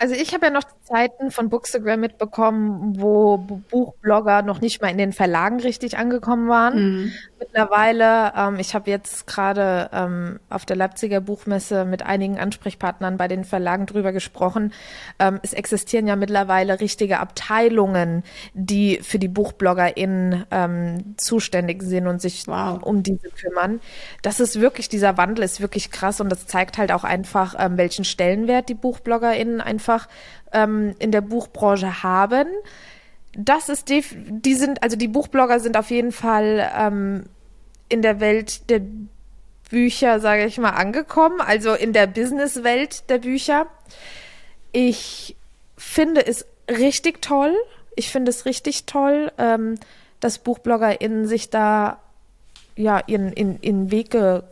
Also 0.00 0.14
ich 0.14 0.32
habe 0.32 0.46
ja 0.46 0.50
noch 0.50 0.64
die 0.64 0.80
Zeiten 0.82 1.30
von 1.30 1.50
Bookstagram 1.50 2.00
mitbekommen, 2.00 2.98
wo 2.98 3.36
Buchblogger 3.36 4.40
noch 4.40 4.62
nicht 4.62 4.80
mal 4.80 4.88
in 4.88 4.96
den 4.96 5.12
Verlagen 5.12 5.60
richtig 5.60 5.98
angekommen 5.98 6.48
waren. 6.48 6.74
Mhm. 6.82 7.12
Mittlerweile, 7.40 8.34
ähm, 8.36 8.58
ich 8.58 8.74
habe 8.74 8.90
jetzt 8.90 9.26
gerade 9.26 9.88
ähm, 9.94 10.40
auf 10.50 10.66
der 10.66 10.76
Leipziger 10.76 11.22
Buchmesse 11.22 11.86
mit 11.86 12.02
einigen 12.02 12.38
Ansprechpartnern 12.38 13.16
bei 13.16 13.28
den 13.28 13.44
Verlagen 13.44 13.86
drüber 13.86 14.12
gesprochen. 14.12 14.74
Ähm, 15.18 15.40
es 15.42 15.54
existieren 15.54 16.06
ja 16.06 16.16
mittlerweile 16.16 16.80
richtige 16.80 17.18
Abteilungen, 17.18 18.24
die 18.52 19.00
für 19.02 19.18
die 19.18 19.28
BuchbloggerInnen 19.28 20.44
ähm, 20.50 21.14
zuständig 21.16 21.82
sind 21.82 22.06
und 22.06 22.20
sich 22.20 22.46
wow. 22.46 22.82
um 22.82 23.02
diese 23.02 23.30
kümmern. 23.30 23.80
Das 24.20 24.38
ist 24.38 24.60
wirklich, 24.60 24.90
dieser 24.90 25.16
Wandel 25.16 25.42
ist 25.42 25.62
wirklich 25.62 25.90
krass 25.90 26.20
und 26.20 26.28
das 26.28 26.46
zeigt 26.46 26.76
halt 26.76 26.92
auch 26.92 27.04
einfach, 27.04 27.54
ähm, 27.58 27.78
welchen 27.78 28.04
Stellenwert 28.04 28.68
die 28.68 28.74
BuchbloggerInnen 28.74 29.62
einfach 29.62 30.08
ähm, 30.52 30.94
in 30.98 31.10
der 31.10 31.22
Buchbranche 31.22 32.02
haben. 32.02 32.48
Das 33.32 33.68
ist 33.68 33.88
die, 33.88 34.02
die 34.14 34.54
sind, 34.54 34.82
also 34.82 34.96
die 34.96 35.08
Buchblogger 35.08 35.60
sind 35.60 35.76
auf 35.76 35.90
jeden 35.90 36.12
Fall 36.12 36.70
ähm, 36.76 37.24
in 37.88 38.02
der 38.02 38.20
Welt 38.20 38.68
der 38.70 38.80
Bücher, 39.70 40.18
sage 40.18 40.44
ich 40.46 40.58
mal, 40.58 40.70
angekommen, 40.70 41.40
also 41.40 41.74
in 41.74 41.92
der 41.92 42.06
Businesswelt 42.06 43.08
der 43.08 43.18
Bücher. 43.18 43.66
Ich 44.72 45.36
finde 45.76 46.26
es 46.26 46.44
richtig 46.68 47.22
toll. 47.22 47.54
Ich 47.96 48.10
finde 48.10 48.30
es 48.30 48.46
richtig 48.46 48.86
toll, 48.86 49.32
ähm, 49.38 49.76
dass 50.20 50.38
BuchbloggerInnen 50.38 51.26
sich 51.26 51.50
da 51.50 51.98
ja 52.76 53.02
ihren, 53.06 53.32
in, 53.32 53.58
in 53.60 53.90
Weg 53.90 54.10
ge, 54.10 54.42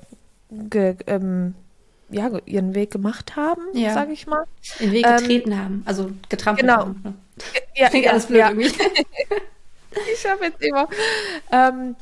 ge, 0.51 0.97
ähm, 1.07 1.55
ja, 2.11 2.31
ihren 2.47 2.75
Weg 2.75 2.91
gemacht 2.91 3.37
haben, 3.37 3.63
ja. 3.75 3.95
sage 3.95 4.13
ich 4.13 4.27
mal. 4.27 4.45
Den 4.81 4.93
Weg 4.93 5.05
getreten 5.05 5.53
ähm, 5.53 5.59
haben, 5.59 5.83
also 5.85 6.11
getrampelt 6.29 6.67
genau. 6.67 6.81
haben. 6.81 7.01
Ne? 7.05 7.15
Ja, 7.75 7.95
ja, 7.95 8.11
alles 8.11 8.27
blöd 8.27 8.41
ja. 8.41 8.49
irgendwie. 8.51 8.69
ich 10.13 10.27
habe 10.27 10.47
jetzt 10.47 10.63
immer. 10.63 10.89
Ähm, 11.53 11.97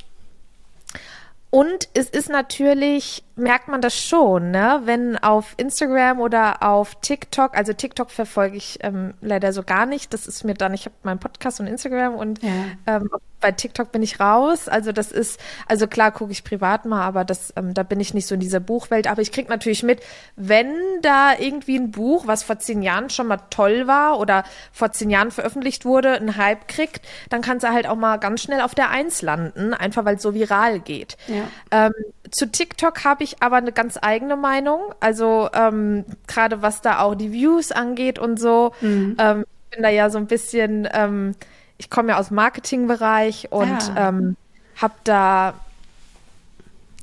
und 1.51 1.88
es 1.94 2.11
ist 2.11 2.29
natürlich, 2.29 3.22
merkt 3.37 3.68
man 3.68 3.83
das 3.83 3.96
schon, 3.96 4.51
ne? 4.51 4.81
wenn 4.85 5.16
auf 5.18 5.55
Instagram 5.59 6.20
oder 6.20 6.62
auf 6.62 6.94
TikTok, 6.96 7.57
also 7.57 7.75
TikTok 7.75 8.11
verfolge 8.11 8.57
ich 8.57 8.79
ähm, 8.83 9.14
leider 9.20 9.53
so 9.53 9.62
gar 9.62 9.87
nicht, 9.87 10.14
das 10.14 10.27
ist 10.27 10.44
mir 10.44 10.55
dann, 10.55 10.72
ich 10.72 10.87
habe 10.87 10.94
meinen 11.03 11.18
Podcast 11.18 11.61
und 11.61 11.66
Instagram 11.66 12.14
und 12.14 12.42
ja. 12.42 12.51
ähm, 12.87 13.11
bei 13.40 13.53
TikTok 13.53 13.92
bin 13.92 14.03
ich 14.03 14.18
raus. 14.18 14.68
Also 14.68 14.92
das 14.92 15.12
ist, 15.12 15.38
also 15.66 15.87
klar 15.87 16.11
gucke 16.11 16.33
ich 16.33 16.44
privat 16.44 16.85
mal, 16.85 17.03
aber 17.03 17.25
das, 17.25 17.53
ähm, 17.57 17.75
da 17.75 17.83
bin 17.83 18.01
ich 18.01 18.14
nicht 18.14 18.27
so 18.27 18.35
in 18.35 18.40
dieser 18.40 18.61
Buchwelt. 18.61 19.07
Aber 19.07 19.22
ich 19.22 19.33
kriege 19.33 19.49
natürlich 19.49 19.83
mit, 19.83 20.01
wenn 20.37 20.75
da 21.03 21.33
irgendwie 21.38 21.79
ein 21.79 21.90
Buch, 21.90 22.27
was 22.27 22.42
vor 22.42 22.59
zehn 22.59 22.83
Jahren 22.83 23.11
schon 23.11 23.27
mal 23.27 23.38
toll 23.51 23.87
war 23.87 24.18
oder 24.18 24.44
vor 24.72 24.92
zehn 24.92 25.11
Jahren 25.11 25.31
veröffentlicht 25.31 25.85
wurde, 25.85 26.14
einen 26.14 26.37
Hype 26.37 26.66
kriegt, 26.68 27.07
dann 27.29 27.42
kann 27.42 27.59
es 27.59 27.64
halt 27.64 27.87
auch 27.87 27.96
mal 27.96 28.16
ganz 28.16 28.42
schnell 28.42 28.61
auf 28.61 28.75
der 28.75 28.90
Eins 28.90 29.22
landen, 29.22 29.75
einfach 29.75 30.05
weil 30.05 30.16
es 30.16 30.22
so 30.22 30.35
viral 30.35 30.81
geht. 30.81 31.16
Ja. 31.29 31.87
Ähm, 31.87 31.92
zu 32.31 32.51
TikTok 32.51 33.05
habe 33.05 33.22
ich 33.22 33.25
aber 33.42 33.56
eine 33.56 33.72
ganz 33.72 33.98
eigene 34.00 34.36
Meinung. 34.36 34.80
Also 35.00 35.48
ähm, 35.52 36.04
gerade 36.26 36.62
was 36.62 36.80
da 36.80 37.00
auch 37.00 37.14
die 37.14 37.32
Views 37.32 37.72
angeht 37.72 38.18
und 38.18 38.38
so. 38.38 38.72
Mhm. 38.80 39.16
Ähm, 39.18 39.44
ich 39.64 39.76
bin 39.76 39.82
da 39.82 39.88
ja 39.90 40.10
so 40.10 40.18
ein 40.18 40.26
bisschen 40.26 40.88
ähm, 40.92 41.34
ich 41.78 41.90
komme 41.90 42.12
ja 42.12 42.18
aus 42.18 42.28
dem 42.28 42.36
Marketingbereich 42.36 43.48
und 43.50 43.96
ah. 43.96 44.08
ähm, 44.08 44.36
habe 44.76 44.94
da 45.04 45.54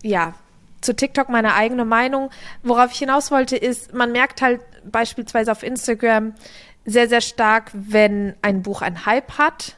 ja 0.02 0.34
zu 0.82 0.96
TikTok 0.96 1.30
meine 1.30 1.56
eigene 1.56 1.86
Meinung. 1.86 2.30
Worauf 2.62 2.92
ich 2.92 3.00
hinaus 3.00 3.32
wollte, 3.32 3.56
ist, 3.56 3.94
man 3.94 4.12
merkt 4.12 4.42
halt 4.42 4.62
beispielsweise 4.84 5.52
auf 5.52 5.64
Instagram 5.64 6.34
sehr, 6.86 7.08
sehr 7.08 7.22
stark, 7.22 7.72
wenn 7.74 8.36
ein 8.42 8.64
Buch 8.64 8.82
einen 8.82 9.06
Hype 9.06 9.38
hat, 9.38 9.78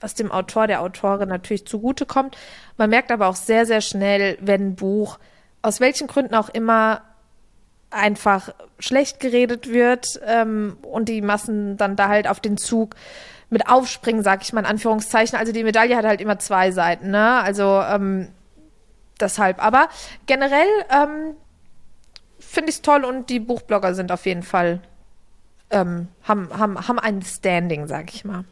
was 0.00 0.14
dem 0.14 0.32
Autor, 0.32 0.66
der 0.66 0.80
Autorin 0.80 1.28
natürlich 1.28 1.66
zugutekommt. 1.66 2.36
Man 2.76 2.90
merkt 2.90 3.12
aber 3.12 3.28
auch 3.28 3.36
sehr, 3.36 3.66
sehr 3.66 3.80
schnell, 3.80 4.36
wenn 4.40 4.70
ein 4.70 4.74
Buch 4.74 5.18
aus 5.62 5.80
welchen 5.80 6.06
Gründen 6.06 6.34
auch 6.34 6.48
immer 6.48 7.02
einfach 7.90 8.50
schlecht 8.78 9.20
geredet 9.20 9.68
wird 9.68 10.20
ähm, 10.24 10.76
und 10.82 11.08
die 11.08 11.22
Massen 11.22 11.76
dann 11.76 11.96
da 11.96 12.08
halt 12.08 12.28
auf 12.28 12.40
den 12.40 12.56
Zug 12.56 12.94
mit 13.50 13.68
aufspringen, 13.68 14.22
sag 14.22 14.42
ich 14.42 14.52
mal 14.52 14.60
in 14.60 14.66
Anführungszeichen. 14.66 15.38
Also 15.38 15.52
die 15.52 15.64
Medaille 15.64 15.96
hat 15.96 16.04
halt 16.04 16.20
immer 16.20 16.38
zwei 16.38 16.70
Seiten, 16.70 17.10
ne? 17.10 17.40
Also 17.42 17.82
ähm, 17.82 18.28
deshalb. 19.18 19.62
Aber 19.62 19.88
generell 20.26 20.68
ähm, 20.88 21.34
finde 22.38 22.70
ich 22.70 22.76
es 22.76 22.82
toll 22.82 23.04
und 23.04 23.28
die 23.28 23.40
Buchblogger 23.40 23.94
sind 23.94 24.12
auf 24.12 24.24
jeden 24.24 24.44
Fall 24.44 24.80
ähm, 25.70 26.08
haben, 26.24 26.48
haben, 26.56 26.88
haben 26.88 26.98
ein 26.98 27.22
Standing, 27.22 27.86
sag 27.86 28.12
ich 28.14 28.24
mal. 28.24 28.44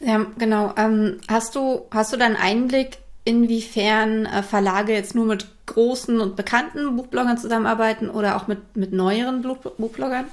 Ja, 0.00 0.26
genau. 0.38 0.74
Ähm, 0.76 1.20
hast 1.28 1.54
du 1.54 1.86
hast 1.90 2.12
du 2.12 2.16
dann 2.16 2.36
Einblick, 2.36 2.98
inwiefern 3.24 4.26
äh, 4.26 4.42
Verlage 4.42 4.92
jetzt 4.92 5.14
nur 5.14 5.26
mit 5.26 5.48
großen 5.68 6.20
und 6.20 6.36
bekannten 6.36 6.96
Buchbloggern 6.96 7.38
zusammenarbeiten 7.38 8.10
oder 8.10 8.36
auch 8.36 8.48
mit 8.48 8.76
mit 8.76 8.92
neueren 8.92 9.42
Buch, 9.42 9.58
Buchbloggern? 9.58 10.26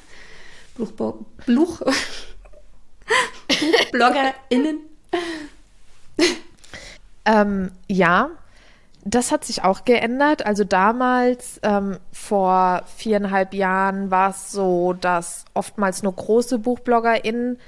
Buch, 0.78 0.92
Buch, 0.92 1.26
BloggerInnen? 3.92 4.80
ähm, 7.26 7.72
ja, 7.88 8.30
das 9.04 9.32
hat 9.32 9.46
sich 9.46 9.64
auch 9.64 9.86
geändert. 9.86 10.46
Also 10.46 10.64
damals, 10.64 11.60
ähm, 11.64 11.98
vor 12.12 12.84
viereinhalb 12.98 13.54
Jahren, 13.54 14.12
war 14.12 14.32
es 14.32 14.52
so, 14.52 14.94
dass 14.94 15.46
oftmals 15.54 16.04
nur 16.04 16.14
große 16.14 16.60
BuchbloggerInnen 16.60 17.60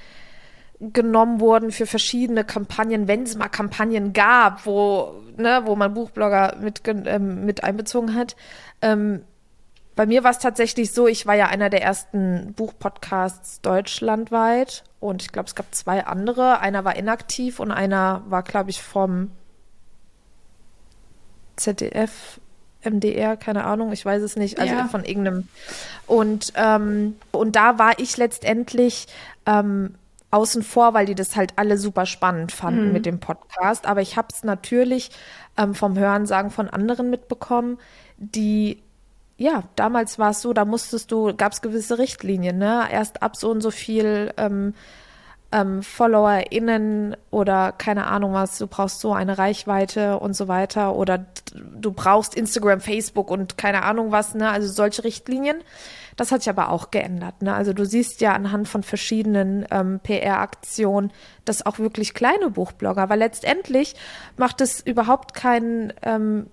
genommen 0.80 1.40
wurden 1.40 1.72
für 1.72 1.86
verschiedene 1.86 2.44
Kampagnen, 2.44 3.08
wenn 3.08 3.24
es 3.24 3.36
mal 3.36 3.50
Kampagnen 3.50 4.13
gab, 4.13 4.66
wo, 4.66 5.16
ne, 5.36 5.62
wo 5.66 5.76
man 5.76 5.94
Buchblogger 5.94 6.58
mit, 6.62 6.82
ähm, 6.88 7.46
mit 7.46 7.63
einbezogen 7.63 8.13
hat. 8.13 8.36
Ähm, 8.82 9.24
bei 9.96 10.06
mir 10.06 10.24
war 10.24 10.30
es 10.30 10.38
tatsächlich 10.38 10.94
so, 10.94 11.08
ich 11.08 11.26
war 11.26 11.34
ja 11.34 11.48
einer 11.48 11.72
der 11.72 11.82
ersten 11.82 12.54
Buchpodcasts 12.56 13.62
deutschlandweit 13.62 14.84
und 15.00 15.24
ich 15.24 15.32
glaube, 15.32 15.48
es 15.48 15.56
gab 15.56 15.74
zwei 15.74 16.06
andere. 16.06 16.60
Einer 16.60 16.86
war 16.86 16.96
inaktiv 16.96 17.60
und 17.60 17.72
einer 17.72 18.22
war, 18.28 18.44
glaube 18.44 18.70
ich, 18.70 18.84
vom 18.84 19.32
ZDF, 21.56 22.40
MDR, 22.84 23.38
keine 23.38 23.63
Ahnung, 23.63 23.92
ich 23.92 24.06
weiß 24.06 24.22
es 24.22 24.36
nicht, 24.36 24.60
also 24.60 24.76
ja. 24.76 24.88
von 24.88 25.04
irgendeinem. 25.04 25.48
Und, 26.06 26.54
ähm, 26.56 27.16
und 27.32 27.56
da 27.56 27.80
war 27.80 27.98
ich 27.98 28.18
letztendlich 28.18 29.08
ähm, 29.48 29.96
außen 30.32 30.63
vor, 30.63 30.94
weil 30.94 31.06
die 31.06 31.16
das 31.16 31.36
halt 31.36 31.54
alle 31.56 31.78
super 31.78 32.06
spannend 32.06 32.52
fanden 32.52 32.88
mhm. 32.88 32.94
mit 32.94 33.06
dem 33.06 33.20
Podcast. 33.20 33.86
Aber 33.86 34.02
ich 34.02 34.18
habe 34.18 34.28
es 34.32 34.44
natürlich 34.44 35.12
ähm, 35.58 35.74
vom 35.74 35.98
Hörensagen 35.98 36.52
von 36.52 36.70
anderen 36.70 37.10
mitbekommen, 37.10 37.78
die 38.18 38.82
ja, 39.38 39.63
damals 39.76 40.18
war 40.18 40.32
es 40.32 40.42
so, 40.42 40.52
da 40.52 40.66
musstest 40.66 41.12
du, 41.12 41.36
gab 41.36 41.52
es 41.52 41.62
gewisse 41.62 42.00
Richtlinien, 42.00 42.58
ne? 42.58 42.88
Erst 42.92 43.22
ab 43.22 43.36
so 43.38 43.52
und 43.52 43.62
so 43.62 43.70
viel 43.70 44.34
ähm, 44.36 44.74
ähm, 45.52 45.84
FollowerInnen 45.84 47.16
oder 47.30 47.72
keine 47.72 48.08
Ahnung 48.08 48.34
was, 48.34 48.58
du 48.58 48.68
brauchst 48.68 49.00
so 49.00 49.13
eine 49.13 49.38
Reichweite 49.38 50.20
und 50.20 50.36
so 50.36 50.48
weiter 50.48 50.96
oder 50.96 51.26
du 51.54 51.91
brauchst 51.91 52.36
Instagram, 52.36 52.82
Facebook 52.82 53.30
und 53.30 53.58
keine 53.58 53.84
Ahnung 53.84 54.12
was, 54.12 54.34
ne? 54.34 54.49
Also 54.49 54.68
solche 54.68 55.04
Richtlinien. 55.04 55.58
Das 56.18 56.32
hat 56.32 56.41
sich 56.41 56.49
aber 56.49 56.70
auch 56.72 56.91
geändert, 56.91 57.41
ne? 57.41 57.53
Also 57.53 57.72
du 57.74 57.86
siehst 57.86 58.20
ja 58.22 58.34
anhand 58.34 58.68
von 58.68 58.84
verschiedenen 58.84 59.65
ähm, 59.72 59.99
PR-Aktionen, 60.01 61.11
dass 61.45 61.65
auch 61.65 61.80
wirklich 61.80 62.13
kleine 62.13 62.49
Buchblogger, 62.49 63.07
weil 63.07 63.20
letztendlich 63.20 63.95
macht 64.36 64.59
es 64.59 64.82
überhaupt 64.82 65.34
keinen 65.34 65.93
ähm, 66.01 66.47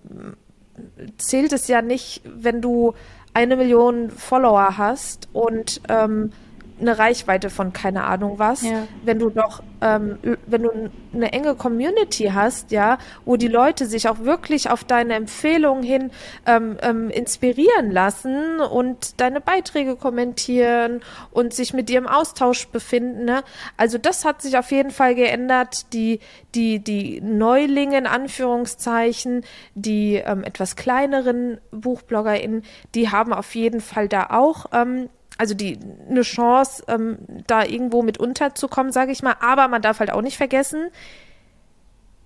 zählt 1.17 1.53
es 1.53 1.67
ja 1.67 1.81
nicht, 1.81 2.21
wenn 2.25 2.61
du 2.61 2.93
eine 3.33 3.55
Million 3.55 4.09
Follower 4.09 4.77
hast 4.77 5.29
und 5.33 5.81
ähm, 5.89 6.31
eine 6.79 6.97
Reichweite 6.97 7.49
von 7.49 7.71
keine 7.71 8.03
Ahnung 8.03 8.37
was, 8.37 8.61
ja. 8.61 8.87
wenn 9.03 9.19
du 9.19 9.29
doch, 9.29 9.63
ähm, 9.81 10.17
wenn 10.45 10.63
du 10.63 10.91
eine 11.13 11.31
enge 11.31 11.55
Community 11.55 12.31
hast, 12.33 12.71
ja, 12.71 12.97
wo 13.23 13.37
die 13.37 13.47
Leute 13.47 13.85
sich 13.85 14.09
auch 14.09 14.19
wirklich 14.19 14.69
auf 14.69 14.83
deine 14.83 15.13
Empfehlungen 15.13 15.83
hin 15.83 16.11
ähm, 16.45 16.77
ähm, 16.81 17.09
inspirieren 17.09 17.91
lassen 17.91 18.59
und 18.59 19.21
deine 19.21 19.39
Beiträge 19.39 19.95
kommentieren 19.95 21.01
und 21.31 21.53
sich 21.53 21.73
mit 21.73 21.87
dir 21.87 21.99
im 21.99 22.07
Austausch 22.07 22.67
befinden. 22.67 23.25
Ne? 23.25 23.43
Also 23.77 23.97
das 23.97 24.25
hat 24.25 24.41
sich 24.41 24.57
auf 24.57 24.71
jeden 24.71 24.91
Fall 24.91 25.15
geändert. 25.15 25.93
Die, 25.93 26.19
die, 26.55 26.79
die 26.79 27.21
Neulinge 27.21 27.97
in 27.97 28.07
Anführungszeichen, 28.07 29.45
die 29.75 30.15
ähm, 30.15 30.43
etwas 30.43 30.75
kleineren 30.75 31.59
BuchbloggerInnen, 31.71 32.63
die 32.95 33.09
haben 33.09 33.33
auf 33.33 33.55
jeden 33.55 33.79
Fall 33.79 34.09
da 34.09 34.27
auch 34.29 34.65
ähm, 34.73 35.09
also 35.37 35.53
die 35.53 35.79
eine 36.09 36.21
Chance, 36.21 36.83
ähm, 36.87 37.17
da 37.47 37.63
irgendwo 37.63 38.01
mit 38.01 38.17
unterzukommen, 38.17 38.91
sage 38.91 39.11
ich 39.11 39.21
mal. 39.23 39.35
Aber 39.39 39.67
man 39.67 39.81
darf 39.81 39.99
halt 39.99 40.11
auch 40.11 40.21
nicht 40.21 40.37
vergessen, 40.37 40.89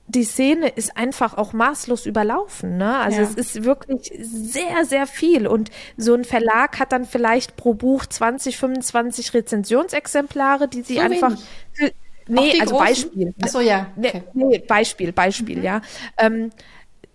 die 0.10 0.24
Szene 0.24 0.70
ist 0.70 0.98
einfach 0.98 1.38
auch 1.38 1.54
maßlos 1.54 2.08
überlaufen. 2.08 2.78
Ne? 2.78 2.98
Also 2.98 3.22
ja. 3.22 3.28
es 3.28 3.36
ist 3.36 3.64
wirklich 3.64 4.12
sehr, 4.20 4.84
sehr 4.86 5.06
viel. 5.06 5.46
Und 5.46 5.70
so 5.98 6.16
ein 6.16 6.26
Verlag 6.26 6.80
hat 6.80 6.92
dann 6.92 7.06
vielleicht 7.06 7.56
pro 7.56 7.76
Buch 7.76 8.06
20, 8.08 8.58
25 8.58 9.34
Rezensionsexemplare, 9.36 10.68
die 10.68 10.82
sie 10.82 10.96
so 10.96 11.02
einfach. 11.02 11.38
Für, 11.74 11.92
nee, 12.28 12.60
also 12.60 12.76
großen? 12.76 12.88
Beispiel. 12.88 13.34
Achso, 13.42 13.60
ja. 13.60 13.88
Okay. 13.98 14.24
Nee, 14.34 14.46
nee, 14.46 14.60
Beispiel, 14.60 15.12
Beispiel, 15.12 15.58
mhm. 15.58 15.64
ja. 15.64 15.82
Ähm, 16.18 16.50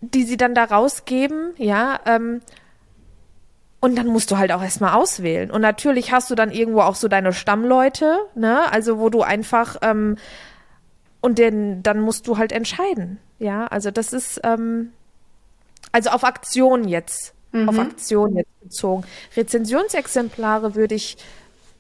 die 0.01 0.23
sie 0.23 0.37
dann 0.37 0.55
da 0.55 0.65
rausgeben, 0.65 1.55
ja. 1.57 1.99
Ähm, 2.07 2.43
und 3.85 3.97
dann 3.97 4.07
musst 4.07 4.31
du 4.31 4.39
halt 4.39 4.51
auch 4.51 4.63
erstmal 4.63 4.95
auswählen. 4.95 5.51
Und 5.51 5.61
natürlich 5.61 6.11
hast 6.11 6.31
du 6.31 6.35
dann 6.35 6.51
irgendwo 6.51 6.81
auch 6.81 6.95
so 6.95 7.07
deine 7.07 7.35
Stammleute, 7.35 8.19
ne? 8.35 8.73
Also 8.73 8.99
wo 8.99 9.11
du 9.11 9.21
einfach 9.21 9.77
ähm, 9.83 10.17
und 11.21 11.39
den, 11.39 11.83
dann 11.83 12.01
musst 12.01 12.27
du 12.27 12.39
halt 12.39 12.53
entscheiden. 12.53 13.19
Ja, 13.39 13.67
also 13.67 13.91
das 13.91 14.15
ist 14.15 14.41
ähm, 14.43 14.93
also 15.93 16.11
auf 16.11 16.25
Aktion 16.25 16.89
jetzt, 16.89 17.35
mhm. 17.53 17.69
auf 17.69 17.79
Aktion 17.79 18.37
jetzt 18.37 18.61
bezogen. 18.63 19.05
Rezensionsexemplare 19.37 20.75
würde 20.75 20.95
ich 20.95 21.19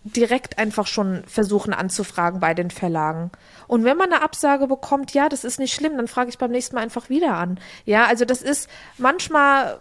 direkt 0.04 0.58
einfach 0.58 0.86
schon 0.86 1.24
versuchen 1.26 1.72
anzufragen 1.72 2.38
bei 2.38 2.52
den 2.52 2.70
Verlagen. 2.70 3.30
Und 3.66 3.84
wenn 3.84 3.96
man 3.96 4.12
eine 4.12 4.22
Absage 4.22 4.66
bekommt, 4.66 5.14
ja, 5.14 5.30
das 5.30 5.42
ist 5.42 5.58
nicht 5.58 5.72
schlimm, 5.72 5.96
dann 5.96 6.08
frage 6.08 6.28
ich 6.28 6.36
beim 6.36 6.50
nächsten 6.50 6.74
Mal 6.74 6.82
einfach 6.82 7.08
wieder 7.08 7.34
an. 7.34 7.58
Ja, 7.86 8.04
also 8.04 8.26
das 8.26 8.42
ist 8.42 8.68
manchmal 8.98 9.80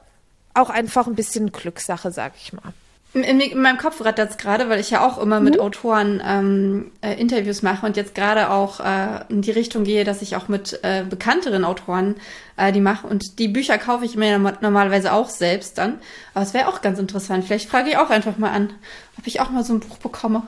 auch 0.54 0.70
einfach 0.70 1.08
ein 1.08 1.16
bisschen 1.16 1.52
Glückssache, 1.52 2.12
sag 2.12 2.34
ich 2.38 2.54
mal. 2.54 2.74
In, 3.16 3.40
in 3.40 3.62
meinem 3.62 3.78
Kopf 3.78 4.04
rattert 4.04 4.32
es 4.32 4.38
gerade, 4.38 4.70
weil 4.70 4.80
ich 4.80 4.90
ja 4.90 5.06
auch 5.06 5.20
immer 5.20 5.40
mit 5.40 5.56
mhm. 5.56 5.60
Autoren 5.62 6.22
ähm, 6.26 6.92
äh, 7.02 7.14
Interviews 7.14 7.62
mache 7.62 7.86
und 7.86 7.96
jetzt 7.96 8.16
gerade 8.16 8.50
auch 8.50 8.80
äh, 8.80 9.24
in 9.30 9.44
die 9.44 9.52
Richtung 9.52 9.84
gehe, 9.84 10.04
dass 10.04 10.24
ich 10.24 10.36
auch 10.36 10.48
mit 10.48 10.80
äh, 10.82 11.04
bekannteren 11.08 11.64
Autoren 11.64 12.16
äh, 12.58 12.72
die 12.72 12.80
mache. 12.80 13.06
Und 13.06 13.38
die 13.38 13.48
Bücher 13.48 13.78
kaufe 13.78 14.04
ich 14.04 14.16
mir 14.16 14.40
normalerweise 14.40 15.14
auch 15.14 15.30
selbst 15.30 15.78
dann. 15.78 16.00
Aber 16.34 16.44
es 16.44 16.56
wäre 16.56 16.68
auch 16.68 16.82
ganz 16.82 16.98
interessant. 16.98 17.46
Vielleicht 17.46 17.70
frage 17.70 17.90
ich 17.92 17.98
auch 17.98 18.10
einfach 18.10 18.40
mal 18.40 18.52
an, 18.52 18.74
ob 19.20 19.28
ich 19.28 19.42
auch 19.42 19.52
mal 19.52 19.64
so 19.64 19.74
ein 19.74 19.80
Buch 19.80 19.98
bekomme. 19.98 20.42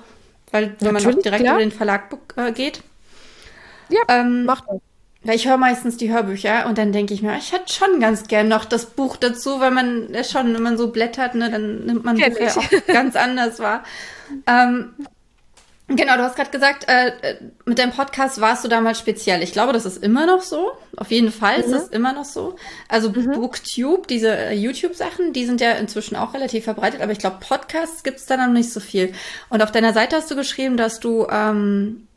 Weil 0.51 0.75
wenn 0.79 0.93
Natürlich, 0.93 1.05
man 1.05 1.15
auch 1.17 1.21
direkt 1.21 1.43
klar. 1.43 1.55
über 1.55 1.63
den 1.63 1.71
Verlag 1.71 2.17
äh, 2.35 2.51
geht. 2.51 2.81
Ja, 3.89 4.01
ähm, 4.07 4.45
macht 4.45 4.63
das. 4.67 4.79
Weil 5.25 5.35
ich 5.35 5.47
höre 5.47 5.57
meistens 5.57 5.97
die 5.97 6.13
Hörbücher 6.13 6.67
und 6.67 6.77
dann 6.77 6.91
denke 6.91 7.15
ich 7.15 7.23
mir, 7.23 7.35
ich 7.35 7.51
hätte 7.51 7.73
schon 7.73 7.99
ganz 7.99 8.27
gern 8.27 8.47
noch 8.47 8.63
das 8.63 8.85
Buch 8.85 9.17
dazu, 9.17 9.59
weil 9.59 9.71
man 9.71 10.13
ja 10.13 10.23
schon, 10.23 10.53
wenn 10.53 10.61
man 10.61 10.77
so 10.77 10.91
blättert, 10.91 11.33
ne, 11.33 11.49
dann 11.49 11.85
nimmt 11.85 12.05
man 12.05 12.15
Buch 12.15 12.39
ja 12.39 12.55
auch 12.55 12.87
ganz 12.87 13.15
anders 13.15 13.59
wahr. 13.59 13.83
Ähm, 14.45 14.93
genau, 15.87 16.15
du 16.17 16.21
hast 16.21 16.35
gerade 16.35 16.51
gesagt, 16.51 16.85
äh, 16.87 17.37
mit 17.65 17.79
deinem 17.79 17.91
Podcast 17.91 18.39
warst 18.39 18.63
du 18.63 18.67
damals 18.67 18.99
speziell. 18.99 19.41
Ich 19.41 19.51
glaube, 19.51 19.73
das 19.73 19.87
ist 19.87 20.03
immer 20.03 20.27
noch 20.27 20.43
so. 20.43 20.73
Auf 20.95 21.09
jeden 21.09 21.31
Fall 21.31 21.57
mhm. 21.57 21.63
ist 21.63 21.71
das 21.71 21.87
immer 21.87 22.13
noch 22.13 22.25
so. 22.25 22.55
Also 22.87 23.09
mhm. 23.09 23.31
Booktube, 23.31 24.05
diese 24.07 24.29
äh, 24.29 24.53
YouTube-Sachen, 24.53 25.33
die 25.33 25.45
sind 25.45 25.59
ja 25.59 25.71
inzwischen 25.71 26.15
auch 26.15 26.35
relativ 26.35 26.65
verbreitet, 26.65 27.01
aber 27.01 27.13
ich 27.13 27.19
glaube, 27.19 27.37
Podcasts 27.39 28.03
gibt 28.03 28.19
es 28.19 28.27
da 28.27 28.37
noch 28.37 28.53
nicht 28.53 28.71
so 28.71 28.79
viel. 28.79 29.11
Und 29.49 29.63
auf 29.63 29.71
deiner 29.71 29.93
Seite 29.93 30.17
hast 30.17 30.29
du 30.29 30.35
geschrieben, 30.35 30.77
dass 30.77 30.99
du 30.99 31.25
ähm, 31.31 32.07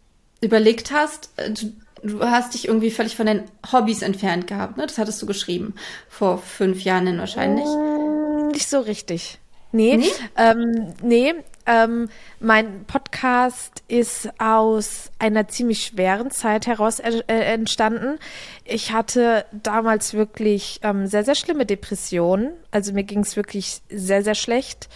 überlegt 0.42 0.90
hast, 0.92 1.30
äh, 1.36 1.50
du, 1.50 1.72
du 2.03 2.20
hast 2.20 2.55
dich 2.55 2.68
irgendwie 2.68 2.90
völlig 2.90 3.16
von 3.16 3.26
den 3.26 3.42
Hobbys 3.72 4.03
entfernt 4.03 4.46
gehabt, 4.46 4.76
ne? 4.76 4.86
Das 4.86 4.99
hattest 4.99 5.20
du 5.22 5.26
geschrieben. 5.26 5.74
Vor 6.09 6.38
fünf 6.38 6.82
Jahren 6.82 7.18
wahrscheinlich. 7.18 7.66
Mm, 7.66 8.49
nicht 8.49 8.68
so 8.68 8.80
richtig. 8.80 9.38
Nee, 9.70 9.99
nee, 9.99 10.11
ähm, 10.36 10.94
nee 11.03 11.34
ähm, 11.68 12.09
mein 12.40 12.84
Podcast 12.86 13.82
ist 13.88 14.30
aus 14.38 15.11
einer 15.18 15.49
ziemlich 15.49 15.84
schweren 15.84 16.30
Zeit 16.30 16.66
heraus 16.66 16.99
äh, 16.99 17.22
entstanden. 17.26 18.18
Ich 18.64 18.92
hatte 18.92 19.44
damals 19.53 20.14
wirklich 20.14 20.80
ähm, 20.82 21.07
sehr, 21.07 21.24
sehr 21.24 21.34
schlimme 21.34 21.66
Depressionen. 21.66 22.53
Also 22.70 22.94
mir 22.94 23.05
ging 23.05 23.20
es 23.20 23.36
wirklich 23.36 23.82
sehr, 23.90 24.24
sehr 24.24 24.34
schlecht. 24.34 24.88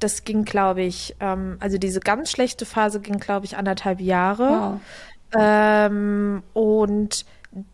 Das 0.00 0.24
ging, 0.24 0.44
glaube 0.44 0.82
ich, 0.82 1.16
ähm, 1.18 1.56
also 1.60 1.78
diese 1.78 2.00
ganz 2.00 2.30
schlechte 2.30 2.66
Phase 2.66 3.00
ging, 3.00 3.18
glaube 3.18 3.46
ich, 3.46 3.56
anderthalb 3.56 4.00
Jahre. 4.00 4.48
Wow. 4.48 4.80
Ähm, 5.36 6.42
und 6.52 7.24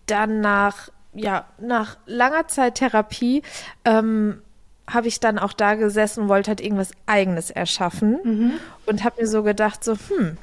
dann 0.06 0.40
nach, 0.40 0.88
ja, 1.12 1.46
nach 1.58 1.96
langer 2.06 2.48
Zeit 2.48 2.76
Therapie 2.76 3.42
ähm, 3.84 4.42
habe 4.88 5.08
ich 5.08 5.20
dann 5.20 5.38
auch 5.38 5.52
da 5.52 5.74
gesessen 5.74 6.24
und 6.24 6.28
wollte 6.28 6.48
halt 6.48 6.60
irgendwas 6.60 6.90
Eigenes 7.06 7.50
erschaffen 7.50 8.18
mhm. 8.22 8.52
und 8.86 9.04
habe 9.04 9.22
mir 9.22 9.26
so 9.26 9.42
gedacht, 9.42 9.82
so, 9.82 9.94
hm, 9.94 10.36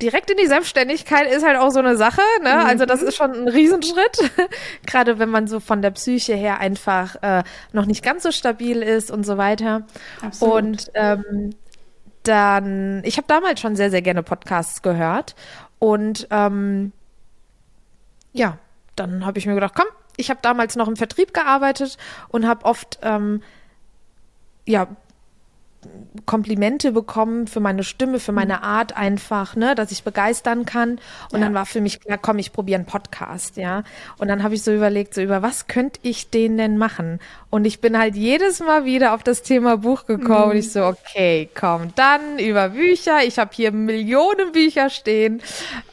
direkt 0.00 0.30
in 0.30 0.36
die 0.36 0.46
Selbstständigkeit 0.46 1.30
ist 1.30 1.44
halt 1.44 1.58
auch 1.58 1.70
so 1.70 1.78
eine 1.78 1.96
Sache, 1.96 2.22
ne? 2.42 2.54
Mhm. 2.54 2.66
Also 2.66 2.86
das 2.86 3.02
ist 3.02 3.16
schon 3.16 3.32
ein 3.32 3.48
Riesenschritt, 3.48 4.30
gerade 4.86 5.18
wenn 5.18 5.28
man 5.28 5.46
so 5.46 5.60
von 5.60 5.80
der 5.82 5.92
Psyche 5.92 6.34
her 6.34 6.58
einfach 6.58 7.16
äh, 7.22 7.44
noch 7.72 7.86
nicht 7.86 8.02
ganz 8.02 8.22
so 8.24 8.32
stabil 8.32 8.82
ist 8.82 9.10
und 9.10 9.24
so 9.24 9.38
weiter. 9.38 9.86
Absolut. 10.20 10.54
Und 10.54 10.90
ähm, 10.94 11.50
dann, 12.24 13.02
ich 13.04 13.16
habe 13.16 13.26
damals 13.26 13.60
schon 13.60 13.76
sehr, 13.76 13.90
sehr 13.90 14.02
gerne 14.02 14.22
Podcasts 14.22 14.82
gehört 14.82 15.34
und 15.82 16.28
ähm, 16.30 16.92
ja, 18.32 18.58
dann 18.94 19.26
habe 19.26 19.40
ich 19.40 19.46
mir 19.46 19.54
gedacht, 19.54 19.74
komm, 19.74 19.88
ich 20.16 20.30
habe 20.30 20.38
damals 20.40 20.76
noch 20.76 20.86
im 20.86 20.94
Vertrieb 20.94 21.34
gearbeitet 21.34 21.98
und 22.28 22.46
habe 22.46 22.64
oft 22.66 23.00
ähm, 23.02 23.42
ja 24.64 24.86
Komplimente 26.26 26.92
bekommen 26.92 27.46
für 27.46 27.60
meine 27.60 27.84
Stimme, 27.84 28.20
für 28.20 28.32
meine 28.32 28.58
mhm. 28.58 28.62
Art 28.62 28.96
einfach, 28.96 29.56
ne, 29.56 29.74
dass 29.74 29.90
ich 29.90 30.04
begeistern 30.04 30.66
kann. 30.66 31.00
Und 31.32 31.38
ja. 31.38 31.40
dann 31.40 31.54
war 31.54 31.66
für 31.66 31.80
mich 31.80 32.00
klar, 32.00 32.18
komm, 32.20 32.38
ich 32.38 32.52
probiere 32.52 32.78
einen 32.78 32.86
Podcast, 32.86 33.56
ja. 33.56 33.82
Und 34.18 34.28
dann 34.28 34.42
habe 34.42 34.54
ich 34.54 34.62
so 34.62 34.72
überlegt, 34.72 35.14
so 35.14 35.22
über 35.22 35.42
was 35.42 35.66
könnte 35.66 36.00
ich 36.02 36.30
den 36.30 36.56
denn 36.56 36.78
machen? 36.78 37.18
Und 37.50 37.64
ich 37.64 37.80
bin 37.80 37.98
halt 37.98 38.14
jedes 38.14 38.60
Mal 38.60 38.84
wieder 38.84 39.14
auf 39.14 39.22
das 39.22 39.42
Thema 39.42 39.78
Buch 39.78 40.06
gekommen 40.06 40.44
mhm. 40.44 40.50
und 40.50 40.56
ich 40.56 40.72
so, 40.72 40.84
okay, 40.84 41.48
komm, 41.54 41.94
dann 41.96 42.38
über 42.38 42.70
Bücher. 42.70 43.24
Ich 43.24 43.38
habe 43.38 43.50
hier 43.54 43.72
Millionen 43.72 44.52
Bücher 44.52 44.90
stehen. 44.90 45.42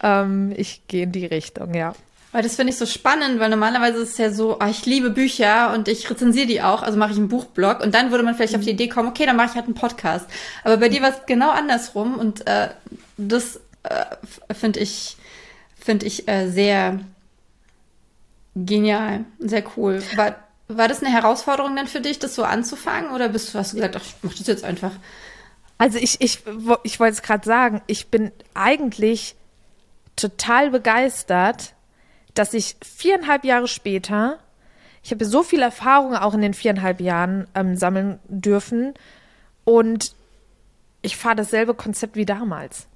Ähm, 0.04 0.54
ich 0.56 0.88
gehe 0.88 1.04
in 1.04 1.12
die 1.12 1.26
Richtung, 1.26 1.74
ja. 1.74 1.94
Weil 2.32 2.44
das 2.44 2.56
finde 2.56 2.72
ich 2.72 2.78
so 2.78 2.86
spannend, 2.86 3.40
weil 3.40 3.50
normalerweise 3.50 4.00
ist 4.00 4.12
es 4.12 4.18
ja 4.20 4.32
so, 4.32 4.60
oh, 4.60 4.66
ich 4.70 4.86
liebe 4.86 5.10
Bücher 5.10 5.74
und 5.74 5.88
ich 5.88 6.10
rezensiere 6.10 6.46
die 6.46 6.62
auch, 6.62 6.84
also 6.84 6.98
mache 6.98 7.12
ich 7.12 7.18
einen 7.18 7.28
Buchblog 7.28 7.82
und 7.82 7.96
dann 7.96 8.12
würde 8.12 8.24
man 8.24 8.36
vielleicht 8.36 8.54
mhm. 8.54 8.60
auf 8.60 8.66
die 8.66 8.72
Idee 8.72 8.88
kommen, 8.88 9.10
okay, 9.10 9.26
dann 9.26 9.36
mache 9.36 9.48
ich 9.50 9.56
halt 9.56 9.66
einen 9.66 9.74
Podcast. 9.74 10.28
Aber 10.64 10.78
bei 10.78 10.90
dir 10.90 11.02
war 11.02 11.10
es 11.10 11.26
genau 11.26 11.50
andersrum 11.50 12.16
und 12.16 12.46
äh, 12.48 12.70
das 13.18 13.60
äh, 13.84 14.06
finde 14.54 14.80
ich, 14.80 15.18
finde 15.76 16.06
ich 16.06 16.28
äh, 16.28 16.50
sehr 16.50 17.00
genial, 18.56 19.26
sehr 19.40 19.64
cool. 19.76 20.04
War, 20.16 20.36
war 20.68 20.88
das 20.88 21.02
eine 21.02 21.12
Herausforderung 21.12 21.76
dann 21.76 21.88
für 21.88 22.02
dich, 22.02 22.20
das 22.20 22.36
so 22.36 22.44
anzufangen 22.44 23.10
oder 23.12 23.30
bist 23.30 23.54
du, 23.54 23.58
hast 23.58 23.72
du 23.72 23.78
gesagt, 23.78 23.96
ach, 23.98 24.04
ich 24.06 24.16
mach 24.22 24.34
das 24.36 24.46
jetzt 24.46 24.64
einfach? 24.64 24.92
Also 25.80 25.98
ich, 25.98 26.22
ich, 26.22 26.44
ich 26.84 27.00
wollte 27.00 27.14
es 27.14 27.22
gerade 27.24 27.46
sagen, 27.46 27.82
ich 27.88 28.10
bin 28.10 28.32
eigentlich 28.54 29.36
total 30.16 30.70
begeistert, 30.70 31.74
dass 32.34 32.54
ich 32.54 32.76
viereinhalb 32.82 33.44
Jahre 33.44 33.68
später, 33.68 34.40
ich 35.04 35.12
habe 35.12 35.26
so 35.26 35.44
viel 35.44 35.62
Erfahrung 35.62 36.16
auch 36.16 36.34
in 36.34 36.42
den 36.42 36.54
viereinhalb 36.54 37.02
Jahren 37.02 37.48
ähm, 37.56 37.76
sammeln 37.76 38.20
dürfen 38.28 38.94
und 39.64 40.14
ich 41.02 41.16
fahre 41.16 41.36
dasselbe 41.36 41.74
Konzept 41.74 42.16
wie 42.16 42.26
damals. 42.26 42.88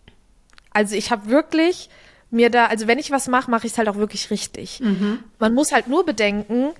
Also 0.71 0.95
ich 0.95 1.11
habe 1.11 1.29
wirklich 1.29 1.89
mir 2.29 2.49
da, 2.49 2.65
also 2.65 2.87
wenn 2.87 2.99
ich 2.99 3.11
was 3.11 3.27
mache, 3.27 3.49
mache 3.49 3.67
ich 3.67 3.73
es 3.73 3.77
halt 3.77 3.87
auch 3.87 3.95
wirklich 3.95 4.31
richtig. 4.31 4.79
Mhm. 4.79 5.19
Man 5.39 5.53
muss 5.53 5.71
halt 5.71 5.87
nur 5.87 6.05
bedenken, 6.05 6.71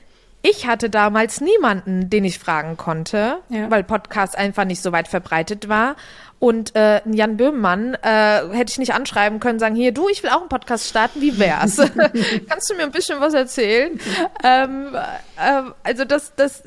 ich 0.45 0.67
hatte 0.67 0.89
damals 0.89 1.39
niemanden, 1.39 2.09
den 2.09 2.25
ich 2.25 2.37
fragen 2.37 2.75
konnte, 2.75 3.39
ja. 3.47 3.71
weil 3.71 3.83
Podcast 3.85 4.37
einfach 4.37 4.65
nicht 4.65 4.81
so 4.81 4.91
weit 4.91 5.07
verbreitet 5.07 5.69
war. 5.69 5.95
Und 6.37 6.75
äh, 6.75 7.01
Jan 7.09 7.37
Böhmmann 7.37 7.93
äh, 7.93 8.49
hätte 8.51 8.71
ich 8.71 8.77
nicht 8.77 8.93
anschreiben 8.93 9.39
können, 9.39 9.57
sagen, 9.57 9.73
hier, 9.73 9.93
du, 9.93 10.09
ich 10.09 10.21
will 10.21 10.29
auch 10.31 10.41
einen 10.41 10.49
Podcast 10.49 10.89
starten, 10.89 11.21
wie 11.21 11.39
wär's? 11.39 11.77
Kannst 12.49 12.69
du 12.69 12.75
mir 12.75 12.83
ein 12.83 12.91
bisschen 12.91 13.21
was 13.21 13.33
erzählen? 13.33 13.97
ähm, 14.43 14.93
äh, 15.37 15.61
also 15.83 16.03
das, 16.03 16.35
das, 16.35 16.63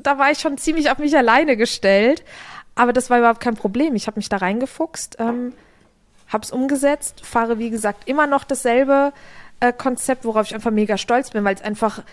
da 0.00 0.18
war 0.18 0.30
ich 0.30 0.38
schon 0.38 0.56
ziemlich 0.56 0.88
auf 0.88 0.98
mich 0.98 1.16
alleine 1.16 1.56
gestellt. 1.56 2.22
Aber 2.76 2.92
das 2.92 3.10
war 3.10 3.18
überhaupt 3.18 3.40
kein 3.40 3.56
Problem. 3.56 3.96
Ich 3.96 4.06
habe 4.06 4.20
mich 4.20 4.28
da 4.28 4.36
reingefuchst, 4.36 5.16
ähm, 5.18 5.54
habe 6.28 6.44
es 6.44 6.52
umgesetzt, 6.52 7.26
fahre 7.26 7.58
wie 7.58 7.70
gesagt 7.70 8.08
immer 8.08 8.28
noch 8.28 8.44
dasselbe 8.44 9.12
äh, 9.58 9.72
Konzept, 9.72 10.24
worauf 10.24 10.46
ich 10.46 10.54
einfach 10.54 10.70
mega 10.70 10.96
stolz 10.96 11.30
bin, 11.30 11.42
weil 11.42 11.56
es 11.56 11.62
einfach 11.62 12.04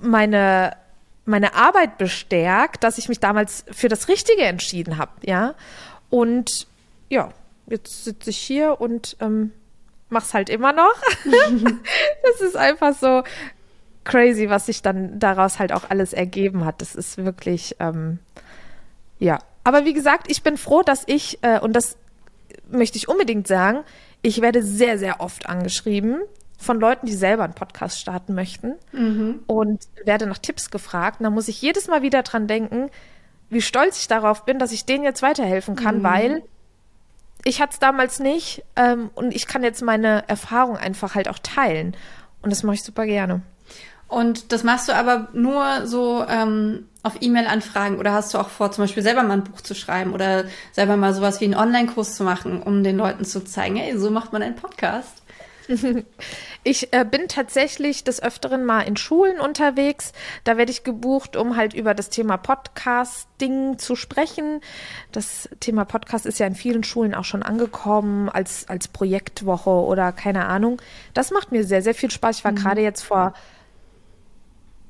meine 0.00 0.76
meine 1.26 1.54
Arbeit 1.54 1.98
bestärkt, 1.98 2.84
dass 2.84 2.98
ich 2.98 3.08
mich 3.08 3.18
damals 3.20 3.64
für 3.70 3.88
das 3.88 4.08
Richtige 4.08 4.42
entschieden 4.42 4.96
habe, 4.96 5.10
ja. 5.24 5.54
Und 6.08 6.68
ja, 7.08 7.30
jetzt 7.66 8.04
sitze 8.04 8.30
ich 8.30 8.38
hier 8.38 8.80
und 8.80 9.16
ähm, 9.20 9.52
mach's 10.08 10.34
halt 10.34 10.48
immer 10.48 10.72
noch. 10.72 10.94
das 12.22 12.40
ist 12.40 12.56
einfach 12.56 12.94
so 12.94 13.24
crazy, 14.04 14.48
was 14.48 14.66
sich 14.66 14.82
dann 14.82 15.18
daraus 15.18 15.58
halt 15.58 15.72
auch 15.72 15.90
alles 15.90 16.12
ergeben 16.12 16.64
hat. 16.64 16.80
Das 16.80 16.94
ist 16.94 17.18
wirklich, 17.18 17.76
ähm, 17.80 18.20
ja. 19.18 19.40
Aber 19.64 19.84
wie 19.84 19.94
gesagt, 19.94 20.30
ich 20.30 20.44
bin 20.44 20.56
froh, 20.56 20.82
dass 20.82 21.02
ich, 21.06 21.42
äh, 21.42 21.58
und 21.58 21.72
das 21.72 21.96
möchte 22.70 22.98
ich 22.98 23.08
unbedingt 23.08 23.48
sagen, 23.48 23.82
ich 24.22 24.40
werde 24.40 24.62
sehr, 24.62 24.96
sehr 24.96 25.20
oft 25.20 25.46
angeschrieben 25.46 26.22
von 26.66 26.80
Leuten, 26.80 27.06
die 27.06 27.14
selber 27.14 27.44
einen 27.44 27.54
Podcast 27.54 27.98
starten 27.98 28.34
möchten 28.34 28.74
mhm. 28.92 29.40
und 29.46 29.80
werde 30.04 30.26
nach 30.26 30.38
Tipps 30.38 30.70
gefragt. 30.70 31.20
Und 31.20 31.24
da 31.24 31.30
muss 31.30 31.48
ich 31.48 31.62
jedes 31.62 31.88
Mal 31.88 32.02
wieder 32.02 32.22
dran 32.22 32.46
denken, 32.46 32.90
wie 33.48 33.62
stolz 33.62 33.98
ich 34.00 34.08
darauf 34.08 34.44
bin, 34.44 34.58
dass 34.58 34.72
ich 34.72 34.84
denen 34.84 35.04
jetzt 35.04 35.22
weiterhelfen 35.22 35.76
kann, 35.76 35.98
mhm. 35.98 36.02
weil 36.02 36.42
ich 37.44 37.60
hatte 37.60 37.74
es 37.74 37.78
damals 37.78 38.18
nicht 38.18 38.64
ähm, 38.74 39.10
und 39.14 39.34
ich 39.34 39.46
kann 39.46 39.62
jetzt 39.62 39.82
meine 39.82 40.28
Erfahrung 40.28 40.76
einfach 40.76 41.14
halt 41.14 41.28
auch 41.28 41.38
teilen. 41.38 41.96
Und 42.42 42.50
das 42.50 42.62
mache 42.62 42.74
ich 42.74 42.82
super 42.82 43.06
gerne. 43.06 43.42
Und 44.08 44.52
das 44.52 44.62
machst 44.62 44.88
du 44.88 44.94
aber 44.94 45.28
nur 45.32 45.86
so 45.86 46.24
ähm, 46.28 46.88
auf 47.02 47.20
E-Mail-Anfragen 47.20 47.98
oder 47.98 48.12
hast 48.12 48.34
du 48.34 48.38
auch 48.38 48.48
vor, 48.48 48.70
zum 48.70 48.84
Beispiel 48.84 49.02
selber 49.02 49.22
mal 49.22 49.34
ein 49.34 49.44
Buch 49.44 49.60
zu 49.60 49.74
schreiben 49.74 50.12
oder 50.12 50.44
selber 50.72 50.96
mal 50.96 51.12
sowas 51.14 51.40
wie 51.40 51.44
einen 51.46 51.54
Online-Kurs 51.54 52.14
zu 52.14 52.22
machen, 52.22 52.62
um 52.62 52.84
den 52.84 52.96
Leuten 52.96 53.24
zu 53.24 53.44
zeigen, 53.44 53.76
hey, 53.76 53.98
so 53.98 54.10
macht 54.10 54.32
man 54.32 54.42
einen 54.42 54.56
Podcast? 54.56 55.22
Ich 56.64 56.92
äh, 56.92 57.04
bin 57.04 57.28
tatsächlich 57.28 58.02
des 58.02 58.20
Öfteren 58.20 58.64
mal 58.64 58.80
in 58.80 58.96
Schulen 58.96 59.38
unterwegs. 59.38 60.12
Da 60.42 60.56
werde 60.56 60.72
ich 60.72 60.82
gebucht, 60.82 61.36
um 61.36 61.56
halt 61.56 61.74
über 61.74 61.94
das 61.94 62.10
Thema 62.10 62.36
Podcasting 62.38 63.78
zu 63.78 63.94
sprechen. 63.94 64.60
Das 65.12 65.48
Thema 65.60 65.84
Podcast 65.84 66.26
ist 66.26 66.40
ja 66.40 66.46
in 66.46 66.56
vielen 66.56 66.82
Schulen 66.82 67.14
auch 67.14 67.24
schon 67.24 67.44
angekommen 67.44 68.28
als, 68.28 68.68
als 68.68 68.88
Projektwoche 68.88 69.70
oder 69.70 70.10
keine 70.10 70.46
Ahnung. 70.46 70.82
Das 71.14 71.30
macht 71.30 71.52
mir 71.52 71.64
sehr, 71.64 71.82
sehr 71.82 71.94
viel 71.94 72.10
Spaß. 72.10 72.38
Ich 72.38 72.44
war 72.44 72.52
mhm. 72.52 72.56
gerade 72.56 72.80
jetzt 72.80 73.02
vor 73.02 73.32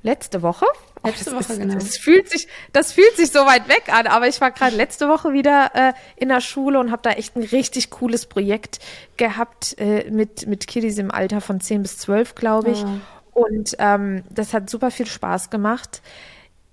letzte 0.02 0.42
Woche. 0.42 0.66
Letzte 1.04 1.32
Woche, 1.32 1.52
ist, 1.52 1.58
genau. 1.60 1.74
Das 1.74 1.96
fühlt, 1.96 2.28
sich, 2.28 2.48
das 2.72 2.92
fühlt 2.92 3.16
sich 3.16 3.30
so 3.30 3.40
weit 3.40 3.68
weg 3.68 3.92
an, 3.92 4.06
aber 4.06 4.26
ich 4.28 4.40
war 4.40 4.50
gerade 4.50 4.74
letzte 4.74 5.08
Woche 5.08 5.32
wieder 5.32 5.70
äh, 5.74 5.92
in 6.16 6.28
der 6.28 6.40
Schule 6.40 6.80
und 6.80 6.90
habe 6.90 7.02
da 7.02 7.10
echt 7.10 7.36
ein 7.36 7.42
richtig 7.42 7.90
cooles 7.90 8.26
Projekt 8.26 8.80
gehabt 9.16 9.76
äh, 9.78 10.10
mit, 10.10 10.46
mit 10.46 10.66
Kiddies 10.66 10.98
im 10.98 11.10
Alter 11.10 11.40
von 11.40 11.60
10 11.60 11.82
bis 11.82 11.98
12, 11.98 12.34
glaube 12.34 12.70
ich. 12.70 12.84
Oh. 12.84 13.42
Und 13.44 13.76
ähm, 13.78 14.24
das 14.30 14.54
hat 14.54 14.70
super 14.70 14.90
viel 14.90 15.06
Spaß 15.06 15.50
gemacht. 15.50 16.00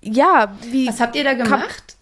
Ja, 0.00 0.54
wie. 0.62 0.88
Was 0.88 1.00
habt 1.00 1.14
ihr 1.14 1.24
da 1.24 1.34
gemacht? 1.34 1.96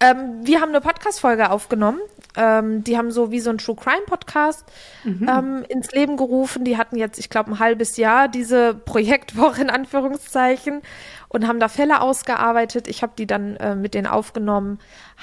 Ähm, 0.00 0.40
wir 0.42 0.60
haben 0.60 0.70
eine 0.70 0.80
Podcast-Folge 0.80 1.50
aufgenommen. 1.50 2.00
Ähm, 2.36 2.82
die 2.82 2.98
haben 2.98 3.10
so 3.10 3.30
wie 3.30 3.40
so 3.40 3.50
ein 3.50 3.58
True 3.58 3.76
Crime 3.76 4.04
Podcast 4.06 4.64
mhm. 5.04 5.28
ähm, 5.28 5.64
ins 5.68 5.92
Leben 5.92 6.16
gerufen. 6.16 6.64
Die 6.64 6.76
hatten 6.76 6.96
jetzt, 6.96 7.18
ich 7.18 7.30
glaube, 7.30 7.52
ein 7.52 7.58
halbes 7.58 7.96
Jahr 7.96 8.28
diese 8.28 8.74
Projektwoche 8.74 9.62
in 9.62 9.70
Anführungszeichen 9.70 10.82
und 11.28 11.46
haben 11.46 11.60
da 11.60 11.68
Fälle 11.68 12.00
ausgearbeitet. 12.00 12.88
Ich 12.88 13.02
habe 13.02 13.12
die 13.16 13.26
dann 13.26 13.56
äh, 13.56 13.74
mit 13.74 13.94
denen 13.94 14.06
aufgenommen, 14.06 14.78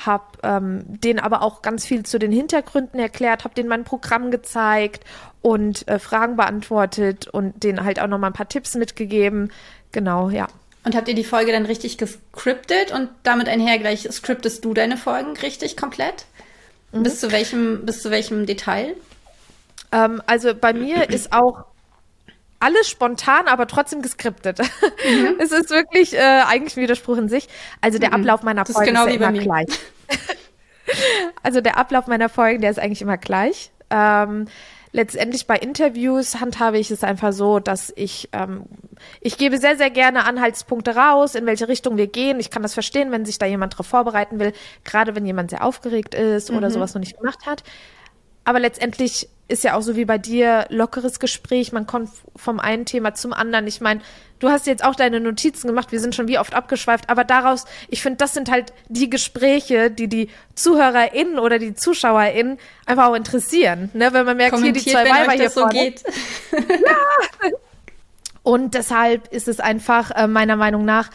habe 0.06 0.26
ähm, 0.44 0.84
denen 0.86 1.20
aber 1.20 1.42
auch 1.42 1.62
ganz 1.62 1.86
viel 1.86 2.04
zu 2.04 2.20
den 2.20 2.32
Hintergründen 2.32 3.00
erklärt, 3.00 3.44
habe 3.44 3.56
denen 3.56 3.70
mein 3.70 3.84
Programm 3.84 4.32
gezeigt 4.32 5.04
und 5.42 5.88
äh, 5.88 6.00
Fragen 6.00 6.36
beantwortet 6.36 7.28
und 7.28 7.64
denen 7.64 7.84
halt 7.84 8.00
auch 8.00 8.08
noch 8.08 8.20
mal 8.20 8.28
ein 8.28 8.34
paar 8.34 8.50
Tipps 8.50 8.76
mitgegeben. 8.76 9.52
Genau, 9.92 10.30
ja. 10.30 10.48
Und 10.84 10.96
habt 10.96 11.08
ihr 11.08 11.16
die 11.16 11.24
Folge 11.24 11.52
dann 11.52 11.66
richtig 11.66 11.98
gescriptet 11.98 12.92
und 12.92 13.10
damit 13.24 13.48
einher 13.48 13.78
gleich 13.78 14.08
scriptest 14.12 14.66
du 14.66 14.74
deine 14.74 14.98
Folgen 14.98 15.38
richtig 15.38 15.78
komplett? 15.78 16.26
Mhm. 16.92 17.04
Bis 17.04 17.20
zu 17.20 17.32
welchem, 17.32 17.86
bis 17.86 18.02
zu 18.02 18.12
welchem 18.12 18.46
Detail? 18.46 18.96
Ähm, 19.92 20.22
also 20.26 20.54
bei 20.54 20.74
mir 20.74 21.10
ist 21.10 21.34
auch 21.34 21.66
alles 22.60 22.88
spontan, 22.90 23.48
aber 23.48 23.68
trotzdem 23.68 24.02
geskriptet. 24.02 24.60
Mhm. 24.60 25.36
es 25.40 25.52
ist 25.52 25.70
wirklich 25.70 26.14
äh, 26.14 26.20
eigentlich 26.48 26.78
ein 26.78 26.84
Widerspruch 26.84 27.18
in 27.18 27.28
sich. 27.28 27.48
Also 27.82 27.98
der 27.98 28.10
mhm. 28.10 28.16
Ablauf 28.16 28.44
meiner 28.44 28.66
Folgen 28.66 28.82
ist, 28.82 28.88
genau 28.88 29.06
ist 29.06 29.20
ja 29.20 29.30
immer 29.30 29.40
gleich. 29.40 29.80
also 31.44 31.62
der 31.62 31.78
Ablauf 31.78 32.08
meiner 32.08 32.30
Folgen, 32.30 32.62
der 32.62 32.72
ist 32.72 32.80
eigentlich 32.80 33.02
immer 33.02 33.18
gleich. 33.18 33.72
Ähm, 33.90 34.46
letztendlich 34.92 35.48
bei 35.48 35.58
Interviews 35.58 36.40
handhabe 36.40 36.78
ich 36.78 36.92
es 36.92 37.04
einfach 37.04 37.34
so, 37.34 37.60
dass 37.60 37.92
ich, 37.96 38.30
ähm, 38.34 38.66
ich 39.22 39.38
gebe 39.38 39.58
sehr, 39.58 39.78
sehr 39.78 39.90
gerne 39.90 40.26
Anhaltspunkte 40.26 40.96
raus, 40.96 41.36
in 41.36 41.46
welche 41.46 41.68
Richtung 41.68 41.98
wir 41.98 42.08
gehen. 42.08 42.40
Ich 42.40 42.50
kann 42.50 42.62
das 42.62 42.74
verstehen, 42.74 43.12
wenn 43.12 43.26
sich 43.26 43.38
da 43.38 43.46
jemand 43.46 43.74
darauf 43.74 43.88
vorbereiten 43.88 44.40
will, 44.40 44.54
gerade 44.84 45.16
wenn 45.16 45.26
jemand 45.26 45.50
sehr 45.52 45.64
aufgeregt 45.64 46.14
ist 46.16 46.52
oder 46.52 46.70
mhm. 46.70 46.74
sowas 46.74 46.94
noch 46.94 47.00
nicht 47.00 47.18
gemacht 47.18 47.46
hat. 47.46 47.64
Aber 48.44 48.60
letztendlich 48.60 49.30
ist 49.52 49.64
ja 49.64 49.76
auch 49.76 49.82
so 49.82 49.96
wie 49.96 50.06
bei 50.06 50.18
dir 50.18 50.66
lockeres 50.70 51.20
Gespräch. 51.20 51.72
Man 51.72 51.86
kommt 51.86 52.10
vom 52.36 52.60
einen 52.60 52.86
Thema 52.86 53.14
zum 53.14 53.34
anderen. 53.34 53.68
Ich 53.68 53.82
meine, 53.82 54.02
du 54.40 54.50
hast 54.50 54.66
jetzt 54.66 54.84
auch 54.84 54.96
deine 54.96 55.20
Notizen 55.20 55.68
gemacht. 55.68 55.92
Wir 55.92 56.00
sind 56.00 56.16
schon 56.16 56.28
wie 56.28 56.40
oft 56.40 56.54
abgeschweift. 56.54 57.10
Aber 57.10 57.24
daraus, 57.24 57.66
ich 57.90 58.02
finde, 58.02 58.18
das 58.18 58.34
sind 58.34 58.50
halt 58.50 58.74
die 58.88 59.10
Gespräche, 59.10 59.92
die 59.92 60.08
die 60.08 60.30
ZuhörerInnen 60.56 61.38
oder 61.38 61.60
die 61.60 61.76
ZuschauerInnen 61.76 62.58
einfach 62.86 63.08
auch 63.08 63.16
interessieren. 63.16 63.92
Ne? 63.94 64.14
Wenn 64.14 64.26
man 64.26 64.38
merkt, 64.38 64.58
hier 64.58 64.74
die 64.74 64.84
zwei 64.84 65.06
Weiber 65.10 65.34
hier 65.34 65.50
so 65.50 65.62
vorne. 65.62 65.74
Geht. 65.74 66.04
ja. 66.52 67.50
Und 68.44 68.74
deshalb 68.74 69.32
ist 69.32 69.48
es 69.48 69.60
einfach 69.60 70.12
äh, 70.12 70.28
meiner 70.28 70.56
Meinung 70.56 70.84
nach 70.84 71.12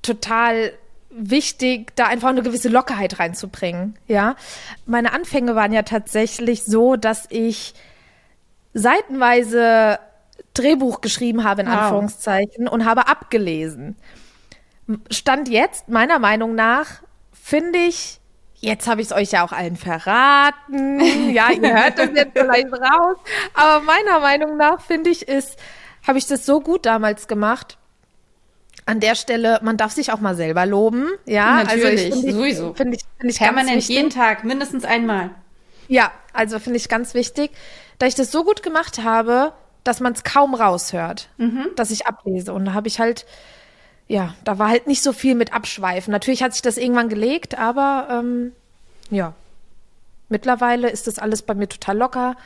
total 0.00 0.72
wichtig, 1.10 1.94
da 1.96 2.06
einfach 2.06 2.28
eine 2.28 2.42
gewisse 2.42 2.68
Lockerheit 2.68 3.18
reinzubringen. 3.18 3.98
Ja, 4.06 4.36
meine 4.86 5.12
Anfänge 5.12 5.54
waren 5.54 5.72
ja 5.72 5.82
tatsächlich 5.82 6.64
so, 6.64 6.96
dass 6.96 7.26
ich 7.30 7.74
seitenweise 8.74 9.98
Drehbuch 10.54 11.00
geschrieben 11.00 11.44
habe 11.44 11.62
in 11.62 11.68
wow. 11.68 11.74
Anführungszeichen 11.74 12.68
und 12.68 12.84
habe 12.84 13.08
abgelesen. 13.08 13.96
Stand 15.10 15.48
jetzt 15.48 15.88
meiner 15.88 16.18
Meinung 16.18 16.54
nach 16.54 17.02
finde 17.32 17.78
ich 17.78 18.20
Jetzt 18.60 18.88
habe 18.88 19.00
ich 19.00 19.08
es 19.08 19.12
euch 19.12 19.30
ja 19.30 19.44
auch 19.44 19.52
allen 19.52 19.76
verraten. 19.76 21.00
Ja, 21.32 21.50
ihr 21.50 21.74
hört 21.74 21.98
das 21.98 22.10
jetzt 22.14 22.36
vielleicht 22.36 22.72
raus. 22.72 23.16
Aber 23.54 23.84
meiner 23.84 24.18
Meinung 24.18 24.56
nach 24.56 24.80
finde 24.80 25.10
ich, 25.10 25.28
ist, 25.28 25.56
habe 26.06 26.18
ich 26.18 26.26
das 26.26 26.44
so 26.44 26.60
gut 26.60 26.86
damals 26.86 27.28
gemacht, 27.28 27.78
an 28.88 29.00
der 29.00 29.14
Stelle, 29.14 29.60
man 29.62 29.76
darf 29.76 29.92
sich 29.92 30.12
auch 30.12 30.20
mal 30.20 30.34
selber 30.34 30.64
loben. 30.64 31.10
Ja, 31.26 31.62
natürlich, 31.62 32.06
also 32.10 32.26
ich, 32.26 32.34
sowieso. 32.34 32.72
Finde 32.72 32.96
ich, 32.96 33.02
find 33.20 33.30
ich 33.30 33.38
Permanent 33.38 33.86
jeden 33.86 34.08
Tag, 34.08 34.44
mindestens 34.44 34.86
einmal. 34.86 35.30
Ja, 35.88 36.10
also 36.32 36.58
finde 36.58 36.78
ich 36.78 36.88
ganz 36.88 37.12
wichtig, 37.12 37.50
da 37.98 38.06
ich 38.06 38.14
das 38.14 38.32
so 38.32 38.44
gut 38.44 38.62
gemacht 38.62 39.04
habe, 39.04 39.52
dass 39.84 40.00
man 40.00 40.14
es 40.14 40.24
kaum 40.24 40.54
raushört, 40.54 41.28
mhm. 41.36 41.66
dass 41.76 41.90
ich 41.90 42.06
ablese. 42.06 42.54
Und 42.54 42.64
da 42.64 42.72
habe 42.72 42.88
ich 42.88 42.98
halt, 42.98 43.26
ja, 44.06 44.34
da 44.44 44.58
war 44.58 44.70
halt 44.70 44.86
nicht 44.86 45.02
so 45.02 45.12
viel 45.12 45.34
mit 45.34 45.52
Abschweifen. 45.52 46.10
Natürlich 46.10 46.42
hat 46.42 46.54
sich 46.54 46.62
das 46.62 46.78
irgendwann 46.78 47.10
gelegt, 47.10 47.58
aber 47.58 48.08
ähm, 48.10 48.52
ja, 49.10 49.34
mittlerweile 50.30 50.88
ist 50.88 51.06
das 51.06 51.18
alles 51.18 51.42
bei 51.42 51.52
mir 51.52 51.68
total 51.68 51.98
locker. 51.98 52.36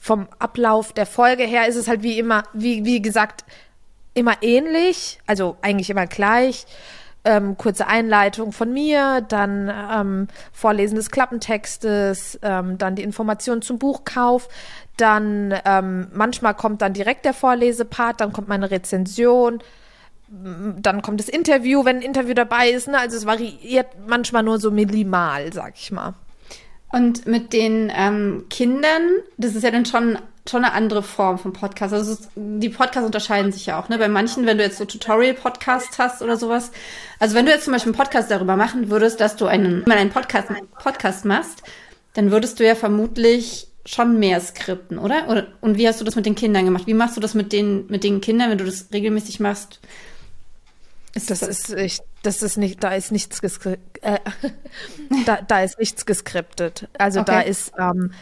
Vom 0.00 0.26
Ablauf 0.40 0.92
der 0.92 1.06
Folge 1.06 1.44
her 1.44 1.68
ist 1.68 1.76
es 1.76 1.86
halt 1.86 2.02
wie 2.02 2.18
immer, 2.18 2.42
wie, 2.52 2.84
wie 2.84 3.00
gesagt, 3.00 3.44
immer 4.14 4.42
ähnlich, 4.42 5.18
also 5.26 5.56
eigentlich 5.62 5.90
immer 5.90 6.06
gleich. 6.06 6.66
Ähm, 7.24 7.56
kurze 7.56 7.86
Einleitung 7.86 8.50
von 8.50 8.72
mir, 8.72 9.24
dann 9.28 9.72
ähm, 9.92 10.28
Vorlesen 10.52 10.96
des 10.96 11.12
Klappentextes, 11.12 12.40
ähm, 12.42 12.78
dann 12.78 12.96
die 12.96 13.04
Information 13.04 13.62
zum 13.62 13.78
Buchkauf, 13.78 14.48
dann 14.96 15.54
ähm, 15.64 16.08
manchmal 16.12 16.54
kommt 16.54 16.82
dann 16.82 16.94
direkt 16.94 17.24
der 17.24 17.32
Vorlesepart, 17.32 18.20
dann 18.20 18.32
kommt 18.32 18.48
meine 18.48 18.72
Rezension, 18.72 19.62
dann 20.28 21.02
kommt 21.02 21.20
das 21.20 21.28
Interview, 21.28 21.84
wenn 21.84 21.96
ein 21.96 22.02
Interview 22.02 22.34
dabei 22.34 22.70
ist. 22.70 22.88
Ne? 22.88 22.98
Also 22.98 23.16
es 23.16 23.26
variiert 23.26 23.86
manchmal 24.06 24.42
nur 24.42 24.58
so 24.58 24.70
minimal, 24.70 25.52
sag 25.52 25.74
ich 25.76 25.92
mal. 25.92 26.14
Und 26.90 27.26
mit 27.26 27.52
den 27.52 27.92
ähm, 27.94 28.46
Kindern, 28.50 29.02
das 29.36 29.54
ist 29.54 29.62
ja 29.62 29.70
dann 29.70 29.86
schon 29.86 30.18
schon 30.48 30.64
eine 30.64 30.74
andere 30.74 31.02
Form 31.02 31.38
von 31.38 31.52
Podcast. 31.52 31.94
Also 31.94 32.16
die 32.34 32.68
Podcasts 32.68 33.06
unterscheiden 33.06 33.52
sich 33.52 33.66
ja 33.66 33.80
auch. 33.80 33.88
Ne? 33.88 33.98
Bei 33.98 34.08
manchen, 34.08 34.44
wenn 34.46 34.58
du 34.58 34.64
jetzt 34.64 34.78
so 34.78 34.84
Tutorial-Podcasts 34.84 35.98
hast 35.98 36.22
oder 36.22 36.36
sowas. 36.36 36.72
Also 37.20 37.34
wenn 37.36 37.46
du 37.46 37.52
jetzt 37.52 37.64
zum 37.64 37.72
Beispiel 37.72 37.92
einen 37.92 37.98
Podcast 37.98 38.30
darüber 38.30 38.56
machen 38.56 38.90
würdest, 38.90 39.20
dass 39.20 39.36
du 39.36 39.46
einen, 39.46 39.84
mal 39.86 39.98
einen 39.98 40.10
Podcast, 40.10 40.48
Podcast 40.82 41.24
machst, 41.24 41.62
dann 42.14 42.30
würdest 42.30 42.58
du 42.58 42.66
ja 42.66 42.74
vermutlich 42.74 43.68
schon 43.86 44.18
mehr 44.18 44.40
skripten, 44.40 44.98
oder? 44.98 45.28
oder? 45.28 45.46
Und 45.60 45.78
wie 45.78 45.86
hast 45.88 46.00
du 46.00 46.04
das 46.04 46.16
mit 46.16 46.26
den 46.26 46.34
Kindern 46.34 46.64
gemacht? 46.64 46.86
Wie 46.86 46.94
machst 46.94 47.16
du 47.16 47.20
das 47.20 47.34
mit 47.34 47.52
den, 47.52 47.86
mit 47.86 48.04
den 48.04 48.20
Kindern, 48.20 48.50
wenn 48.50 48.58
du 48.58 48.64
das 48.64 48.88
regelmäßig 48.92 49.40
machst? 49.40 49.80
Ist 51.14 51.30
das, 51.30 51.40
das 51.40 51.48
ist 51.48 51.70
ich, 51.74 52.00
das 52.22 52.42
ist 52.42 52.56
nicht, 52.56 52.82
da 52.82 52.94
ist 52.94 53.12
nichts 53.12 53.40
äh, 54.00 54.18
da, 55.26 55.40
da 55.46 55.62
ist 55.62 55.78
nichts 55.78 56.06
geskriptet. 56.06 56.88
Also 56.96 57.20
okay. 57.20 57.32
da 57.32 57.40
ist, 57.40 57.72
ähm, 57.78 58.12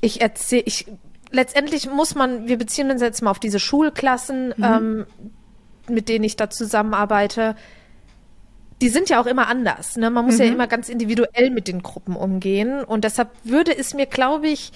ich 0.00 0.20
erzähle, 0.20 0.64
ich 0.66 0.86
letztendlich 1.34 1.90
muss 1.90 2.14
man, 2.14 2.48
wir 2.48 2.56
beziehen 2.56 2.90
uns 2.90 3.02
jetzt 3.02 3.22
mal 3.22 3.30
auf 3.30 3.38
diese 3.38 3.58
Schulklassen, 3.58 4.54
mhm. 4.56 4.64
ähm, 4.64 5.06
mit 5.88 6.08
denen 6.08 6.24
ich 6.24 6.36
da 6.36 6.48
zusammenarbeite. 6.48 7.56
Die 8.80 8.88
sind 8.88 9.08
ja 9.08 9.20
auch 9.20 9.26
immer 9.26 9.48
anders. 9.48 9.96
Ne? 9.96 10.10
Man 10.10 10.24
muss 10.24 10.36
mhm. 10.38 10.44
ja 10.44 10.52
immer 10.52 10.66
ganz 10.66 10.88
individuell 10.88 11.50
mit 11.50 11.68
den 11.68 11.82
Gruppen 11.82 12.16
umgehen. 12.16 12.82
Und 12.82 13.04
deshalb 13.04 13.30
würde 13.44 13.76
es 13.76 13.94
mir, 13.94 14.06
glaube 14.06 14.48
ich, 14.48 14.72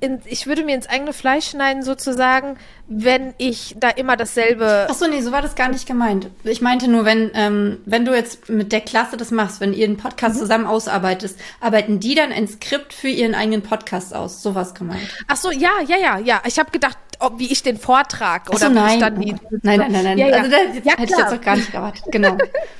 in, 0.00 0.20
ich 0.26 0.46
würde 0.46 0.62
mir 0.62 0.74
ins 0.74 0.88
eigene 0.88 1.12
Fleisch 1.12 1.50
schneiden, 1.50 1.82
sozusagen, 1.82 2.58
wenn 2.86 3.34
ich 3.38 3.74
da 3.78 3.88
immer 3.88 4.16
dasselbe. 4.16 4.86
Ach 4.90 4.94
so, 4.94 5.06
nee, 5.06 5.20
so 5.22 5.32
war 5.32 5.42
das 5.42 5.54
gar 5.54 5.68
nicht 5.68 5.86
gemeint. 5.86 6.28
Ich 6.44 6.60
meinte 6.60 6.88
nur, 6.88 7.04
wenn, 7.04 7.30
ähm, 7.34 7.78
wenn 7.86 8.04
du 8.04 8.14
jetzt 8.14 8.48
mit 8.48 8.72
der 8.72 8.82
Klasse 8.82 9.16
das 9.16 9.30
machst, 9.30 9.60
wenn 9.60 9.72
ihr 9.72 9.86
einen 9.86 9.96
Podcast 9.96 10.36
mhm. 10.36 10.40
zusammen 10.40 10.66
ausarbeitest, 10.66 11.38
arbeiten 11.60 11.98
die 11.98 12.14
dann 12.14 12.30
ein 12.32 12.46
Skript 12.46 12.92
für 12.92 13.08
ihren 13.08 13.34
eigenen 13.34 13.62
Podcast 13.62 14.14
aus? 14.14 14.42
So 14.42 14.54
was 14.54 14.74
gemeint. 14.74 15.08
Ach 15.28 15.36
so, 15.36 15.50
ja, 15.50 15.70
ja, 15.86 15.96
ja, 15.96 16.18
ja. 16.18 16.42
Ich 16.46 16.58
habe 16.58 16.70
gedacht, 16.70 16.98
ob, 17.18 17.38
wie 17.38 17.50
ich 17.50 17.62
den 17.62 17.78
Vortrag 17.78 18.50
oder 18.50 18.58
so, 18.58 18.68
nein. 18.68 19.00
dann 19.00 19.20
die. 19.20 19.34
Nein, 19.62 19.78
nein, 19.80 19.92
nein, 19.92 20.04
nein. 20.04 20.18
Ja, 20.18 20.28
ja. 20.28 20.36
Also 20.36 20.50
da 20.50 20.56
ja, 20.56 20.98
hätte 20.98 21.12
ich 21.12 21.18
jetzt 21.18 21.32
auch 21.32 21.40
gar 21.40 21.56
nicht 21.56 21.72
erwartet. 21.72 22.04
Genau. 22.10 22.36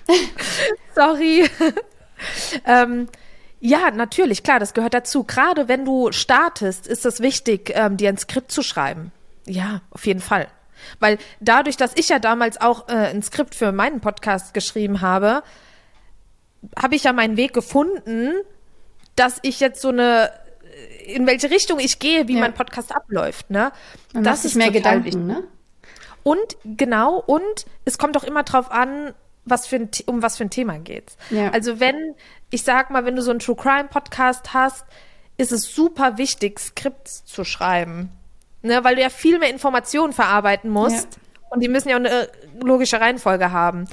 Sorry. 0.94 1.48
ähm, 2.66 3.08
ja, 3.66 3.90
natürlich, 3.90 4.44
klar, 4.44 4.60
das 4.60 4.74
gehört 4.74 4.94
dazu. 4.94 5.24
Gerade 5.24 5.66
wenn 5.66 5.84
du 5.84 6.12
startest, 6.12 6.86
ist 6.86 7.04
es 7.04 7.20
wichtig, 7.20 7.72
ähm, 7.74 7.96
dir 7.96 8.08
ein 8.08 8.16
Skript 8.16 8.52
zu 8.52 8.62
schreiben. 8.62 9.10
Ja, 9.44 9.80
auf 9.90 10.06
jeden 10.06 10.20
Fall. 10.20 10.46
Weil 11.00 11.18
dadurch, 11.40 11.76
dass 11.76 11.92
ich 11.96 12.08
ja 12.08 12.20
damals 12.20 12.60
auch 12.60 12.88
äh, 12.88 12.92
ein 12.92 13.24
Skript 13.24 13.56
für 13.56 13.72
meinen 13.72 14.00
Podcast 14.00 14.54
geschrieben 14.54 15.00
habe, 15.00 15.42
habe 16.80 16.94
ich 16.94 17.04
ja 17.04 17.12
meinen 17.12 17.36
Weg 17.36 17.54
gefunden, 17.54 18.34
dass 19.16 19.40
ich 19.42 19.58
jetzt 19.58 19.82
so 19.82 19.88
eine 19.88 20.30
in 21.06 21.26
welche 21.26 21.50
Richtung 21.50 21.80
ich 21.80 21.98
gehe, 21.98 22.28
wie 22.28 22.34
ja. 22.34 22.40
mein 22.40 22.54
Podcast 22.54 22.94
abläuft, 22.94 23.50
ne? 23.50 23.72
Man 24.12 24.22
das 24.22 24.44
ist 24.44 24.54
mehr 24.54 24.70
Gedanken, 24.70 25.06
wichtig. 25.06 25.22
ne? 25.22 25.42
Und 26.22 26.56
genau, 26.64 27.16
und 27.18 27.66
es 27.84 27.98
kommt 27.98 28.16
auch 28.16 28.24
immer 28.24 28.42
drauf 28.42 28.70
an, 28.70 29.14
was 29.46 29.66
für 29.66 29.76
ein, 29.76 29.88
um 30.06 30.22
was 30.22 30.36
für 30.36 30.44
ein 30.44 30.50
Thema 30.50 30.78
geht's. 30.78 31.16
Ja. 31.30 31.50
Also 31.50 31.80
wenn, 31.80 32.14
ich 32.56 32.62
sag 32.62 32.90
mal, 32.90 33.04
wenn 33.04 33.16
du 33.16 33.20
so 33.20 33.30
einen 33.30 33.38
True 33.38 33.54
Crime 33.54 33.88
Podcast 33.90 34.54
hast, 34.54 34.86
ist 35.36 35.52
es 35.52 35.74
super 35.74 36.16
wichtig, 36.16 36.58
Skripts 36.58 37.22
zu 37.26 37.44
schreiben. 37.44 38.08
Ne, 38.62 38.82
weil 38.82 38.96
du 38.96 39.02
ja 39.02 39.10
viel 39.10 39.38
mehr 39.38 39.50
Informationen 39.50 40.14
verarbeiten 40.14 40.70
musst. 40.70 41.16
Ja. 41.16 41.50
Und 41.50 41.60
die 41.60 41.68
müssen 41.68 41.90
ja 41.90 41.96
eine 41.96 42.30
logische 42.62 42.98
Reihenfolge 42.98 43.52
haben. 43.52 43.84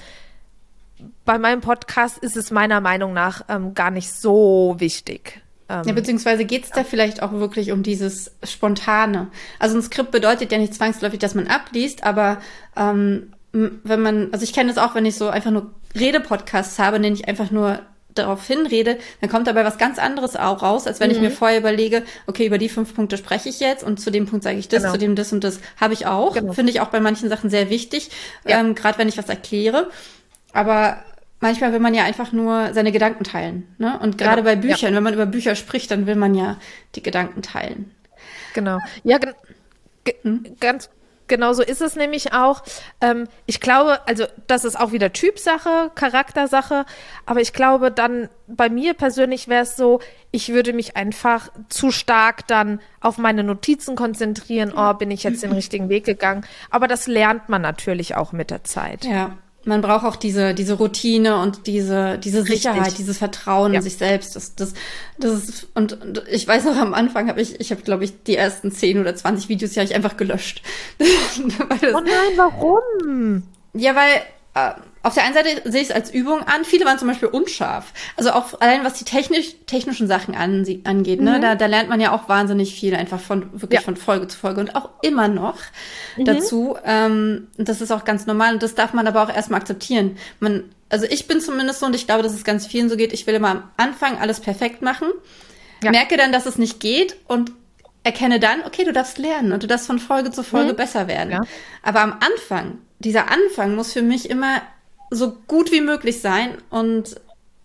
Bei 1.26 1.38
meinem 1.38 1.60
Podcast 1.60 2.20
ist 2.20 2.38
es 2.38 2.52
meiner 2.52 2.80
Meinung 2.80 3.12
nach 3.12 3.44
ähm, 3.50 3.74
gar 3.74 3.92
nicht 3.92 4.14
so 4.14 4.76
wichtig. 4.78 5.42
Ähm, 5.68 5.84
ja, 5.86 5.92
beziehungsweise 5.92 6.46
geht 6.46 6.64
es 6.64 6.70
da 6.70 6.86
vielleicht 6.86 7.22
auch 7.22 7.34
wirklich 7.34 7.74
um 7.74 7.84
dieses 7.84 8.32
Spontane. 8.44 9.28
Also 9.60 9.76
ein 9.76 9.84
Skript 9.84 10.12
bedeutet 10.12 10.54
ja 10.54 10.58
nicht 10.58 10.74
zwangsläufig, 10.74 11.20
dass 11.20 11.36
man 11.36 11.48
abliest, 11.48 12.06
aber 12.06 12.38
ähm, 12.78 13.34
wenn 13.52 14.02
man, 14.02 14.30
also 14.32 14.46
ich 14.46 14.54
kenne 14.54 14.74
das 14.74 14.82
auch, 14.82 14.96
wenn 14.96 15.06
ich 15.06 15.16
so 15.16 15.28
einfach 15.28 15.52
nur 15.52 15.74
Redepodcasts 15.96 16.80
habe, 16.80 17.02
denen 17.02 17.18
ich 17.18 17.28
einfach 17.28 17.52
nur 17.52 17.82
darauf 18.16 18.46
hinrede, 18.46 18.98
dann 19.22 19.30
kommt 19.30 19.48
dabei 19.48 19.64
was 19.64 19.78
ganz 19.78 20.00
anderes 20.00 20.36
auch 20.36 20.62
raus, 20.62 20.88
als 20.88 21.00
wenn 21.00 21.10
mhm. 21.10 21.16
ich 21.16 21.22
mir 21.22 21.30
mhm. 21.30 21.34
vorher 21.34 21.60
überlege, 21.60 22.04
okay, 22.28 22.46
über 22.46 22.58
die 22.58 22.70
fünf 22.70 22.96
Punkte 22.96 23.18
spreche 23.18 23.50
ich 23.50 23.60
jetzt 23.60 23.84
und 23.84 24.00
zu 24.00 24.12
dem 24.12 24.26
Punkt 24.26 24.44
sage 24.44 24.58
ich 24.58 24.68
das, 24.68 24.84
genau. 24.84 24.94
zu 24.94 25.00
dem 25.00 25.16
das 25.16 25.34
und 25.34 25.44
das 25.44 25.60
habe 25.80 25.94
ich 25.94 26.06
auch. 26.06 26.34
Genau. 26.34 26.54
Finde 26.54 26.72
ich 26.72 26.82
auch 26.82 26.90
bei 26.90 27.00
manchen 27.00 27.30
Sachen 27.30 27.50
sehr 27.50 27.70
wichtig, 27.70 28.12
ja. 28.46 28.60
ähm, 28.60 28.76
gerade 28.76 28.98
wenn 28.98 29.08
ich 29.08 29.18
was 29.18 29.30
erkläre. 29.30 29.90
Aber 30.52 30.98
manchmal 31.40 31.74
will 31.74 31.80
man 31.80 31.94
ja 31.94 32.04
einfach 32.04 32.32
nur 32.32 32.74
seine 32.74 32.92
Gedanken 32.92 33.24
teilen. 33.24 33.68
Ne? 33.78 34.00
Und 34.00 34.18
gerade 34.18 34.42
genau. 34.42 34.50
bei 34.50 34.56
Büchern, 34.56 34.92
ja. 34.92 34.96
wenn 34.96 35.04
man 35.04 35.14
über 35.14 35.26
Bücher 35.26 35.56
spricht, 35.56 35.92
dann 35.92 36.08
will 36.08 36.16
man 36.16 36.36
ja 36.36 36.58
die 36.96 37.04
Gedanken 37.04 37.42
teilen. 37.42 37.92
Genau. 38.54 38.78
Ja, 39.04 39.20
hm? 40.24 40.56
ganz 40.60 40.90
genau 41.34 41.54
so 41.54 41.64
ist 41.64 41.82
es 41.82 41.96
nämlich 41.96 42.32
auch. 42.32 42.62
Ähm, 43.02 43.28
ich 43.48 43.60
glaube, 43.60 44.08
also 44.08 44.26
das 44.46 44.66
ist 44.66 44.80
auch 44.80 44.92
wieder 44.92 45.12
Typsache, 45.12 45.90
Charaktersache, 45.96 46.86
aber 47.26 47.42
ich 47.42 47.54
glaube 47.54 47.90
dann 47.90 48.30
bei 48.48 48.70
mir 48.70 48.94
persönlich 48.94 49.48
wäre 49.48 49.64
es 49.64 49.76
so, 49.76 50.00
ich 50.30 50.50
würde 50.50 50.74
mich 50.74 50.96
einfach 50.96 51.50
zu 51.70 51.90
stark 51.90 52.46
dann 52.48 52.80
auf 53.02 53.18
meine 53.18 53.44
Notizen 53.44 53.96
konzentrieren, 53.96 54.74
oh, 54.76 54.94
bin 54.94 55.10
ich 55.10 55.24
jetzt 55.24 55.42
den 55.42 55.54
richtigen 55.54 55.90
Weg 55.90 56.06
gegangen. 56.06 56.46
Aber 56.70 56.88
das 56.88 57.08
lernt 57.08 57.50
man 57.50 57.64
natürlich 57.64 58.16
auch 58.16 58.32
mit 58.32 58.52
der 58.52 58.64
Zeit. 58.64 59.06
Ja, 59.06 59.38
man 59.66 59.82
braucht 59.82 60.06
auch 60.06 60.16
diese, 60.16 60.54
diese 60.54 60.74
Routine 60.74 61.40
und 61.40 61.68
diese, 61.68 62.18
diese 62.18 62.44
Sicherheit, 62.44 62.82
Richtig. 62.82 62.98
dieses 62.98 63.18
Vertrauen 63.18 63.74
ja. 63.74 63.78
in 63.78 63.84
sich 63.84 63.98
selbst. 63.98 64.36
Das, 64.36 64.56
das, 64.56 64.74
das 65.18 65.32
ist, 65.32 65.68
und, 65.74 66.02
und 66.02 66.24
ich 66.30 66.48
weiß 66.48 66.66
noch, 66.66 66.76
am 66.76 66.94
Anfang 66.94 67.30
habe 67.30 67.42
ich, 67.42 67.60
ich 67.60 67.72
habe, 67.72 67.82
glaube 67.82 68.04
ich, 68.04 68.24
die 68.24 68.36
ersten 68.36 68.72
10 68.72 69.00
oder 69.00 69.16
20 69.16 69.50
Videos 69.50 69.76
ja 69.76 69.84
ich 69.84 69.96
einfach 69.96 70.18
gelöscht. 70.18 70.62
oh 71.00 71.04
nein, 71.60 72.34
warum? 72.36 73.44
Ja, 73.74 73.96
weil, 73.96 74.22
auf 74.56 75.16
der 75.16 75.24
einen 75.24 75.34
Seite 75.34 75.70
sehe 75.70 75.82
ich 75.82 75.90
es 75.90 75.96
als 75.96 76.12
Übung 76.12 76.44
an. 76.44 76.64
Viele 76.64 76.86
waren 76.86 77.00
zum 77.00 77.08
Beispiel 77.08 77.28
unscharf. 77.28 77.92
Also 78.16 78.32
auch 78.32 78.62
allein 78.62 78.84
was 78.86 78.94
die 78.94 79.04
technisch, 79.04 79.56
technischen 79.66 80.08
Sachen 80.08 80.36
an, 80.36 80.66
angeht, 80.84 81.22
ne? 81.22 81.38
Mhm. 81.38 81.42
Da, 81.42 81.56
da 81.56 81.66
lernt 81.66 81.90
man 81.90 82.00
ja 82.00 82.14
auch 82.14 82.30
wahnsinnig 82.30 82.76
viel 82.76 82.96
einfach 82.96 83.20
von 83.20 83.52
wirklich 83.52 83.82
ja. 83.82 83.84
von 83.84 83.98
Folge 83.98 84.28
zu 84.28 84.38
Folge 84.38 84.62
und 84.62 84.76
auch 84.76 84.90
immer 85.02 85.28
noch 85.28 85.58
mhm. 86.18 86.26
dazu. 86.26 86.78
Ähm, 86.86 87.48
das 87.58 87.82
ist 87.82 87.92
auch 87.92 88.06
ganz 88.06 88.28
normal 88.28 88.54
und 88.54 88.64
das 88.64 88.76
darf 88.76 88.94
man 88.94 89.08
aber 89.08 89.24
auch 89.24 89.36
erstmal 89.36 89.60
akzeptieren. 89.60 90.18
Man, 90.40 90.66
also 90.90 91.08
ich 91.10 91.28
bin 91.28 91.42
zumindest 91.42 91.80
so 91.80 91.88
und 91.88 91.96
ich 91.96 92.06
glaube, 92.06 92.22
dass 92.22 92.34
es 92.34 92.44
ganz 92.44 92.68
vielen 92.68 92.90
so 92.90 92.96
geht. 92.96 93.12
Ich 93.12 93.26
will 93.26 93.34
immer 93.34 93.50
am 93.50 93.64
Anfang 93.78 94.20
alles 94.20 94.40
perfekt 94.40 94.84
machen, 94.84 95.08
ja. 95.84 95.90
merke 95.90 96.16
dann, 96.16 96.32
dass 96.32 96.46
es 96.46 96.60
nicht 96.60 96.80
geht 96.80 97.18
und 97.28 97.52
erkenne 98.04 98.40
dann, 98.40 98.64
okay, 98.66 98.84
du 98.84 98.94
darfst 98.94 99.18
lernen 99.18 99.54
und 99.54 99.64
du 99.64 99.68
darfst 99.68 99.88
von 99.88 99.98
Folge 99.98 100.32
zu 100.32 100.44
Folge 100.44 100.74
mhm. 100.74 100.78
besser 100.78 101.08
werden. 101.08 101.32
Ja. 101.32 101.42
Aber 101.82 102.02
am 102.02 102.14
Anfang, 102.20 102.80
dieser 103.04 103.30
Anfang 103.32 103.76
muss 103.76 103.94
für 103.94 104.02
mich 104.02 104.30
immer 104.30 104.62
so 105.10 105.38
gut 105.48 105.72
wie 105.72 105.82
möglich 105.82 106.22
sein. 106.22 106.58
Und 106.70 107.16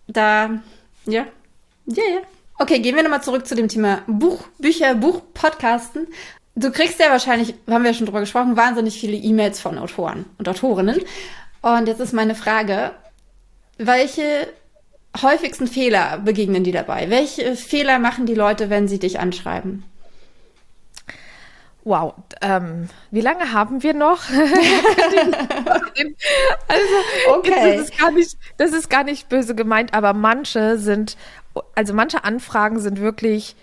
da, 0.07 0.61
ja, 1.05 1.25
ja, 1.85 2.03
ja. 2.03 2.21
Okay, 2.57 2.79
gehen 2.79 2.95
wir 2.95 3.03
nochmal 3.03 3.23
zurück 3.23 3.47
zu 3.47 3.55
dem 3.55 3.69
Thema 3.69 4.01
Buch, 4.07 4.43
Bücher, 4.57 4.95
Buch, 4.95 5.21
Podcasten. 5.33 6.07
Du 6.55 6.71
kriegst 6.71 6.99
ja 6.99 7.09
wahrscheinlich, 7.09 7.53
haben 7.69 7.85
wir 7.85 7.93
schon 7.93 8.05
drüber 8.05 8.19
gesprochen, 8.19 8.57
wahnsinnig 8.57 8.99
viele 8.99 9.15
E-Mails 9.15 9.61
von 9.61 9.77
Autoren 9.77 10.25
und 10.37 10.49
Autorinnen. 10.49 10.99
Und 11.61 11.87
jetzt 11.87 12.01
ist 12.01 12.13
meine 12.13 12.35
Frage, 12.35 12.91
welche 13.77 14.47
häufigsten 15.21 15.67
Fehler 15.67 16.19
begegnen 16.19 16.63
die 16.63 16.71
dabei? 16.71 17.09
Welche 17.09 17.55
Fehler 17.55 17.97
machen 17.97 18.25
die 18.25 18.35
Leute, 18.35 18.69
wenn 18.69 18.87
sie 18.87 18.99
dich 18.99 19.19
anschreiben? 19.19 19.83
Wow, 21.85 22.13
ähm, 22.41 22.89
wie 23.09 23.21
lange 23.21 23.53
haben 23.53 23.81
wir 23.83 23.93
noch? 23.93 24.29
also, 24.29 24.53
okay. 27.29 27.77
das 27.77 27.89
ist, 27.89 27.97
gar 27.97 28.11
nicht, 28.11 28.37
das 28.57 28.71
ist 28.73 28.89
gar 28.89 29.03
nicht 29.03 29.29
böse 29.29 29.55
gemeint, 29.55 29.93
aber 29.93 30.13
manche 30.13 30.77
sind, 30.77 31.15
also 31.75 31.93
manche 31.93 32.25
Anfragen 32.25 32.79
sind 32.79 32.99
wirklich 32.99 33.55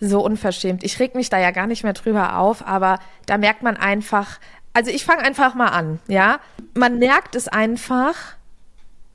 so 0.00 0.24
unverschämt. 0.24 0.84
Ich 0.84 1.00
reg 1.00 1.14
mich 1.14 1.28
da 1.28 1.38
ja 1.38 1.50
gar 1.50 1.66
nicht 1.66 1.82
mehr 1.82 1.92
drüber 1.92 2.38
auf, 2.38 2.64
aber 2.66 2.98
da 3.26 3.36
merkt 3.36 3.62
man 3.62 3.76
einfach, 3.76 4.38
also 4.72 4.90
ich 4.90 5.04
fange 5.04 5.22
einfach 5.22 5.54
mal 5.54 5.68
an, 5.68 5.98
ja. 6.06 6.38
Man 6.74 6.98
merkt 6.98 7.34
es 7.34 7.48
einfach, 7.48 8.36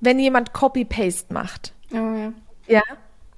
wenn 0.01 0.19
jemand 0.19 0.53
Copy-Paste 0.53 1.33
macht. 1.33 1.73
Oh, 1.91 1.95
ja. 1.95 2.33
Ja. 2.67 2.81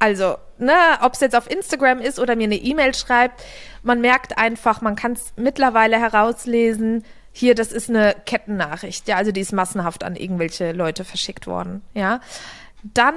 Also, 0.02 0.38
ne, 0.58 0.74
ob 1.02 1.14
es 1.14 1.20
jetzt 1.20 1.36
auf 1.36 1.48
Instagram 1.48 2.00
ist 2.00 2.18
oder 2.18 2.36
mir 2.36 2.46
eine 2.46 2.56
E-Mail 2.56 2.96
schreibt, 2.96 3.44
man 3.84 4.02
merkt 4.02 4.36
einfach, 4.36 4.82
man 4.82 4.96
kann 4.96 5.12
es 5.12 5.32
mittlerweile 5.36 6.00
herauslesen, 6.00 7.06
hier, 7.32 7.54
das 7.54 7.72
ist 7.72 7.88
eine 7.88 8.16
Kettennachricht, 8.26 9.08
ja, 9.08 9.18
also 9.18 9.32
die 9.32 9.42
ist 9.42 9.54
massenhaft 9.54 10.04
an 10.04 10.16
irgendwelche 10.16 10.72
Leute 10.72 11.06
verschickt 11.06 11.46
worden, 11.46 11.84
ja. 11.94 12.20
Dann 12.82 13.14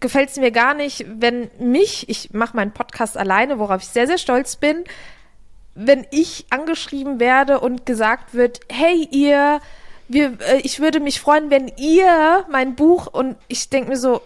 gefällt 0.00 0.28
es 0.28 0.36
mir 0.36 0.50
gar 0.50 0.74
nicht, 0.74 1.06
wenn 1.08 1.50
mich, 1.58 2.10
ich 2.10 2.34
mache 2.34 2.54
meinen 2.56 2.72
Podcast 2.72 3.16
alleine, 3.16 3.58
worauf 3.58 3.80
ich 3.80 3.88
sehr, 3.88 4.06
sehr 4.06 4.18
stolz 4.18 4.56
bin, 4.56 4.84
wenn 5.74 6.06
ich 6.10 6.44
angeschrieben 6.50 7.20
werde 7.20 7.60
und 7.60 7.86
gesagt 7.86 8.34
wird, 8.34 8.60
hey 8.70 9.08
ihr, 9.10 9.62
wir, 10.08 10.38
äh, 10.40 10.58
ich 10.62 10.80
würde 10.80 11.00
mich 11.00 11.22
freuen, 11.22 11.48
wenn 11.48 11.68
ihr 11.78 12.44
mein 12.50 12.74
Buch 12.74 13.06
und 13.06 13.36
ich 13.48 13.70
denke 13.70 13.88
mir 13.88 13.96
so, 13.96 14.20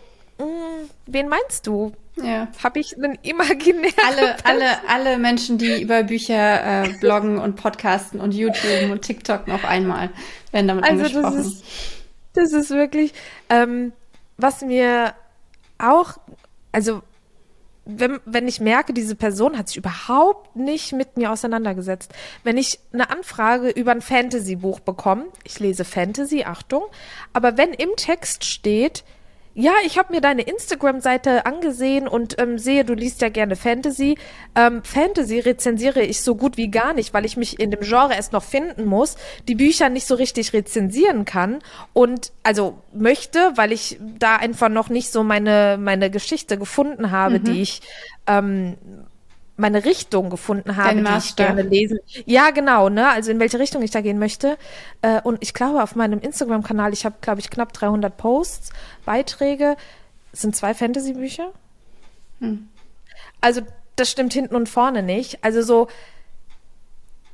wen 1.07 1.29
meinst 1.29 1.67
du? 1.67 1.93
Ja. 2.17 2.49
Habe 2.63 2.81
ich 2.81 2.97
einen 2.97 3.19
imaginären. 3.23 3.95
Alle, 4.07 4.37
alle, 4.45 4.89
alle 4.89 5.19
Menschen, 5.19 5.59
die 5.59 5.83
über 5.83 6.03
Bücher 6.03 6.85
äh, 6.85 6.89
bloggen 7.01 7.39
und 7.39 7.57
podcasten 7.57 8.21
und 8.21 8.33
YouTube 8.35 8.91
und 8.91 9.03
TikTok 9.03 9.47
noch 9.47 9.65
einmal 9.65 10.11
werden 10.53 10.69
damit 10.69 10.85
also 10.85 11.05
angesprochen. 11.05 11.37
Das 11.37 11.47
ist, 11.47 11.65
das 12.35 12.53
ist 12.53 12.71
wirklich, 12.71 13.13
ähm, 13.49 13.93
was 14.37 14.63
mir 14.63 15.15
auch, 15.79 16.19
also 16.73 17.03
wenn, 17.85 18.21
wenn 18.27 18.47
ich 18.47 18.61
merke, 18.61 18.93
diese 18.93 19.15
Person 19.15 19.57
hat 19.57 19.69
sich 19.69 19.79
überhaupt 19.79 20.55
nicht 20.57 20.93
mit 20.93 21.17
mir 21.17 21.33
auseinandergesetzt. 21.33 22.13
Wenn 22.45 22.59
ich 22.59 22.79
eine 22.93 23.09
Anfrage 23.09 23.71
über 23.71 23.93
ein 23.93 24.03
Fantasy-Buch 24.03 24.81
bekomme, 24.81 25.25
ich 25.43 25.59
lese 25.59 25.85
Fantasy, 25.85 26.45
Achtung, 26.45 26.83
aber 27.33 27.57
wenn 27.57 27.73
im 27.73 27.91
Text 27.97 28.45
steht, 28.45 29.05
ja, 29.61 29.73
ich 29.85 29.99
habe 29.99 30.15
mir 30.15 30.21
deine 30.21 30.43
Instagram-Seite 30.43 31.45
angesehen 31.45 32.07
und 32.07 32.41
ähm, 32.41 32.59
sehe, 32.59 32.85
du 32.85 32.95
liest 32.95 33.21
ja 33.23 33.29
gerne 33.29 33.57
Fantasy. 33.57 34.17
Ähm, 34.55 34.85
Fantasy 34.85 35.41
rezensiere 35.41 36.01
ich 36.01 36.21
so 36.21 36.37
gut 36.37 36.57
wie 36.57 36.71
gar 36.71 36.93
nicht, 36.93 37.13
weil 37.13 37.25
ich 37.25 37.37
mich 37.37 37.59
in 37.59 37.73
dem 37.73 37.81
Genre 37.81 38.15
erst 38.15 38.33
noch 38.33 38.45
finden 38.45 38.85
muss, 38.85 39.17
die 39.49 39.57
Bücher 39.57 39.89
nicht 39.89 40.07
so 40.07 40.15
richtig 40.15 40.53
rezensieren 40.53 41.25
kann 41.25 41.59
und 41.93 42.31
also 42.45 42.79
möchte, 42.95 43.51
weil 43.57 43.73
ich 43.73 43.99
da 44.01 44.37
einfach 44.37 44.69
noch 44.69 44.91
nicht 44.91 45.11
so 45.11 45.25
meine 45.25 45.77
meine 45.77 46.09
Geschichte 46.09 46.57
gefunden 46.57 47.11
habe, 47.11 47.41
mhm. 47.41 47.45
die 47.45 47.63
ich 47.63 47.83
ähm, 48.29 48.77
meine 49.59 49.85
Richtung 49.85 50.31
gefunden 50.31 50.77
habe, 50.77 51.03
Dein 51.03 51.05
die 51.05 51.27
ich 51.27 51.37
gerne 51.37 51.63
lesen. 51.63 51.99
Ja, 52.27 52.51
genau, 52.51 52.89
ne? 52.89 53.09
Also 53.09 53.33
in 53.33 53.41
welche 53.41 53.59
Richtung 53.59 53.83
ich 53.83 53.91
da 53.91 54.01
gehen 54.01 54.19
möchte. 54.19 54.57
Äh, 55.03 55.21
und 55.23 55.39
ich 55.43 55.53
glaube, 55.53 55.83
auf 55.83 55.97
meinem 55.97 56.21
Instagram-Kanal, 56.21 56.93
ich 56.93 57.05
habe, 57.05 57.17
glaube 57.21 57.41
ich, 57.41 57.51
knapp 57.51 57.73
300 57.73 58.17
Posts, 58.17 58.71
Beiträge, 59.05 59.77
sind 60.33 60.55
zwei 60.55 60.75
Fantasy-Bücher. 60.75 61.53
Hm. 62.41 62.69
Also 63.41 63.63
das 63.97 64.11
stimmt 64.11 64.33
hinten 64.33 64.55
und 64.55 64.69
vorne 64.69 65.03
nicht. 65.03 65.43
Also 65.43 65.63
so, 65.63 65.89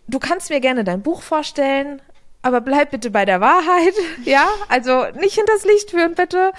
du 0.08 0.18
kannst 0.18 0.48
mir 0.48 0.60
gerne 0.60 0.82
dein 0.82 1.02
Buch 1.02 1.20
vorstellen, 1.20 2.00
aber 2.40 2.62
bleib 2.62 2.90
bitte 2.90 3.10
bei 3.10 3.26
der 3.26 3.42
Wahrheit, 3.42 3.94
ja? 4.24 4.48
Also 4.70 5.04
nicht 5.20 5.34
hinters 5.34 5.66
Licht 5.66 5.90
führen, 5.90 6.14
bitte. 6.14 6.52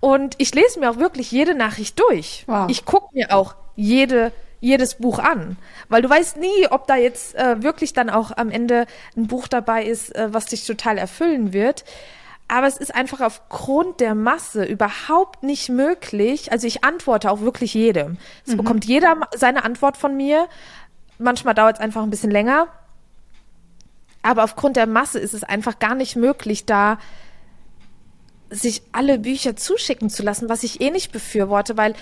Und 0.00 0.34
ich 0.36 0.54
lese 0.54 0.78
mir 0.78 0.90
auch 0.90 0.98
wirklich 0.98 1.32
jede 1.32 1.54
Nachricht 1.54 1.98
durch. 1.98 2.44
Wow. 2.46 2.68
Ich 2.68 2.84
gucke 2.84 3.14
mir 3.14 3.34
auch 3.34 3.54
jede 3.76 4.30
jedes 4.60 4.96
Buch 4.96 5.18
an, 5.18 5.56
weil 5.88 6.02
du 6.02 6.10
weißt 6.10 6.38
nie, 6.38 6.68
ob 6.70 6.86
da 6.86 6.96
jetzt 6.96 7.34
äh, 7.34 7.62
wirklich 7.62 7.92
dann 7.92 8.10
auch 8.10 8.36
am 8.36 8.50
Ende 8.50 8.86
ein 9.16 9.26
Buch 9.26 9.48
dabei 9.48 9.84
ist, 9.84 10.14
äh, 10.14 10.28
was 10.32 10.46
dich 10.46 10.66
total 10.66 10.98
erfüllen 10.98 11.52
wird. 11.52 11.84
Aber 12.48 12.66
es 12.66 12.76
ist 12.76 12.94
einfach 12.94 13.20
aufgrund 13.20 14.00
der 14.00 14.14
Masse 14.14 14.64
überhaupt 14.64 15.42
nicht 15.42 15.68
möglich. 15.68 16.52
Also 16.52 16.66
ich 16.66 16.84
antworte 16.84 17.30
auch 17.30 17.40
wirklich 17.40 17.74
jedem. 17.74 18.18
Es 18.46 18.52
mhm. 18.52 18.58
bekommt 18.58 18.84
jeder 18.84 19.16
seine 19.34 19.64
Antwort 19.64 19.96
von 19.96 20.16
mir. 20.16 20.48
Manchmal 21.18 21.54
dauert 21.54 21.76
es 21.76 21.80
einfach 21.80 22.02
ein 22.02 22.10
bisschen 22.10 22.30
länger. 22.30 22.68
Aber 24.22 24.44
aufgrund 24.44 24.76
der 24.76 24.86
Masse 24.86 25.18
ist 25.18 25.34
es 25.34 25.44
einfach 25.44 25.78
gar 25.78 25.94
nicht 25.94 26.16
möglich, 26.16 26.66
da 26.66 26.98
sich 28.50 28.82
alle 28.92 29.18
Bücher 29.18 29.56
zuschicken 29.56 30.08
zu 30.08 30.22
lassen, 30.22 30.48
was 30.48 30.62
ich 30.62 30.80
eh 30.80 30.90
nicht 30.90 31.10
befürworte, 31.10 31.76
weil 31.76 31.94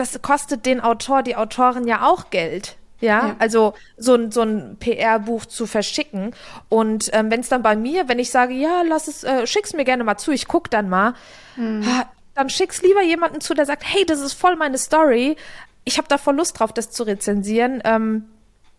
das 0.00 0.20
kostet 0.22 0.66
den 0.66 0.80
Autor, 0.80 1.22
die 1.22 1.36
Autorin 1.36 1.86
ja 1.86 2.06
auch 2.06 2.30
Geld. 2.30 2.76
Ja, 3.00 3.28
ja, 3.28 3.36
also 3.38 3.74
so 3.96 4.14
ein, 4.14 4.32
so 4.32 4.42
ein 4.42 4.76
PR-Buch 4.80 5.46
zu 5.46 5.66
verschicken. 5.66 6.34
Und 6.68 7.10
ähm, 7.12 7.30
wenn 7.30 7.40
es 7.40 7.48
dann 7.48 7.62
bei 7.62 7.76
mir, 7.76 8.08
wenn 8.08 8.18
ich 8.18 8.30
sage, 8.30 8.54
ja, 8.54 8.82
lass 8.82 9.06
es, 9.06 9.22
äh, 9.22 9.46
schick's 9.46 9.72
mir 9.72 9.84
gerne 9.84 10.02
mal 10.02 10.18
zu, 10.18 10.32
ich 10.32 10.48
guck 10.48 10.68
dann 10.70 10.88
mal, 10.88 11.14
mhm. 11.56 11.86
dann 12.34 12.50
schick's 12.50 12.82
lieber 12.82 13.02
jemanden 13.02 13.40
zu, 13.40 13.54
der 13.54 13.66
sagt, 13.66 13.84
hey, 13.86 14.04
das 14.04 14.20
ist 14.20 14.32
voll 14.32 14.56
meine 14.56 14.78
Story. 14.78 15.36
Ich 15.84 15.98
habe 15.98 16.08
da 16.08 16.18
voll 16.18 16.34
Lust 16.34 16.58
drauf, 16.58 16.72
das 16.72 16.90
zu 16.90 17.04
rezensieren. 17.04 17.80
Ähm, 17.84 18.24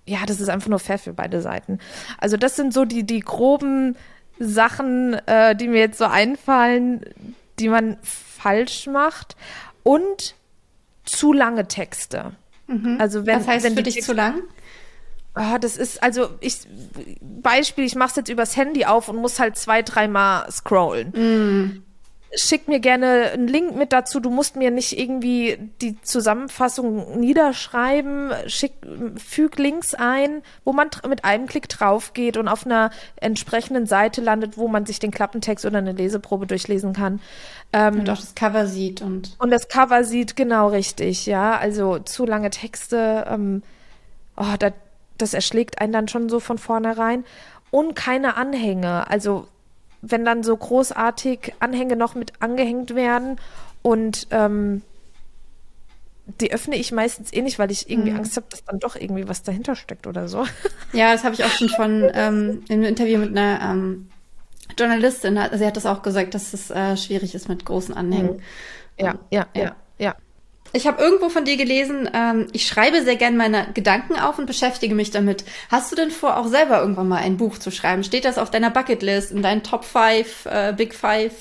ja, 0.05 0.26
das 0.26 0.41
ist 0.41 0.49
einfach 0.49 0.70
nur 0.70 0.80
fair 0.80 0.99
für 0.99 1.13
beide 1.13 1.41
Seiten. 1.41 1.80
Also 2.17 2.36
das 2.36 2.57
sind 2.57 2.74
so 2.74 2.84
die, 2.84 3.03
die 3.03 3.22
groben 3.22 3.95
Sachen, 4.38 5.13
äh, 5.28 5.55
die 5.55 5.70
mir 5.70 5.80
jetzt 5.80 5.97
so 5.97 6.05
einfallen, 6.05 7.05
die 7.57 7.70
man 7.70 7.97
falsch 8.03 8.88
macht. 8.88 9.38
Und 9.84 10.36
zu 11.12 11.34
lange 11.34 11.68
Texte. 11.68 12.32
Mhm. 12.68 12.97
Also 12.99 13.26
wenn, 13.26 13.39
Was 13.39 13.47
heißt 13.47 13.66
wenn 13.66 13.76
für 13.76 13.84
dich 13.84 14.01
zu 14.01 14.14
lang? 14.14 14.41
Oh, 15.36 15.57
das 15.60 15.78
ist, 15.78 16.01
also 16.01 16.30
ich, 16.39 16.62
Beispiel, 17.22 17.86
ich 17.86 17.95
mache 17.95 18.10
es 18.10 18.16
jetzt 18.16 18.30
übers 18.30 18.57
Handy 18.57 18.86
auf 18.86 19.10
und 19.10 19.18
muss 19.18 19.39
halt 19.39 19.57
zwei, 19.57 19.82
dreimal 19.82 20.51
scrollen. 20.51 21.10
Mm 21.12 21.84
schick 22.36 22.67
mir 22.67 22.80
gerne 22.80 23.32
einen 23.34 23.47
Link 23.47 23.75
mit 23.75 23.91
dazu. 23.91 24.19
Du 24.19 24.30
musst 24.30 24.55
mir 24.55 24.69
nicht 24.69 24.97
irgendwie 24.97 25.57
die 25.82 25.99
Zusammenfassung 26.01 27.19
niederschreiben. 27.19 28.32
Schick, 28.47 28.73
füg 29.17 29.57
Links 29.57 29.95
ein, 29.95 30.43
wo 30.63 30.71
man 30.71 30.89
mit 31.07 31.25
einem 31.25 31.47
Klick 31.47 31.69
drauf 31.69 32.13
geht 32.13 32.38
und 32.38 32.47
auf 32.47 32.65
einer 32.65 32.91
entsprechenden 33.15 33.88
Seite 33.88 34.21
landet, 34.21 34.57
wo 34.57 34.67
man 34.67 34.86
sich 34.86 34.99
den 34.99 35.11
Klappentext 35.11 35.65
oder 35.65 35.80
eine 35.80 35.93
Leseprobe 35.93 36.45
durchlesen 36.45 36.93
kann. 36.93 37.19
Ähm, 37.73 38.01
und 38.01 38.09
auch 38.09 38.17
das 38.17 38.36
Cover 38.36 38.67
sieht 38.67 39.01
und. 39.01 39.36
Und 39.39 39.51
das 39.51 39.67
Cover 39.67 40.03
sieht, 40.03 40.36
genau 40.36 40.67
richtig, 40.67 41.25
ja. 41.25 41.57
Also 41.57 41.99
zu 41.99 42.25
lange 42.25 42.51
Texte, 42.51 43.25
ähm, 43.27 43.63
oh, 44.38 44.55
da, 44.59 44.71
das 45.17 45.34
erschlägt 45.34 45.82
einen 45.82 45.93
dann 45.93 46.07
schon 46.07 46.30
so 46.30 46.39
von 46.39 46.59
vornherein. 46.59 47.25
Und 47.71 47.95
keine 47.95 48.36
Anhänge. 48.36 49.09
Also 49.09 49.47
wenn 50.02 50.26
dann 50.26 50.43
so 50.43 50.56
großartig 50.56 51.54
Anhänge 51.60 51.95
noch 51.95 52.16
mit 52.16 52.34
angehängt 52.41 52.95
werden 52.95 53.38
und 53.82 54.28
ähm, 54.32 54.82
die 56.39 56.52
öffne 56.52 56.76
ich 56.76 56.91
meistens 56.91 57.34
eh 57.34 57.41
nicht, 57.41 57.60
weil 57.60 57.72
ich 57.72 57.89
irgendwie 57.89 58.12
mhm. 58.12 58.18
Angst 58.18 58.36
habe, 58.36 58.47
dass 58.50 58.64
dann 58.64 58.80
doch 58.80 58.95
irgendwie 58.95 59.28
was 59.28 59.43
dahinter 59.43 59.76
steckt 59.76 60.08
oder 60.08 60.28
so. 60.28 60.45
Ja, 60.91 61.12
das 61.14 61.24
habe 61.24 61.36
ich 61.36 61.43
auch 61.43 61.52
schon 61.52 61.70
von 61.70 62.10
ähm, 62.14 62.64
einem 62.68 62.84
Interview 62.84 63.20
mit 63.20 63.38
einer 63.38 63.62
ähm, 63.62 64.10
Journalistin, 64.78 65.39
sie 65.54 65.66
hat 65.66 65.78
das 65.78 65.86
auch 65.86 66.02
gesagt, 66.02 66.34
dass 66.34 66.54
es 66.54 66.72
äh, 66.72 66.97
schwierig 66.97 67.36
ist 67.36 67.47
mit 67.47 67.64
großen 67.64 67.93
Anhängen. 67.93 68.38
Mhm. 68.38 68.41
Ja, 68.97 69.16
ja, 69.30 69.47
ja, 69.54 69.62
ja. 69.62 69.76
Ich 70.72 70.86
habe 70.86 71.01
irgendwo 71.01 71.30
von 71.30 71.45
dir 71.45 71.57
gelesen, 71.57 72.09
ähm, 72.13 72.47
ich 72.53 72.67
schreibe 72.67 73.03
sehr 73.03 73.15
gern 73.15 73.38
meine 73.38 73.67
Gedanken 73.74 74.20
auf 74.20 74.38
und 74.38 74.45
beschäftige 74.45 74.93
mich 74.93 75.11
damit. 75.11 75.43
Hast 75.70 75.91
du 75.91 75.95
denn 75.95 76.11
vor, 76.11 76.38
auch 76.38 76.47
selber 76.47 76.80
irgendwann 76.80 77.07
mal 77.07 77.17
ein 77.17 77.38
Buch 77.38 77.57
zu 77.57 77.72
schreiben? 77.72 78.03
Steht 78.03 78.26
das 78.26 78.38
auf 78.38 78.51
deiner 78.51 78.70
Bucketlist, 78.70 79.32
in 79.32 79.41
deinen 79.41 79.63
Top 79.63 79.84
5, 79.84 80.45
äh, 80.45 80.74
Big 80.76 80.93
Five? 80.93 81.34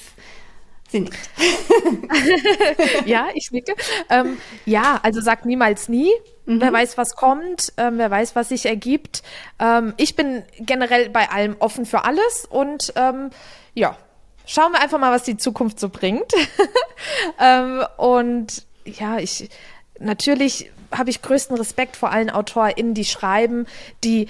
Sie 0.91 1.01
nickt. 1.01 1.19
ja, 3.05 3.27
ich 3.35 3.51
nicke. 3.51 3.75
Ähm, 4.09 4.39
ja, 4.65 4.99
also 5.03 5.21
sag 5.21 5.45
niemals 5.45 5.91
nie. 5.91 6.11
Mhm. 6.47 6.63
Wer 6.63 6.73
weiß, 6.73 6.97
was 6.97 7.15
kommt, 7.15 7.75
ähm, 7.77 7.99
wer 7.99 8.11
weiß, 8.11 8.35
was 8.35 8.49
sich 8.49 8.65
ergibt. 8.65 9.23
Ähm, 9.59 9.93
ich 9.99 10.17
bin 10.17 10.43
generell 10.59 11.11
bei 11.11 11.31
allem 11.31 11.57
offen 11.59 11.85
für 11.85 12.05
alles 12.05 12.47
und 12.49 12.95
ähm, 12.97 13.29
ja, 13.75 13.99
schauen 14.47 14.73
wir 14.73 14.81
einfach 14.81 14.99
mal, 14.99 15.13
was 15.13 15.25
die 15.25 15.37
Zukunft 15.37 15.79
so 15.79 15.91
bringt. 15.91 16.33
ähm, 17.39 17.85
und 17.99 18.67
ja, 18.89 19.19
ich 19.19 19.49
natürlich 19.99 20.71
habe 20.91 21.11
ich 21.11 21.23
größten 21.23 21.57
Respekt 21.57 21.97
vor 21.97 22.11
allen 22.11 22.31
AutorInnen, 22.31 22.95
die 22.95 23.05
schreiben, 23.05 23.67
die 24.05 24.29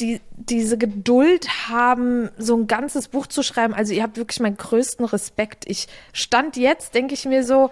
die 0.00 0.20
diese 0.36 0.78
Geduld 0.78 1.48
haben, 1.68 2.30
so 2.38 2.56
ein 2.56 2.68
ganzes 2.68 3.08
Buch 3.08 3.26
zu 3.26 3.42
schreiben. 3.42 3.74
Also 3.74 3.92
ihr 3.92 4.02
habt 4.04 4.16
wirklich 4.16 4.38
meinen 4.38 4.56
größten 4.56 5.04
Respekt. 5.04 5.64
Ich 5.66 5.88
stand 6.12 6.56
jetzt, 6.56 6.94
denke 6.94 7.14
ich 7.14 7.24
mir 7.24 7.42
so, 7.42 7.70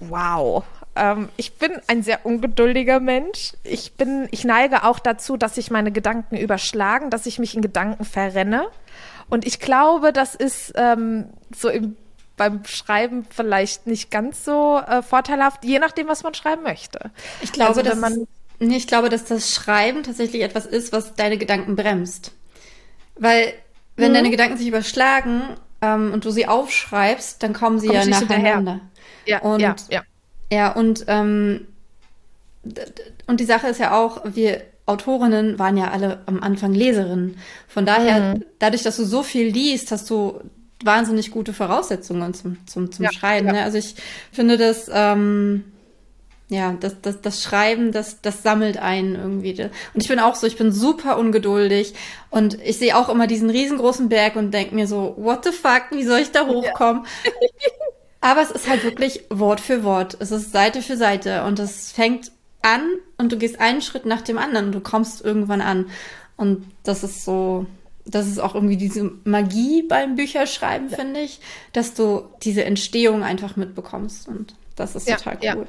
wow. 0.00 0.64
Ähm, 0.96 1.28
ich 1.36 1.54
bin 1.58 1.72
ein 1.86 2.02
sehr 2.02 2.24
ungeduldiger 2.24 2.98
Mensch. 2.98 3.52
Ich 3.62 3.92
bin, 3.94 4.28
ich 4.30 4.44
neige 4.44 4.84
auch 4.84 4.98
dazu, 4.98 5.36
dass 5.36 5.56
sich 5.56 5.70
meine 5.70 5.92
Gedanken 5.92 6.36
überschlagen, 6.36 7.10
dass 7.10 7.26
ich 7.26 7.38
mich 7.38 7.54
in 7.54 7.60
Gedanken 7.60 8.06
verrenne. 8.06 8.66
Und 9.28 9.46
ich 9.46 9.60
glaube, 9.60 10.14
das 10.14 10.34
ist 10.34 10.72
ähm, 10.76 11.26
so 11.54 11.68
im 11.68 11.96
beim 12.38 12.64
Schreiben 12.64 13.26
vielleicht 13.28 13.86
nicht 13.86 14.10
ganz 14.10 14.44
so 14.44 14.78
äh, 14.78 15.02
vorteilhaft, 15.02 15.64
je 15.64 15.78
nachdem, 15.78 16.08
was 16.08 16.22
man 16.22 16.32
schreiben 16.32 16.62
möchte. 16.62 17.10
Ich 17.42 17.52
glaube, 17.52 17.70
also, 17.70 17.82
dass 17.82 17.98
man 17.98 18.26
nee, 18.58 18.76
ich 18.76 18.86
glaube, 18.86 19.10
dass 19.10 19.26
das 19.26 19.54
Schreiben 19.54 20.02
tatsächlich 20.02 20.42
etwas 20.42 20.64
ist, 20.64 20.92
was 20.92 21.14
deine 21.14 21.36
Gedanken 21.36 21.76
bremst. 21.76 22.32
Weil 23.16 23.52
wenn 23.96 24.12
mhm. 24.12 24.14
deine 24.14 24.30
Gedanken 24.30 24.56
sich 24.56 24.68
überschlagen 24.68 25.42
ähm, 25.82 26.12
und 26.12 26.24
du 26.24 26.30
sie 26.30 26.46
aufschreibst, 26.46 27.42
dann 27.42 27.52
kommen 27.52 27.78
sie 27.78 27.88
Komm 27.88 27.96
ja 27.96 28.06
nacheinander. 28.06 28.80
Ja, 29.26 29.40
und, 29.40 29.60
ja, 29.60 29.76
ja. 29.90 30.02
Ja, 30.50 30.72
und 30.72 31.04
ähm, 31.08 31.66
und 33.26 33.40
die 33.40 33.44
Sache 33.44 33.68
ist 33.68 33.78
ja 33.78 33.96
auch, 33.96 34.22
wir 34.24 34.62
Autorinnen 34.86 35.58
waren 35.58 35.76
ja 35.76 35.90
alle 35.90 36.22
am 36.26 36.42
Anfang 36.42 36.72
Leserinnen. 36.72 37.38
Von 37.66 37.84
daher, 37.84 38.36
mhm. 38.36 38.44
dadurch, 38.58 38.82
dass 38.82 38.96
du 38.96 39.04
so 39.04 39.22
viel 39.22 39.48
liest, 39.48 39.92
hast 39.92 40.08
du 40.08 40.40
wahnsinnig 40.84 41.30
gute 41.30 41.52
Voraussetzungen 41.52 42.34
zum, 42.34 42.66
zum, 42.66 42.92
zum 42.92 43.04
ja, 43.04 43.12
Schreiben. 43.12 43.48
Ja. 43.48 43.52
Ne? 43.54 43.62
Also 43.62 43.78
ich 43.78 43.94
finde 44.32 44.58
das, 44.58 44.90
ähm, 44.92 45.64
ja, 46.48 46.74
das, 46.80 47.00
das, 47.02 47.20
das 47.20 47.42
Schreiben, 47.42 47.92
das, 47.92 48.22
das 48.22 48.42
sammelt 48.42 48.78
einen 48.78 49.16
irgendwie. 49.16 49.62
Und 49.62 50.02
ich 50.02 50.08
bin 50.08 50.18
auch 50.18 50.34
so, 50.34 50.46
ich 50.46 50.56
bin 50.56 50.72
super 50.72 51.18
ungeduldig 51.18 51.94
und 52.30 52.54
ich 52.62 52.78
sehe 52.78 52.96
auch 52.96 53.08
immer 53.08 53.26
diesen 53.26 53.50
riesengroßen 53.50 54.08
Berg 54.08 54.36
und 54.36 54.52
denke 54.52 54.74
mir 54.74 54.86
so, 54.86 55.14
what 55.18 55.44
the 55.44 55.52
fuck, 55.52 55.84
wie 55.90 56.04
soll 56.04 56.20
ich 56.20 56.32
da 56.32 56.46
hochkommen? 56.46 57.04
Ja. 57.24 57.32
Aber 58.20 58.42
es 58.42 58.50
ist 58.50 58.68
halt 58.68 58.82
wirklich 58.82 59.24
Wort 59.30 59.60
für 59.60 59.84
Wort. 59.84 60.16
Es 60.20 60.30
ist 60.30 60.52
Seite 60.52 60.82
für 60.82 60.96
Seite 60.96 61.44
und 61.44 61.58
es 61.58 61.92
fängt 61.92 62.32
an 62.62 62.82
und 63.16 63.30
du 63.30 63.38
gehst 63.38 63.60
einen 63.60 63.82
Schritt 63.82 64.06
nach 64.06 64.22
dem 64.22 64.38
anderen 64.38 64.66
und 64.66 64.72
du 64.72 64.80
kommst 64.80 65.24
irgendwann 65.24 65.60
an. 65.60 65.86
Und 66.36 66.64
das 66.82 67.04
ist 67.04 67.24
so, 67.24 67.66
das 68.08 68.26
ist 68.26 68.38
auch 68.38 68.54
irgendwie 68.54 68.76
diese 68.76 69.10
Magie 69.24 69.82
beim 69.82 70.16
Bücherschreiben, 70.16 70.88
ja. 70.90 70.96
finde 70.96 71.20
ich, 71.20 71.40
dass 71.72 71.94
du 71.94 72.24
diese 72.42 72.64
Entstehung 72.64 73.22
einfach 73.22 73.56
mitbekommst. 73.56 74.28
Und 74.28 74.54
Das 74.76 74.94
ist 74.96 75.08
ja, 75.08 75.16
total 75.16 75.38
ja. 75.42 75.56
cool. 75.56 75.66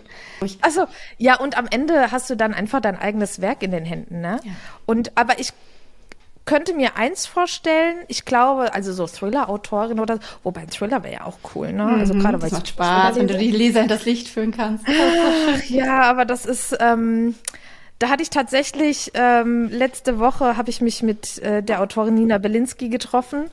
Also 0.61 0.85
ja, 1.17 1.39
und 1.39 1.57
am 1.57 1.67
Ende 1.69 2.11
hast 2.11 2.29
du 2.29 2.35
dann 2.35 2.53
einfach 2.53 2.81
dein 2.81 2.97
eigenes 2.97 3.41
Werk 3.41 3.63
in 3.63 3.71
den 3.71 3.85
Händen, 3.85 4.21
ne? 4.21 4.39
Ja. 4.43 4.51
Und 4.85 5.17
aber 5.17 5.39
ich 5.39 5.51
könnte 6.45 6.73
mir 6.73 6.95
eins 6.97 7.27
vorstellen, 7.27 7.97
ich 8.07 8.25
glaube, 8.25 8.73
also 8.73 8.91
so 8.91 9.05
Thriller-Autorin 9.05 9.99
oder 9.99 10.17
wobei 10.41 10.61
ein 10.61 10.69
Thriller 10.69 11.03
wäre 11.03 11.13
ja 11.13 11.25
auch 11.25 11.37
cool, 11.53 11.71
ne? 11.73 11.83
Also 11.85 12.15
Mhm, 12.15 12.21
gerade 12.21 12.41
weil 12.41 12.47
ich 12.47 12.53
macht 12.53 12.69
Spaß, 12.69 13.17
wenn 13.17 13.27
du 13.27 13.37
die 13.37 13.51
Leser 13.51 13.81
in 13.81 13.87
das 13.87 14.05
Licht 14.05 14.27
führen 14.27 14.51
kannst. 14.51 14.85
Ja, 15.67 16.01
aber 16.03 16.25
das 16.25 16.45
ist, 16.45 16.75
ähm, 16.79 17.35
da 17.99 18.09
hatte 18.09 18.23
ich 18.23 18.29
tatsächlich, 18.29 19.11
ähm, 19.13 19.69
letzte 19.69 20.19
Woche 20.19 20.57
habe 20.57 20.69
ich 20.69 20.81
mich 20.81 21.03
mit 21.03 21.37
äh, 21.39 21.61
der 21.61 21.81
Autorin 21.81 22.15
Nina 22.15 22.37
Belinsky 22.37 22.89
getroffen 22.89 23.49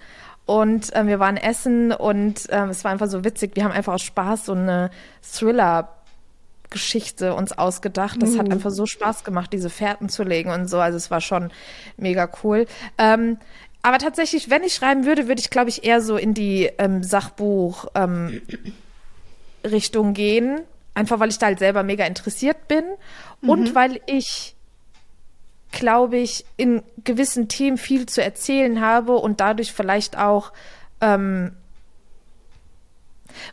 und 0.46 0.90
ähm, 0.94 1.08
wir 1.08 1.18
waren 1.18 1.36
essen 1.36 1.92
und 1.92 2.46
ähm, 2.50 2.70
es 2.70 2.84
war 2.84 2.92
einfach 2.92 3.08
so 3.08 3.24
witzig. 3.24 3.50
Wir 3.54 3.64
haben 3.64 3.72
einfach 3.72 3.94
aus 3.94 4.02
Spaß 4.02 4.46
so 4.46 4.52
eine 4.52 4.90
Thriller-Geschichte 5.22 7.34
uns 7.34 7.58
ausgedacht. 7.58 8.22
Das 8.22 8.38
hat 8.38 8.52
einfach 8.52 8.70
so 8.70 8.86
Spaß 8.86 9.24
gemacht, 9.24 9.52
diese 9.52 9.70
Fährten 9.70 10.08
zu 10.08 10.22
legen 10.22 10.50
und 10.50 10.70
so. 10.70 10.78
Also 10.78 10.96
es 10.96 11.10
war 11.10 11.20
schon 11.20 11.50
mega 11.96 12.30
cool. 12.44 12.66
Ähm, 12.98 13.38
aber 13.82 13.98
tatsächlich, 13.98 14.48
wenn 14.48 14.62
ich 14.62 14.74
schreiben 14.74 15.04
würde, 15.04 15.26
würde 15.26 15.40
ich, 15.40 15.50
glaube 15.50 15.68
ich, 15.68 15.82
eher 15.84 16.00
so 16.00 16.16
in 16.16 16.32
die 16.34 16.70
ähm, 16.78 17.02
Sachbuch- 17.02 17.88
ähm, 17.94 18.40
Richtung 19.64 20.14
gehen. 20.14 20.60
Einfach 20.96 21.20
weil 21.20 21.28
ich 21.28 21.38
da 21.38 21.46
halt 21.46 21.58
selber 21.58 21.82
mega 21.82 22.06
interessiert 22.06 22.68
bin 22.68 22.82
und 23.42 23.74
weil 23.74 24.00
ich, 24.06 24.56
glaube 25.70 26.16
ich, 26.16 26.46
in 26.56 26.82
gewissen 27.04 27.48
Themen 27.48 27.76
viel 27.76 28.06
zu 28.06 28.22
erzählen 28.22 28.80
habe 28.80 29.16
und 29.16 29.40
dadurch 29.40 29.74
vielleicht 29.74 30.16
auch. 30.16 30.54
Ähm, 31.02 31.54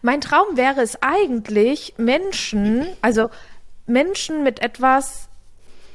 mein 0.01 0.21
Traum 0.21 0.55
wäre 0.55 0.79
es 0.79 1.03
eigentlich, 1.03 1.95
Menschen, 1.97 2.87
also 3.01 3.29
Menschen 3.87 4.43
mit 4.43 4.61
etwas 4.61 5.27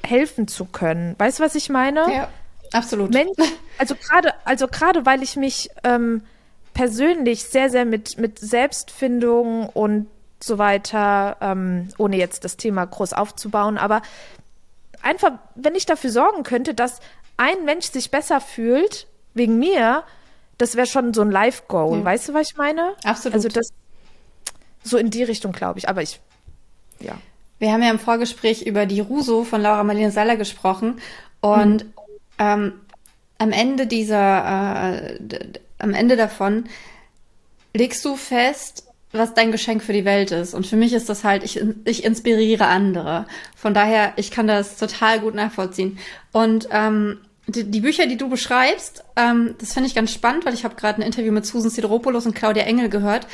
helfen 0.05 0.49
zu 0.49 0.67
können. 0.67 1.15
Weißt 1.17 1.39
du, 1.39 1.43
was 1.45 1.55
ich 1.55 1.71
meine? 1.71 2.01
Ja, 2.13 2.29
absolut. 2.75 3.11
Mensch, 3.11 3.39
also 3.79 3.95
gerade, 3.95 4.35
also 4.45 4.69
gerade 4.69 5.07
weil 5.07 5.23
ich 5.23 5.37
mich 5.37 5.71
ähm, 5.83 6.21
persönlich 6.75 7.45
sehr, 7.45 7.71
sehr 7.71 7.87
mit, 7.87 8.19
mit 8.19 8.39
Selbstfindung 8.39 9.71
und 9.71 10.09
so 10.41 10.59
weiter, 10.59 11.37
ähm, 11.41 11.89
ohne 11.99 12.17
jetzt 12.17 12.45
das 12.45 12.57
Thema 12.57 12.85
groß 12.85 13.13
aufzubauen, 13.13 13.79
aber 13.79 14.03
einfach, 15.03 15.33
wenn 15.55 15.75
ich 15.75 15.87
dafür 15.87 16.11
sorgen 16.11 16.43
könnte, 16.43 16.75
dass 16.75 17.01
ein 17.37 17.65
Mensch 17.65 17.87
sich 17.87 18.11
besser 18.11 18.41
fühlt 18.41 19.07
wegen 19.35 19.59
mir, 19.59 20.05
das 20.59 20.77
wäre 20.77 20.87
schon 20.87 21.15
so 21.15 21.23
ein 21.23 21.31
Life-Goal. 21.31 21.99
Ja. 21.99 22.05
Weißt 22.05 22.29
du, 22.29 22.35
was 22.35 22.51
ich 22.51 22.57
meine? 22.57 22.95
Absolut. 23.05 23.35
Also 23.35 23.49
das 23.49 23.69
so 24.83 24.97
in 24.97 25.11
die 25.11 25.23
Richtung, 25.23 25.53
glaube 25.53 25.79
ich. 25.79 25.89
Aber 25.89 26.03
ich, 26.03 26.21
ja. 27.01 27.17
Wir 27.59 27.73
haben 27.73 27.83
ja 27.83 27.91
im 27.91 27.99
Vorgespräch 27.99 28.63
über 28.63 28.87
die 28.87 29.01
Ruso 29.01 29.45
von 29.45 29.61
Laura 29.61 29.83
Marlene 29.85 30.13
Seiler 30.13 30.37
gesprochen 30.37 31.01
und 31.41 31.87
ähm, 32.39 32.73
am 33.39 33.53
Ende 33.53 33.87
dieser, 33.87 34.95
äh, 34.95 35.19
am 35.79 35.95
Ende 35.95 36.17
davon 36.17 36.69
legst 37.75 38.05
du 38.05 38.17
fest, 38.17 38.88
was 39.13 39.35
dein 39.35 39.53
Geschenk 39.53 39.83
für 39.83 39.93
die 39.93 40.05
Welt 40.05 40.31
ist. 40.31 40.55
Und 40.55 40.67
für 40.67 40.77
mich 40.77 40.93
ist 40.93 41.09
das 41.09 41.25
halt, 41.25 41.43
ich, 41.43 41.61
ich 41.85 42.05
inspiriere 42.05 42.67
andere. 42.67 43.27
Von 43.57 43.75
daher, 43.75 44.13
ich 44.17 44.31
kann 44.31 44.47
das 44.47 44.77
total 44.77 45.21
gut 45.21 45.35
nachvollziehen. 45.35 45.99
Und 46.33 46.69
ähm, 46.71 47.19
die, 47.47 47.65
die 47.65 47.81
Bücher, 47.81 48.07
die 48.07 48.19
du 48.19 48.29
beschreibst, 48.29 49.05
ähm, 49.17 49.55
das 49.59 49.73
finde 49.73 49.89
ich 49.89 49.95
ganz 49.95 50.13
spannend, 50.13 50.45
weil 50.45 50.55
ich 50.55 50.65
habe 50.65 50.75
gerade 50.75 51.01
ein 51.01 51.07
Interview 51.07 51.33
mit 51.33 51.47
Susan 51.47 51.71
Sideropoulos 51.71 52.27
und 52.27 52.35
Claudia 52.35 52.65
Engel 52.65 52.91
gehört. 52.91 53.27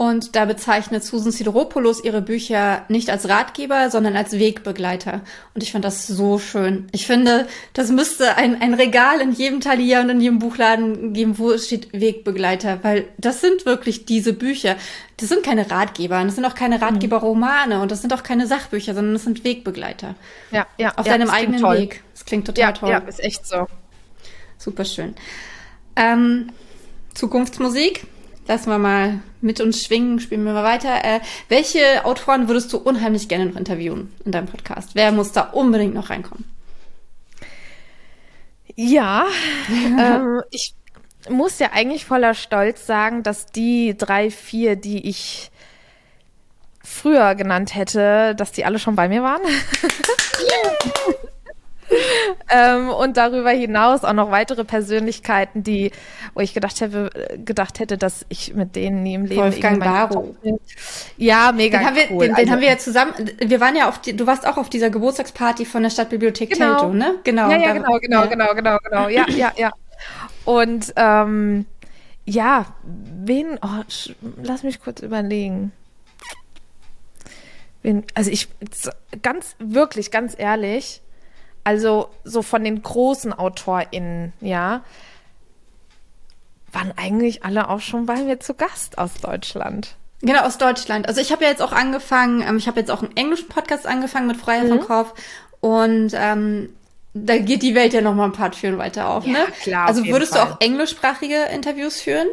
Und 0.00 0.36
da 0.36 0.44
bezeichnet 0.44 1.02
Susan 1.02 1.32
Sideropoulos 1.32 2.04
ihre 2.04 2.22
Bücher 2.22 2.84
nicht 2.88 3.10
als 3.10 3.28
Ratgeber, 3.28 3.90
sondern 3.90 4.14
als 4.14 4.38
Wegbegleiter. 4.38 5.22
Und 5.54 5.64
ich 5.64 5.72
fand 5.72 5.84
das 5.84 6.06
so 6.06 6.38
schön. 6.38 6.86
Ich 6.92 7.04
finde, 7.04 7.48
das 7.72 7.90
müsste 7.90 8.36
ein, 8.36 8.62
ein 8.62 8.74
Regal 8.74 9.20
in 9.20 9.32
jedem 9.32 9.60
Thalia 9.60 10.00
und 10.00 10.10
in 10.10 10.20
jedem 10.20 10.38
Buchladen 10.38 11.14
geben, 11.14 11.36
wo 11.36 11.50
es 11.50 11.66
steht 11.66 11.92
Wegbegleiter, 11.92 12.78
weil 12.84 13.08
das 13.18 13.40
sind 13.40 13.66
wirklich 13.66 14.06
diese 14.06 14.34
Bücher. 14.34 14.76
Das 15.16 15.30
sind 15.30 15.42
keine 15.42 15.68
Ratgeber, 15.68 16.22
das 16.22 16.36
sind 16.36 16.44
auch 16.44 16.54
keine 16.54 16.80
Ratgeberromane 16.80 17.82
und 17.82 17.90
das 17.90 18.00
sind 18.00 18.12
auch 18.12 18.22
keine 18.22 18.46
Sachbücher, 18.46 18.94
sondern 18.94 19.14
das 19.14 19.24
sind 19.24 19.42
Wegbegleiter. 19.42 20.14
Ja, 20.52 20.68
ja. 20.78 20.96
Auf 20.96 21.06
ja, 21.06 21.18
deinem 21.18 21.28
eigenen 21.28 21.60
toll. 21.60 21.76
Weg. 21.76 22.04
Das 22.14 22.24
klingt 22.24 22.46
total 22.46 22.62
Ja, 22.62 22.70
toll. 22.70 22.90
ja, 22.90 22.98
ist 22.98 23.18
echt 23.18 23.44
so. 23.44 23.66
Super 24.58 24.84
schön. 24.84 25.16
Ähm, 25.96 26.50
Zukunftsmusik. 27.14 28.06
Lassen 28.48 28.70
wir 28.70 28.78
mal 28.78 29.20
mit 29.42 29.60
uns 29.60 29.84
schwingen, 29.84 30.20
spielen 30.20 30.42
wir 30.46 30.54
mal 30.54 30.64
weiter. 30.64 31.04
Äh, 31.04 31.20
welche 31.50 32.06
Autoren 32.06 32.48
würdest 32.48 32.72
du 32.72 32.78
unheimlich 32.78 33.28
gerne 33.28 33.44
noch 33.44 33.56
interviewen 33.56 34.10
in 34.24 34.32
deinem 34.32 34.46
Podcast? 34.46 34.94
Wer 34.94 35.12
muss 35.12 35.32
da 35.32 35.42
unbedingt 35.42 35.92
noch 35.92 36.08
reinkommen? 36.08 36.46
Ja, 38.74 39.26
ähm, 39.70 40.40
ich 40.50 40.74
muss 41.28 41.58
ja 41.58 41.72
eigentlich 41.72 42.06
voller 42.06 42.32
Stolz 42.32 42.86
sagen, 42.86 43.22
dass 43.22 43.44
die 43.44 43.94
drei, 43.98 44.30
vier, 44.30 44.76
die 44.76 45.06
ich 45.06 45.50
früher 46.82 47.34
genannt 47.34 47.74
hätte, 47.74 48.34
dass 48.34 48.52
die 48.52 48.64
alle 48.64 48.78
schon 48.78 48.96
bei 48.96 49.10
mir 49.10 49.22
waren. 49.22 49.42
ähm, 52.50 52.90
und 52.90 53.16
darüber 53.16 53.50
hinaus 53.50 54.04
auch 54.04 54.12
noch 54.12 54.30
weitere 54.30 54.64
Persönlichkeiten, 54.64 55.62
die, 55.62 55.90
wo 56.34 56.40
ich 56.40 56.54
gedacht 56.54 56.80
hätte, 56.80 57.10
gedacht 57.44 57.78
hätte, 57.78 57.98
dass 57.98 58.24
ich 58.28 58.54
mit 58.54 58.76
denen 58.76 59.02
nie 59.02 59.14
im 59.14 59.24
Leben 59.26 59.40
Wolfgang 59.42 59.80
Barrow. 59.80 60.34
Ja, 61.16 61.52
mega 61.52 61.78
Den 61.78 61.86
haben 61.86 61.96
wir, 61.96 62.10
cool. 62.10 62.26
den, 62.26 62.34
den 62.34 62.36
Also- 62.36 62.52
haben 62.52 62.60
wir 62.60 62.68
ja 62.68 62.78
zusammen. 62.78 63.12
Wir 63.38 63.60
waren 63.60 63.76
ja 63.76 63.88
auf 63.88 64.00
die, 64.00 64.16
du 64.16 64.26
warst 64.26 64.46
auch 64.46 64.56
auf 64.56 64.68
dieser 64.70 64.90
Geburtstagsparty 64.90 65.64
von 65.64 65.82
der 65.82 65.90
Stadtbibliothek 65.90 66.50
Genau. 66.50 66.78
Teltow, 66.78 66.94
ne? 66.94 67.14
Genau. 67.24 67.50
Ja, 67.50 67.56
ja, 67.58 67.72
genau, 67.72 67.98
genau, 67.98 68.20
ja. 68.22 68.26
genau, 68.26 68.54
genau, 68.54 68.78
genau. 68.82 69.08
Ja, 69.08 69.26
ja, 69.28 69.52
ja. 69.56 69.72
Und 70.44 70.92
ähm, 70.96 71.66
ja, 72.24 72.66
wen, 72.84 73.58
oh, 73.62 73.82
lass 74.42 74.62
mich 74.62 74.80
kurz 74.80 75.00
überlegen. 75.00 75.72
Wen, 77.82 78.04
also 78.14 78.30
ich, 78.30 78.48
ganz, 79.22 79.54
wirklich, 79.58 80.10
ganz 80.10 80.34
ehrlich, 80.36 81.00
also 81.68 82.08
so 82.24 82.40
von 82.40 82.64
den 82.64 82.82
großen 82.82 83.34
AutorInnen, 83.34 84.32
ja, 84.40 84.80
waren 86.72 86.92
eigentlich 86.96 87.44
alle 87.44 87.68
auch 87.68 87.80
schon 87.80 88.06
bei 88.06 88.16
mir 88.16 88.40
zu 88.40 88.54
Gast 88.54 88.96
aus 88.96 89.12
Deutschland. 89.20 89.96
Genau, 90.22 90.40
aus 90.44 90.56
Deutschland. 90.56 91.06
Also 91.08 91.20
ich 91.20 91.30
habe 91.30 91.44
ja 91.44 91.50
jetzt 91.50 91.60
auch 91.60 91.72
angefangen, 91.72 92.40
ähm, 92.42 92.56
ich 92.56 92.66
habe 92.68 92.80
jetzt 92.80 92.90
auch 92.90 93.02
einen 93.02 93.14
englischen 93.18 93.48
Podcast 93.48 93.86
angefangen 93.86 94.26
mit 94.28 94.38
Freier 94.38 94.64
Mhm. 94.64 94.68
von 94.68 94.80
Korf 94.80 95.14
und 95.60 96.12
ähm, 96.14 96.70
da 97.12 97.36
geht 97.36 97.62
die 97.62 97.74
Welt 97.74 97.92
ja 97.92 98.00
noch 98.00 98.14
mal 98.14 98.24
ein 98.24 98.32
paar 98.32 98.50
Türen 98.52 98.78
weiter 98.78 99.10
auf, 99.10 99.26
Ja, 99.26 99.32
ne? 99.32 99.38
klar, 99.62 99.88
Also 99.88 100.04
würdest 100.06 100.34
Fall. 100.34 100.46
du 100.46 100.52
auch 100.54 100.60
englischsprachige 100.60 101.44
Interviews 101.54 102.00
führen? 102.00 102.28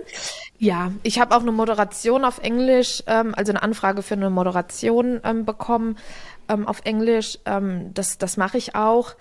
Ja, 0.58 0.92
ich 1.04 1.20
habe 1.20 1.36
auch 1.36 1.42
eine 1.42 1.52
Moderation 1.52 2.24
auf 2.24 2.40
Englisch, 2.40 3.04
ähm, 3.08 3.34
also 3.36 3.52
eine 3.52 3.62
Anfrage 3.62 4.02
für 4.02 4.14
eine 4.16 4.30
Moderation 4.30 5.20
ähm, 5.26 5.44
bekommen 5.44 5.98
ähm, 6.50 6.68
auf 6.68 6.82
Englisch. 6.86 7.38
Ähm, 7.46 7.92
das 7.94 8.18
das 8.18 8.38
mache 8.38 8.58
ich 8.58 8.76
auch, 8.76 9.16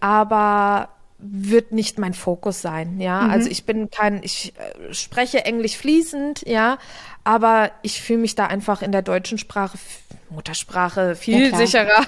aber 0.00 0.88
wird 1.20 1.72
nicht 1.72 1.98
mein 1.98 2.14
Fokus 2.14 2.62
sein, 2.62 3.00
ja. 3.00 3.18
Also 3.20 3.48
ich 3.50 3.64
bin 3.66 3.90
kein, 3.90 4.22
ich 4.22 4.52
äh, 4.56 4.94
spreche 4.94 5.44
Englisch 5.44 5.76
fließend, 5.76 6.46
ja, 6.46 6.78
aber 7.24 7.72
ich 7.82 8.00
fühle 8.00 8.20
mich 8.20 8.36
da 8.36 8.46
einfach 8.46 8.82
in 8.82 8.92
der 8.92 9.02
deutschen 9.02 9.36
Sprache, 9.36 9.78
Muttersprache, 10.30 11.16
viel 11.16 11.48
klar. 11.48 11.60
sicherer. 11.60 12.06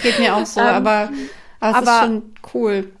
Geht 0.00 0.20
mir 0.20 0.36
auch 0.36 0.46
so, 0.46 0.60
Ähm, 0.60 0.66
aber, 0.68 1.08
aber 1.58 1.76
es 1.78 1.82
ist 1.82 1.88
aber- 1.88 2.06
schon 2.06 2.34
cool. 2.54 2.92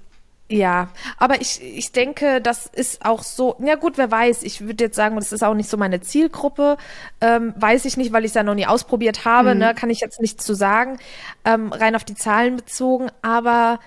Ja, 0.50 0.90
aber 1.16 1.40
ich, 1.40 1.62
ich 1.62 1.92
denke, 1.92 2.42
das 2.42 2.66
ist 2.66 3.04
auch 3.04 3.22
so, 3.22 3.56
ja 3.64 3.76
gut, 3.76 3.96
wer 3.96 4.10
weiß, 4.10 4.42
ich 4.42 4.60
würde 4.60 4.84
jetzt 4.84 4.96
sagen, 4.96 5.16
das 5.16 5.32
ist 5.32 5.42
auch 5.42 5.54
nicht 5.54 5.70
so 5.70 5.78
meine 5.78 6.02
Zielgruppe, 6.02 6.76
ähm, 7.22 7.54
weiß 7.56 7.86
ich 7.86 7.96
nicht, 7.96 8.12
weil 8.12 8.24
ich 8.24 8.32
es 8.32 8.34
ja 8.34 8.42
noch 8.42 8.54
nie 8.54 8.66
ausprobiert 8.66 9.24
habe, 9.24 9.54
ne, 9.54 9.74
kann 9.74 9.88
ich 9.88 10.00
jetzt 10.00 10.20
nichts 10.20 10.44
zu 10.44 10.52
sagen, 10.52 10.98
ähm, 11.46 11.72
rein 11.72 11.96
auf 11.96 12.04
die 12.04 12.14
Zahlen 12.14 12.56
bezogen, 12.56 13.10
aber 13.22 13.80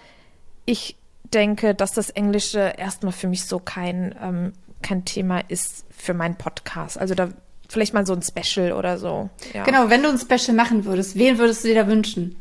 ich 0.66 0.98
denke, 1.34 1.76
dass 1.76 1.94
das 1.94 2.10
Englische 2.10 2.74
erstmal 2.78 3.14
für 3.14 3.28
mich 3.28 3.46
so 3.46 3.60
kein, 3.60 4.16
ähm, 4.22 4.54
kein 4.82 5.06
Thema 5.06 5.42
ist 5.48 5.86
für 5.96 6.16
meinen 6.16 6.38
Podcast. 6.38 6.98
Also 6.98 7.14
da 7.14 7.30
vielleicht 7.70 7.94
mal 7.94 8.06
so 8.06 8.14
ein 8.14 8.22
Special 8.22 8.72
oder 8.72 8.98
so. 8.98 9.30
Ja. 9.54 9.64
Genau, 9.64 9.90
wenn 9.90 10.04
du 10.04 10.10
ein 10.10 10.18
Special 10.18 10.56
machen 10.56 10.86
würdest, 10.86 11.18
wen 11.18 11.38
würdest 11.38 11.64
du 11.64 11.68
dir 11.68 11.76
da 11.76 11.88
wünschen? 11.88 12.36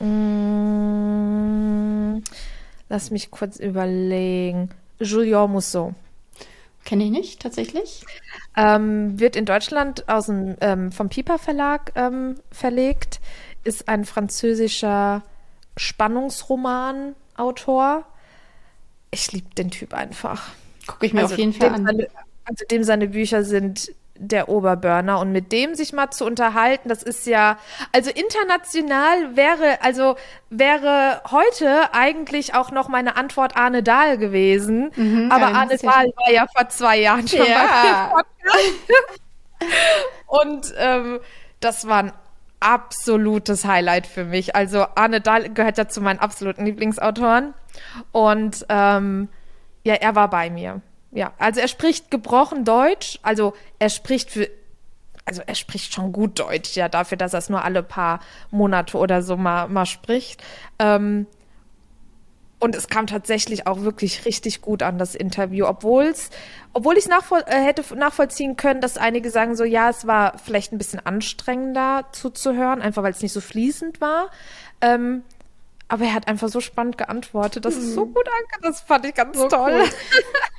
Mm, 0.00 2.22
lass 2.90 3.10
mich 3.10 3.30
kurz 3.30 3.56
überlegen. 3.56 4.68
Julien 5.00 5.50
Mousseau. 5.50 5.94
Kenne 6.84 7.04
ich 7.04 7.10
nicht, 7.10 7.40
tatsächlich. 7.40 8.04
Ähm, 8.56 9.18
wird 9.18 9.34
in 9.36 9.46
Deutschland 9.46 10.06
aus 10.08 10.26
dem, 10.26 10.56
ähm, 10.60 10.92
vom 10.92 11.08
Piper 11.08 11.38
Verlag 11.38 11.92
ähm, 11.94 12.34
verlegt, 12.50 13.20
ist 13.64 13.88
ein 13.88 14.04
französischer 14.04 15.22
Spannungsroman-Autor. 15.76 18.04
Ich 19.10 19.32
liebe 19.32 19.54
den 19.54 19.70
Typ 19.70 19.94
einfach. 19.94 20.50
Gucke 20.86 21.06
ich 21.06 21.14
mir 21.14 21.22
Also 21.22 21.34
auf 21.34 21.38
jeden 21.38 21.52
Fall 21.52 21.70
an. 21.70 21.84
Seine, 21.86 22.08
also 22.44 22.64
dem 22.70 22.84
seine 22.84 23.08
Bücher 23.08 23.42
sind 23.44 23.92
der 24.20 24.50
Oberburner 24.50 25.18
und 25.18 25.32
mit 25.32 25.50
dem 25.50 25.74
sich 25.74 25.92
mal 25.92 26.10
zu 26.10 26.26
unterhalten, 26.26 26.88
das 26.88 27.02
ist 27.02 27.26
ja, 27.26 27.58
also 27.92 28.10
international 28.10 29.34
wäre, 29.34 29.82
also 29.82 30.16
wäre 30.50 31.22
heute 31.30 31.92
eigentlich 31.94 32.54
auch 32.54 32.70
noch 32.70 32.88
meine 32.88 33.16
Antwort 33.16 33.56
Arne 33.56 33.82
Dahl 33.82 34.18
gewesen. 34.18 34.92
Mhm, 34.94 35.32
aber 35.32 35.46
Arne 35.46 35.78
Dahl 35.78 36.06
war 36.06 36.32
ja 36.32 36.46
vor 36.54 36.68
zwei 36.68 36.98
Jahren 36.98 37.26
schon 37.26 37.46
ja. 37.46 38.12
bei 38.14 39.66
und 40.26 40.72
ähm, 40.78 41.20
das 41.60 41.88
war 41.88 42.02
ein 42.04 42.12
absolutes 42.60 43.64
Highlight 43.64 44.06
für 44.06 44.24
mich. 44.24 44.54
Also 44.54 44.86
Arne 44.94 45.22
Dahl 45.22 45.48
gehört 45.48 45.78
ja 45.78 45.88
zu 45.88 46.02
meinen 46.02 46.18
absoluten 46.18 46.66
Lieblingsautoren. 46.66 47.54
Und 48.12 48.66
ähm, 48.68 49.28
ja, 49.82 49.94
er 49.94 50.14
war 50.14 50.28
bei 50.28 50.50
mir. 50.50 50.82
Ja, 51.12 51.32
also 51.38 51.60
er 51.60 51.68
spricht 51.68 52.10
gebrochen 52.10 52.64
Deutsch. 52.64 53.18
Also 53.22 53.54
er 53.78 53.90
spricht 53.90 54.30
für, 54.30 54.48
also 55.24 55.42
er 55.44 55.54
spricht 55.54 55.92
schon 55.92 56.12
gut 56.12 56.38
Deutsch, 56.38 56.76
ja, 56.76 56.88
dafür, 56.88 57.18
dass 57.18 57.34
er 57.34 57.38
es 57.38 57.48
nur 57.48 57.64
alle 57.64 57.82
paar 57.82 58.20
Monate 58.50 58.96
oder 58.96 59.22
so 59.22 59.36
mal, 59.36 59.68
mal 59.68 59.86
spricht. 59.86 60.42
Ähm, 60.78 61.26
und 62.60 62.76
es 62.76 62.88
kam 62.88 63.06
tatsächlich 63.06 63.66
auch 63.66 63.80
wirklich 63.80 64.26
richtig 64.26 64.60
gut 64.60 64.82
an, 64.82 64.98
das 64.98 65.14
Interview, 65.14 65.64
obwohl 65.66 66.04
es, 66.04 66.28
obwohl 66.74 66.98
ich 66.98 67.04
es 67.04 67.08
nachvoll 67.08 67.42
äh, 67.46 67.58
hätte 67.58 67.82
nachvollziehen 67.96 68.56
können, 68.56 68.82
dass 68.82 68.98
einige 68.98 69.30
sagen 69.30 69.56
so, 69.56 69.64
ja, 69.64 69.88
es 69.88 70.06
war 70.06 70.36
vielleicht 70.38 70.70
ein 70.70 70.78
bisschen 70.78 71.04
anstrengender 71.04 72.04
zuzuhören, 72.12 72.82
einfach 72.82 73.02
weil 73.02 73.12
es 73.12 73.22
nicht 73.22 73.32
so 73.32 73.40
fließend 73.40 74.02
war. 74.02 74.30
Ähm, 74.82 75.22
aber 75.90 76.04
er 76.04 76.14
hat 76.14 76.28
einfach 76.28 76.48
so 76.48 76.60
spannend 76.60 76.98
geantwortet. 76.98 77.64
Das 77.64 77.76
ist 77.76 77.94
so 77.94 78.06
mhm. 78.06 78.14
gut 78.14 78.28
ange 78.28 78.62
Das 78.62 78.80
fand 78.80 79.04
ich 79.06 79.14
ganz 79.14 79.36
so 79.36 79.48
toll. 79.48 79.82
Cool. 79.82 79.88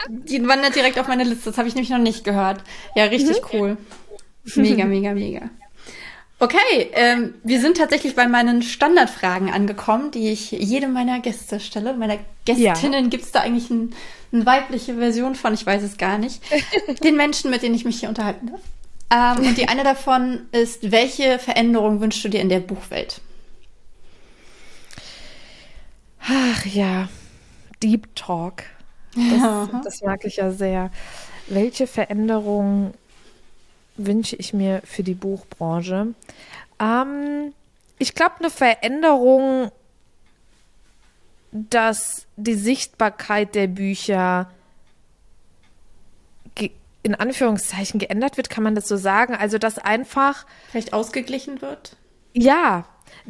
Die 0.26 0.46
wandert 0.48 0.76
direkt 0.76 1.00
auf 1.00 1.08
meine 1.08 1.24
Liste. 1.24 1.50
Das 1.50 1.58
habe 1.58 1.68
ich 1.68 1.76
nämlich 1.76 1.90
noch 1.90 1.98
nicht 1.98 2.24
gehört. 2.24 2.62
Ja, 2.96 3.06
richtig 3.06 3.42
mhm. 3.42 3.48
cool. 3.54 3.78
Mega, 4.56 4.86
mega, 4.86 5.14
mega. 5.14 5.50
Okay, 6.40 6.90
ähm, 6.94 7.36
wir 7.44 7.62
sind 7.62 7.78
tatsächlich 7.78 8.16
bei 8.16 8.28
meinen 8.28 8.64
Standardfragen 8.64 9.52
angekommen, 9.52 10.10
die 10.10 10.30
ich 10.30 10.52
jedem 10.52 10.92
meiner 10.92 11.20
Gäste 11.20 11.60
stelle. 11.60 11.94
Meiner 11.94 12.18
Gästinnen 12.46 13.04
ja. 13.04 13.10
gibt 13.10 13.26
es 13.26 13.32
da 13.32 13.42
eigentlich 13.42 13.70
ein, 13.70 13.94
eine 14.34 14.46
weibliche 14.46 14.96
Version 14.96 15.36
von, 15.36 15.54
ich 15.54 15.66
weiß 15.66 15.84
es 15.84 15.98
gar 15.98 16.18
nicht. 16.18 16.42
Den 17.04 17.16
Menschen, 17.16 17.52
mit 17.52 17.62
denen 17.62 17.76
ich 17.76 17.86
mich 17.86 18.00
hier 18.00 18.10
unterhalten 18.10 18.48
darf. 18.48 19.38
Ähm, 19.38 19.46
und 19.46 19.58
die 19.58 19.68
eine 19.68 19.84
davon 19.84 20.42
ist, 20.52 20.92
welche 20.92 21.38
Veränderung 21.38 22.02
wünschst 22.02 22.24
du 22.24 22.30
dir 22.30 22.42
in 22.42 22.50
der 22.50 22.60
Buchwelt? 22.60 23.22
Ach 26.28 26.66
ja, 26.66 27.10
Deep 27.82 28.16
Talk. 28.16 28.64
Das, 29.16 29.70
das 29.84 30.02
mag 30.02 30.24
ich 30.24 30.38
ja 30.38 30.52
sehr. 30.52 30.92
Welche 31.48 31.88
Veränderung 31.88 32.94
wünsche 33.98 34.36
ich 34.36 34.54
mir 34.54 34.82
für 34.86 35.04
die 35.04 35.16
Buchbranche? 35.16 36.14
Ähm, 36.80 37.54
ich 38.00 38.16
glaube, 38.16 38.36
eine 38.40 38.50
Veränderung, 38.50 39.72
dass 41.52 42.26
die 42.38 42.56
Sichtbarkeit 42.56 43.56
der 43.56 43.68
Bücher 43.68 44.50
in 47.04 47.16
Anführungszeichen 47.16 48.00
geändert 48.00 48.38
wird, 48.38 48.50
kann 48.50 48.64
man 48.64 48.76
das 48.76 48.88
so 48.88 48.96
sagen? 48.96 49.34
Also, 49.36 49.58
dass 49.58 49.80
einfach. 49.80 50.46
Vielleicht 50.70 50.94
ausgeglichen 50.94 51.62
wird? 51.62 51.96
Ja, 52.34 52.86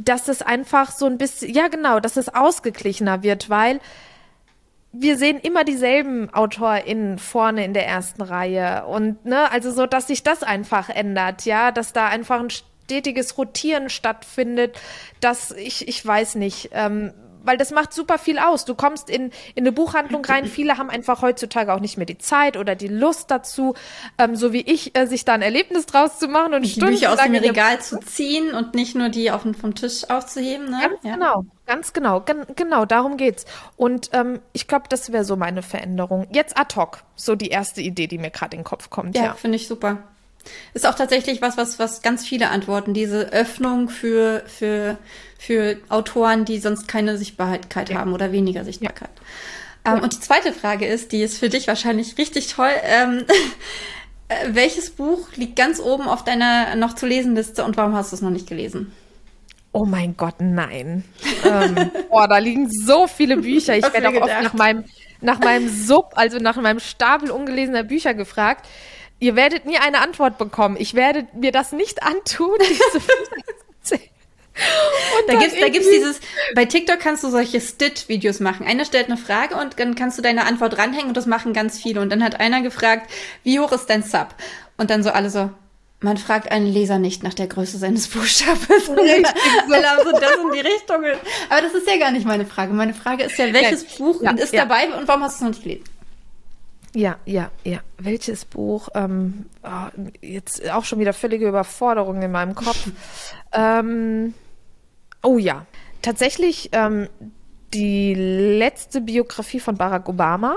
dass 0.05 0.27
es 0.27 0.41
einfach 0.41 0.91
so 0.91 1.05
ein 1.05 1.17
bisschen, 1.17 1.53
ja 1.53 1.67
genau, 1.67 1.99
dass 1.99 2.17
es 2.17 2.33
ausgeglichener 2.33 3.23
wird, 3.23 3.49
weil 3.49 3.79
wir 4.93 5.17
sehen 5.17 5.39
immer 5.39 5.63
dieselben 5.63 6.33
AutorInnen 6.33 7.17
vorne 7.17 7.63
in 7.63 7.73
der 7.73 7.87
ersten 7.87 8.21
Reihe. 8.21 8.85
Und 8.85 9.25
ne, 9.25 9.49
also 9.51 9.71
so, 9.71 9.85
dass 9.85 10.07
sich 10.07 10.23
das 10.23 10.43
einfach 10.43 10.89
ändert, 10.89 11.45
ja, 11.45 11.71
dass 11.71 11.93
da 11.93 12.07
einfach 12.07 12.39
ein 12.41 12.49
stetiges 12.49 13.37
Rotieren 13.37 13.89
stattfindet, 13.89 14.77
dass 15.21 15.51
ich, 15.51 15.87
ich 15.87 16.05
weiß 16.05 16.35
nicht, 16.35 16.71
ähm, 16.73 17.13
weil 17.43 17.57
das 17.57 17.71
macht 17.71 17.93
super 17.93 18.17
viel 18.17 18.39
aus. 18.39 18.65
Du 18.65 18.75
kommst 18.75 19.09
in, 19.09 19.31
in 19.55 19.63
eine 19.63 19.71
Buchhandlung 19.71 20.23
rein. 20.25 20.45
Viele 20.45 20.77
haben 20.77 20.89
einfach 20.89 21.21
heutzutage 21.21 21.73
auch 21.73 21.79
nicht 21.79 21.97
mehr 21.97 22.05
die 22.05 22.17
Zeit 22.17 22.57
oder 22.57 22.75
die 22.75 22.87
Lust 22.87 23.31
dazu, 23.31 23.75
ähm, 24.17 24.35
so 24.35 24.53
wie 24.53 24.61
ich, 24.61 24.97
äh, 24.97 25.07
sich 25.07 25.25
da 25.25 25.33
ein 25.33 25.41
Erlebnis 25.41 25.85
draus 25.85 26.19
zu 26.19 26.27
machen 26.27 26.53
und 26.53 26.63
die 26.63 26.79
Bücher 26.79 27.13
aus 27.13 27.21
dem 27.21 27.35
Regal 27.35 27.79
zu 27.81 27.99
ziehen 27.99 28.53
und 28.53 28.75
nicht 28.75 28.95
nur 28.95 29.09
die 29.09 29.31
auf 29.31 29.43
den, 29.43 29.53
vom 29.53 29.75
Tisch 29.75 30.09
aufzuheben. 30.09 30.69
Ne? 30.69 30.79
Ganz 30.81 31.03
ja. 31.03 31.13
genau, 31.13 31.45
ganz 31.65 31.93
genau, 31.93 32.21
gen 32.21 32.45
genau, 32.55 32.85
darum 32.85 33.17
geht's. 33.17 33.45
Und 33.77 34.09
ähm, 34.13 34.39
ich 34.53 34.67
glaube, 34.67 34.85
das 34.89 35.11
wäre 35.11 35.23
so 35.23 35.35
meine 35.35 35.61
Veränderung. 35.61 36.27
Jetzt 36.31 36.57
ad 36.57 36.75
hoc, 36.75 37.03
so 37.15 37.35
die 37.35 37.49
erste 37.49 37.81
Idee, 37.81 38.07
die 38.07 38.17
mir 38.17 38.31
gerade 38.31 38.55
in 38.55 38.61
den 38.61 38.65
Kopf 38.65 38.89
kommt. 38.89 39.15
Ja, 39.15 39.25
ja. 39.25 39.33
finde 39.33 39.57
ich 39.57 39.67
super. 39.67 40.03
Ist 40.73 40.85
auch 40.85 40.95
tatsächlich 40.95 41.41
was, 41.41 41.57
was, 41.57 41.79
was 41.79 42.01
ganz 42.01 42.25
viele 42.25 42.49
antworten, 42.49 42.93
diese 42.93 43.31
Öffnung 43.31 43.89
für, 43.89 44.43
für, 44.47 44.97
für 45.37 45.77
Autoren, 45.89 46.45
die 46.45 46.59
sonst 46.59 46.87
keine 46.87 47.17
Sichtbarkeit 47.17 47.89
ja. 47.89 47.97
haben 47.97 48.13
oder 48.13 48.31
weniger 48.31 48.63
Sichtbarkeit. 48.63 49.11
Ja. 49.85 49.95
Ähm, 49.95 50.03
und 50.03 50.13
die 50.13 50.19
zweite 50.19 50.53
Frage 50.53 50.85
ist, 50.85 51.11
die 51.11 51.21
ist 51.21 51.37
für 51.37 51.49
dich 51.49 51.67
wahrscheinlich 51.67 52.17
richtig 52.17 52.47
toll. 52.47 52.71
Ähm, 52.83 53.25
äh, 54.27 54.35
welches 54.49 54.91
Buch 54.91 55.27
liegt 55.35 55.55
ganz 55.55 55.79
oben 55.79 56.07
auf 56.07 56.23
deiner 56.23 56.75
noch 56.75 56.95
zu 56.95 57.05
lesen 57.05 57.35
Liste 57.35 57.63
und 57.63 57.77
warum 57.77 57.95
hast 57.95 58.11
du 58.11 58.15
es 58.15 58.21
noch 58.21 58.29
nicht 58.29 58.47
gelesen? 58.47 58.91
Oh 59.73 59.85
mein 59.85 60.17
Gott, 60.17 60.35
nein. 60.39 61.05
ähm, 61.45 61.91
boah, 62.09 62.27
da 62.27 62.37
liegen 62.39 62.69
so 62.69 63.07
viele 63.07 63.37
Bücher. 63.37 63.77
Ich 63.77 63.93
werde 63.93 64.09
auch 64.09 64.21
oft 64.21 64.43
nach 64.43 64.53
meinem, 64.53 64.83
nach 65.21 65.39
meinem 65.39 65.69
Sub, 65.69 66.11
also 66.15 66.39
nach 66.39 66.57
meinem 66.57 66.79
Stapel 66.79 67.31
ungelesener 67.31 67.83
Bücher 67.83 68.13
gefragt. 68.13 68.67
Ihr 69.22 69.36
werdet 69.36 69.67
nie 69.67 69.78
eine 69.78 69.99
Antwort 69.99 70.39
bekommen. 70.39 70.76
Ich 70.80 70.95
werde 70.95 71.28
mir 71.34 71.51
das 71.51 71.72
nicht 71.72 72.01
antun, 72.01 72.57
diese 73.84 73.95
Und 73.95 75.28
da 75.28 75.36
gibt's, 75.36 75.59
da 75.59 75.69
gibt's 75.69 75.89
dieses, 75.89 76.19
bei 76.55 76.65
TikTok 76.65 76.99
kannst 76.99 77.24
du 77.24 77.30
solche 77.30 77.61
Stitch-Videos 77.61 78.39
machen. 78.39 78.65
Einer 78.65 78.84
stellt 78.84 79.05
eine 79.05 79.17
Frage 79.17 79.55
und 79.55 79.80
dann 79.80 79.93
kannst 79.93 80.17
du 80.17 80.24
deine 80.24 80.45
Antwort 80.45 80.76
ranhängen 80.80 81.09
und 81.09 81.17
das 81.17 81.28
machen 81.28 81.53
ganz 81.53 81.80
viele. 81.80 82.01
Und 82.01 82.09
dann 82.09 82.24
hat 82.24 82.39
einer 82.39 82.63
gefragt, 82.63 83.11
wie 83.43 83.59
hoch 83.59 83.72
ist 83.72 83.86
dein 83.91 84.01
Sub? 84.01 84.30
Und 84.78 84.89
dann 84.89 85.03
so 85.03 85.11
alle 85.11 85.30
so, 85.30 85.51
man 85.99 86.17
fragt 86.17 86.51
einen 86.51 86.65
Leser 86.65 86.97
nicht 86.97 87.22
nach 87.22 87.36
der 87.36 87.45
Größe 87.45 87.78
seines 87.78 88.07
Buchstabens. 88.09 88.89
Richtig, 88.89 89.28
so. 89.67 89.74
also 89.76 90.11
das 90.13 90.36
in 90.43 90.51
die 90.51 90.61
Richtung. 90.61 91.05
Aber 91.49 91.61
das 91.61 91.76
ist 91.76 91.88
ja 91.88 91.97
gar 91.97 92.09
nicht 92.09 92.26
meine 92.26 92.47
Frage. 92.47 92.74
Meine 92.74 92.95
Frage 92.95 93.26
ist 93.26 93.38
ja, 93.38 93.53
welches 93.53 93.84
ja, 93.84 93.97
Buch 93.99 94.24
ja, 94.24 94.32
ist 94.32 94.51
ja. 94.51 94.65
dabei 94.65 94.91
und 94.97 95.07
warum 95.07 95.22
hast 95.22 95.34
du 95.34 95.36
es 95.36 95.41
noch 95.41 95.49
nicht 95.49 95.61
gelesen? 95.61 95.90
Ja, 96.93 97.17
ja, 97.25 97.51
ja. 97.63 97.79
Welches 97.97 98.45
Buch? 98.45 98.89
Ähm, 98.95 99.45
oh, 99.63 100.09
jetzt 100.21 100.69
auch 100.69 100.83
schon 100.83 100.99
wieder 100.99 101.13
völlige 101.13 101.47
Überforderung 101.47 102.21
in 102.21 102.31
meinem 102.31 102.55
Kopf. 102.55 102.89
ähm, 103.53 104.33
oh 105.23 105.37
ja, 105.37 105.65
tatsächlich 106.01 106.69
ähm, 106.73 107.07
die 107.73 108.13
letzte 108.13 109.01
Biografie 109.01 109.59
von 109.59 109.75
Barack 109.75 110.09
Obama 110.09 110.55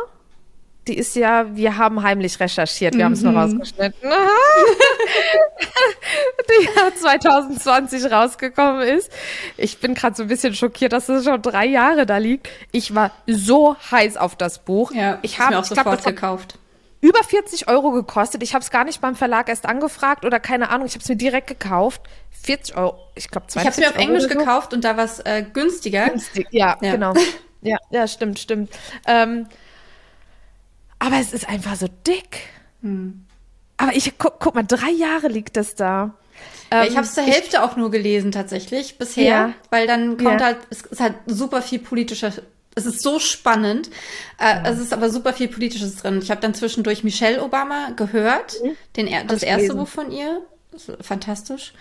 die 0.87 0.97
ist 0.99 1.17
ja, 1.17 1.57
wir 1.57 1.79
haben 1.79 2.03
heimlich 2.03 2.39
recherchiert, 2.41 2.95
wir 2.95 3.01
mhm. 3.01 3.05
haben 3.05 3.13
es 3.13 3.23
nur 3.23 3.35
rausgeschnitten. 3.35 4.11
die 6.49 6.69
ja 6.77 6.95
2020 6.95 8.11
rausgekommen 8.11 8.83
ist. 8.83 9.11
Ich 9.57 9.79
bin 9.79 9.95
gerade 9.95 10.15
so 10.15 10.23
ein 10.23 10.29
bisschen 10.29 10.55
schockiert, 10.55 10.93
dass 10.93 11.09
es 11.09 11.25
schon 11.25 11.41
drei 11.41 11.67
Jahre 11.67 12.07
da 12.07 12.19
liegt. 12.19 12.49
Ich 12.73 12.95
war 12.95 13.13
so 13.27 13.77
heiß 13.91 14.17
auf 14.17 14.37
das 14.37 14.59
Buch. 14.59 14.93
Ja, 14.93 15.19
ich 15.23 15.39
habe 15.39 15.59
auch 15.59 15.65
sofort 15.65 16.03
glaub, 16.03 16.15
gekauft. 16.15 16.59
Über 17.01 17.23
40 17.23 17.69
Euro 17.69 17.91
gekostet. 17.93 18.43
Ich 18.43 18.55
habe 18.55 18.63
es 18.63 18.71
gar 18.71 18.85
nicht 18.85 19.01
beim 19.01 19.15
Verlag 19.15 19.49
erst 19.49 19.67
angefragt 19.67 20.25
oder 20.25 20.41
keine 20.41 20.71
Ahnung. 20.71 20.87
Ich 20.87 20.95
habe 20.95 21.03
es 21.03 21.09
mir 21.09 21.17
direkt 21.17 21.47
gekauft. 21.47 22.03
40 22.43 22.77
Euro, 22.77 22.99
ich 23.15 23.31
glaube 23.31 23.47
20 23.47 23.61
Ich 23.61 23.67
habe 23.67 23.71
es 23.71 23.79
mir 23.79 23.89
auf 23.89 24.03
Englisch 24.03 24.25
so. 24.25 24.29
gekauft 24.29 24.73
und 24.73 24.85
da 24.85 24.97
war 24.97 25.05
es 25.05 25.21
äh, 25.21 25.45
günstiger. 25.51 26.09
Günstig, 26.09 26.47
ja, 26.51 26.77
ja, 26.81 26.93
genau. 26.93 27.15
Ja, 27.63 27.79
ja, 27.91 28.07
stimmt, 28.07 28.39
stimmt. 28.39 28.71
Ähm, 29.07 29.47
aber 30.99 31.19
es 31.21 31.33
ist 31.33 31.49
einfach 31.49 31.77
so 31.77 31.87
dick. 32.07 32.41
Hm. 32.83 33.25
Aber 33.77 33.95
ich 33.97 34.17
guck, 34.19 34.39
guck, 34.39 34.55
mal, 34.55 34.63
drei 34.63 34.91
Jahre 34.91 35.29
liegt 35.29 35.57
das 35.57 35.75
da. 35.75 36.15
Ja, 36.73 36.83
ich 36.83 36.91
ähm, 36.91 36.97
habe 36.97 37.07
es 37.07 37.15
zur 37.15 37.25
Hälfte 37.25 37.57
ich, 37.57 37.59
auch 37.59 37.77
nur 37.77 37.91
gelesen 37.91 38.33
tatsächlich 38.33 38.99
bisher, 38.99 39.25
ja. 39.25 39.53
weil 39.71 39.87
dann 39.87 40.17
kommt 40.17 40.41
ja. 40.41 40.47
halt, 40.47 40.59
es 40.71 40.83
ist 40.83 41.01
halt 41.01 41.15
super 41.27 41.63
viel 41.63 41.79
politischer. 41.79 42.33
Es 42.77 42.87
ist 42.87 43.03
so 43.03 43.21
spannend. 43.21 43.91
Äh, 44.39 44.69
es 44.69 44.81
ist 44.81 44.93
aber 44.93 45.09
super 45.09 45.33
viel 45.33 45.47
Politisches 45.47 45.97
drin. 45.97 46.19
Ich 46.21 46.31
habe 46.31 46.41
dann 46.41 46.55
zwischendurch 46.55 47.05
Michelle 47.05 47.41
Obama 47.41 47.91
gehört, 47.95 48.57
mhm. 48.63 48.77
den, 48.97 49.07
das 49.29 49.45
erste 49.45 49.69
gelesen. 49.69 49.77
Buch 49.77 49.89
von 49.89 50.11
ihr. 50.11 50.41
Fantastisch. 51.01 51.73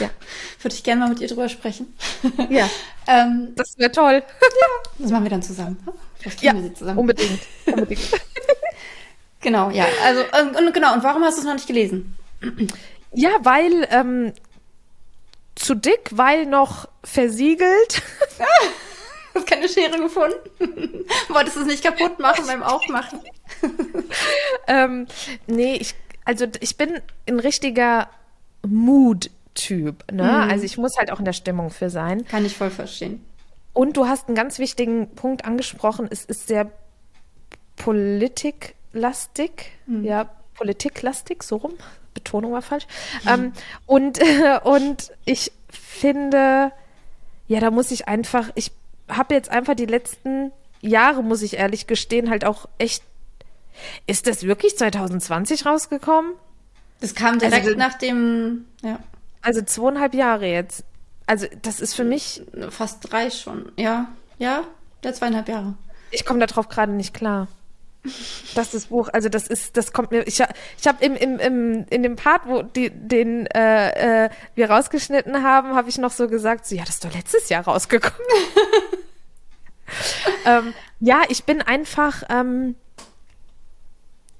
Ja. 0.00 0.08
Würde 0.62 0.74
ich 0.74 0.82
gerne 0.82 1.02
mal 1.02 1.10
mit 1.10 1.20
ihr 1.20 1.28
drüber 1.28 1.48
sprechen. 1.48 1.94
Ja. 2.48 2.68
ähm, 3.06 3.52
das 3.56 3.76
wäre 3.76 3.92
toll. 3.92 4.22
ja. 4.42 4.90
Das 4.98 5.10
machen 5.10 5.24
wir 5.24 5.30
dann 5.30 5.42
zusammen. 5.42 5.78
Vielleicht 6.18 6.42
ja, 6.42 6.54
wir 6.54 6.62
sie 6.62 6.74
zusammen. 6.74 6.98
Unbedingt. 6.98 7.40
Unbedingt. 7.66 8.00
Genau, 9.40 9.70
ja. 9.70 9.86
Also, 10.04 10.22
und, 10.58 10.74
genau. 10.74 10.94
Und 10.94 11.02
warum 11.02 11.22
hast 11.24 11.36
du 11.36 11.40
es 11.40 11.46
noch 11.46 11.54
nicht 11.54 11.66
gelesen? 11.66 12.16
Ja, 13.12 13.30
weil 13.40 13.86
ähm, 13.90 14.32
zu 15.54 15.74
dick, 15.74 16.10
weil 16.12 16.46
noch 16.46 16.88
versiegelt. 17.04 18.02
hast 19.38 19.46
keine 19.46 19.68
Schere 19.68 19.98
gefunden? 19.98 20.36
Wolltest 21.28 21.56
du 21.56 21.60
es 21.60 21.66
nicht 21.66 21.84
kaputt 21.84 22.18
machen 22.18 22.44
beim 22.46 22.62
Aufmachen? 22.62 23.20
ähm, 24.66 25.06
nee, 25.46 25.76
ich 25.76 25.94
also 26.24 26.46
ich 26.60 26.76
bin 26.76 27.00
ein 27.26 27.40
richtiger 27.40 28.10
Mood-Typ. 28.66 30.12
Ne? 30.12 30.24
Mhm. 30.24 30.50
Also 30.50 30.64
ich 30.64 30.76
muss 30.76 30.98
halt 30.98 31.10
auch 31.10 31.20
in 31.20 31.24
der 31.24 31.32
Stimmung 31.32 31.70
für 31.70 31.88
sein. 31.88 32.26
Kann 32.26 32.44
ich 32.44 32.54
voll 32.54 32.70
verstehen. 32.70 33.24
Und 33.72 33.96
du 33.96 34.06
hast 34.06 34.28
einen 34.28 34.36
ganz 34.36 34.58
wichtigen 34.58 35.14
Punkt 35.14 35.46
angesprochen. 35.46 36.06
Es 36.10 36.26
ist 36.26 36.46
sehr 36.46 36.70
politiklastig. 38.92 39.72
Mhm. 39.86 40.04
Ja, 40.04 40.28
politiklastig, 40.54 41.42
so 41.42 41.56
rum. 41.56 41.74
Betonung 42.14 42.52
war 42.52 42.62
falsch. 42.62 42.86
Mhm. 43.24 43.28
Ähm, 43.28 43.52
und, 43.86 44.20
und 44.64 45.12
ich 45.24 45.52
finde, 45.70 46.72
ja, 47.46 47.60
da 47.60 47.70
muss 47.70 47.90
ich 47.90 48.08
einfach, 48.08 48.50
ich 48.54 48.72
habe 49.08 49.34
jetzt 49.34 49.50
einfach 49.50 49.74
die 49.74 49.86
letzten 49.86 50.52
Jahre, 50.80 51.22
muss 51.22 51.42
ich 51.42 51.56
ehrlich 51.56 51.86
gestehen, 51.86 52.30
halt 52.30 52.44
auch 52.44 52.68
echt. 52.78 53.02
Ist 54.08 54.26
das 54.26 54.42
wirklich 54.42 54.76
2020 54.76 55.64
rausgekommen? 55.64 56.32
Das 57.00 57.14
kam 57.14 57.38
direkt 57.38 57.66
also, 57.66 57.78
nach 57.78 57.94
dem, 57.94 58.64
ja. 58.82 58.98
Also 59.40 59.62
zweieinhalb 59.62 60.14
Jahre 60.14 60.46
jetzt. 60.46 60.82
Also 61.26 61.46
das 61.62 61.78
ist 61.78 61.94
für 61.94 62.02
mich. 62.02 62.42
Fast 62.70 63.12
drei 63.12 63.30
schon, 63.30 63.70
ja. 63.76 64.08
Ja, 64.38 64.64
der 65.04 65.14
zweieinhalb 65.14 65.48
Jahre. 65.48 65.74
Ich 66.10 66.24
komme 66.24 66.44
darauf 66.44 66.68
gerade 66.68 66.90
nicht 66.90 67.14
klar. 67.14 67.46
Das 68.54 68.74
ist 68.74 68.88
Buch, 68.88 69.08
also 69.12 69.28
das 69.28 69.46
ist, 69.46 69.76
das 69.76 69.92
kommt 69.92 70.10
mir. 70.10 70.26
Ich, 70.26 70.42
ich 70.78 70.86
habe 70.86 71.04
im, 71.04 71.16
im, 71.16 71.38
im, 71.38 71.86
in 71.90 72.02
dem 72.02 72.16
Part, 72.16 72.42
wo 72.46 72.62
die, 72.62 72.90
den 72.90 73.46
äh, 73.46 74.24
äh, 74.24 74.30
wir 74.54 74.70
rausgeschnitten 74.70 75.42
haben, 75.42 75.74
habe 75.74 75.88
ich 75.88 75.98
noch 75.98 76.12
so 76.12 76.28
gesagt, 76.28 76.66
so 76.66 76.74
ja, 76.74 76.84
das 76.84 76.96
ist 76.96 77.04
doch 77.04 77.14
letztes 77.14 77.48
Jahr 77.48 77.64
rausgekommen. 77.64 78.16
ähm, 80.46 80.74
ja, 81.00 81.22
ich 81.28 81.44
bin 81.44 81.62
einfach 81.62 82.22
ähm, 82.28 82.74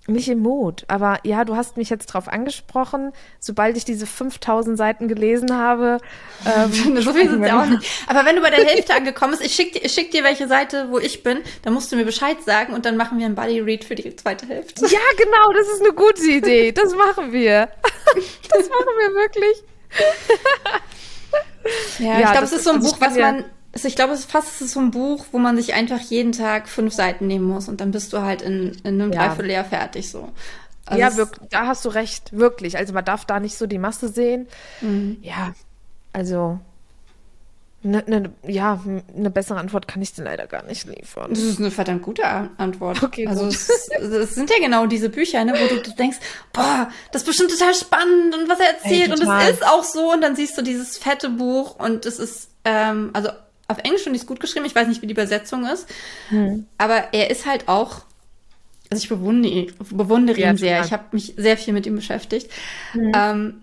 nicht 0.09 0.29
im 0.29 0.41
Mut. 0.41 0.85
Aber 0.89 1.21
ja, 1.23 1.45
du 1.45 1.57
hast 1.57 1.77
mich 1.77 1.91
jetzt 1.91 2.07
drauf 2.07 2.29
angesprochen. 2.29 3.13
Sobald 3.39 3.77
ich 3.77 3.85
diese 3.85 4.07
5000 4.07 4.77
Seiten 4.77 5.09
gelesen 5.09 5.57
habe. 5.57 5.99
Ähm, 6.47 6.73
so 7.03 7.13
viel 7.13 7.31
sind 7.31 7.45
ja 7.45 7.63
auch 7.63 7.67
nicht. 7.67 7.87
Aber 8.07 8.25
wenn 8.25 8.37
du 8.37 8.43
bei 8.43 8.51
der 8.51 8.65
Hälfte 8.65 8.95
angekommen 8.95 9.33
bist, 9.33 9.45
ich 9.45 9.55
schick, 9.55 9.73
dir, 9.73 9.85
ich 9.85 9.93
schick 9.93 10.11
dir 10.11 10.25
welche 10.25 10.49
Seite, 10.49 10.89
wo 10.91 10.99
ich 10.99 11.23
bin, 11.23 11.39
dann 11.63 11.75
musst 11.75 11.93
du 11.93 11.97
mir 11.97 12.05
Bescheid 12.05 12.43
sagen 12.45 12.75
und 12.75 12.85
dann 12.85 12.97
machen 12.97 13.19
wir 13.19 13.27
ein 13.27 13.35
Buddy 13.35 13.61
Read 13.61 13.85
für 13.85 13.95
die 13.95 14.15
zweite 14.17 14.47
Hälfte. 14.47 14.87
Ja, 14.87 14.99
genau, 15.17 15.53
das 15.53 15.69
ist 15.69 15.83
eine 15.83 15.93
gute 15.93 16.23
Idee. 16.23 16.73
Das 16.73 16.95
machen 16.95 17.33
wir. 17.33 17.69
Das 18.51 18.69
machen 18.71 18.95
wir 18.99 19.15
wirklich. 19.15 19.63
Ja, 21.99 22.19
ja 22.19 22.19
ich 22.21 22.31
glaube, 22.31 22.45
es 22.45 22.53
ist 22.53 22.65
so 22.65 22.71
ein 22.71 22.81
Buch, 22.81 22.97
was 23.01 23.15
man 23.17 23.45
also 23.79 23.89
ich 23.89 23.95
glaube, 23.95 24.13
es 24.13 24.21
ist 24.21 24.31
fast 24.31 24.59
so 24.59 24.81
ein 24.81 24.91
Buch, 24.91 25.27
wo 25.31 25.39
man 25.39 25.57
sich 25.57 25.73
einfach 25.73 26.01
jeden 26.01 26.33
Tag 26.33 26.69
fünf 26.69 26.93
Seiten 26.93 27.29
nehmen 27.29 27.45
muss 27.45 27.69
und 27.69 27.81
dann 27.81 27.93
bist 27.93 28.13
du 28.13 28.23
halt 28.23 28.43
in, 28.43 28.73
in 28.83 29.01
einem 29.01 29.13
ja. 29.13 29.29
Dreivierteljahr 29.29 29.65
fertig 29.65 30.11
so. 30.11 30.31
Also 30.85 31.01
ja, 31.01 31.17
wirklich, 31.17 31.49
da 31.51 31.67
hast 31.67 31.85
du 31.85 31.91
recht, 31.91 32.37
wirklich. 32.37 32.77
Also 32.77 32.93
man 32.93 33.05
darf 33.05 33.25
da 33.25 33.39
nicht 33.39 33.57
so 33.57 33.67
die 33.69 33.79
Masse 33.79 34.09
sehen. 34.09 34.49
Mhm. 34.81 35.19
Ja, 35.23 35.55
also 36.13 36.59
ne, 37.85 38.03
ne, 38.09 38.33
ja, 38.49 38.81
eine 39.17 39.31
bessere 39.31 39.61
Antwort 39.61 39.87
kann 39.87 40.03
ich 40.03 40.13
dir 40.13 40.25
leider 40.25 40.49
gar 40.49 40.65
nicht 40.65 40.85
liefern. 40.87 41.31
Das 41.31 41.39
ist 41.39 41.61
eine 41.61 41.71
verdammt 41.71 42.03
gute 42.03 42.25
Antwort. 42.57 43.01
Okay, 43.05 43.29
also 43.29 43.47
es, 43.47 43.69
es, 43.69 44.35
sind 44.35 44.51
ja 44.51 44.57
genau 44.59 44.87
diese 44.87 45.09
Bücher, 45.09 45.45
ne, 45.45 45.53
wo 45.53 45.73
du, 45.73 45.83
du, 45.83 45.95
denkst, 45.95 46.19
boah, 46.53 46.91
das 47.13 47.23
ist 47.23 47.27
bestimmt 47.27 47.51
total 47.53 47.75
spannend 47.75 48.35
und 48.35 48.49
was 48.49 48.59
er 48.59 48.75
erzählt 48.75 49.09
Ey, 49.09 49.13
und 49.13 49.23
es 49.23 49.51
ist 49.51 49.67
auch 49.67 49.85
so 49.85 50.13
und 50.13 50.21
dann 50.21 50.35
siehst 50.35 50.59
du 50.59 50.63
dieses 50.63 50.99
fette 50.99 51.31
Buch 51.31 51.79
und 51.79 52.07
es 52.07 52.19
ist 52.19 52.51
ähm, 52.65 53.11
also 53.13 53.29
auf 53.69 53.79
Englisch 53.79 54.03
finde 54.03 54.17
ich 54.17 54.23
es 54.23 54.27
gut 54.27 54.41
geschrieben. 54.41 54.65
Ich 54.65 54.75
weiß 54.75 54.89
nicht, 54.89 55.03
wie 55.03 55.07
die 55.07 55.13
Übersetzung 55.13 55.67
ist. 55.67 55.87
Hm. 56.31 56.67
Aber 56.79 57.13
er 57.13 57.31
ist 57.31 57.47
halt 57.47 57.69
auch, 57.69 58.03
also 58.91 59.03
ich 59.03 59.09
bewundere, 59.09 59.67
bewundere 59.91 60.41
ja, 60.41 60.51
ihn 60.51 60.57
sehr. 60.57 60.85
Ich 60.85 60.93
habe 60.93 61.05
mich 61.13 61.35
sehr 61.37 61.59
viel 61.59 61.75
mit 61.75 61.87
ihm 61.87 61.95
beschäftigt. 61.95 62.51
Hm. 62.93 63.13
Ähm, 63.15 63.63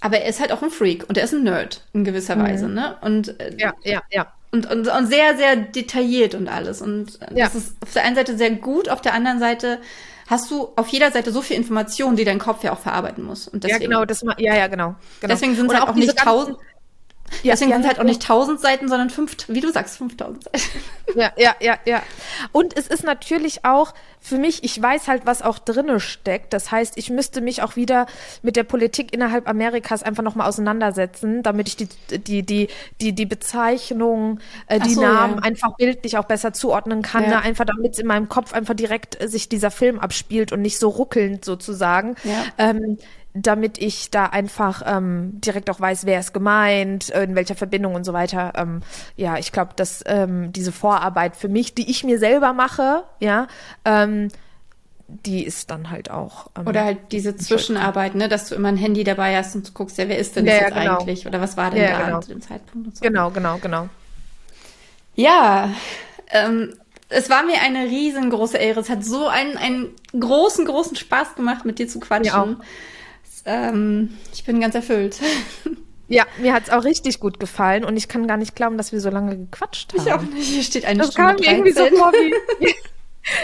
aber 0.00 0.18
er 0.18 0.28
ist 0.28 0.40
halt 0.40 0.52
auch 0.52 0.62
ein 0.62 0.70
Freak 0.70 1.06
und 1.06 1.18
er 1.18 1.24
ist 1.24 1.34
ein 1.34 1.44
Nerd 1.44 1.84
in 1.92 2.04
gewisser 2.04 2.34
hm. 2.34 2.42
Weise, 2.42 2.68
ne? 2.68 2.96
Und 3.02 3.38
äh, 3.38 3.54
ja, 3.58 3.74
ja, 3.84 4.02
ja. 4.10 4.32
Und, 4.52 4.68
und, 4.68 4.88
und 4.88 5.06
sehr, 5.06 5.36
sehr 5.36 5.54
detailliert 5.54 6.34
und 6.34 6.48
alles. 6.48 6.80
Und 6.80 7.20
ja. 7.34 7.44
das 7.44 7.54
ist 7.54 7.76
auf 7.82 7.92
der 7.92 8.04
einen 8.04 8.16
Seite 8.16 8.36
sehr 8.36 8.50
gut, 8.50 8.88
auf 8.88 9.02
der 9.02 9.12
anderen 9.14 9.38
Seite 9.38 9.78
hast 10.26 10.50
du 10.50 10.70
auf 10.76 10.88
jeder 10.88 11.10
Seite 11.10 11.32
so 11.32 11.42
viel 11.42 11.56
Information, 11.56 12.16
die 12.16 12.24
dein 12.24 12.38
Kopf 12.38 12.64
ja 12.64 12.72
auch 12.72 12.78
verarbeiten 12.78 13.22
muss. 13.22 13.48
Und 13.48 13.64
deswegen, 13.64 13.82
ja, 13.82 13.88
genau, 13.88 14.04
das 14.04 14.22
ja, 14.38 14.54
ja, 14.56 14.66
genau. 14.68 14.94
genau. 15.20 15.32
Deswegen 15.34 15.56
sind 15.56 15.66
es 15.66 15.74
halt 15.74 15.82
auch, 15.82 15.90
auch 15.90 15.94
nicht 15.94 16.16
tausend 16.16 16.56
ja, 17.42 17.52
Deswegen 17.52 17.72
sind 17.72 17.82
es 17.82 17.86
halt 17.86 18.00
auch 18.00 18.04
nicht 18.04 18.22
1000 18.22 18.60
Seiten, 18.60 18.88
sondern 18.88 19.08
fünf, 19.08 19.36
wie 19.48 19.60
du 19.60 19.70
sagst, 19.70 19.98
5000 19.98 20.44
Seiten. 20.44 20.58
Ja, 21.16 21.32
ja, 21.36 21.56
ja, 21.58 21.76
ja. 21.86 22.04
Und 22.52 22.76
es 22.76 22.86
ist 22.86 23.02
natürlich 23.02 23.64
auch 23.64 23.94
für 24.20 24.38
mich, 24.38 24.62
ich 24.62 24.80
weiß 24.80 25.08
halt, 25.08 25.26
was 25.26 25.42
auch 25.42 25.58
drinne 25.58 25.98
steckt. 25.98 26.52
Das 26.52 26.70
heißt, 26.70 26.96
ich 26.98 27.10
müsste 27.10 27.40
mich 27.40 27.62
auch 27.62 27.74
wieder 27.74 28.06
mit 28.42 28.54
der 28.54 28.62
Politik 28.62 29.12
innerhalb 29.12 29.48
Amerikas 29.48 30.04
einfach 30.04 30.22
nochmal 30.22 30.48
auseinandersetzen, 30.48 31.42
damit 31.42 31.66
ich 31.66 31.76
die, 31.76 31.88
die, 32.16 32.42
die, 32.44 32.68
die, 33.00 33.12
die 33.12 33.26
Bezeichnung, 33.26 34.38
äh, 34.68 34.78
die 34.78 34.94
so, 34.94 35.00
Namen 35.00 35.38
ja. 35.38 35.42
einfach 35.42 35.74
bildlich 35.76 36.16
auch 36.16 36.26
besser 36.26 36.52
zuordnen 36.52 37.02
kann. 37.02 37.24
Ja. 37.24 37.30
Ne? 37.30 37.42
Einfach 37.42 37.64
damit 37.64 37.98
in 37.98 38.06
meinem 38.06 38.28
Kopf 38.28 38.52
einfach 38.52 38.74
direkt 38.74 39.20
äh, 39.20 39.26
sich 39.26 39.48
dieser 39.48 39.72
Film 39.72 39.98
abspielt 39.98 40.52
und 40.52 40.62
nicht 40.62 40.78
so 40.78 40.90
ruckelnd 40.90 41.44
sozusagen. 41.44 42.14
Ja. 42.22 42.44
Ähm, 42.58 42.98
damit 43.34 43.78
ich 43.78 44.10
da 44.10 44.26
einfach 44.26 44.82
ähm, 44.84 45.40
direkt 45.40 45.70
auch 45.70 45.80
weiß, 45.80 46.04
wer 46.04 46.20
ist 46.20 46.34
gemeint, 46.34 47.10
in 47.10 47.34
welcher 47.34 47.54
Verbindung 47.54 47.94
und 47.94 48.04
so 48.04 48.12
weiter. 48.12 48.52
Ähm, 48.56 48.82
ja, 49.16 49.36
ich 49.38 49.52
glaube, 49.52 49.72
dass 49.76 50.02
ähm, 50.06 50.52
diese 50.52 50.72
Vorarbeit 50.72 51.36
für 51.36 51.48
mich, 51.48 51.74
die 51.74 51.88
ich 51.90 52.02
mir 52.02 52.18
selber 52.18 52.52
mache, 52.52 53.04
ja, 53.20 53.46
ähm, 53.84 54.28
die 55.06 55.44
ist 55.44 55.70
dann 55.70 55.90
halt 55.90 56.10
auch. 56.10 56.50
Ähm, 56.56 56.66
Oder 56.66 56.84
halt 56.84 56.98
diese 57.12 57.36
Zwischenarbeit, 57.36 58.14
ne, 58.14 58.28
dass 58.28 58.48
du 58.48 58.54
immer 58.54 58.68
ein 58.68 58.76
Handy 58.76 59.04
dabei 59.04 59.36
hast 59.36 59.54
und 59.54 59.68
du 59.68 59.72
guckst, 59.72 59.98
ja, 59.98 60.08
wer 60.08 60.18
ist 60.18 60.36
denn 60.36 60.44
das 60.44 60.54
ja, 60.54 60.60
jetzt 60.62 60.74
genau. 60.74 60.98
eigentlich? 60.98 61.26
Oder 61.26 61.40
was 61.40 61.56
war 61.56 61.70
denn 61.70 61.82
ja, 61.82 61.98
da 61.98 62.04
genau. 62.06 62.20
zu 62.20 62.28
dem 62.28 62.40
Zeitpunkt? 62.40 62.96
So. 62.96 63.02
Genau, 63.02 63.30
genau, 63.30 63.58
genau. 63.58 63.88
Ja, 65.14 65.70
ähm, 66.28 66.74
es 67.08 67.28
war 67.28 67.44
mir 67.44 67.60
eine 67.60 67.84
riesengroße 67.84 68.56
Ehre. 68.56 68.80
Es 68.80 68.88
hat 68.88 69.04
so 69.04 69.26
einen, 69.26 69.56
einen 69.56 69.90
großen, 70.18 70.64
großen 70.64 70.96
Spaß 70.96 71.34
gemacht, 71.34 71.64
mit 71.64 71.78
dir 71.78 71.88
zu 71.88 71.98
quatschen. 71.98 72.32
Mir 72.32 72.58
auch 72.60 72.64
ähm, 73.46 74.18
ich 74.32 74.44
bin 74.44 74.60
ganz 74.60 74.74
erfüllt. 74.74 75.18
Ja, 76.12 76.26
mir 76.38 76.52
hat 76.52 76.64
es 76.64 76.70
auch 76.70 76.82
richtig 76.82 77.20
gut 77.20 77.38
gefallen 77.38 77.84
und 77.84 77.96
ich 77.96 78.08
kann 78.08 78.26
gar 78.26 78.36
nicht 78.36 78.56
glauben, 78.56 78.76
dass 78.76 78.90
wir 78.90 79.00
so 79.00 79.10
lange 79.10 79.36
gequatscht 79.36 79.92
haben. 79.92 80.04
Ich 80.04 80.12
auch 80.12 80.22
nicht. 80.22 80.48
Hier 80.48 80.64
steht 80.64 80.84
eine 80.84 80.98
das 80.98 81.12
Stunde 81.12 81.36
kam 81.36 81.40
mir 81.40 81.52
irgendwie 81.52 81.70
so 81.70 81.86
vor 81.96 82.12
wie. 82.12 82.34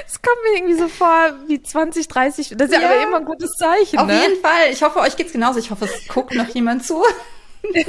Es 0.04 0.20
kommt 0.20 0.38
mir 0.42 0.58
irgendwie 0.58 0.74
so 0.74 0.88
vor 0.88 1.34
wie 1.46 1.62
20, 1.62 2.08
30. 2.08 2.54
Das 2.56 2.70
ist 2.70 2.74
ja, 2.74 2.80
ja 2.80 2.90
aber 2.90 3.02
immer 3.02 3.18
ein 3.18 3.24
gutes 3.24 3.52
Zeichen. 3.52 3.98
Auf 3.98 4.08
ne? 4.08 4.20
jeden 4.20 4.40
Fall. 4.40 4.72
Ich 4.72 4.82
hoffe, 4.82 4.98
euch 4.98 5.16
geht's 5.16 5.32
genauso. 5.32 5.60
Ich 5.60 5.70
hoffe, 5.70 5.84
es 5.84 6.08
guckt 6.08 6.34
noch 6.34 6.48
jemand 6.48 6.84
zu. 6.84 7.04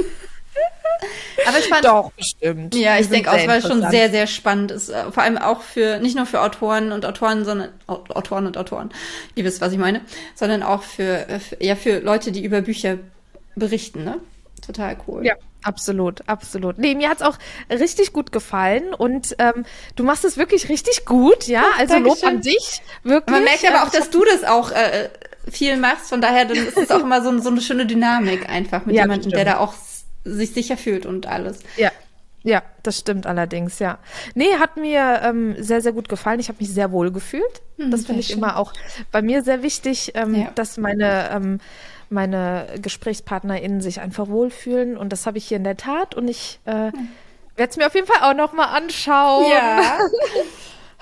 Aber 1.48 1.60
ich 1.60 1.66
fand. 1.66 1.86
Doch, 1.86 2.12
bestimmt. 2.12 2.76
Ja, 2.76 3.00
ich 3.00 3.10
denke 3.10 3.32
auch, 3.32 3.38
es 3.38 3.48
war 3.48 3.62
schon 3.62 3.90
sehr, 3.90 4.10
sehr 4.10 4.28
spannend. 4.28 4.72
Ist, 4.72 4.90
äh, 4.90 5.12
vor 5.12 5.24
allem 5.24 5.38
auch 5.38 5.62
für, 5.62 6.00
nicht 6.00 6.16
nur 6.16 6.26
für 6.26 6.42
Autoren 6.42 6.92
und 6.92 7.06
Autoren, 7.06 7.46
sondern, 7.46 7.70
Autoren 7.88 8.48
und 8.48 8.58
Autoren, 8.58 8.90
ihr 9.36 9.44
wisst, 9.44 9.62
was 9.62 9.72
ich 9.72 9.78
meine, 9.78 10.02
sondern 10.36 10.64
auch 10.64 10.84
für, 10.84 11.30
äh, 11.30 11.40
für 11.40 11.64
ja, 11.64 11.76
für 11.76 12.00
Leute, 12.00 12.32
die 12.32 12.44
über 12.44 12.62
Bücher 12.62 12.98
berichten, 13.56 14.04
ne? 14.04 14.20
Total 14.66 14.98
cool. 15.08 15.26
Ja, 15.26 15.36
absolut, 15.64 16.28
absolut. 16.28 16.78
Nee, 16.78 16.96
mir 16.96 17.10
hat's 17.10 17.22
auch 17.22 17.38
richtig 17.70 18.12
gut 18.12 18.32
gefallen 18.32 18.94
und 18.94 19.36
ähm, 19.40 19.66
du 19.96 20.04
machst 20.04 20.26
es 20.26 20.38
wirklich 20.38 20.68
richtig 20.70 21.06
gut, 21.06 21.48
ja. 21.48 21.64
Also 21.78 21.94
Dankeschön. 21.94 22.22
Lob 22.22 22.24
an 22.24 22.42
dich, 22.42 22.82
wirklich. 23.04 23.34
Man 23.34 23.44
merkt 23.44 23.66
aber 23.68 23.84
auch, 23.84 23.92
dass 23.92 24.10
du 24.10 24.26
das 24.26 24.44
auch 24.44 24.72
äh, 24.72 25.10
viel 25.50 25.78
machst, 25.78 26.10
von 26.10 26.22
daher 26.22 26.46
dann 26.46 26.58
ist 26.58 26.78
es 26.78 26.92
auch 26.92 27.02
immer 27.02 27.24
so, 27.24 27.38
so 27.40 27.50
eine 27.50 27.62
schöne 27.62 27.86
Dynamik 27.86 28.50
einfach 28.50 28.86
mit 28.86 28.96
ja, 28.96 29.04
jemandem, 29.04 29.32
der 29.32 29.46
da 29.46 29.58
auch 29.60 29.74
sich 30.28 30.54
sicher 30.54 30.78
fühlt 30.78 31.06
und 31.06 31.28
alles. 31.28 31.60
Ja. 31.78 31.92
Ja, 32.44 32.62
das 32.84 33.00
stimmt 33.00 33.26
allerdings, 33.26 33.80
ja. 33.80 33.98
Nee, 34.34 34.54
hat 34.58 34.78
mir 34.78 35.22
ähm, 35.24 35.56
sehr, 35.62 35.82
sehr 35.82 35.92
gut 35.92 36.08
gefallen. 36.08 36.40
Ich 36.40 36.48
habe 36.48 36.60
mich 36.62 36.70
sehr 36.70 36.94
wohl 36.94 37.12
gefühlt. 37.12 37.62
Hm, 37.78 37.92
das 37.92 38.06
finde 38.06 38.22
ich 38.22 38.28
schön. 38.28 38.38
immer 38.38 38.58
auch 38.58 38.72
bei 39.12 39.22
mir 39.22 39.44
sehr 39.44 39.64
wichtig, 39.64 40.14
ähm, 40.16 40.34
ja. 40.34 40.52
dass 40.56 40.78
meine, 40.78 41.30
ähm, 41.32 41.60
meine 42.10 42.68
GesprächspartnerInnen 42.82 43.82
sich 43.82 44.00
einfach 44.00 44.30
wohlfühlen. 44.30 44.96
Und 44.96 45.12
das 45.12 45.26
habe 45.26 45.38
ich 45.40 45.48
hier 45.48 45.58
in 45.58 45.66
der 45.66 45.76
Tat. 45.76 46.16
Und 46.16 46.30
ich 46.30 46.60
äh, 46.64 46.92
hm. 46.92 47.10
werde 47.58 47.72
es 47.72 47.76
mir 47.76 47.88
auf 47.88 47.96
jeden 47.96 48.08
Fall 48.08 48.22
auch 48.22 48.38
nochmal 48.38 48.78
anschauen. 48.78 49.52
Ja. 49.52 50.00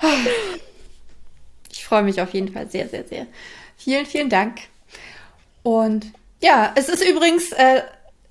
ich 1.70 1.84
freue 1.84 2.02
mich 2.02 2.20
auf 2.20 2.32
jeden 2.34 2.52
Fall 2.52 2.68
sehr, 2.68 2.88
sehr, 2.88 3.04
sehr. 3.04 3.26
Vielen, 3.76 4.06
vielen 4.06 4.30
Dank. 4.30 4.62
Und 5.62 6.06
ja, 6.42 6.72
es 6.74 6.88
ist 6.88 7.04
übrigens 7.08 7.52
äh, 7.52 7.82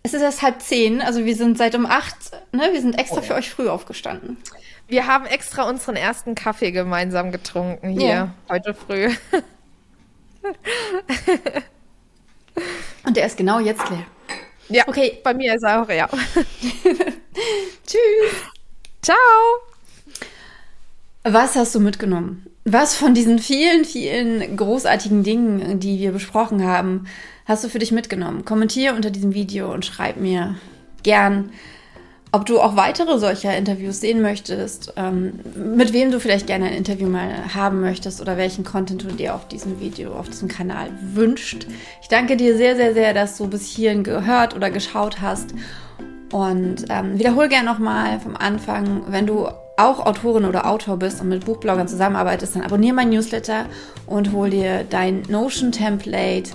es 0.05 0.13
ist 0.13 0.21
erst 0.21 0.41
halb 0.43 0.61
zehn, 0.61 1.01
also 1.01 1.25
wir 1.25 1.35
sind 1.35 1.57
seit 1.57 1.73
um 1.75 1.85
acht, 1.87 2.15
ne? 2.51 2.69
Wir 2.71 2.79
sind 2.79 2.97
extra 2.99 3.17
oh, 3.17 3.21
für 3.23 3.33
euch 3.33 3.49
früh 3.49 3.67
aufgestanden. 3.67 4.37
Wir 4.87 5.07
haben 5.07 5.25
extra 5.25 5.67
unseren 5.67 5.95
ersten 5.95 6.35
Kaffee 6.35 6.71
gemeinsam 6.71 7.31
getrunken 7.31 7.89
hier 7.89 8.07
ja. 8.07 8.33
heute 8.47 8.75
früh. 8.75 9.09
Und 13.03 13.17
der 13.17 13.25
ist 13.25 13.35
genau 13.35 13.59
jetzt 13.59 13.89
leer. 13.89 14.05
Ja, 14.69 14.87
okay. 14.87 15.19
Bei 15.23 15.33
mir 15.33 15.55
ist 15.55 15.63
er 15.63 15.81
auch 15.81 15.87
leer. 15.87 16.07
Tschüss. 17.87 18.35
Ciao. 19.01 19.17
Was 21.23 21.55
hast 21.55 21.73
du 21.73 21.79
mitgenommen? 21.79 22.45
was 22.65 22.95
von 22.95 23.13
diesen 23.13 23.37
vielen, 23.37 23.85
vielen 23.85 24.57
großartigen 24.57 25.23
Dingen, 25.23 25.79
die 25.79 25.99
wir 25.99 26.11
besprochen 26.11 26.65
haben, 26.65 27.05
hast 27.45 27.63
du 27.63 27.69
für 27.69 27.79
dich 27.79 27.91
mitgenommen? 27.91 28.45
Kommentiere 28.45 28.95
unter 28.95 29.11
diesem 29.11 29.33
Video 29.33 29.73
und 29.73 29.85
schreib 29.85 30.17
mir 30.17 30.55
gern, 31.03 31.51
ob 32.31 32.45
du 32.45 32.59
auch 32.59 32.75
weitere 32.75 33.17
solcher 33.17 33.55
Interviews 33.55 34.01
sehen 34.01 34.21
möchtest, 34.21 34.93
ähm, 34.97 35.39
mit 35.55 35.93
wem 35.93 36.11
du 36.11 36.19
vielleicht 36.19 36.47
gerne 36.47 36.65
ein 36.65 36.73
Interview 36.73 37.07
mal 37.07 37.55
haben 37.55 37.79
möchtest 37.79 38.19
oder 38.19 38.35
welchen 38.35 38.65
Content 38.65 39.03
du 39.03 39.07
dir 39.07 39.35
auf 39.35 39.47
diesem 39.47 39.79
Video, 39.79 40.11
auf 40.11 40.27
diesem 40.27 40.49
Kanal 40.49 40.89
wünscht. 40.99 41.65
Ich 42.01 42.09
danke 42.09 42.35
dir 42.35 42.57
sehr, 42.57 42.75
sehr, 42.75 42.93
sehr, 42.93 43.13
dass 43.13 43.37
du 43.37 43.47
bis 43.47 43.67
hierhin 43.67 44.03
gehört 44.03 44.53
oder 44.53 44.69
geschaut 44.69 45.21
hast. 45.21 45.53
Und 46.33 46.85
ähm, 46.89 47.17
wiederhol 47.17 47.47
gerne 47.47 47.71
nochmal 47.71 48.19
vom 48.19 48.35
Anfang, 48.35 49.03
wenn 49.07 49.25
du 49.25 49.47
auch 49.77 50.05
Autorin 50.05 50.45
oder 50.45 50.67
Autor 50.67 50.97
bist 50.97 51.21
und 51.21 51.29
mit 51.29 51.45
Buchbloggern 51.45 51.87
zusammenarbeitest, 51.87 52.55
dann 52.55 52.63
abonniere 52.63 52.95
mein 52.95 53.09
Newsletter 53.09 53.65
und 54.05 54.31
hol 54.31 54.49
dir 54.49 54.85
dein 54.89 55.23
Notion-Template, 55.27 56.51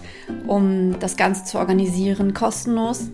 um 0.46 0.98
das 1.00 1.16
Ganze 1.16 1.44
zu 1.44 1.58
organisieren, 1.58 2.34
kostenlos. 2.34 3.08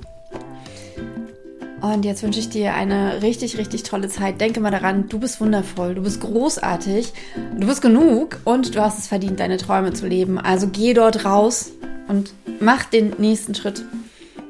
Und 1.81 2.05
jetzt 2.05 2.23
wünsche 2.23 2.41
ich 2.41 2.49
dir 2.49 2.75
eine 2.75 3.23
richtig, 3.23 3.59
richtig 3.59 3.83
tolle 3.83 4.09
Zeit. 4.09 4.41
Denke 4.41 4.61
mal 4.61 4.71
daran, 4.71 5.09
du 5.09 5.19
bist 5.19 5.41
wundervoll, 5.41 5.95
du 5.95 6.03
bist 6.03 6.21
großartig, 6.21 7.13
du 7.59 7.67
bist 7.67 7.83
genug 7.83 8.41
und 8.45 8.75
du 8.75 8.83
hast 8.83 8.99
es 8.99 9.07
verdient, 9.07 9.41
deine 9.41 9.57
Träume 9.57 9.93
zu 9.93 10.07
leben. 10.07 10.39
Also 10.39 10.69
geh 10.69 10.95
dort 10.95 11.25
raus 11.25 11.71
und 12.09 12.33
mach 12.61 12.85
den 12.85 13.15
nächsten 13.19 13.55
Schritt. 13.55 13.85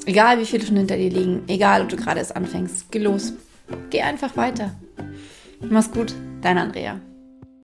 Egal 0.07 0.39
wie 0.39 0.47
viele 0.47 0.65
schon 0.65 0.77
hinter 0.77 0.97
dir 0.97 1.11
liegen, 1.11 1.43
egal 1.49 1.83
ob 1.83 1.89
du 1.89 1.97
gerade 1.97 2.20
erst 2.20 2.37
anfängst, 2.37 2.91
geh 2.91 3.01
los. 3.01 3.33
Geh 3.91 4.03
einfach 4.03 4.37
weiter. 4.37 4.70
Mach's 5.61 5.91
gut, 5.91 6.15
dein 6.43 6.59
Andrea. 6.59 7.01